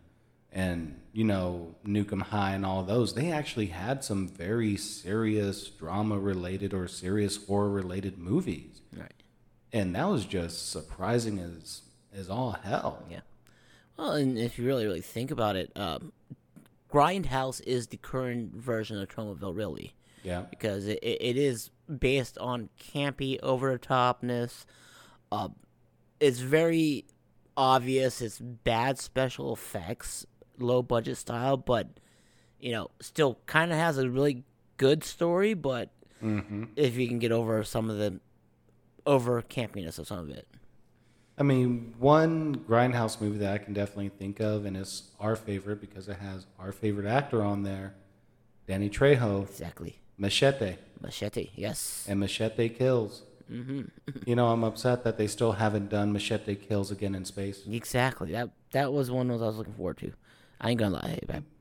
and 0.52 1.00
you 1.14 1.24
know 1.24 1.76
Nukem 1.86 2.22
High 2.24 2.54
and 2.54 2.66
all 2.66 2.84
those, 2.84 3.14
they 3.14 3.32
actually 3.32 3.68
had 3.68 4.04
some 4.04 4.28
very 4.28 4.76
serious 4.78 5.68
drama 5.70 6.18
related 6.20 6.74
or 6.74 6.88
serious 6.88 7.46
horror 7.46 7.70
related 7.70 8.18
movies, 8.18 8.82
Right. 8.96 9.14
and 9.72 9.96
that 9.96 10.10
was 10.10 10.26
just 10.26 10.72
surprising 10.72 11.38
as 11.40 11.82
as 12.14 12.30
all 12.32 12.54
hell. 12.64 13.04
Yeah. 13.10 13.20
Well, 13.98 14.14
and 14.14 14.38
if 14.40 14.58
you 14.58 14.66
really, 14.66 14.86
really 14.86 15.02
think 15.02 15.30
about 15.30 15.56
it, 15.56 15.72
um, 15.76 16.14
Grindhouse 16.92 17.62
is 17.68 17.88
the 17.88 17.98
current 17.98 18.56
version 18.56 19.00
of 19.00 19.08
Tromaville, 19.10 19.56
really, 19.56 19.94
Yeah, 20.24 20.42
because 20.50 20.88
it, 20.88 20.98
it, 21.04 21.22
it 21.22 21.38
is 21.38 21.70
based 22.00 22.38
on 22.40 22.70
campy 22.82 23.38
over 23.44 23.72
the 23.74 23.78
topness. 23.80 24.66
Uh, 25.32 25.50
it's 26.20 26.40
very 26.40 27.06
obvious. 27.56 28.22
It's 28.22 28.40
bad 28.40 29.00
special 29.00 29.54
effects, 29.54 30.26
low 30.58 30.82
budget 30.82 31.18
style, 31.18 31.58
but 31.58 31.88
you 32.60 32.72
know, 32.72 32.92
still 33.00 33.40
kind 33.46 33.72
of 33.72 33.78
has 33.78 33.98
a 33.98 34.10
really 34.10 34.44
good 34.78 35.04
story. 35.04 35.54
But 35.54 35.90
mm-hmm. 36.24 36.66
if 36.76 36.98
you 36.98 37.08
can 37.08 37.20
get 37.20 37.32
over 37.32 37.64
some 37.64 37.90
of 37.90 37.98
the 37.98 38.20
over 39.06 39.42
campiness 39.42 39.98
of 40.00 40.08
some 40.08 40.20
of 40.20 40.30
it, 40.30 40.48
I 41.40 41.44
mean, 41.44 41.94
one 41.98 42.58
Grindhouse 42.68 43.22
movie 43.22 43.38
that 43.38 43.54
I 43.54 43.58
can 43.60 43.74
definitely 43.74 44.10
think 44.10 44.42
of, 44.42 44.66
and 44.66 44.76
it's 44.76 45.12
our 45.22 45.38
favorite 45.38 45.80
because 45.80 46.10
it 46.10 46.18
has 46.18 46.46
our 46.60 46.74
favorite 46.74 47.08
actor 47.08 47.42
on 47.42 47.64
there, 47.64 47.96
Danny 48.68 48.90
Trejo, 48.90 49.44
exactly. 49.50 50.02
Machete, 50.18 50.76
Machete, 51.00 51.52
yes. 51.56 52.06
and 52.10 52.20
Machete 52.20 52.68
Kills. 52.68 53.22
Mm-hmm. 53.52 53.82
You 54.26 54.36
know, 54.36 54.48
I'm 54.48 54.64
upset 54.64 55.04
that 55.06 55.18
they 55.18 55.28
still 55.28 55.54
haven't 55.54 55.90
done 55.90 56.12
Machete 56.14 56.56
Kills 56.56 56.92
again 56.92 57.16
in 57.16 57.26
space. 57.26 57.62
Exactly. 57.70 58.32
That 58.32 58.50
that 58.72 58.94
was 58.94 59.10
one 59.10 59.30
of 59.30 59.40
those 59.40 59.44
I 59.44 59.48
was 59.48 59.58
looking 59.58 59.74
forward 59.74 59.98
to. 60.00 60.14
I 60.62 60.72
ain't 60.72 60.80
gonna 60.80 60.96
lie. 60.96 61.20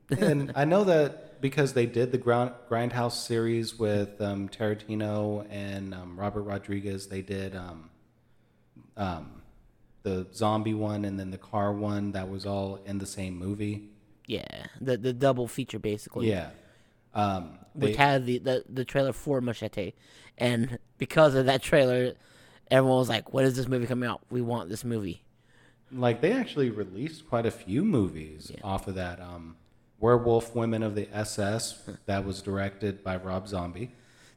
And 0.17 0.51
I 0.55 0.65
know 0.65 0.83
that 0.85 1.39
because 1.39 1.73
they 1.73 1.85
did 1.85 2.11
the 2.11 2.17
ground, 2.17 2.53
Grindhouse 2.67 3.11
series 3.11 3.77
with 3.77 4.19
um, 4.19 4.49
Tarantino 4.49 5.45
and 5.51 5.93
um, 5.93 6.19
Robert 6.19 6.41
Rodriguez, 6.41 7.07
they 7.07 7.21
did 7.21 7.55
um, 7.55 7.91
um, 8.97 9.43
the 10.01 10.25
zombie 10.33 10.73
one 10.73 11.05
and 11.05 11.19
then 11.19 11.29
the 11.29 11.37
car 11.37 11.71
one 11.71 12.11
that 12.13 12.27
was 12.27 12.43
all 12.47 12.79
in 12.87 12.97
the 12.97 13.05
same 13.05 13.37
movie. 13.37 13.89
yeah, 14.25 14.65
the 14.81 14.97
the 14.97 15.13
double 15.13 15.47
feature 15.47 15.79
basically. 15.79 16.27
Yeah. 16.29 16.49
Um, 17.13 17.58
Which 17.73 17.91
they- 17.91 17.97
had 17.97 18.25
the, 18.25 18.37
the 18.39 18.63
the 18.69 18.85
trailer 18.85 19.13
for 19.13 19.41
Machete, 19.41 19.93
and 20.37 20.79
because 20.97 21.35
of 21.35 21.45
that 21.45 21.61
trailer, 21.61 22.13
everyone 22.71 22.97
was 22.99 23.09
like, 23.09 23.33
"What 23.33 23.45
is 23.45 23.55
this 23.55 23.67
movie 23.67 23.85
coming 23.87 24.09
out? 24.09 24.21
We 24.29 24.41
want 24.41 24.69
this 24.69 24.83
movie." 24.83 25.23
like 25.91 26.21
they 26.21 26.31
actually 26.31 26.69
released 26.69 27.27
quite 27.27 27.47
a 27.47 27.51
few 27.51 27.83
movies 27.83 28.51
off 28.63 28.87
of 28.87 28.93
that. 28.95 29.19
Um, 29.19 29.55
Werewolf 29.99 30.55
Women 30.55 30.83
of 30.83 30.93
the 30.93 31.09
SS 31.11 31.81
that 32.05 32.23
was 32.25 32.41
directed 32.43 33.03
by 33.03 33.17
Rob 33.17 33.47
Zombie. 33.47 33.91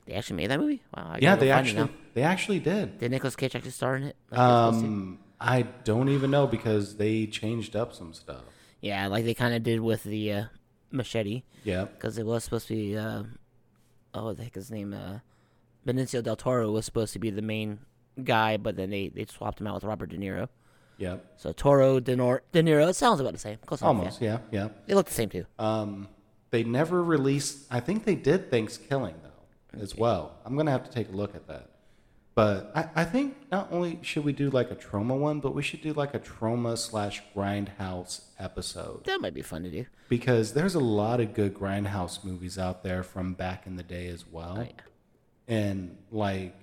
They 0.06 0.14
actually 0.14 0.36
made 0.36 0.50
that 0.50 0.58
movie. 0.58 0.82
Wow. 0.96 1.10
I 1.12 1.18
Yeah, 1.20 1.36
they 1.36 1.50
actually 1.50 1.90
they 2.14 2.22
actually 2.22 2.58
did. 2.58 2.98
did. 2.98 3.10
Nicolas 3.10 3.36
Cage 3.36 3.54
actually 3.54 3.70
star 3.72 3.96
in 3.96 4.04
it. 4.04 4.16
Like 4.30 4.38
they're 4.40 4.48
supposed 4.48 4.80
to? 4.80 4.86
Um, 4.86 5.18
I 5.40 5.62
don't 5.84 6.08
even 6.08 6.30
know 6.30 6.46
because 6.46 6.96
they 6.96 7.26
changed 7.26 7.76
up 7.76 7.92
some 7.94 8.12
stuff. 8.14 8.44
yeah, 8.80 9.06
like 9.08 9.24
they 9.26 9.34
kind 9.34 9.54
of 9.54 9.62
did 9.62 9.80
with 9.80 10.04
the 10.04 10.32
uh, 10.32 10.44
Machete, 10.92 11.42
Yeah, 11.64 11.84
because 11.86 12.18
it 12.18 12.26
was 12.26 12.44
supposed 12.44 12.68
to 12.68 12.74
be. 12.74 12.96
Uh, 12.96 13.24
oh, 14.14 14.24
what 14.26 14.36
the 14.36 14.44
heck 14.44 14.56
is 14.56 14.64
his 14.64 14.70
name? 14.70 14.92
Uh, 14.92 15.18
Benicio 15.86 16.22
del 16.22 16.36
Toro 16.36 16.70
was 16.70 16.84
supposed 16.84 17.12
to 17.14 17.18
be 17.18 17.30
the 17.30 17.42
main 17.42 17.80
guy, 18.22 18.56
but 18.56 18.76
then 18.76 18.90
they, 18.90 19.08
they 19.08 19.24
swapped 19.24 19.60
him 19.60 19.66
out 19.66 19.74
with 19.76 19.84
Robert 19.84 20.10
De 20.10 20.16
Niro. 20.18 20.48
yeah, 20.98 21.16
So 21.36 21.52
Toro, 21.52 21.98
De, 21.98 22.14
Nor- 22.14 22.42
De 22.52 22.62
Niro, 22.62 22.88
it 22.88 22.94
sounds 22.94 23.18
about 23.20 23.32
the 23.32 23.38
same. 23.38 23.58
Close 23.66 23.80
enough, 23.80 23.88
almost. 23.88 24.20
Yeah. 24.22 24.38
Yeah, 24.52 24.64
yeah. 24.64 24.68
They 24.86 24.94
look 24.94 25.06
the 25.06 25.12
same 25.14 25.28
too. 25.30 25.44
Um, 25.58 26.08
they 26.50 26.62
never 26.62 27.02
released. 27.02 27.66
I 27.70 27.80
think 27.80 28.04
they 28.04 28.14
did 28.14 28.50
Thanksgiving 28.50 29.14
though, 29.24 29.80
as 29.80 29.96
well. 29.96 30.36
I'm 30.44 30.56
gonna 30.56 30.70
have 30.70 30.84
to 30.84 30.90
take 30.90 31.08
a 31.08 31.12
look 31.16 31.34
at 31.34 31.48
that. 31.48 31.70
But 32.34 32.72
I, 32.74 32.88
I 33.02 33.04
think 33.04 33.36
not 33.50 33.68
only 33.70 33.98
should 34.02 34.24
we 34.24 34.32
do 34.32 34.48
like 34.48 34.70
a 34.70 34.74
Troma 34.74 35.18
one, 35.18 35.40
but 35.40 35.54
we 35.54 35.62
should 35.62 35.82
do 35.82 35.92
like 35.92 36.14
a 36.14 36.18
Troma 36.18 36.78
slash 36.78 37.22
grindhouse 37.36 38.22
episode 38.38 39.04
That 39.04 39.20
might 39.20 39.34
be 39.34 39.42
fun 39.42 39.64
to 39.64 39.70
do. 39.70 39.84
because 40.08 40.54
there's 40.54 40.74
a 40.74 40.80
lot 40.80 41.20
of 41.20 41.34
good 41.34 41.52
grindhouse 41.54 42.24
movies 42.24 42.58
out 42.58 42.82
there 42.82 43.02
from 43.02 43.34
back 43.34 43.66
in 43.66 43.76
the 43.76 43.82
day 43.82 44.06
as 44.08 44.24
well. 44.26 44.56
Oh, 44.58 44.62
yeah. 44.62 44.70
And 45.46 45.98
like, 46.10 46.54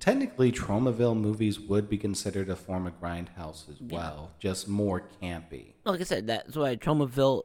technically, 0.00 0.50
Tromaville 0.50 1.16
movies 1.16 1.60
would 1.60 1.88
be 1.88 1.98
considered 1.98 2.48
a 2.48 2.56
form 2.56 2.86
of 2.86 3.00
grindhouse 3.00 3.68
as 3.70 3.80
well, 3.80 4.32
just 4.40 4.66
more 4.66 5.04
campy. 5.22 5.74
Like 5.84 6.00
I 6.00 6.04
said, 6.04 6.26
that's 6.26 6.56
why 6.56 6.74
Tromaville 6.76 7.42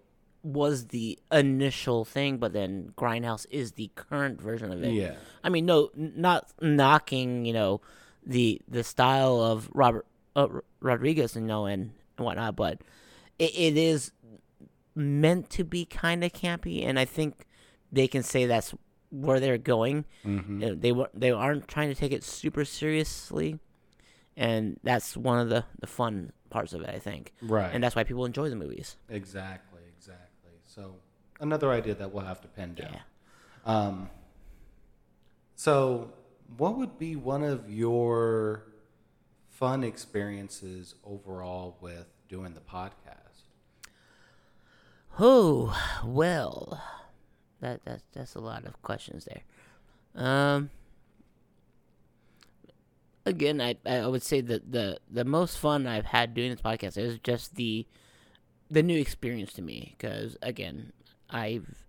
was 0.48 0.88
the 0.88 1.20
initial 1.32 2.06
thing, 2.06 2.38
but 2.38 2.54
then 2.54 2.94
Grindhouse 2.98 3.46
is 3.50 3.74
the 3.74 3.90
current 3.96 4.42
version 4.42 4.72
of 4.72 4.82
it. 4.84 4.94
Yeah. 4.94 5.16
I 5.44 5.50
mean, 5.50 5.66
no, 5.66 5.90
n- 5.98 6.14
not 6.16 6.52
knocking, 6.62 7.46
you 7.46 7.54
know, 7.54 7.82
the 8.26 8.62
the 8.68 8.84
style 8.84 9.40
of 9.42 9.70
Robert 9.74 10.06
uh, 10.36 10.48
R- 10.54 10.64
Rodriguez, 10.80 11.36
you 11.36 11.42
know, 11.42 11.66
and, 11.66 11.92
and 12.18 12.26
whatnot, 12.26 12.56
but 12.56 12.82
it, 13.40 13.52
it 13.56 13.78
is 13.78 14.12
meant 14.96 15.50
to 15.52 15.64
be 15.64 15.86
kind 15.86 16.24
of 16.24 16.32
campy, 16.34 16.86
and 16.86 17.00
I 17.00 17.06
think 17.06 17.46
they 17.92 18.08
can 18.08 18.24
say 18.24 18.46
that's 18.46 18.74
where 19.10 19.40
they're 19.40 19.58
going. 19.58 20.06
Mm-hmm. 20.26 20.64
Uh, 20.64 20.68
They 20.78 20.92
were 20.92 21.10
they 21.14 21.32
aren't 21.32 21.68
trying 21.68 21.90
to 21.90 21.96
take 21.96 22.12
it 22.12 22.24
super 22.24 22.66
seriously, 22.66 23.60
and 24.36 24.80
that's 24.84 25.16
one 25.18 25.40
of 25.40 25.50
the 25.50 25.66
the 25.80 25.88
fun 25.88 26.32
parts 26.50 26.74
of 26.74 26.82
it, 26.82 26.90
I 26.90 27.00
think. 27.00 27.34
Right. 27.42 27.70
And 27.74 27.84
that's 27.84 27.96
why 27.96 28.04
people 28.04 28.26
enjoy 28.26 28.50
the 28.50 28.56
movies. 28.56 28.98
Exactly. 29.10 29.77
So 30.78 30.94
another 31.40 31.72
idea 31.72 31.96
that 31.96 32.14
we'll 32.14 32.26
have 32.26 32.40
to 32.42 32.48
pin 32.48 32.76
down. 32.76 32.94
Yeah. 32.94 33.00
Um, 33.66 34.10
so 35.56 36.14
what 36.56 36.78
would 36.78 37.00
be 37.00 37.16
one 37.16 37.42
of 37.44 37.68
your 37.68 38.68
fun 39.50 39.84
experiences 39.84 40.94
overall 41.04 41.78
with 41.82 42.06
doing 42.30 42.54
the 42.54 42.60
podcast? 42.60 43.48
Oh 45.20 45.76
well, 46.06 46.80
that 47.60 47.84
that's 47.84 48.04
that's 48.14 48.36
a 48.36 48.40
lot 48.40 48.66
of 48.66 48.80
questions 48.84 49.26
there. 49.26 50.24
Um, 50.24 50.70
again, 53.26 53.60
I 53.60 53.78
I 53.84 54.06
would 54.06 54.22
say 54.22 54.42
that 54.42 54.72
the 54.72 55.00
the 55.10 55.26
most 55.26 55.58
fun 55.58 55.88
I've 55.88 56.06
had 56.06 56.36
doing 56.36 56.52
this 56.52 56.62
podcast 56.62 57.00
is 57.00 57.18
just 57.18 57.56
the 57.56 57.88
the 58.70 58.84
new 58.84 59.00
experience 59.00 59.54
to 59.54 59.62
me 59.62 59.96
because 59.98 60.38
again, 60.42 60.92
I've 61.30 61.86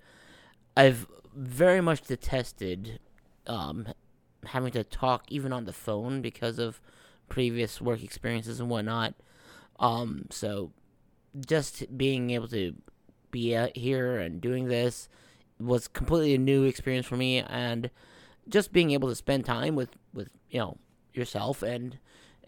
I've 0.77 1.07
very 1.35 1.81
much 1.81 2.03
detested 2.03 3.01
um 3.47 3.89
having 4.45 4.73
to 4.73 4.85
talk 4.85 5.25
even 5.29 5.53
on 5.53 5.65
the 5.65 5.73
phone 5.73 6.23
because 6.23 6.59
of 6.59 6.81
previous 7.29 7.81
work 7.81 8.03
experiences 8.03 8.61
and 8.61 8.71
whatnot. 8.71 9.15
Um, 9.79 10.27
so 10.31 10.73
just 11.47 11.97
being 11.97 12.31
able 12.31 12.49
to 12.49 12.75
be 13.31 13.57
here 13.75 14.19
and 14.19 14.41
doing 14.41 14.67
this 14.67 15.09
was 15.61 15.89
completely 15.89 16.35
a 16.35 16.39
new 16.39 16.65
experience 16.65 17.07
for 17.07 17.17
me 17.17 17.39
and 17.41 17.91
just 18.49 18.73
being 18.73 18.93
able 18.93 19.09
to 19.09 19.15
spend 19.15 19.45
time 19.45 19.75
with 19.75 19.91
with 20.15 20.31
you 20.51 20.59
know 20.59 20.79
yourself 21.13 21.63
and 21.63 21.99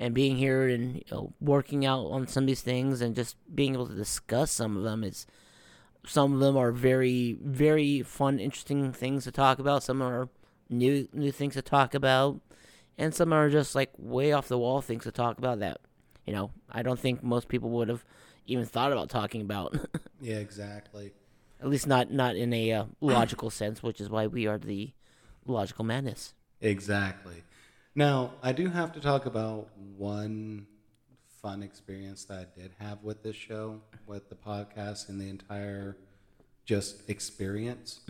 and 0.01 0.15
being 0.15 0.37
here 0.37 0.67
and 0.67 0.97
you 0.97 1.03
know 1.13 1.33
working 1.41 1.85
out 1.85 2.07
on 2.07 2.27
some 2.27 2.45
of 2.45 2.49
these 2.49 2.63
things 2.63 3.01
and 3.03 3.15
just 3.15 3.37
being 3.55 3.75
able 3.75 3.87
to 3.87 3.95
discuss 3.95 4.51
some 4.51 4.77
of 4.77 4.83
them 4.83 5.05
is 5.05 5.27
some 6.07 6.33
of 6.33 6.41
them 6.41 6.57
are 6.57 6.73
very 6.73 7.37
very 7.45 8.03
fun 8.03 8.41
interesting 8.41 8.93
things 8.93 9.25
to 9.25 9.31
talk 9.31 9.59
about 9.61 9.83
some 9.83 10.03
are 10.03 10.29
new 10.71 11.07
new 11.13 11.31
things 11.31 11.55
to 11.55 11.63
talk 11.63 11.95
about 11.95 12.41
and 12.97 13.15
some 13.15 13.33
are 13.33 13.51
just 13.51 13.75
like 13.75 13.91
way 13.99 14.33
off 14.33 14.49
the 14.49 14.59
wall 14.59 14.81
things 14.81 15.05
to 15.05 15.13
talk 15.13 15.37
about 15.37 15.61
that 15.61 15.79
you 16.27 16.33
know 16.33 16.51
i 16.71 16.83
don't 16.83 16.99
think 16.99 17.23
most 17.23 17.49
people 17.49 17.69
would 17.69 17.89
have 17.89 18.05
even 18.47 18.65
thought 18.65 18.91
about 18.93 19.11
talking 19.11 19.43
about 19.43 19.77
Yeah, 20.23 20.37
exactly. 20.37 21.13
at 21.61 21.69
least 21.69 21.87
not 21.87 22.11
not 22.11 22.37
in 22.37 22.53
a 22.55 22.73
uh, 22.73 22.85
logical 23.03 23.51
sense 23.51 23.83
which 23.83 24.01
is 24.01 24.09
why 24.09 24.27
we 24.27 24.47
are 24.47 24.59
the 24.59 24.93
logical 25.45 25.85
madness 25.85 26.35
Exactly. 26.63 27.43
Now, 28.01 28.31
I 28.43 28.53
do 28.53 28.71
have 28.71 28.95
to 28.95 29.01
talk 29.01 29.27
about 29.27 29.69
one 29.99 30.67
fun 31.43 31.63
experience 31.63 32.25
that 32.25 32.39
I 32.39 32.59
did 32.59 32.71
have 32.79 33.05
with 33.05 33.23
this 33.23 33.37
show, 33.37 33.83
with 34.07 34.31
the 34.31 34.37
podcast, 34.37 35.11
and 35.11 35.21
the 35.21 35.29
entire 35.29 35.99
just 36.65 37.11
experience. 37.11 38.01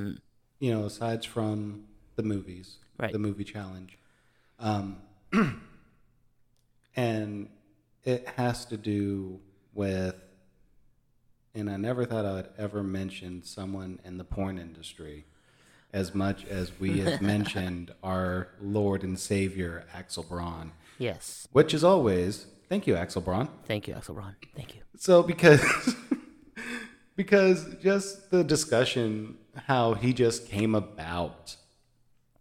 You 0.60 0.72
know, 0.72 0.84
aside 0.84 1.26
from 1.26 1.86
the 2.14 2.22
movies, 2.22 2.76
Right. 3.00 3.10
the 3.10 3.18
movie 3.18 3.42
challenge, 3.42 3.98
um, 4.60 4.98
and 6.94 7.48
it 8.04 8.28
has 8.36 8.64
to 8.66 8.76
do 8.76 9.40
with. 9.74 10.14
And 11.52 11.68
I 11.68 11.76
never 11.78 12.04
thought 12.04 12.24
I 12.24 12.34
would 12.34 12.50
ever 12.56 12.84
mention 12.84 13.42
someone 13.42 13.98
in 14.04 14.18
the 14.18 14.24
porn 14.24 14.56
industry 14.56 15.24
as 15.92 16.14
much 16.14 16.44
as 16.46 16.72
we 16.78 16.98
have 17.00 17.20
mentioned 17.20 17.92
our 18.02 18.48
Lord 18.60 19.02
and 19.02 19.18
Savior, 19.18 19.86
Axel 19.94 20.22
Braun, 20.22 20.72
yes 20.98 21.48
which 21.52 21.74
is 21.74 21.84
always, 21.84 22.46
thank 22.68 22.86
you, 22.86 22.96
Axel 22.96 23.22
Braun. 23.22 23.48
thank 23.66 23.88
you 23.88 23.94
axel 23.94 24.14
Braun. 24.14 24.36
thank 24.56 24.74
you 24.74 24.82
So, 24.96 25.22
because 25.22 25.94
because 27.16 27.74
just 27.82 28.30
the 28.30 28.42
discussion, 28.42 29.36
how 29.66 29.94
he 29.94 30.12
just 30.12 30.48
came 30.48 30.74
about. 30.74 31.56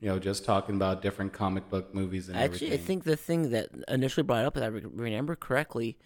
You 0.01 0.07
know, 0.07 0.17
just 0.17 0.45
talking 0.45 0.76
about 0.76 1.01
different 1.01 1.34
comic 1.34 1.69
book 1.69 1.93
movies 1.93 2.30
and 2.30 2.38
Actually, 2.38 2.67
everything. 2.67 2.73
I 2.73 2.88
think 2.88 3.03
the 3.03 3.17
thing 3.17 3.49
that 3.49 3.67
initially 3.89 4.23
brought 4.23 4.43
it 4.43 4.45
up, 4.45 4.55
if 4.55 4.63
I 4.63 4.67
remember 4.67 5.35
correctly, 5.35 5.97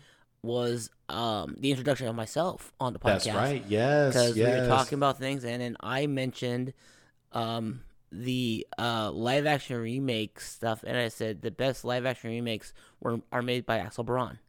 was 0.42 0.90
um, 1.10 1.56
the 1.60 1.70
introduction 1.70 2.08
of 2.08 2.16
myself 2.16 2.74
on 2.80 2.94
the 2.94 3.00
podcast. 3.00 3.26
That's 3.26 3.28
right. 3.28 3.64
Yes. 3.68 4.14
because 4.14 4.36
yes. 4.36 4.56
we 4.56 4.62
were 4.62 4.68
talking 4.68 4.98
about 4.98 5.20
things, 5.20 5.46
and 5.46 5.62
then 5.62 5.78
I 5.80 6.08
mentioned 6.08 6.74
um, 7.34 7.82
the 8.12 8.66
uh, 8.78 9.12
live 9.12 9.46
action 9.46 9.78
remake 9.78 10.40
stuff, 10.40 10.84
and 10.86 10.98
I 10.98 11.10
said 11.10 11.42
the 11.42 11.52
best 11.52 11.84
live 11.84 12.06
action 12.06 12.30
remakes 12.30 12.74
were 13.00 13.22
are 13.32 13.42
made 13.42 13.66
by 13.66 13.80
Axel 13.80 14.04
Braun, 14.04 14.40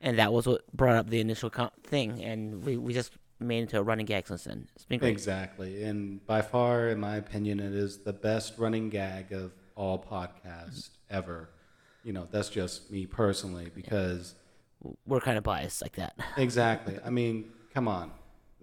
and 0.00 0.18
that 0.18 0.32
was 0.32 0.46
what 0.46 0.70
brought 0.72 0.96
up 0.96 1.08
the 1.08 1.20
initial 1.20 1.50
com- 1.50 1.70
thing, 1.82 2.22
and 2.22 2.64
we, 2.64 2.76
we 2.76 2.92
just 2.92 3.12
made 3.40 3.58
it 3.58 3.62
into 3.62 3.78
a 3.78 3.82
running 3.82 4.06
gag 4.06 4.26
since 4.26 4.44
then. 4.44 4.68
It's 4.76 4.84
been 4.84 4.98
great. 5.00 5.10
Exactly. 5.10 5.82
And 5.82 6.24
by 6.26 6.42
far, 6.42 6.88
in 6.88 7.00
my 7.00 7.16
opinion, 7.16 7.58
it 7.58 7.72
is 7.72 7.98
the 7.98 8.12
best 8.12 8.58
running 8.58 8.90
gag 8.90 9.32
of 9.32 9.52
all 9.74 9.98
podcasts 9.98 10.90
ever. 11.08 11.48
You 12.04 12.12
know, 12.12 12.28
that's 12.30 12.50
just 12.50 12.90
me 12.90 13.06
personally 13.06 13.70
because 13.74 14.34
We're 15.06 15.20
kind 15.20 15.38
of 15.38 15.44
biased 15.44 15.80
like 15.80 15.96
that. 15.96 16.14
exactly. 16.36 16.98
I 17.04 17.10
mean, 17.10 17.50
come 17.72 17.88
on. 17.88 18.12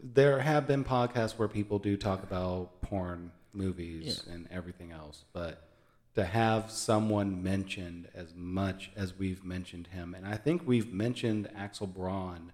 There 0.01 0.39
have 0.39 0.67
been 0.67 0.83
podcasts 0.83 1.39
where 1.39 1.47
people 1.47 1.79
do 1.79 1.97
talk 1.97 2.21
about 2.21 2.81
porn 2.81 3.31
movies 3.53 4.23
and 4.29 4.47
everything 4.51 4.91
else, 4.91 5.23
but 5.33 5.67
to 6.15 6.25
have 6.25 6.71
someone 6.71 7.43
mentioned 7.43 8.09
as 8.15 8.33
much 8.35 8.89
as 8.95 9.17
we've 9.17 9.43
mentioned 9.43 9.87
him, 9.87 10.15
and 10.15 10.25
I 10.25 10.35
think 10.35 10.63
we've 10.65 10.91
mentioned 10.91 11.47
Axel 11.55 11.85
Braun 11.85 12.51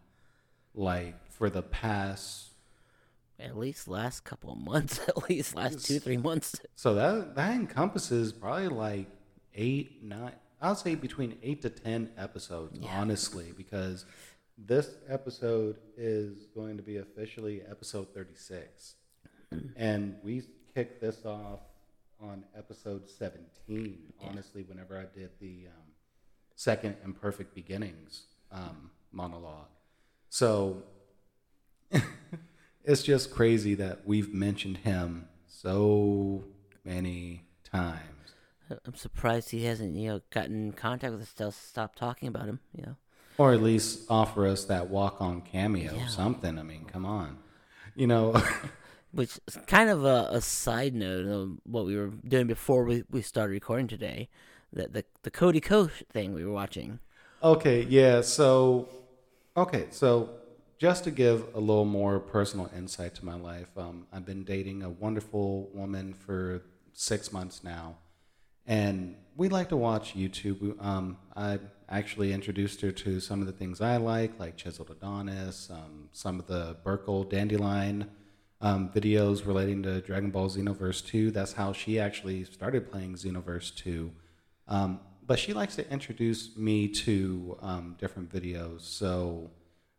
like 0.75 1.15
for 1.31 1.49
the 1.49 1.61
past 1.61 2.51
At 3.39 3.57
least 3.57 3.87
last 3.87 4.23
couple 4.23 4.51
of 4.51 4.57
months, 4.57 4.99
at 5.07 5.29
least 5.29 5.55
last 5.55 5.85
two 5.85 5.99
three 5.99 6.17
months. 6.17 6.59
So 6.75 6.93
that 6.95 7.35
that 7.35 7.55
encompasses 7.55 8.33
probably 8.33 8.67
like 8.67 9.07
eight, 9.55 10.03
nine. 10.03 10.33
I'll 10.61 10.75
say 10.75 10.95
between 10.95 11.37
eight 11.43 11.61
to 11.61 11.69
ten 11.69 12.09
episodes, 12.17 12.79
honestly, 12.89 13.53
because 13.55 14.05
this 14.57 14.89
episode 15.09 15.77
is 15.97 16.47
going 16.55 16.77
to 16.77 16.83
be 16.83 16.97
officially 16.97 17.61
episode 17.69 18.13
thirty-six, 18.13 18.95
hmm. 19.51 19.67
and 19.75 20.15
we 20.23 20.43
kicked 20.73 21.01
this 21.01 21.25
off 21.25 21.59
on 22.21 22.43
episode 22.57 23.09
seventeen. 23.09 24.13
Honestly, 24.21 24.63
whenever 24.63 24.97
I 24.97 25.05
did 25.17 25.29
the 25.39 25.67
um, 25.67 25.83
second 26.55 26.95
imperfect 27.03 27.53
beginnings 27.55 28.23
um, 28.51 28.91
monologue, 29.11 29.67
so 30.29 30.83
it's 32.83 33.03
just 33.03 33.31
crazy 33.31 33.75
that 33.75 34.01
we've 34.05 34.33
mentioned 34.33 34.77
him 34.77 35.27
so 35.47 36.43
many 36.83 37.43
times. 37.63 37.99
I'm 38.85 38.95
surprised 38.95 39.51
he 39.51 39.65
hasn't, 39.65 39.95
you 39.95 40.07
know, 40.09 40.21
gotten 40.31 40.67
in 40.67 40.71
contact 40.73 41.13
with 41.13 41.21
us 41.21 41.33
to 41.33 41.51
stop 41.51 41.95
talking 41.95 42.27
about 42.27 42.45
him. 42.47 42.59
You 42.75 42.83
know, 42.83 42.95
Or 43.37 43.53
at 43.53 43.61
least 43.61 44.05
offer 44.09 44.47
us 44.47 44.65
that 44.65 44.89
walk 44.89 45.21
on 45.21 45.41
cameo, 45.41 45.93
Yeah. 45.95 46.07
something. 46.07 46.57
I 46.57 46.63
mean, 46.63 46.85
come 46.85 47.05
on. 47.05 47.37
You 47.95 48.07
know, 48.07 48.41
which 49.13 49.39
is 49.47 49.57
kind 49.67 49.89
of 49.89 50.03
a, 50.05 50.27
a 50.31 50.41
side 50.41 50.93
note 50.95 51.25
of 51.27 51.57
what 51.63 51.85
we 51.85 51.95
were 51.95 52.11
doing 52.27 52.47
before 52.47 52.83
we, 52.83 53.03
we 53.09 53.21
started 53.21 53.53
recording 53.53 53.87
today. 53.87 54.27
The, 54.73 54.87
the 54.87 55.05
the 55.23 55.31
Cody 55.31 55.61
Ko 55.61 55.87
thing 56.11 56.33
we 56.33 56.43
were 56.43 56.51
watching. 56.51 56.99
okay, 57.41 57.83
yeah. 57.83 58.21
So, 58.21 58.89
okay, 59.55 59.85
so 59.91 60.29
just 60.79 61.03
to 61.05 61.11
give 61.11 61.45
a 61.53 61.59
little 61.59 61.85
more 61.85 62.19
personal 62.19 62.69
insight 62.75 63.13
to 63.15 63.25
my 63.25 63.35
life, 63.35 63.69
um, 63.77 64.07
I've 64.11 64.25
been 64.25 64.43
dating 64.43 64.81
a 64.83 64.89
wonderful 64.89 65.69
woman 65.73 66.13
for 66.13 66.63
six 66.93 67.31
months 67.31 67.63
now. 67.63 67.97
and 68.65 69.15
we 69.35 69.49
like 69.49 69.69
to 69.69 69.77
watch 69.77 70.15
YouTube. 70.15 70.59
Um, 70.83 71.17
I 71.35 71.59
actually 71.89 72.31
introduced 72.33 72.81
her 72.81 72.91
to 72.91 73.19
some 73.19 73.41
of 73.41 73.47
the 73.47 73.53
things 73.53 73.81
I 73.81 73.97
like, 73.97 74.39
like 74.39 74.57
Chiseled 74.57 74.91
Adonis, 74.91 75.69
um, 75.71 76.09
some 76.11 76.39
of 76.39 76.45
the 76.47 76.77
Burkle 76.85 77.27
Dandelion 77.29 78.09
um, 78.63 78.89
videos 78.89 79.45
relating 79.45 79.83
to 79.83 79.99
Dragon 80.01 80.31
Ball 80.31 80.49
Xenoverse 80.49 81.05
2. 81.05 81.31
That's 81.31 81.51
how 81.53 81.73
she 81.73 81.99
actually 81.99 82.45
started 82.45 82.89
playing 82.89 83.15
Xenoverse 83.15 83.75
2. 83.75 84.09
Um, 84.69 85.01
but 85.27 85.37
she 85.37 85.53
likes 85.53 85.75
to 85.75 85.89
introduce 85.91 86.55
me 86.55 86.87
to 86.87 87.57
um, 87.61 87.95
different 87.99 88.31
videos. 88.31 88.81
So, 88.81 89.51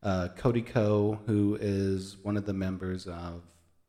uh, 0.03 0.28
Cody 0.36 0.62
Ko., 0.62 1.20
who 1.27 1.59
is 1.61 2.16
one 2.23 2.39
of 2.39 2.47
the 2.47 2.55
members 2.55 3.07
of 3.07 3.43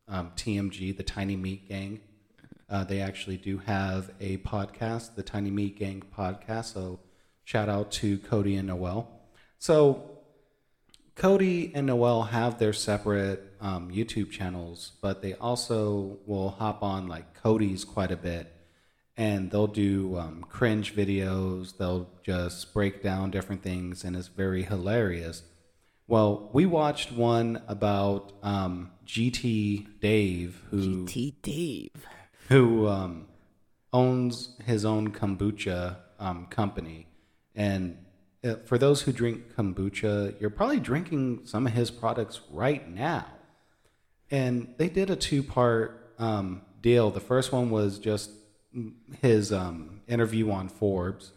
um, 0.08 0.32
TMG, 0.36 0.94
the 0.94 1.02
Tiny 1.02 1.36
Meat 1.36 1.68
Gang, 1.68 2.00
uh, 2.68 2.84
they 2.84 3.00
actually 3.00 3.38
do 3.38 3.58
have 3.58 4.10
a 4.20 4.36
podcast, 4.38 5.14
the 5.14 5.22
Tiny 5.22 5.50
Meat 5.50 5.78
Gang 5.78 6.02
podcast. 6.14 6.74
So 6.74 7.00
shout 7.44 7.70
out 7.70 7.90
to 7.92 8.18
Cody 8.18 8.56
and 8.56 8.68
Noel. 8.68 9.08
So 9.58 10.15
Cody 11.16 11.72
and 11.74 11.86
Noel 11.86 12.24
have 12.24 12.58
their 12.58 12.74
separate 12.74 13.54
um, 13.58 13.90
YouTube 13.90 14.30
channels, 14.30 14.92
but 15.00 15.22
they 15.22 15.32
also 15.32 16.18
will 16.26 16.50
hop 16.50 16.82
on 16.82 17.08
like 17.08 17.32
Cody's 17.32 17.84
quite 17.84 18.10
a 18.10 18.16
bit, 18.16 18.52
and 19.16 19.50
they'll 19.50 19.66
do 19.66 20.18
um, 20.18 20.44
cringe 20.46 20.94
videos. 20.94 21.78
They'll 21.78 22.10
just 22.22 22.74
break 22.74 23.02
down 23.02 23.30
different 23.30 23.62
things, 23.62 24.04
and 24.04 24.14
it's 24.14 24.28
very 24.28 24.62
hilarious. 24.62 25.42
Well, 26.06 26.50
we 26.52 26.66
watched 26.66 27.10
one 27.10 27.62
about 27.66 28.34
um, 28.42 28.92
GT 29.06 29.98
Dave, 30.00 30.62
who 30.70 31.06
T 31.06 31.34
Dave. 31.42 32.06
who 32.48 32.88
um, 32.88 33.26
owns 33.90 34.54
his 34.66 34.84
own 34.84 35.12
kombucha 35.12 35.96
um, 36.18 36.46
company. 36.46 37.06
And 37.54 37.96
for 38.64 38.78
those 38.78 39.02
who 39.02 39.12
drink 39.12 39.54
kombucha, 39.56 40.40
you're 40.40 40.50
probably 40.50 40.80
drinking 40.80 41.40
some 41.44 41.66
of 41.66 41.72
his 41.72 41.90
products 41.90 42.40
right 42.50 42.88
now. 42.88 43.26
And 44.30 44.74
they 44.78 44.88
did 44.88 45.10
a 45.10 45.16
two 45.16 45.42
part 45.42 46.14
um, 46.18 46.62
deal. 46.80 47.10
The 47.10 47.20
first 47.20 47.52
one 47.52 47.70
was 47.70 47.98
just 47.98 48.30
his 49.20 49.52
um, 49.52 50.00
interview 50.06 50.50
on 50.50 50.68
Forbes 50.68 51.32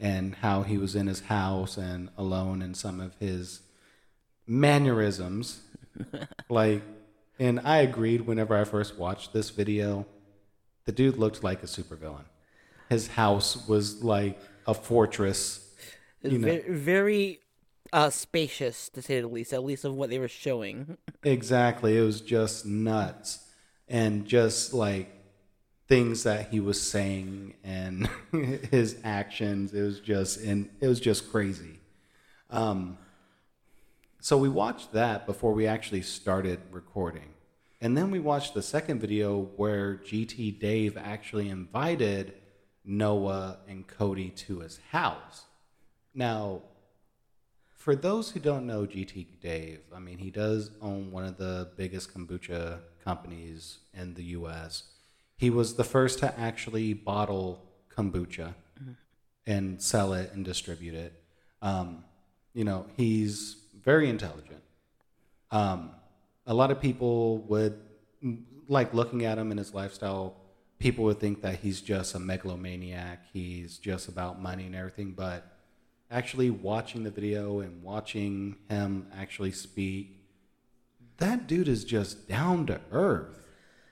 and 0.00 0.34
how 0.36 0.62
he 0.62 0.78
was 0.78 0.96
in 0.96 1.06
his 1.06 1.20
house 1.20 1.76
and 1.76 2.08
alone 2.16 2.62
and 2.62 2.76
some 2.76 3.00
of 3.00 3.14
his 3.20 3.60
mannerisms. 4.46 5.60
like, 6.48 6.82
and 7.38 7.60
I 7.60 7.78
agreed 7.78 8.22
whenever 8.22 8.56
I 8.56 8.64
first 8.64 8.96
watched 8.96 9.32
this 9.32 9.50
video 9.50 10.06
the 10.84 10.92
dude 10.92 11.16
looked 11.16 11.44
like 11.44 11.62
a 11.62 11.66
supervillain. 11.66 12.24
His 12.88 13.08
house 13.08 13.68
was 13.68 14.02
like 14.02 14.38
a 14.66 14.74
fortress. 14.74 15.71
You 16.22 16.38
know, 16.38 16.46
Very, 16.46 16.74
very 16.74 17.40
uh, 17.92 18.10
spacious, 18.10 18.88
to 18.90 19.02
say 19.02 19.20
the 19.20 19.28
least, 19.28 19.52
at 19.52 19.64
least 19.64 19.84
of 19.84 19.94
what 19.94 20.10
they 20.10 20.18
were 20.18 20.28
showing. 20.28 20.96
exactly. 21.22 21.96
It 21.96 22.02
was 22.02 22.20
just 22.20 22.64
nuts. 22.64 23.40
And 23.88 24.24
just 24.26 24.72
like 24.72 25.10
things 25.88 26.22
that 26.22 26.48
he 26.50 26.60
was 26.60 26.80
saying 26.80 27.54
and 27.62 28.08
his 28.70 28.96
actions, 29.04 29.74
it 29.74 29.82
was 29.82 30.00
just 30.00 30.40
and 30.40 30.70
it 30.80 30.88
was 30.88 31.00
just 31.00 31.30
crazy. 31.30 31.80
Um, 32.48 32.98
so 34.20 34.38
we 34.38 34.48
watched 34.48 34.92
that 34.92 35.26
before 35.26 35.52
we 35.52 35.66
actually 35.66 36.02
started 36.02 36.60
recording. 36.70 37.34
And 37.80 37.96
then 37.96 38.12
we 38.12 38.20
watched 38.20 38.54
the 38.54 38.62
second 38.62 39.00
video 39.00 39.50
where 39.56 39.96
GT 39.96 40.58
Dave 40.60 40.96
actually 40.96 41.48
invited 41.48 42.34
Noah 42.84 43.58
and 43.68 43.86
Cody 43.86 44.30
to 44.30 44.60
his 44.60 44.78
house. 44.90 45.46
Now, 46.14 46.62
for 47.76 47.96
those 47.96 48.30
who 48.30 48.40
don't 48.40 48.66
know 48.66 48.86
GT 48.86 49.26
Dave, 49.40 49.80
I 49.94 49.98
mean, 49.98 50.18
he 50.18 50.30
does 50.30 50.70
own 50.80 51.10
one 51.10 51.24
of 51.24 51.36
the 51.36 51.70
biggest 51.76 52.14
kombucha 52.14 52.78
companies 53.04 53.78
in 53.92 54.14
the 54.14 54.22
US. 54.36 54.84
He 55.36 55.50
was 55.50 55.74
the 55.74 55.84
first 55.84 56.20
to 56.20 56.38
actually 56.38 56.94
bottle 56.94 57.62
kombucha 57.90 58.54
and 59.46 59.82
sell 59.82 60.12
it 60.12 60.32
and 60.32 60.44
distribute 60.44 60.94
it. 60.94 61.22
Um, 61.60 62.04
you 62.54 62.64
know, 62.64 62.86
he's 62.96 63.56
very 63.82 64.08
intelligent. 64.08 64.62
Um, 65.50 65.90
a 66.46 66.54
lot 66.54 66.70
of 66.70 66.80
people 66.80 67.38
would 67.48 67.78
like 68.68 68.94
looking 68.94 69.24
at 69.24 69.38
him 69.38 69.50
and 69.50 69.58
his 69.58 69.74
lifestyle. 69.74 70.36
People 70.78 71.04
would 71.04 71.20
think 71.20 71.42
that 71.42 71.56
he's 71.56 71.80
just 71.80 72.14
a 72.14 72.18
megalomaniac. 72.18 73.24
He's 73.32 73.78
just 73.78 74.08
about 74.08 74.40
money 74.40 74.66
and 74.66 74.74
everything. 74.74 75.12
But 75.12 75.51
actually, 76.12 76.50
watching 76.50 77.02
the 77.02 77.10
video 77.10 77.60
and 77.60 77.82
watching 77.82 78.56
him 78.68 79.06
actually 79.16 79.52
speak, 79.52 80.18
that 81.18 81.46
dude 81.46 81.68
is 81.68 81.84
just 81.84 82.28
down 82.28 82.66
to 82.66 82.80
earth. 82.92 83.38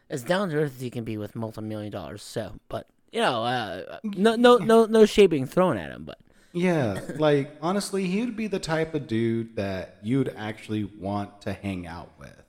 As 0.08 0.22
down 0.22 0.50
to 0.50 0.56
earth 0.56 0.74
as 0.76 0.80
he 0.80 0.90
can 0.90 1.04
be 1.04 1.16
with 1.16 1.34
multi 1.34 1.60
million 1.62 1.90
dollars. 1.90 2.22
So, 2.22 2.54
but 2.68 2.86
you 3.12 3.20
know, 3.20 3.44
uh, 3.44 3.98
no, 4.04 4.36
no, 4.36 4.56
no, 4.58 4.84
no 4.86 5.06
shade 5.06 5.30
being 5.30 5.46
thrown 5.46 5.76
at 5.76 5.90
him. 5.90 6.04
But 6.04 6.18
Yeah, 6.52 7.00
like 7.16 7.56
honestly, 7.62 8.06
he 8.06 8.20
would 8.24 8.36
be 8.36 8.46
the 8.48 8.58
type 8.58 8.94
of 8.94 9.06
dude 9.06 9.56
that 9.56 9.98
you'd 10.02 10.32
actually 10.36 10.84
want 10.84 11.40
to 11.42 11.52
hang 11.52 11.86
out 11.86 12.10
with. 12.18 12.42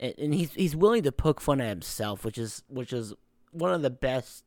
and, 0.00 0.14
and 0.18 0.34
he's 0.34 0.52
he's 0.54 0.74
willing 0.76 1.04
to 1.04 1.12
poke 1.12 1.40
fun 1.40 1.60
at 1.60 1.68
himself, 1.68 2.24
which 2.24 2.36
is 2.38 2.62
which 2.68 2.92
is 2.92 3.14
one 3.52 3.72
of 3.72 3.82
the 3.82 3.90
best 3.90 4.44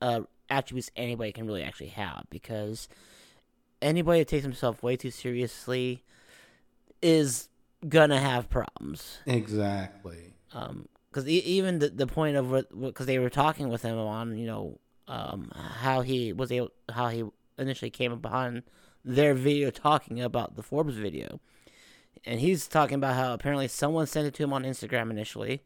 uh, 0.00 0.20
attributes 0.48 0.90
anybody 0.96 1.32
can 1.32 1.46
really 1.46 1.62
actually 1.64 1.88
have 1.88 2.24
because 2.30 2.88
anybody 3.82 4.20
that 4.20 4.28
takes 4.28 4.44
himself 4.44 4.82
way 4.82 4.96
too 4.96 5.10
seriously 5.10 6.02
is 7.00 7.48
gonna 7.88 8.18
have 8.20 8.48
problems. 8.48 9.18
Exactly. 9.26 10.34
Um, 10.52 10.88
because 11.10 11.28
e- 11.28 11.38
even 11.44 11.78
the 11.80 11.88
the 11.90 12.06
point 12.06 12.36
of 12.36 12.50
what 12.50 12.68
because 12.80 13.06
they 13.06 13.18
were 13.18 13.30
talking 13.30 13.68
with 13.68 13.82
him 13.82 13.98
on 13.98 14.36
you 14.38 14.46
know 14.46 14.78
um 15.08 15.50
how 15.54 16.00
he 16.02 16.32
was 16.32 16.50
able 16.52 16.70
how 16.90 17.08
he 17.08 17.24
initially 17.58 17.90
came 17.90 18.12
upon 18.12 18.62
their 19.04 19.34
video 19.34 19.70
talking 19.70 20.20
about 20.22 20.54
the 20.56 20.62
Forbes 20.62 20.94
video, 20.96 21.40
and 22.24 22.40
he's 22.40 22.68
talking 22.68 22.94
about 22.94 23.14
how 23.16 23.34
apparently 23.34 23.66
someone 23.68 24.06
sent 24.06 24.26
it 24.28 24.34
to 24.34 24.42
him 24.44 24.52
on 24.52 24.62
Instagram 24.62 25.10
initially, 25.10 25.62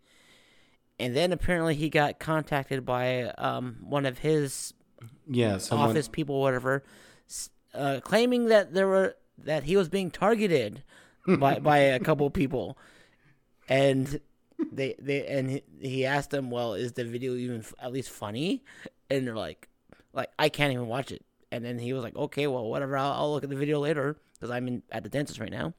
and 0.99 1.15
then 1.15 1.33
apparently 1.33 1.75
he 1.75 1.91
got 1.91 2.19
contacted 2.19 2.85
by 2.87 3.25
um 3.39 3.77
one 3.83 4.07
of 4.07 4.19
his 4.21 4.73
Yeah. 5.29 5.59
Someone, 5.59 5.91
office 5.91 6.09
people, 6.09 6.41
whatever, 6.41 6.83
uh, 7.77 8.01
claiming 8.01 8.47
that 8.47 8.75
there 8.75 8.87
were 8.87 9.17
that 9.39 9.65
he 9.65 9.77
was 9.77 9.89
being 9.89 10.11
targeted 10.11 10.83
by 11.27 11.59
by 11.61 11.79
a 11.79 12.01
couple 12.01 12.29
people, 12.31 12.79
and 13.69 14.21
they 14.73 14.95
they 14.99 15.27
and 15.27 15.51
he, 15.51 15.63
he 15.81 16.07
asked 16.07 16.31
them, 16.31 16.51
"Well, 16.51 16.75
is 16.75 16.93
the 16.93 17.05
video 17.05 17.35
even 17.35 17.59
f- 17.59 17.75
at 17.81 17.93
least 17.93 18.11
funny?" 18.11 18.65
And 19.11 19.27
they're 19.27 19.37
like, 19.37 19.69
"Like 20.13 20.31
I 20.39 20.49
can't 20.49 20.73
even 20.73 20.87
watch 20.87 21.13
it." 21.13 21.25
And 21.53 21.65
then 21.65 21.79
he 21.79 21.93
was 21.93 22.03
like, 22.03 22.17
"Okay, 22.17 22.47
well, 22.47 22.65
whatever. 22.67 22.97
I'll, 22.97 23.13
I'll 23.13 23.33
look 23.33 23.45
at 23.45 23.51
the 23.51 23.57
video 23.57 23.81
later 23.81 24.17
because 24.35 24.51
I'm 24.51 24.67
in 24.69 24.83
at 24.91 25.03
the 25.03 25.09
dentist 25.09 25.41
right 25.41 25.53
now." 25.53 25.75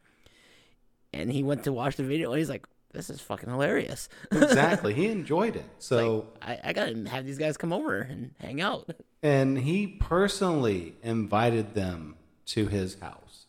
And 1.13 1.31
he 1.31 1.43
went 1.43 1.63
to 1.63 1.73
watch 1.73 1.95
the 1.95 2.03
video, 2.03 2.31
and 2.31 2.39
he's 2.39 2.49
like, 2.49 2.67
"This 2.93 3.09
is 3.09 3.21
fucking 3.21 3.49
hilarious." 3.49 4.09
exactly. 4.31 4.93
He 4.93 5.07
enjoyed 5.07 5.55
it. 5.55 5.65
So. 5.79 6.27
I, 6.41 6.59
I 6.63 6.73
gotta 6.73 7.09
have 7.09 7.25
these 7.25 7.37
guys 7.37 7.57
come 7.57 7.73
over 7.73 7.99
and 7.99 8.31
hang 8.39 8.61
out. 8.61 8.89
And 9.23 9.59
he 9.59 9.87
personally 9.87 10.95
invited 11.01 11.73
them 11.73 12.15
to 12.47 12.67
his 12.67 12.99
house. 12.99 13.47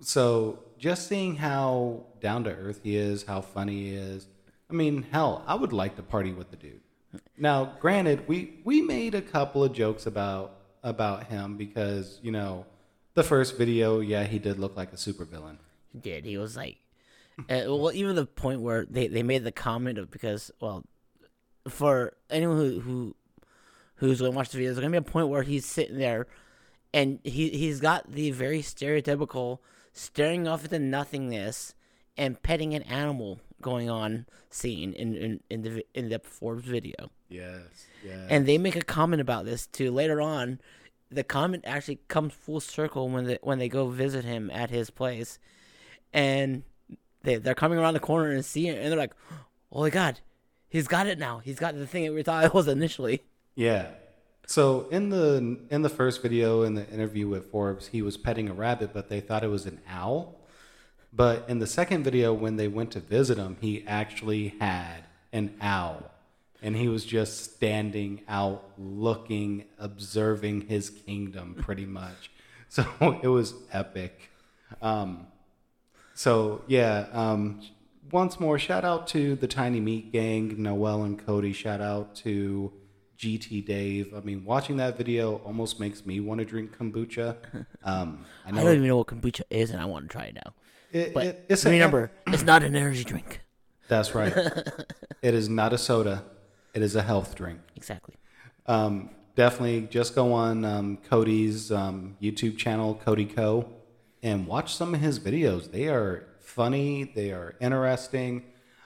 So 0.00 0.60
just 0.78 1.08
seeing 1.08 1.36
how 1.36 2.04
down 2.20 2.44
to 2.44 2.50
earth 2.50 2.80
he 2.82 2.96
is, 2.96 3.24
how 3.24 3.40
funny 3.40 3.90
he 3.90 3.94
is. 3.94 4.26
I 4.68 4.72
mean, 4.72 5.06
hell, 5.10 5.44
I 5.46 5.54
would 5.54 5.72
like 5.72 5.96
to 5.96 6.02
party 6.02 6.32
with 6.32 6.50
the 6.50 6.56
dude. 6.56 6.80
Now, 7.38 7.76
granted, 7.80 8.26
we 8.28 8.60
we 8.64 8.82
made 8.82 9.14
a 9.14 9.22
couple 9.22 9.62
of 9.64 9.72
jokes 9.72 10.06
about 10.06 10.56
about 10.82 11.24
him 11.28 11.56
because 11.56 12.18
you 12.22 12.32
know 12.32 12.66
the 13.14 13.22
first 13.22 13.56
video, 13.56 14.00
yeah, 14.00 14.24
he 14.24 14.38
did 14.38 14.58
look 14.58 14.76
like 14.76 14.92
a 14.92 14.96
supervillain. 14.96 15.56
He 15.92 15.98
did. 15.98 16.24
He 16.24 16.36
was 16.36 16.56
like, 16.56 16.76
uh, 17.38 17.44
well, 17.66 17.92
even 17.92 18.16
the 18.16 18.26
point 18.26 18.60
where 18.60 18.84
they, 18.84 19.06
they 19.06 19.22
made 19.22 19.44
the 19.44 19.52
comment 19.52 19.98
of 19.98 20.10
because 20.10 20.50
well, 20.60 20.84
for 21.68 22.14
anyone 22.28 22.56
who 22.56 22.80
who 22.80 23.16
who's 23.96 24.20
going 24.20 24.32
to 24.32 24.36
watch 24.36 24.50
the 24.50 24.58
video, 24.58 24.70
there's 24.70 24.80
going 24.80 24.92
to 24.92 25.00
be 25.00 25.08
a 25.08 25.12
point 25.12 25.28
where 25.28 25.42
he's 25.42 25.66
sitting 25.66 25.98
there, 25.98 26.26
and 26.92 27.18
he 27.24 27.50
he's 27.50 27.80
got 27.80 28.10
the 28.10 28.30
very 28.30 28.60
stereotypical 28.60 29.58
staring 29.92 30.46
off 30.46 30.64
into 30.64 30.78
nothingness 30.78 31.74
and 32.16 32.42
petting 32.42 32.74
an 32.74 32.82
animal 32.84 33.40
going 33.60 33.90
on 33.90 34.26
scene 34.50 34.92
in 34.92 35.14
in 35.14 35.40
in 35.50 35.62
the 35.62 35.84
in 35.94 36.08
the 36.08 36.18
Forbes 36.20 36.64
video. 36.64 37.10
Yes, 37.28 37.86
yes. 38.04 38.26
And 38.30 38.46
they 38.46 38.58
make 38.58 38.76
a 38.76 38.82
comment 38.82 39.20
about 39.20 39.44
this 39.44 39.66
too 39.66 39.90
later 39.90 40.20
on. 40.20 40.60
The 41.10 41.24
comment 41.24 41.64
actually 41.66 42.00
comes 42.08 42.34
full 42.34 42.60
circle 42.60 43.08
when 43.08 43.24
they 43.24 43.38
when 43.42 43.58
they 43.58 43.68
go 43.68 43.88
visit 43.88 44.24
him 44.24 44.50
at 44.50 44.70
his 44.70 44.90
place, 44.90 45.38
and 46.12 46.62
they 47.22 47.36
they're 47.36 47.54
coming 47.54 47.78
around 47.78 47.94
the 47.94 48.00
corner 48.00 48.30
and 48.30 48.44
see 48.44 48.68
it, 48.68 48.78
and 48.78 48.90
they're 48.90 48.98
like, 48.98 49.14
"Oh 49.72 49.82
my 49.82 49.90
god, 49.90 50.20
he's 50.68 50.88
got 50.88 51.06
it 51.06 51.18
now! 51.18 51.38
He's 51.38 51.58
got 51.58 51.74
the 51.74 51.86
thing 51.86 52.04
that 52.04 52.12
we 52.12 52.22
thought 52.22 52.44
it 52.44 52.54
was 52.54 52.68
initially." 52.68 53.22
Yeah. 53.56 53.88
So 54.46 54.86
in 54.90 55.08
the 55.08 55.58
in 55.70 55.82
the 55.82 55.88
first 55.88 56.22
video 56.22 56.62
in 56.62 56.74
the 56.74 56.88
interview 56.88 57.26
with 57.26 57.50
Forbes, 57.50 57.88
he 57.88 58.02
was 58.02 58.16
petting 58.16 58.48
a 58.48 58.54
rabbit, 58.54 58.90
but 58.94 59.08
they 59.08 59.18
thought 59.18 59.42
it 59.42 59.48
was 59.48 59.66
an 59.66 59.80
owl. 59.88 60.36
But 61.12 61.46
in 61.48 61.58
the 61.58 61.66
second 61.66 62.04
video, 62.04 62.32
when 62.32 62.56
they 62.56 62.68
went 62.68 62.92
to 62.92 63.00
visit 63.00 63.38
him, 63.38 63.56
he 63.60 63.84
actually 63.86 64.54
had 64.60 65.04
an 65.32 65.54
owl, 65.60 66.10
and 66.62 66.76
he 66.76 66.88
was 66.88 67.04
just 67.06 67.54
standing 67.54 68.20
out, 68.28 68.62
looking, 68.78 69.64
observing 69.78 70.68
his 70.68 70.90
kingdom, 70.90 71.56
pretty 71.58 71.86
much. 71.86 72.30
So 72.68 72.84
it 73.22 73.28
was 73.28 73.54
epic. 73.72 74.28
Um, 74.82 75.28
so 76.14 76.62
yeah, 76.66 77.06
um, 77.12 77.62
once 78.10 78.38
more, 78.38 78.58
shout 78.58 78.84
out 78.84 79.06
to 79.08 79.36
the 79.36 79.46
Tiny 79.46 79.80
Meat 79.80 80.12
Gang, 80.12 80.60
Noel 80.60 81.04
and 81.04 81.18
Cody. 81.18 81.52
Shout 81.52 81.80
out 81.80 82.16
to 82.16 82.72
GT 83.18 83.64
Dave. 83.64 84.12
I 84.14 84.20
mean, 84.20 84.44
watching 84.44 84.76
that 84.78 84.96
video 84.96 85.36
almost 85.44 85.80
makes 85.80 86.04
me 86.06 86.20
want 86.20 86.38
to 86.40 86.44
drink 86.44 86.76
kombucha. 86.76 87.36
Um, 87.84 88.26
I 88.44 88.48
I, 88.48 88.64
don't 88.64 88.74
even 88.76 88.88
know 88.88 88.96
what 88.96 89.06
kombucha 89.06 89.42
is, 89.48 89.70
and 89.70 89.80
I 89.80 89.84
want 89.84 90.06
to 90.06 90.08
try 90.08 90.24
it 90.24 90.34
now. 90.34 90.52
it, 90.92 91.14
But 91.14 91.26
it- 91.26 91.44
it's 91.48 91.64
a- 91.64 91.70
remember, 91.70 92.10
it's 92.26 92.42
not 92.42 92.62
an 92.64 92.74
energy 92.74 93.04
drink. 93.04 93.40
that's 93.88 94.12
right. 94.14 94.32
it 95.22 95.34
is 95.34 95.48
not 95.48 95.72
a 95.72 95.78
soda. 95.78 96.24
It 96.74 96.82
is 96.82 96.96
a 96.96 97.02
health 97.02 97.34
drink. 97.36 97.60
Exactly. 97.76 98.16
Um, 98.66 99.10
definitely 99.36 99.82
just 99.88 100.14
go 100.16 100.32
on 100.32 100.64
um, 100.64 100.96
Cody's 101.08 101.70
um, 101.70 102.16
YouTube 102.20 102.56
channel, 102.58 102.94
Cody 103.04 103.24
Ko, 103.26 103.68
and 104.22 104.46
watch 104.48 104.74
some 104.74 104.92
of 104.94 105.00
his 105.00 105.20
videos. 105.20 105.70
They 105.70 105.86
are 105.86 106.26
funny. 106.40 107.04
They 107.04 107.30
are 107.30 107.54
interesting. 107.60 108.42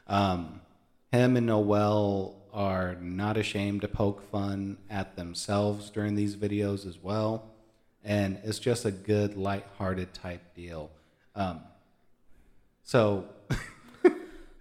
Um, 0.07 0.61
him 1.11 1.37
and 1.39 1.47
Noel 1.47 2.37
are 2.53 2.97
not 3.01 3.37
ashamed 3.37 3.83
to 3.83 3.89
poke 3.89 4.23
fun 4.31 4.79
at 4.89 5.17
themselves 5.17 5.91
during 5.91 6.15
these 6.15 6.37
videos 6.37 6.87
as 6.87 6.99
well, 7.03 7.51
and 8.05 8.39
it's 8.45 8.59
just 8.59 8.85
a 8.85 8.91
good, 8.91 9.37
light-hearted 9.37 10.13
type 10.15 10.55
deal. 10.55 10.91
Um, 11.35 11.61
so 12.83 13.27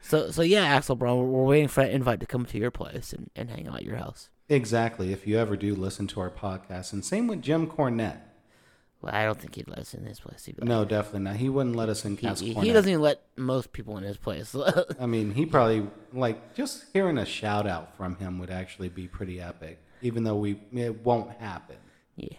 So 0.02 0.32
so 0.32 0.42
yeah, 0.42 0.64
Axel, 0.64 0.96
bro, 0.96 1.18
we're, 1.18 1.26
we're 1.26 1.46
waiting 1.46 1.68
for 1.68 1.84
that 1.84 1.92
invite 1.92 2.20
to 2.22 2.26
come 2.26 2.46
to 2.46 2.58
your 2.58 2.72
place 2.72 3.14
and, 3.14 3.30
and 3.36 3.50
hang 3.52 3.68
out 3.68 3.76
at 3.76 3.84
your 3.86 3.98
house. 3.98 4.30
exactly, 4.48 5.14
if 5.14 5.28
you 5.28 5.38
ever 5.38 5.56
do 5.56 5.76
listen 5.76 6.08
to 6.08 6.20
our 6.20 6.32
podcast, 6.32 6.94
and 6.94 7.06
same 7.06 7.28
with 7.28 7.42
Jim 7.42 7.68
Cornette. 7.68 8.22
Well, 9.02 9.16
I 9.16 9.24
don't 9.24 9.40
think 9.40 9.56
he'd 9.56 9.68
let 9.70 9.80
us 9.80 9.94
in 9.94 10.06
his 10.06 10.20
place. 10.20 10.46
He'd 10.46 10.58
be 10.58 10.62
like, 10.62 10.68
No, 10.68 10.84
definitely 10.84 11.22
not. 11.22 11.38
He 11.38 11.48
wouldn't 11.48 11.76
let 11.76 11.88
us 11.88 12.04
in 12.04 12.18
he, 12.18 12.28
he, 12.28 12.74
doesn't 12.74 12.90
even 12.90 13.02
let 13.02 13.22
most 13.38 13.72
people 13.72 13.98
in 13.98 14.04
his 14.04 14.18
place. 14.18 14.54
I 15.00 15.06
mean, 15.06 15.34
he 15.34 15.46
probably 15.46 15.88
like 16.12 16.54
just 16.54 16.86
hearing 16.92 17.18
a 17.18 17.26
shout 17.26 17.66
out 17.66 17.96
from 17.96 18.18
him 18.18 18.40
would 18.40 18.50
actually 18.50 18.90
be 18.90 19.08
pretty 19.08 19.40
epic. 19.40 19.80
Even 20.02 20.24
though 20.24 20.36
we 20.36 20.60
it 20.74 21.04
won't 21.06 21.32
happen. 21.38 21.78
yeah. 22.16 22.30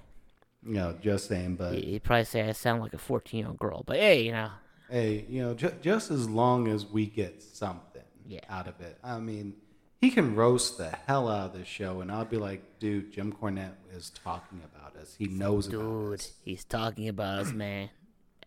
You 0.63 0.75
know, 0.75 0.95
just 1.01 1.29
saying. 1.29 1.57
But 1.57 1.75
He- 1.75 1.93
He'd 1.93 2.03
probably 2.03 2.25
say 2.25 2.47
I 2.47 2.53
sound 2.53 2.83
like 2.83 2.93
a 2.93 2.99
14 2.99 3.39
year 3.39 3.49
old 3.49 3.59
girl, 3.59 3.83
but 3.87 3.97
hey, 3.97 4.23
you 4.23 4.33
know, 4.33 4.51
hey, 4.91 5.25
you 5.29 5.41
know, 5.43 5.55
ju- 5.55 5.73
just 5.81 6.11
as 6.11 6.29
long 6.29 6.69
as 6.69 6.85
we 6.85 7.07
get 7.07 7.43
something 7.43 8.03
Yeah. 8.27 8.41
out 8.51 8.69
of 8.69 8.79
it. 8.83 8.99
I 9.03 9.19
mean, 9.19 9.55
he 10.01 10.11
can 10.11 10.35
roast 10.35 10.79
the 10.79 10.91
hell 11.07 11.29
out 11.29 11.51
of 11.51 11.59
this 11.59 11.69
show, 11.69 12.01
and 12.01 12.11
I'll 12.11 12.25
be 12.25 12.39
like, 12.39 12.79
dude, 12.79 13.13
Jim 13.13 13.33
Cornette 13.33 13.75
is 13.95 14.11
talking 14.11 14.63
about 14.65 14.97
us. 14.97 15.15
He 15.19 15.27
knows 15.27 15.67
about 15.69 15.81
dude, 15.81 16.27
he's 16.45 16.65
talking 16.65 17.09
about 17.09 17.41
us, 17.41 17.53
man. 17.53 17.91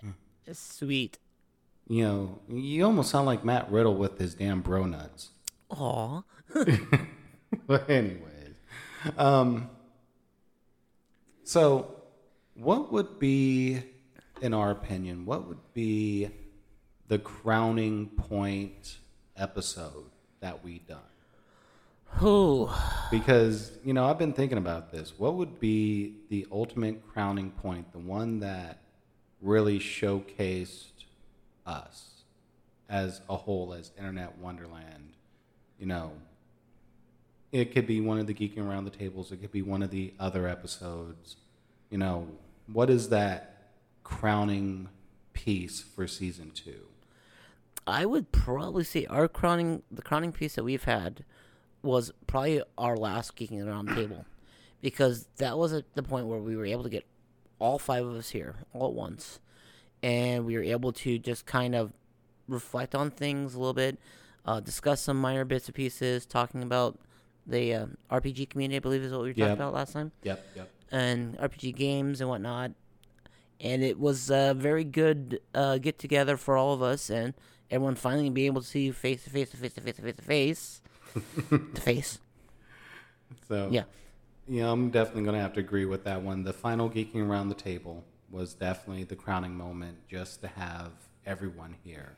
It's 0.45 0.59
sweet. 0.59 1.19
You 1.87 2.03
know, 2.03 2.39
you 2.49 2.83
almost 2.83 3.11
sound 3.11 3.25
like 3.25 3.45
Matt 3.45 3.71
Riddle 3.71 3.95
with 3.95 4.19
his 4.19 4.35
damn 4.35 4.59
bro 4.59 4.85
nuts. 4.85 5.29
Aw. 5.69 6.21
But 7.67 7.89
anyways, 7.89 8.55
um, 9.17 9.69
so 11.43 11.95
what 12.55 12.91
would 12.91 13.19
be, 13.19 13.83
in 14.41 14.53
our 14.53 14.71
opinion, 14.71 15.25
what 15.25 15.47
would 15.47 15.73
be 15.73 16.29
the 17.07 17.19
crowning 17.19 18.07
point 18.07 18.97
episode 19.37 20.09
that 20.39 20.63
we 20.63 20.79
done? 20.79 20.99
Who? 22.15 22.69
Because 23.11 23.77
you 23.83 23.93
know, 23.93 24.05
I've 24.05 24.17
been 24.17 24.33
thinking 24.33 24.57
about 24.57 24.91
this. 24.91 25.13
What 25.17 25.35
would 25.35 25.59
be 25.59 26.15
the 26.29 26.47
ultimate 26.51 27.07
crowning 27.07 27.51
point, 27.51 27.91
the 27.91 27.99
one 27.99 28.39
that 28.39 28.81
really 29.41 29.79
showcased 29.79 31.05
us 31.65 32.23
as 32.89 33.21
a 33.29 33.35
whole, 33.35 33.73
as 33.73 33.91
Internet 33.97 34.37
Wonderland? 34.37 35.13
You 35.79 35.87
know, 35.87 36.11
it 37.51 37.73
could 37.73 37.87
be 37.87 38.01
one 38.01 38.19
of 38.19 38.27
the 38.27 38.33
geeking 38.33 38.65
around 38.65 38.85
the 38.85 38.91
tables. 38.91 39.31
It 39.31 39.37
could 39.37 39.51
be 39.51 39.61
one 39.61 39.83
of 39.83 39.91
the 39.91 40.13
other 40.19 40.47
episodes. 40.47 41.35
You 41.89 41.97
know, 41.97 42.27
what 42.67 42.89
is 42.89 43.09
that 43.09 43.71
crowning 44.03 44.89
piece 45.33 45.81
for 45.81 46.07
season 46.07 46.51
two? 46.51 46.87
I 47.85 48.05
would 48.05 48.31
probably 48.31 48.83
say 48.83 49.05
our 49.05 49.27
crowning, 49.27 49.83
the 49.91 50.01
crowning 50.01 50.31
piece 50.31 50.55
that 50.55 50.63
we've 50.63 50.85
had, 50.85 51.25
was 51.83 52.11
probably 52.27 52.63
our 52.77 52.95
last 52.97 53.35
geeking 53.35 53.65
around 53.65 53.87
the 53.89 53.95
table, 53.95 54.25
because 54.81 55.27
that 55.37 55.57
was 55.57 55.73
at 55.73 55.85
the 55.95 56.03
point 56.03 56.25
where 56.27 56.39
we 56.39 56.55
were 56.55 56.65
able 56.65 56.83
to 56.83 56.89
get 56.89 57.05
all 57.59 57.77
five 57.77 58.05
of 58.05 58.15
us 58.15 58.29
here 58.29 58.55
all 58.73 58.87
at 58.87 58.93
once, 58.93 59.39
and 60.01 60.45
we 60.45 60.55
were 60.55 60.63
able 60.63 60.91
to 60.91 61.19
just 61.19 61.45
kind 61.45 61.75
of 61.75 61.93
reflect 62.47 62.93
on 62.95 63.09
things 63.11 63.53
a 63.53 63.59
little 63.59 63.73
bit. 63.73 63.97
uh, 64.45 64.59
discuss 64.59 64.99
some 64.99 65.15
minor 65.21 65.45
bits 65.45 65.67
and 65.67 65.75
pieces, 65.75 66.25
talking 66.25 66.61
about 66.63 66.99
the 67.47 67.73
uh, 67.73 67.85
RPG 68.11 68.49
community. 68.49 68.75
I 68.75 68.79
believe 68.79 69.01
is 69.01 69.11
what 69.13 69.21
we 69.21 69.27
were 69.29 69.33
talking 69.33 69.45
Yep. 69.45 69.55
about 69.57 69.73
last 69.73 69.93
time, 69.93 70.11
Yep, 70.23 70.45
yep. 70.57 70.69
and 70.91 71.37
RPG 71.37 71.71
games 71.75 72.19
and 72.19 72.29
whatnot. 72.29 72.71
And 73.61 73.81
it 73.83 73.97
was 73.97 74.29
a 74.29 74.53
very 74.53 74.83
good 74.83 75.39
uh, 75.55 75.77
get 75.77 75.97
together 75.97 76.35
for 76.35 76.57
all 76.57 76.73
of 76.73 76.81
us, 76.81 77.09
and 77.09 77.33
everyone 77.71 77.95
finally 77.95 78.29
being 78.29 78.47
able 78.47 78.59
to 78.61 78.67
see 78.67 78.81
you 78.81 78.91
face 78.91 79.23
to 79.23 79.29
face 79.29 79.51
to 79.51 79.57
face 79.57 79.73
to 79.75 79.81
face 79.81 79.95
to 79.95 80.01
face 80.01 80.15
to 80.17 80.21
face 80.21 80.81
to 81.49 81.81
face. 81.81 82.19
So 83.47 83.69
Yeah. 83.71 83.83
yeah, 84.47 84.71
I'm 84.71 84.89
definitely 84.89 85.23
gonna 85.23 85.41
have 85.41 85.53
to 85.53 85.59
agree 85.59 85.85
with 85.85 86.03
that 86.05 86.21
one. 86.21 86.43
The 86.43 86.53
final 86.53 86.89
geeking 86.89 87.27
around 87.27 87.49
the 87.49 87.55
table 87.55 88.03
was 88.29 88.53
definitely 88.53 89.03
the 89.03 89.15
crowning 89.15 89.55
moment, 89.55 90.07
just 90.07 90.41
to 90.41 90.47
have 90.47 90.91
everyone 91.25 91.75
here. 91.83 92.15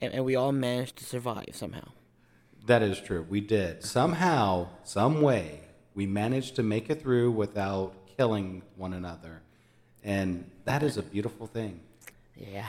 And, 0.00 0.12
and 0.12 0.24
we 0.24 0.36
all 0.36 0.52
managed 0.52 0.96
to 0.96 1.04
survive 1.04 1.48
somehow. 1.52 1.88
That 2.66 2.82
is 2.82 3.00
true. 3.00 3.24
We 3.28 3.40
did 3.40 3.82
somehow, 3.84 4.68
some 4.84 5.22
way, 5.22 5.60
we 5.94 6.04
managed 6.06 6.56
to 6.56 6.62
make 6.62 6.90
it 6.90 7.00
through 7.00 7.30
without 7.30 7.94
killing 8.16 8.62
one 8.76 8.92
another, 8.92 9.42
and 10.02 10.50
that 10.64 10.82
is 10.82 10.96
a 10.96 11.02
beautiful 11.02 11.46
thing. 11.46 11.80
Yeah, 12.36 12.66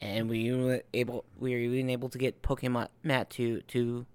and 0.00 0.30
we 0.30 0.52
were 0.52 0.82
able 0.94 1.24
we 1.38 1.50
were 1.52 1.58
even 1.58 1.90
able 1.90 2.08
to 2.10 2.18
get 2.18 2.42
Pokemon 2.42 2.88
Matt 3.02 3.28
to 3.30 3.60
to 3.68 4.06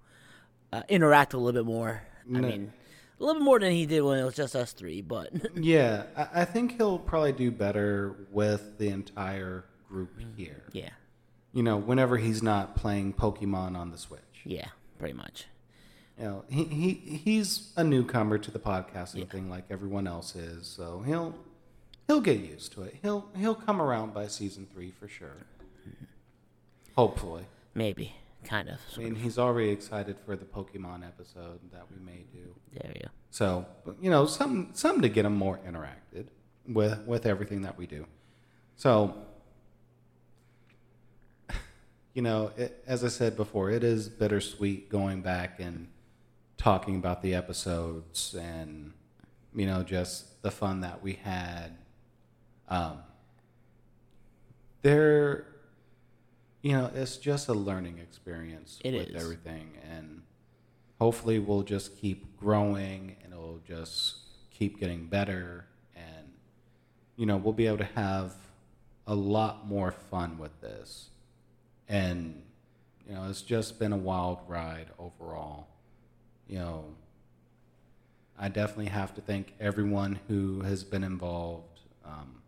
uh, 0.72 0.82
interact 0.88 1.32
a 1.34 1.38
little 1.38 1.52
bit 1.62 1.66
more. 1.66 2.02
I 2.26 2.30
No. 2.40 2.48
mean, 2.48 2.72
a 3.18 3.24
little 3.24 3.40
bit 3.40 3.44
more 3.44 3.58
than 3.58 3.72
he 3.72 3.86
did 3.86 4.02
when 4.02 4.18
it 4.18 4.24
was 4.24 4.34
just 4.34 4.54
us 4.54 4.72
three. 4.72 5.00
But 5.02 5.32
Yeah, 5.56 6.04
I, 6.16 6.42
I 6.42 6.44
think 6.44 6.76
he'll 6.76 6.98
probably 6.98 7.32
do 7.32 7.50
better 7.50 8.14
with 8.30 8.78
the 8.78 8.88
entire 8.88 9.64
group 9.88 10.10
here. 10.36 10.62
yeah, 10.72 10.90
You 11.52 11.62
know, 11.62 11.76
whenever 11.78 12.16
he's 12.18 12.42
not 12.42 12.76
playing 12.76 13.14
Pokemon 13.14 13.76
on 13.76 13.90
the 13.90 13.98
Switch. 13.98 14.20
yeah, 14.44 14.68
pretty 14.98 15.14
much. 15.14 15.46
You 16.18 16.24
know, 16.24 16.44
he, 16.48 16.64
he 16.64 16.92
he's 16.94 17.72
a 17.76 17.84
newcomer 17.84 18.38
to 18.38 18.50
the 18.50 18.58
podcasting 18.58 19.30
thing 19.30 19.48
like 19.48 19.64
everyone 19.70 20.06
else 20.08 20.34
is, 20.34 20.66
so 20.66 21.00
he'll 21.06 21.32
he'll 22.08 22.20
get 22.20 22.40
used 22.40 22.72
to 22.72 22.82
it. 22.82 22.96
He'll 23.02 23.28
he'll 23.36 23.54
come 23.54 23.80
around 23.80 24.14
by 24.14 24.26
season 24.26 24.66
three 24.74 24.90
for 24.90 25.06
sure. 25.06 25.46
Hopefully. 26.96 27.44
Maybe, 27.74 28.14
kind 28.48 28.68
of. 28.68 28.80
I 28.96 29.00
mean, 29.00 29.14
he's 29.14 29.38
already 29.38 29.70
excited 29.70 30.16
for 30.24 30.34
the 30.34 30.44
Pokemon 30.44 31.06
episode 31.06 31.60
that 31.72 31.84
we 31.90 32.04
may 32.04 32.24
do. 32.32 32.54
There 32.72 32.92
you 32.94 33.02
go. 33.02 33.08
So, 33.30 33.66
you 34.00 34.10
know, 34.10 34.26
some 34.26 34.70
something 34.72 35.02
to 35.02 35.08
get 35.08 35.24
him 35.26 35.36
more 35.36 35.60
interacted 35.68 36.26
with 36.66 37.00
with 37.06 37.26
everything 37.26 37.62
that 37.62 37.76
we 37.76 37.86
do. 37.86 38.06
So, 38.76 39.14
you 42.14 42.22
know, 42.22 42.52
it, 42.56 42.82
as 42.86 43.04
I 43.04 43.08
said 43.08 43.36
before, 43.36 43.70
it 43.70 43.84
is 43.84 44.08
bittersweet 44.08 44.88
going 44.88 45.20
back 45.20 45.60
and 45.60 45.88
talking 46.56 46.96
about 46.96 47.22
the 47.22 47.34
episodes 47.34 48.34
and 48.34 48.92
you 49.54 49.66
know 49.66 49.82
just 49.82 50.42
the 50.42 50.50
fun 50.50 50.80
that 50.80 51.02
we 51.02 51.14
had. 51.14 51.76
Um, 52.68 52.98
there, 54.82 55.46
you 56.68 56.74
know, 56.76 56.90
it's 56.94 57.16
just 57.16 57.48
a 57.48 57.54
learning 57.54 57.96
experience 57.96 58.78
It 58.84 58.92
with 58.92 59.08
is. 59.08 59.22
everything, 59.22 59.70
and 59.90 60.20
hopefully 61.00 61.38
we'll 61.38 61.62
just 61.62 61.96
keep 61.96 62.36
growing 62.36 63.16
and 63.24 63.32
it'll 63.32 63.62
just 63.66 64.16
keep 64.50 64.78
getting 64.78 65.06
better 65.06 65.64
and 65.96 66.28
you 67.16 67.24
know 67.24 67.38
we'll 67.38 67.54
be 67.54 67.66
able 67.66 67.78
to 67.78 67.88
have 67.94 68.34
a 69.06 69.14
lot 69.14 69.66
more 69.66 69.90
fun 69.90 70.36
with 70.36 70.60
this. 70.60 71.08
And 71.88 72.42
you 73.08 73.14
know 73.14 73.30
it's 73.30 73.40
just 73.40 73.78
been 73.78 73.94
a 73.94 73.96
wild 73.96 74.40
ride 74.46 74.88
overall. 74.98 75.68
You 76.46 76.58
know 76.58 76.84
i 78.38 78.48
definitely 78.48 78.86
have 78.86 79.14
to 79.14 79.22
thank 79.22 79.54
everyone 79.58 80.20
who 80.28 80.60
has 80.60 80.84
been 80.84 81.02
involved. 81.02 81.80
Um, 82.04 82.42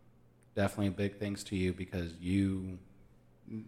definitely 0.55 0.89
big 0.89 1.17
thanks 1.17 1.43
to 1.45 1.55
you 1.55 1.73
because 1.73 2.13
you 2.21 2.77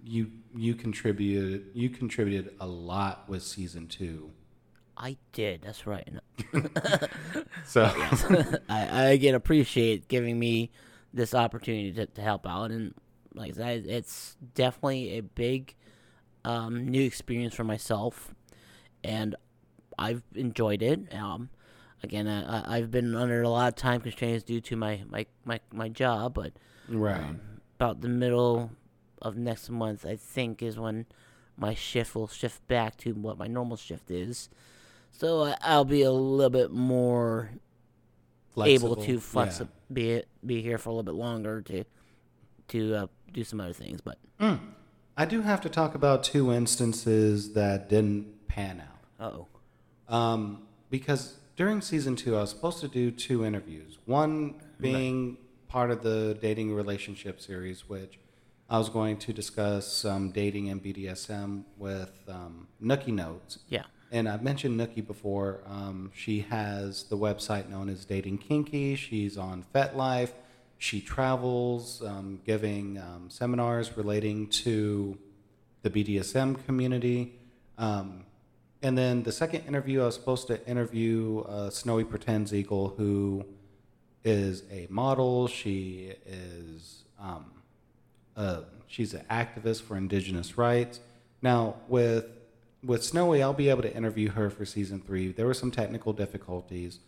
you 0.03 0.31
you 0.55 0.75
contributed 0.75 1.65
you 1.73 1.89
contributed 1.89 2.55
a 2.59 2.67
lot 2.67 3.27
with 3.27 3.43
season 3.43 3.87
two 3.87 4.31
I 4.97 5.17
did. 5.31 5.61
That's 5.63 5.87
right. 5.87 6.07
so 7.65 7.83
I, 7.83 8.59
I 8.69 9.03
again 9.05 9.35
appreciate 9.35 10.07
giving 10.07 10.37
me 10.37 10.71
this 11.13 11.33
opportunity 11.33 11.91
to, 11.93 12.05
to 12.05 12.21
help 12.21 12.47
out, 12.47 12.71
and 12.71 12.93
like 13.33 13.51
I 13.51 13.55
said, 13.55 13.85
it's 13.87 14.37
definitely 14.55 15.17
a 15.17 15.21
big 15.21 15.75
um, 16.45 16.87
new 16.87 17.03
experience 17.03 17.53
for 17.53 17.63
myself, 17.63 18.33
and 19.03 19.35
I've 19.97 20.23
enjoyed 20.35 20.81
it. 20.81 21.13
Um, 21.13 21.49
again, 22.03 22.27
I, 22.27 22.77
I've 22.77 22.91
been 22.91 23.15
under 23.15 23.41
a 23.41 23.49
lot 23.49 23.69
of 23.69 23.75
time 23.75 24.01
constraints 24.01 24.43
due 24.43 24.61
to 24.61 24.75
my 24.75 25.03
my, 25.09 25.25
my, 25.45 25.59
my 25.71 25.89
job, 25.89 26.35
but 26.35 26.53
right 26.87 27.19
um, 27.19 27.39
about 27.79 28.01
the 28.01 28.09
middle 28.09 28.71
of 29.23 29.37
next 29.37 29.69
month, 29.69 30.05
I 30.05 30.15
think, 30.15 30.61
is 30.61 30.77
when 30.77 31.05
my 31.57 31.73
shift 31.73 32.13
will 32.13 32.27
shift 32.27 32.67
back 32.67 32.97
to 32.97 33.13
what 33.13 33.37
my 33.37 33.47
normal 33.47 33.77
shift 33.77 34.11
is. 34.11 34.49
So 35.11 35.53
I'll 35.61 35.85
be 35.85 36.01
a 36.03 36.11
little 36.11 36.49
bit 36.49 36.71
more 36.71 37.49
able 38.57 38.95
to 38.95 39.19
Flexible, 39.19 39.65
flexi- 39.67 39.93
be 39.93 40.23
be 40.45 40.61
here 40.61 40.77
for 40.77 40.89
a 40.89 40.93
little 40.93 41.03
bit 41.03 41.15
longer 41.15 41.61
to 41.61 41.83
to 42.69 42.95
uh, 42.95 43.07
do 43.31 43.43
some 43.43 43.59
other 43.59 43.73
things. 43.73 44.01
But 44.01 44.17
yeah. 44.39 44.57
I 45.17 45.25
do 45.25 45.41
have 45.41 45.61
to 45.61 45.69
talk 45.69 45.93
about 45.95 46.23
two 46.23 46.51
instances 46.51 47.53
that 47.53 47.89
didn't 47.89 48.47
pan 48.47 48.81
out. 48.81 49.47
oh, 50.09 50.13
Um, 50.15 50.63
because 50.89 51.37
during 51.55 51.81
season 51.81 52.15
two, 52.15 52.35
I 52.35 52.41
was 52.41 52.49
supposed 52.49 52.79
to 52.81 52.87
do 52.87 53.11
two 53.11 53.45
interviews. 53.45 53.99
One 54.05 54.55
being 54.79 55.37
part 55.67 55.91
of 55.91 56.01
the 56.01 56.37
dating 56.41 56.73
relationship 56.73 57.39
series, 57.41 57.87
which 57.87 58.17
I 58.69 58.77
was 58.77 58.89
going 58.89 59.17
to 59.17 59.33
discuss 59.33 60.05
um, 60.05 60.31
dating 60.31 60.69
and 60.69 60.83
BDSM 60.83 61.63
with 61.77 62.11
um, 62.27 62.67
Nookie 62.81 63.13
Notes. 63.13 63.59
yeah, 63.67 63.83
And 64.11 64.27
I've 64.27 64.41
mentioned 64.41 64.79
Nookie 64.79 65.05
before. 65.05 65.61
Um, 65.67 66.11
she 66.15 66.41
has 66.49 67.03
the 67.03 67.17
website 67.17 67.69
known 67.69 67.89
as 67.89 68.05
Dating 68.05 68.37
Kinky. 68.37 68.95
She's 68.95 69.37
on 69.37 69.65
FetLife. 69.75 70.31
She 70.77 71.01
travels, 71.01 72.01
um, 72.01 72.39
giving 72.45 72.97
um, 72.97 73.29
seminars 73.29 73.95
relating 73.95 74.47
to 74.47 75.17
the 75.81 75.89
BDSM 75.89 76.65
community. 76.65 77.39
Um, 77.77 78.25
and 78.81 78.97
then 78.97 79.23
the 79.23 79.31
second 79.31 79.65
interview, 79.65 80.01
I 80.01 80.05
was 80.05 80.15
supposed 80.15 80.47
to 80.47 80.65
interview 80.67 81.39
uh, 81.47 81.69
Snowy 81.69 82.03
Pretends 82.03 82.53
Eagle, 82.53 82.95
who 82.97 83.45
is 84.25 84.63
a 84.71 84.87
model. 84.89 85.47
She 85.47 86.13
is 86.25 87.05
um, 87.19 87.45
uh, 88.35 88.61
she's 88.87 89.13
an 89.13 89.25
activist 89.29 89.81
for 89.83 89.97
indigenous 89.97 90.57
rights. 90.57 90.99
Now, 91.41 91.75
with 91.87 92.25
with 92.83 93.03
Snowy, 93.03 93.41
I'll 93.41 93.53
be 93.53 93.69
able 93.69 93.81
to 93.83 93.95
interview 93.95 94.29
her 94.31 94.49
for 94.49 94.65
season 94.65 94.99
three. 94.99 95.31
There 95.31 95.45
were 95.45 95.53
some 95.53 95.71
technical 95.71 96.11
difficulties. 96.11 96.99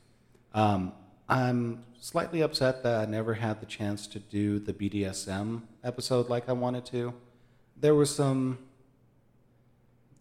Um, 0.54 0.94
I'm 1.28 1.84
slightly 2.00 2.42
upset 2.42 2.82
that 2.84 3.02
I 3.02 3.06
never 3.06 3.34
had 3.34 3.60
the 3.60 3.66
chance 3.66 4.08
to 4.08 4.20
do 4.20 4.60
the 4.60 4.72
BDSM 4.74 5.64
episode 5.84 6.30
like 6.30 6.48
I 6.48 6.54
wanted 6.54 6.86
to. 6.88 7.14
There 7.76 7.94
were 7.94 8.06
some 8.06 8.60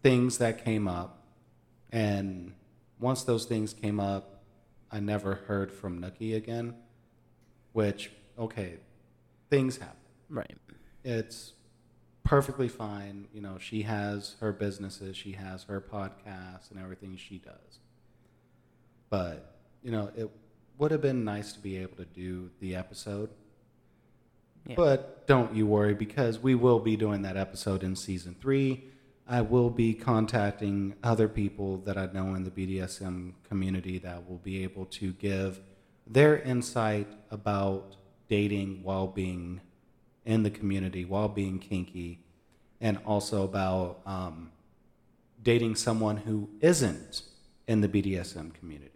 things 0.03 0.39
that 0.39 0.65
came 0.65 0.89
up, 0.89 1.23
and 1.91 2.53
once 2.99 3.23
those 3.23 3.45
things 3.45 3.73
came 3.73 3.99
up, 3.99 4.43
I 4.91 4.99
never 4.99 5.35
heard 5.35 5.71
from 5.71 6.01
Nookie 6.01 6.35
again. 6.35 6.75
Which, 7.71 8.11
okay, 8.37 8.75
things 9.49 9.77
happen 9.77 10.05
right, 10.29 10.57
it's 11.05 11.53
perfectly 12.23 12.67
fine. 12.67 13.27
You 13.31 13.41
know, 13.41 13.57
she 13.59 13.83
has 13.83 14.35
her 14.41 14.51
businesses, 14.51 15.15
she 15.15 15.33
has 15.33 15.63
her 15.65 15.79
podcast 15.79 16.71
and 16.71 16.79
everything 16.79 17.15
she 17.15 17.37
does. 17.37 17.79
But, 19.09 19.55
you 19.83 19.91
know, 19.91 20.11
it 20.17 20.29
would 20.77 20.91
have 20.91 21.01
been 21.01 21.23
nice 21.23 21.53
to 21.53 21.59
be 21.59 21.77
able 21.77 21.95
to 21.97 22.05
do 22.05 22.49
the 22.59 22.75
episode. 22.75 23.29
Yeah. 24.65 24.75
But 24.75 25.27
don't 25.27 25.55
you 25.55 25.67
worry 25.67 25.93
because 25.93 26.39
we 26.39 26.55
will 26.55 26.79
be 26.79 26.97
doing 26.97 27.21
that 27.21 27.37
episode 27.37 27.83
in 27.83 27.95
season 27.95 28.35
three. 28.41 28.85
I 29.27 29.41
will 29.41 29.69
be 29.69 29.93
contacting 29.93 30.95
other 31.03 31.27
people 31.27 31.77
that 31.79 31.97
I 31.97 32.07
know 32.07 32.33
in 32.33 32.43
the 32.43 32.51
BDSM 32.51 33.33
community 33.47 33.99
that 33.99 34.27
will 34.27 34.37
be 34.37 34.63
able 34.63 34.85
to 34.85 35.13
give 35.13 35.61
their 36.07 36.39
insight 36.39 37.07
about 37.29 37.95
dating 38.27 38.81
while 38.83 39.07
being 39.07 39.61
in 40.25 40.43
the 40.43 40.49
community, 40.49 41.05
while 41.05 41.29
being 41.29 41.59
kinky, 41.59 42.19
and 42.81 42.97
also 43.05 43.43
about 43.43 44.01
um, 44.05 44.51
dating 45.41 45.75
someone 45.75 46.17
who 46.17 46.49
isn't 46.61 47.21
in 47.67 47.81
the 47.81 47.87
BDSM 47.87 48.53
community. 48.53 48.91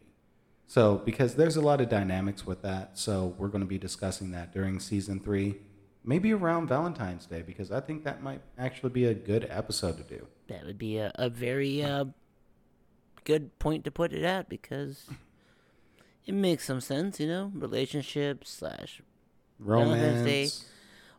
So, 0.67 0.97
because 0.97 1.35
there's 1.35 1.55
a 1.55 1.61
lot 1.61 1.81
of 1.81 1.89
dynamics 1.89 2.45
with 2.45 2.61
that, 2.61 2.97
so 2.97 3.33
we're 3.37 3.47
going 3.47 3.61
to 3.63 3.67
be 3.67 3.79
discussing 3.79 4.31
that 4.31 4.53
during 4.53 4.79
season 4.79 5.19
three. 5.19 5.57
maybe 6.03 6.31
around 6.33 6.67
Valentine's 6.67 7.25
Day 7.25 7.41
because 7.41 7.71
I 7.71 7.79
think 7.81 8.03
that 8.05 8.23
might 8.23 8.41
actually 8.57 8.89
be 8.91 9.05
a 9.05 9.13
good 9.13 9.45
episode 9.49 9.97
to 9.97 10.03
do. 10.03 10.27
That 10.47 10.65
would 10.65 10.77
be 10.77 10.97
a, 10.97 11.11
a 11.15 11.29
very 11.29 11.83
uh, 11.83 12.05
good 13.25 13.57
point 13.59 13.83
to 13.85 13.91
put 13.91 14.13
it 14.13 14.23
at 14.23 14.49
because 14.49 15.05
it 16.25 16.33
makes 16.33 16.65
some 16.65 16.81
sense, 16.81 17.19
you 17.19 17.27
know, 17.27 17.51
relationships 17.53 18.49
slash 18.49 19.01
Valentine's 19.59 20.23
Day. 20.25 20.49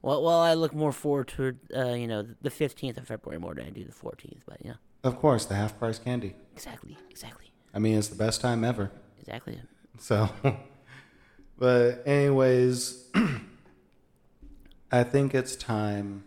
Well, 0.03 0.23
well, 0.23 0.41
I 0.41 0.55
look 0.55 0.75
more 0.75 0.93
forward 0.93 1.29
to 1.37 1.57
uh, 1.77 1.93
you 1.95 2.07
know 2.07 2.27
the 2.41 2.51
fifteenth 2.51 2.97
of 2.97 3.07
February 3.07 3.39
more 3.41 3.55
than 3.55 3.67
I 3.67 3.71
do 3.71 3.85
the 3.85 3.93
fourteenth. 3.93 4.43
But 4.47 4.59
yeah, 4.65 4.75
Of 5.05 5.19
course, 5.19 5.45
the 5.47 5.55
half 5.55 5.79
price 5.79 5.99
candy. 5.99 6.35
exactly, 6.53 6.97
exactly, 7.11 7.53
I 7.75 7.79
mean, 7.79 7.99
it's 7.99 8.09
the 8.09 8.17
best 8.17 8.41
time 8.41 8.65
ever. 8.65 8.91
exactly. 9.19 9.61
So, 9.99 10.31
but 11.59 12.03
anyways, 12.07 13.05
I 14.93 15.03
think 15.05 15.35
it's 15.35 15.55
time 15.57 16.25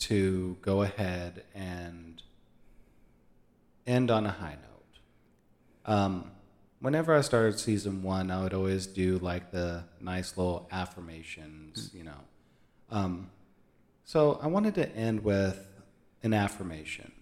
to 0.00 0.56
go 0.62 0.82
ahead 0.82 1.44
and 1.54 2.22
end 3.86 4.10
on 4.10 4.24
a 4.26 4.30
high 4.30 4.56
note. 4.62 5.92
Um, 5.92 6.30
whenever 6.80 7.14
I 7.14 7.20
started 7.22 7.58
season 7.58 8.02
one, 8.02 8.30
I 8.30 8.42
would 8.42 8.54
always 8.54 8.86
do 8.86 9.18
like 9.18 9.50
the 9.50 9.84
nice 10.00 10.36
little 10.38 10.68
affirmations, 10.70 11.90
you 11.92 12.04
know. 12.04 12.12
Um, 12.90 13.30
so 14.04 14.38
I 14.42 14.48
wanted 14.48 14.74
to 14.76 14.88
end 14.96 15.22
with 15.22 15.66
an 16.22 16.34
affirmation, 16.34 17.12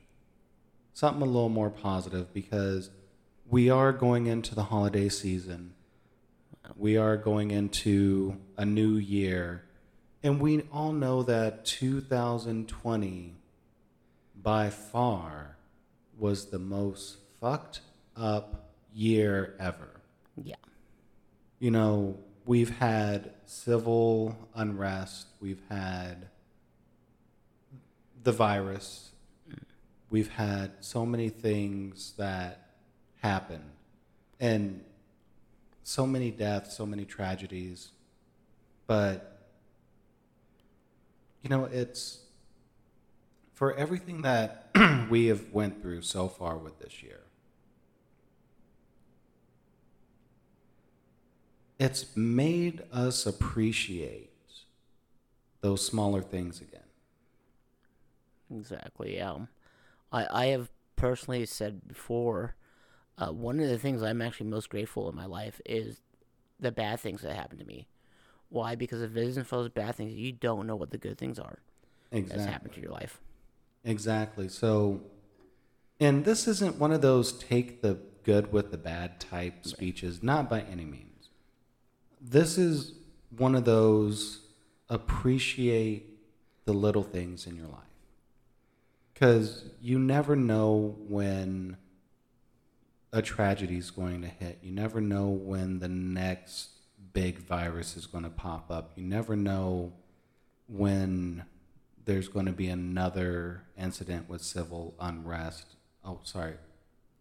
something 0.95 1.23
a 1.23 1.27
little 1.27 1.49
more 1.49 1.71
positive 1.71 2.33
because 2.33 2.91
we 3.49 3.71
are 3.71 3.93
going 3.93 4.27
into 4.27 4.55
the 4.55 4.65
holiday 4.65 5.09
season. 5.09 5.75
We 6.77 6.97
are 6.97 7.17
going 7.17 7.51
into 7.51 8.37
a 8.57 8.65
new 8.65 8.97
year. 8.97 9.65
And 10.23 10.41
we 10.41 10.63
all 10.73 10.93
know 10.93 11.23
that 11.23 11.65
2020 11.65 13.35
by 14.43 14.71
far 14.71 15.57
was 16.19 16.47
the 16.47 16.59
most 16.59 17.17
fucked 17.41 17.81
up 18.17 18.71
year 18.93 19.55
ever. 19.59 20.01
Yeah, 20.37 20.57
You 21.59 21.71
know, 21.71 22.19
we've 22.49 22.79
had 22.79 23.31
civil 23.45 24.35
unrest, 24.55 25.27
we've 25.39 25.61
had 25.69 26.29
the 28.25 28.33
virus, 28.33 29.11
we've 30.09 30.31
had 30.31 30.73
so 30.81 31.05
many 31.05 31.29
things 31.29 32.15
that 32.17 32.71
happened, 33.21 33.71
and 34.41 34.83
so 35.83 36.07
many 36.07 36.31
deaths, 36.31 36.75
so 36.75 36.87
many 36.87 37.05
tragedies. 37.05 37.91
But, 38.87 39.43
you 41.43 41.51
know, 41.51 41.67
it's 41.67 42.21
for 43.53 43.75
everything 43.75 44.23
that 44.23 44.71
we 45.11 45.27
have 45.27 45.53
went 45.53 45.83
through 45.83 46.01
so 46.01 46.29
far 46.29 46.57
with 46.57 46.79
this 46.79 47.03
year. 47.03 47.21
It's 51.79 52.17
made 52.17 52.83
us 52.93 53.27
appreciate 53.27 54.31
those 55.61 55.85
smaller 55.85 56.23
things 56.23 56.61
again. 56.61 56.81
exactly. 58.55 59.21
Um, 59.21 59.49
I 60.13 60.27
I 60.31 60.47
have 60.47 60.71
personally 60.97 61.47
said 61.47 61.87
before, 61.89 62.55
uh, 63.19 63.33
one 63.33 63.61
of 63.61 63.69
the 63.69 63.79
things 63.79 64.03
I'm 64.03 64.23
actually 64.23 64.51
most 64.51 64.71
grateful 64.71 65.09
in 65.09 65.17
my 65.17 65.27
life 65.27 65.61
is 65.67 66.01
the 66.61 66.73
bad 66.73 67.01
things 67.01 67.23
that 67.23 67.35
happened 67.35 67.61
to 67.61 67.67
me. 67.67 67.89
Why? 68.49 68.75
Because 68.75 69.03
if 69.03 69.17
it 69.17 69.23
isn't 69.23 69.47
for 69.47 69.57
those 69.57 69.69
bad 69.69 69.97
things, 69.97 70.15
you 70.15 70.33
don't 70.33 70.67
know 70.67 70.77
what 70.77 70.91
the 70.91 70.99
good 70.99 71.19
things 71.19 71.39
are 71.39 71.59
that's 72.11 72.45
happened 72.47 72.73
to 72.75 72.81
your 72.81 72.91
life. 72.93 73.21
Exactly. 73.85 74.49
So, 74.49 75.03
and 76.01 76.25
this 76.25 76.49
isn't 76.49 76.77
one 76.77 76.93
of 76.93 77.01
those 77.03 77.33
take 77.33 77.83
the 77.83 77.99
good 78.25 78.53
with 78.53 78.71
the 78.71 78.79
bad 78.79 79.21
type 79.21 79.67
speeches, 79.67 80.23
not 80.23 80.49
by 80.49 80.63
any 80.63 80.85
means. 80.85 81.08
This 82.21 82.59
is 82.59 82.95
one 83.37 83.55
of 83.55 83.65
those 83.65 84.41
appreciate 84.89 86.19
the 86.65 86.73
little 86.73 87.03
things 87.03 87.47
in 87.47 87.57
your 87.57 87.67
life. 87.67 87.83
Because 89.15 89.65
you 89.81 89.99
never 89.99 90.37
know 90.37 90.97
when 91.09 91.77
a 93.13 93.23
tragedy 93.23 93.79
is 93.79 93.91
going 93.91 94.23
to 94.23 94.29
hit. 94.29 94.59
You 94.63 94.73
never 94.73 95.01
know 95.01 95.29
when 95.29 95.81
the 95.81 95.89
next 95.89 96.71
big 97.13 97.39
virus 97.39 97.97
is 97.97 98.07
going 98.07 98.25
to 98.25 98.31
pop 98.31 98.71
up. 98.71 98.93
You 98.97 99.05
never 99.05 99.35
know 99.35 99.93
when 100.69 101.45
there's 102.05 102.29
going 102.29 102.47
to 102.47 102.53
be 102.53 102.69
another 102.69 103.63
incident 103.77 104.29
with 104.29 104.43
civil 104.43 104.95
unrest. 105.01 105.77
Oh, 106.05 106.21
sorry. 106.23 106.55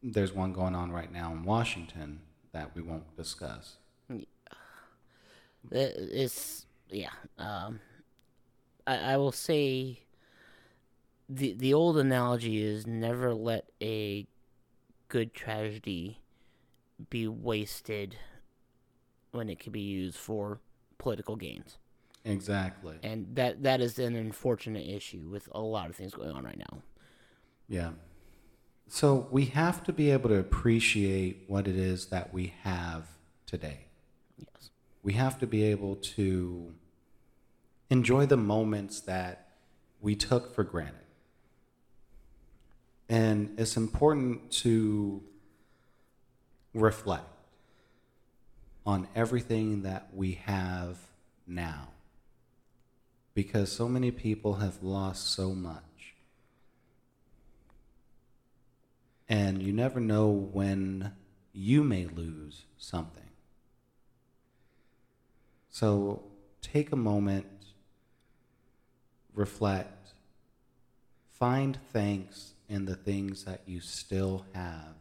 There's 0.03 0.34
one 0.34 0.53
going 0.53 0.76
on 0.76 0.91
right 0.91 1.11
now 1.11 1.32
in 1.32 1.44
Washington 1.44 2.19
that 2.52 2.76
we 2.76 2.82
won't 2.82 3.15
discuss. 3.15 3.78
It- 5.72 5.95
It's 6.11 6.65
yeah. 6.89 7.11
Um, 7.38 7.80
I 8.85 9.14
I 9.14 9.18
will 9.18 9.31
say. 9.31 10.03
The 11.30 11.52
the 11.56 11.73
old 11.73 11.98
analogy 11.98 12.61
is 12.64 12.88
never 12.88 13.34
let 13.34 13.69
a 13.81 14.26
good 15.10 15.34
tragedy 15.34 16.22
be 17.10 17.27
wasted 17.27 18.15
when 19.31 19.49
it 19.49 19.60
could 19.60 19.73
be 19.73 19.81
used 19.81 20.15
for 20.15 20.61
political 20.98 21.35
gains, 21.35 21.77
Exactly. 22.23 22.95
and 23.03 23.35
that 23.35 23.61
that 23.64 23.81
is 23.81 23.99
an 23.99 24.15
unfortunate 24.15 24.88
issue 24.88 25.27
with 25.30 25.49
a 25.52 25.60
lot 25.60 25.89
of 25.89 25.98
things 25.98 26.14
going 26.14 26.31
on 26.31 26.45
right 26.45 26.57
now. 26.57 26.81
Yeah. 27.68 27.91
So 28.88 29.27
we 29.30 29.48
have 29.48 29.84
to 29.84 29.91
be 29.91 30.11
able 30.11 30.30
to 30.30 30.38
appreciate 30.39 31.44
what 31.49 31.68
it 31.68 31.76
is 31.76 32.06
that 32.06 32.34
we 32.34 32.53
have 32.61 33.10
today. 33.45 33.88
Yes. 34.38 34.69
We 35.08 35.14
have 35.14 35.40
to 35.40 35.48
be 35.48 35.64
able 35.64 35.96
to 36.18 36.74
enjoy 37.90 38.26
the 38.26 38.36
moments 38.36 39.00
that 39.00 39.48
we 40.02 40.18
took 40.18 40.54
for 40.54 40.66
granted. 40.66 41.08
And 43.08 43.58
it's 43.58 43.78
important 43.78 44.52
to 44.64 45.24
reflect 46.74 47.24
on 48.86 49.08
everything 49.16 49.84
that 49.84 50.10
we 50.14 50.42
have 50.44 50.98
now 51.48 51.88
because 53.34 53.72
so 53.72 53.88
many 53.88 54.12
people 54.12 54.56
have 54.56 54.84
lost 54.84 55.32
so 55.32 55.56
much. 55.56 56.16
And 59.30 59.64
you 59.64 59.72
never 59.72 60.02
know 60.02 60.28
when 60.28 61.14
you 61.54 61.86
may 61.86 62.08
lose 62.08 62.66
something. 62.78 63.27
So 65.69 66.23
take 66.61 66.91
a 66.91 66.95
moment, 66.95 67.45
reflect, 69.34 70.14
find 71.30 71.77
thanks 71.91 72.53
in 72.69 72.85
the 72.85 72.95
things 72.95 73.45
that 73.45 73.61
you 73.65 73.80
still 73.80 74.45
have. 74.53 74.95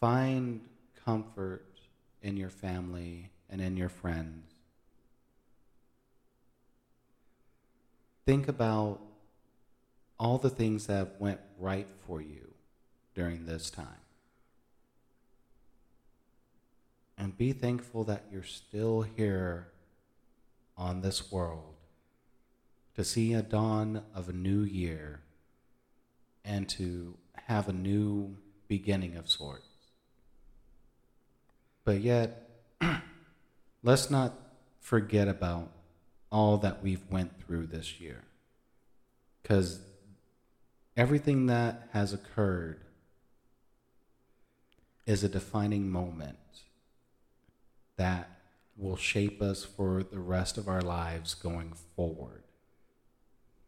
Find 0.00 0.60
comfort 1.04 1.66
in 2.22 2.36
your 2.36 2.50
family 2.50 3.30
and 3.50 3.60
in 3.60 3.76
your 3.76 3.88
friends. 3.88 4.52
Think 8.26 8.48
about 8.48 9.00
all 10.18 10.38
the 10.38 10.50
things 10.50 10.86
that 10.86 11.20
went 11.20 11.40
right 11.58 11.88
for 12.06 12.20
you 12.20 12.52
during 13.14 13.46
this 13.46 13.70
time. 13.70 13.86
And 17.18 17.36
be 17.36 17.52
thankful 17.52 18.04
that 18.04 18.26
you're 18.30 18.44
still 18.44 19.02
here 19.02 19.68
on 20.76 21.00
this 21.00 21.32
world 21.32 21.74
to 22.94 23.04
see 23.04 23.34
a 23.34 23.42
dawn 23.42 24.02
of 24.14 24.28
a 24.28 24.32
new 24.32 24.62
year 24.62 25.20
and 26.44 26.68
to 26.68 27.16
have 27.46 27.68
a 27.68 27.72
new 27.72 28.36
beginning 28.68 29.16
of 29.16 29.28
sorts. 29.28 29.66
But 31.84 32.00
yet, 32.00 32.50
let's 33.82 34.10
not 34.10 34.34
forget 34.80 35.26
about 35.26 35.70
all 36.30 36.56
that 36.58 36.82
we've 36.82 37.04
went 37.10 37.40
through 37.40 37.66
this 37.66 38.00
year. 38.00 38.22
Because 39.42 39.80
everything 40.96 41.46
that 41.46 41.88
has 41.92 42.12
occurred 42.12 42.80
is 45.06 45.24
a 45.24 45.28
defining 45.28 45.90
moment 45.90 46.36
that 47.98 48.30
will 48.76 48.96
shape 48.96 49.42
us 49.42 49.64
for 49.64 50.02
the 50.02 50.20
rest 50.20 50.56
of 50.56 50.68
our 50.68 50.80
lives 50.80 51.34
going 51.34 51.74
forward. 51.94 52.44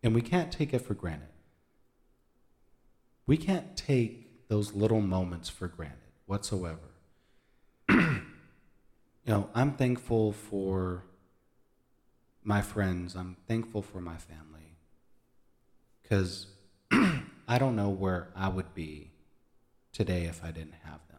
And 0.02 0.14
we 0.14 0.22
can't 0.22 0.50
take 0.50 0.72
it 0.72 0.78
for 0.78 0.94
granted. 0.94 1.28
We 3.26 3.36
can't 3.36 3.76
take 3.76 4.48
those 4.48 4.72
little 4.72 5.00
moments 5.00 5.48
for 5.48 5.68
granted 5.68 5.98
whatsoever. 6.26 6.78
you 7.88 8.22
know, 9.26 9.50
I'm 9.54 9.72
thankful 9.72 10.32
for 10.32 11.04
my 12.42 12.62
friends, 12.62 13.14
I'm 13.14 13.36
thankful 13.46 13.82
for 13.82 14.00
my 14.00 14.16
family. 14.16 14.76
Because 16.02 16.46
I 16.92 17.58
don't 17.58 17.76
know 17.76 17.90
where 17.90 18.28
I 18.34 18.48
would 18.48 18.74
be 18.74 19.10
today 19.92 20.24
if 20.24 20.42
I 20.44 20.50
didn't 20.50 20.76
have 20.84 21.00
them. 21.08 21.09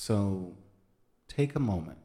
So 0.00 0.54
take 1.28 1.54
a 1.54 1.60
moment, 1.60 1.98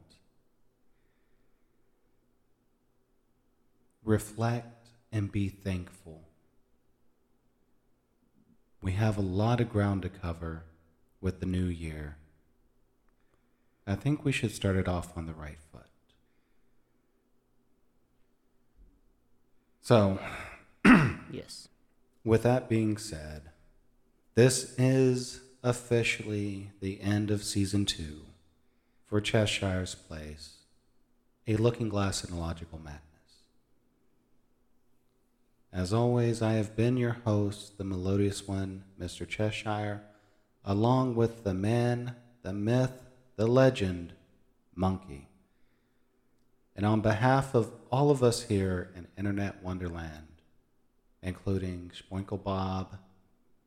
reflect, 4.04 4.88
and 5.10 5.32
be 5.32 5.48
thankful. 5.48 6.28
We 8.82 8.92
have 8.92 9.16
a 9.16 9.22
lot 9.22 9.62
of 9.62 9.70
ground 9.70 10.02
to 10.02 10.10
cover 10.10 10.64
with 11.22 11.40
the 11.40 11.46
new 11.46 11.64
year. 11.64 12.18
I 13.86 13.94
think 13.94 14.26
we 14.26 14.30
should 14.30 14.52
start 14.52 14.76
it 14.76 14.88
off 14.88 15.16
on 15.16 15.24
the 15.24 15.32
right 15.32 15.58
foot. 15.72 15.86
So, 19.80 20.18
Yes. 21.32 21.68
with 22.26 22.42
that 22.42 22.68
being 22.68 22.98
said, 22.98 23.52
this 24.34 24.74
is 24.78 25.40
officially 25.66 26.70
the 26.80 27.00
end 27.00 27.28
of 27.28 27.42
season 27.42 27.84
two 27.84 28.20
for 29.04 29.20
Cheshire's 29.20 29.96
Place, 29.96 30.58
a 31.48 31.56
looking 31.56 31.88
glass 31.88 32.22
in 32.22 32.32
a 32.32 32.38
logical 32.38 32.78
madness. 32.78 33.02
As 35.72 35.92
always, 35.92 36.40
I 36.40 36.52
have 36.52 36.76
been 36.76 36.96
your 36.96 37.16
host, 37.24 37.78
the 37.78 37.84
melodious 37.84 38.46
one, 38.46 38.84
Mr. 38.98 39.26
Cheshire, 39.26 40.02
along 40.64 41.16
with 41.16 41.42
the 41.42 41.52
man, 41.52 42.14
the 42.42 42.52
myth, 42.52 43.02
the 43.34 43.48
legend, 43.48 44.12
Monkey. 44.72 45.28
And 46.76 46.86
on 46.86 47.00
behalf 47.00 47.56
of 47.56 47.72
all 47.90 48.12
of 48.12 48.22
us 48.22 48.44
here 48.44 48.92
in 48.94 49.08
Internet 49.18 49.64
Wonderland, 49.64 50.42
including 51.24 51.90
Spoinkle 51.92 52.44
Bob, 52.44 52.98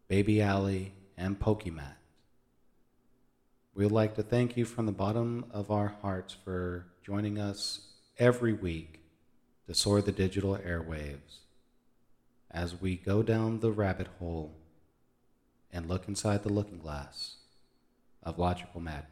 Baby 0.08 0.42
Alley, 0.42 0.94
and 1.20 1.38
Pokemat, 1.38 1.96
we 3.76 3.84
would 3.84 3.92
like 3.92 4.16
to 4.16 4.24
thank 4.24 4.56
you 4.56 4.64
from 4.64 4.86
the 4.86 4.94
bottom 4.94 5.46
of 5.52 5.70
our 5.70 5.98
hearts 6.02 6.36
for 6.46 6.86
joining 7.04 7.38
us 7.38 7.82
every 8.18 8.54
week 8.54 9.02
to 9.68 9.74
soar 9.74 10.02
the 10.02 10.14
digital 10.14 10.58
airwaves 10.58 11.40
as 12.50 12.80
we 12.80 12.96
go 12.96 13.22
down 13.22 13.60
the 13.60 13.72
rabbit 13.72 14.08
hole 14.20 14.56
and 15.74 15.90
look 15.90 16.08
inside 16.08 16.44
the 16.44 16.54
looking 16.54 16.80
glass 16.80 17.36
of 18.24 18.40
logical 18.40 18.80
madness. 18.80 19.10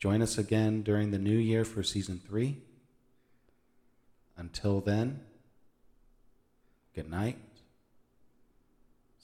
Join 0.00 0.22
us 0.22 0.36
again 0.36 0.82
during 0.82 1.12
the 1.12 1.18
new 1.18 1.38
year 1.38 1.64
for 1.64 1.84
season 1.84 2.20
three. 2.26 2.58
Until 4.36 4.80
then, 4.80 5.20
good 6.94 7.08
night, 7.08 7.38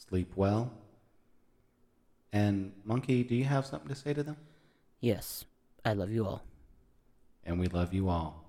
sleep 0.09 0.33
well. 0.37 0.73
And, 2.33 2.73
Monkey, 2.85 3.23
do 3.25 3.35
you 3.35 3.45
have 3.45 3.67
something 3.67 3.89
to 3.89 3.95
say 3.95 4.13
to 4.13 4.23
them? 4.23 4.37
Yes. 5.01 5.45
I 5.85 5.93
love 5.93 6.11
you 6.11 6.27
all. 6.27 6.43
And 7.45 7.61
we 7.61 7.69
love 7.69 7.95
you 7.95 8.09
all. 8.09 8.45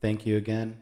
Thank 0.00 0.26
you 0.26 0.36
again. 0.36 0.78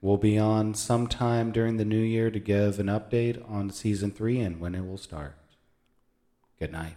We'll 0.00 0.16
be 0.16 0.38
on 0.38 0.74
sometime 0.74 1.52
during 1.52 1.76
the 1.76 1.84
new 1.84 2.00
year 2.00 2.30
to 2.30 2.38
give 2.38 2.78
an 2.78 2.86
update 2.86 3.42
on 3.50 3.70
season 3.70 4.10
three 4.10 4.40
and 4.40 4.60
when 4.60 4.74
it 4.74 4.86
will 4.86 4.98
start. 4.98 5.36
Good 6.58 6.72
night. 6.72 6.96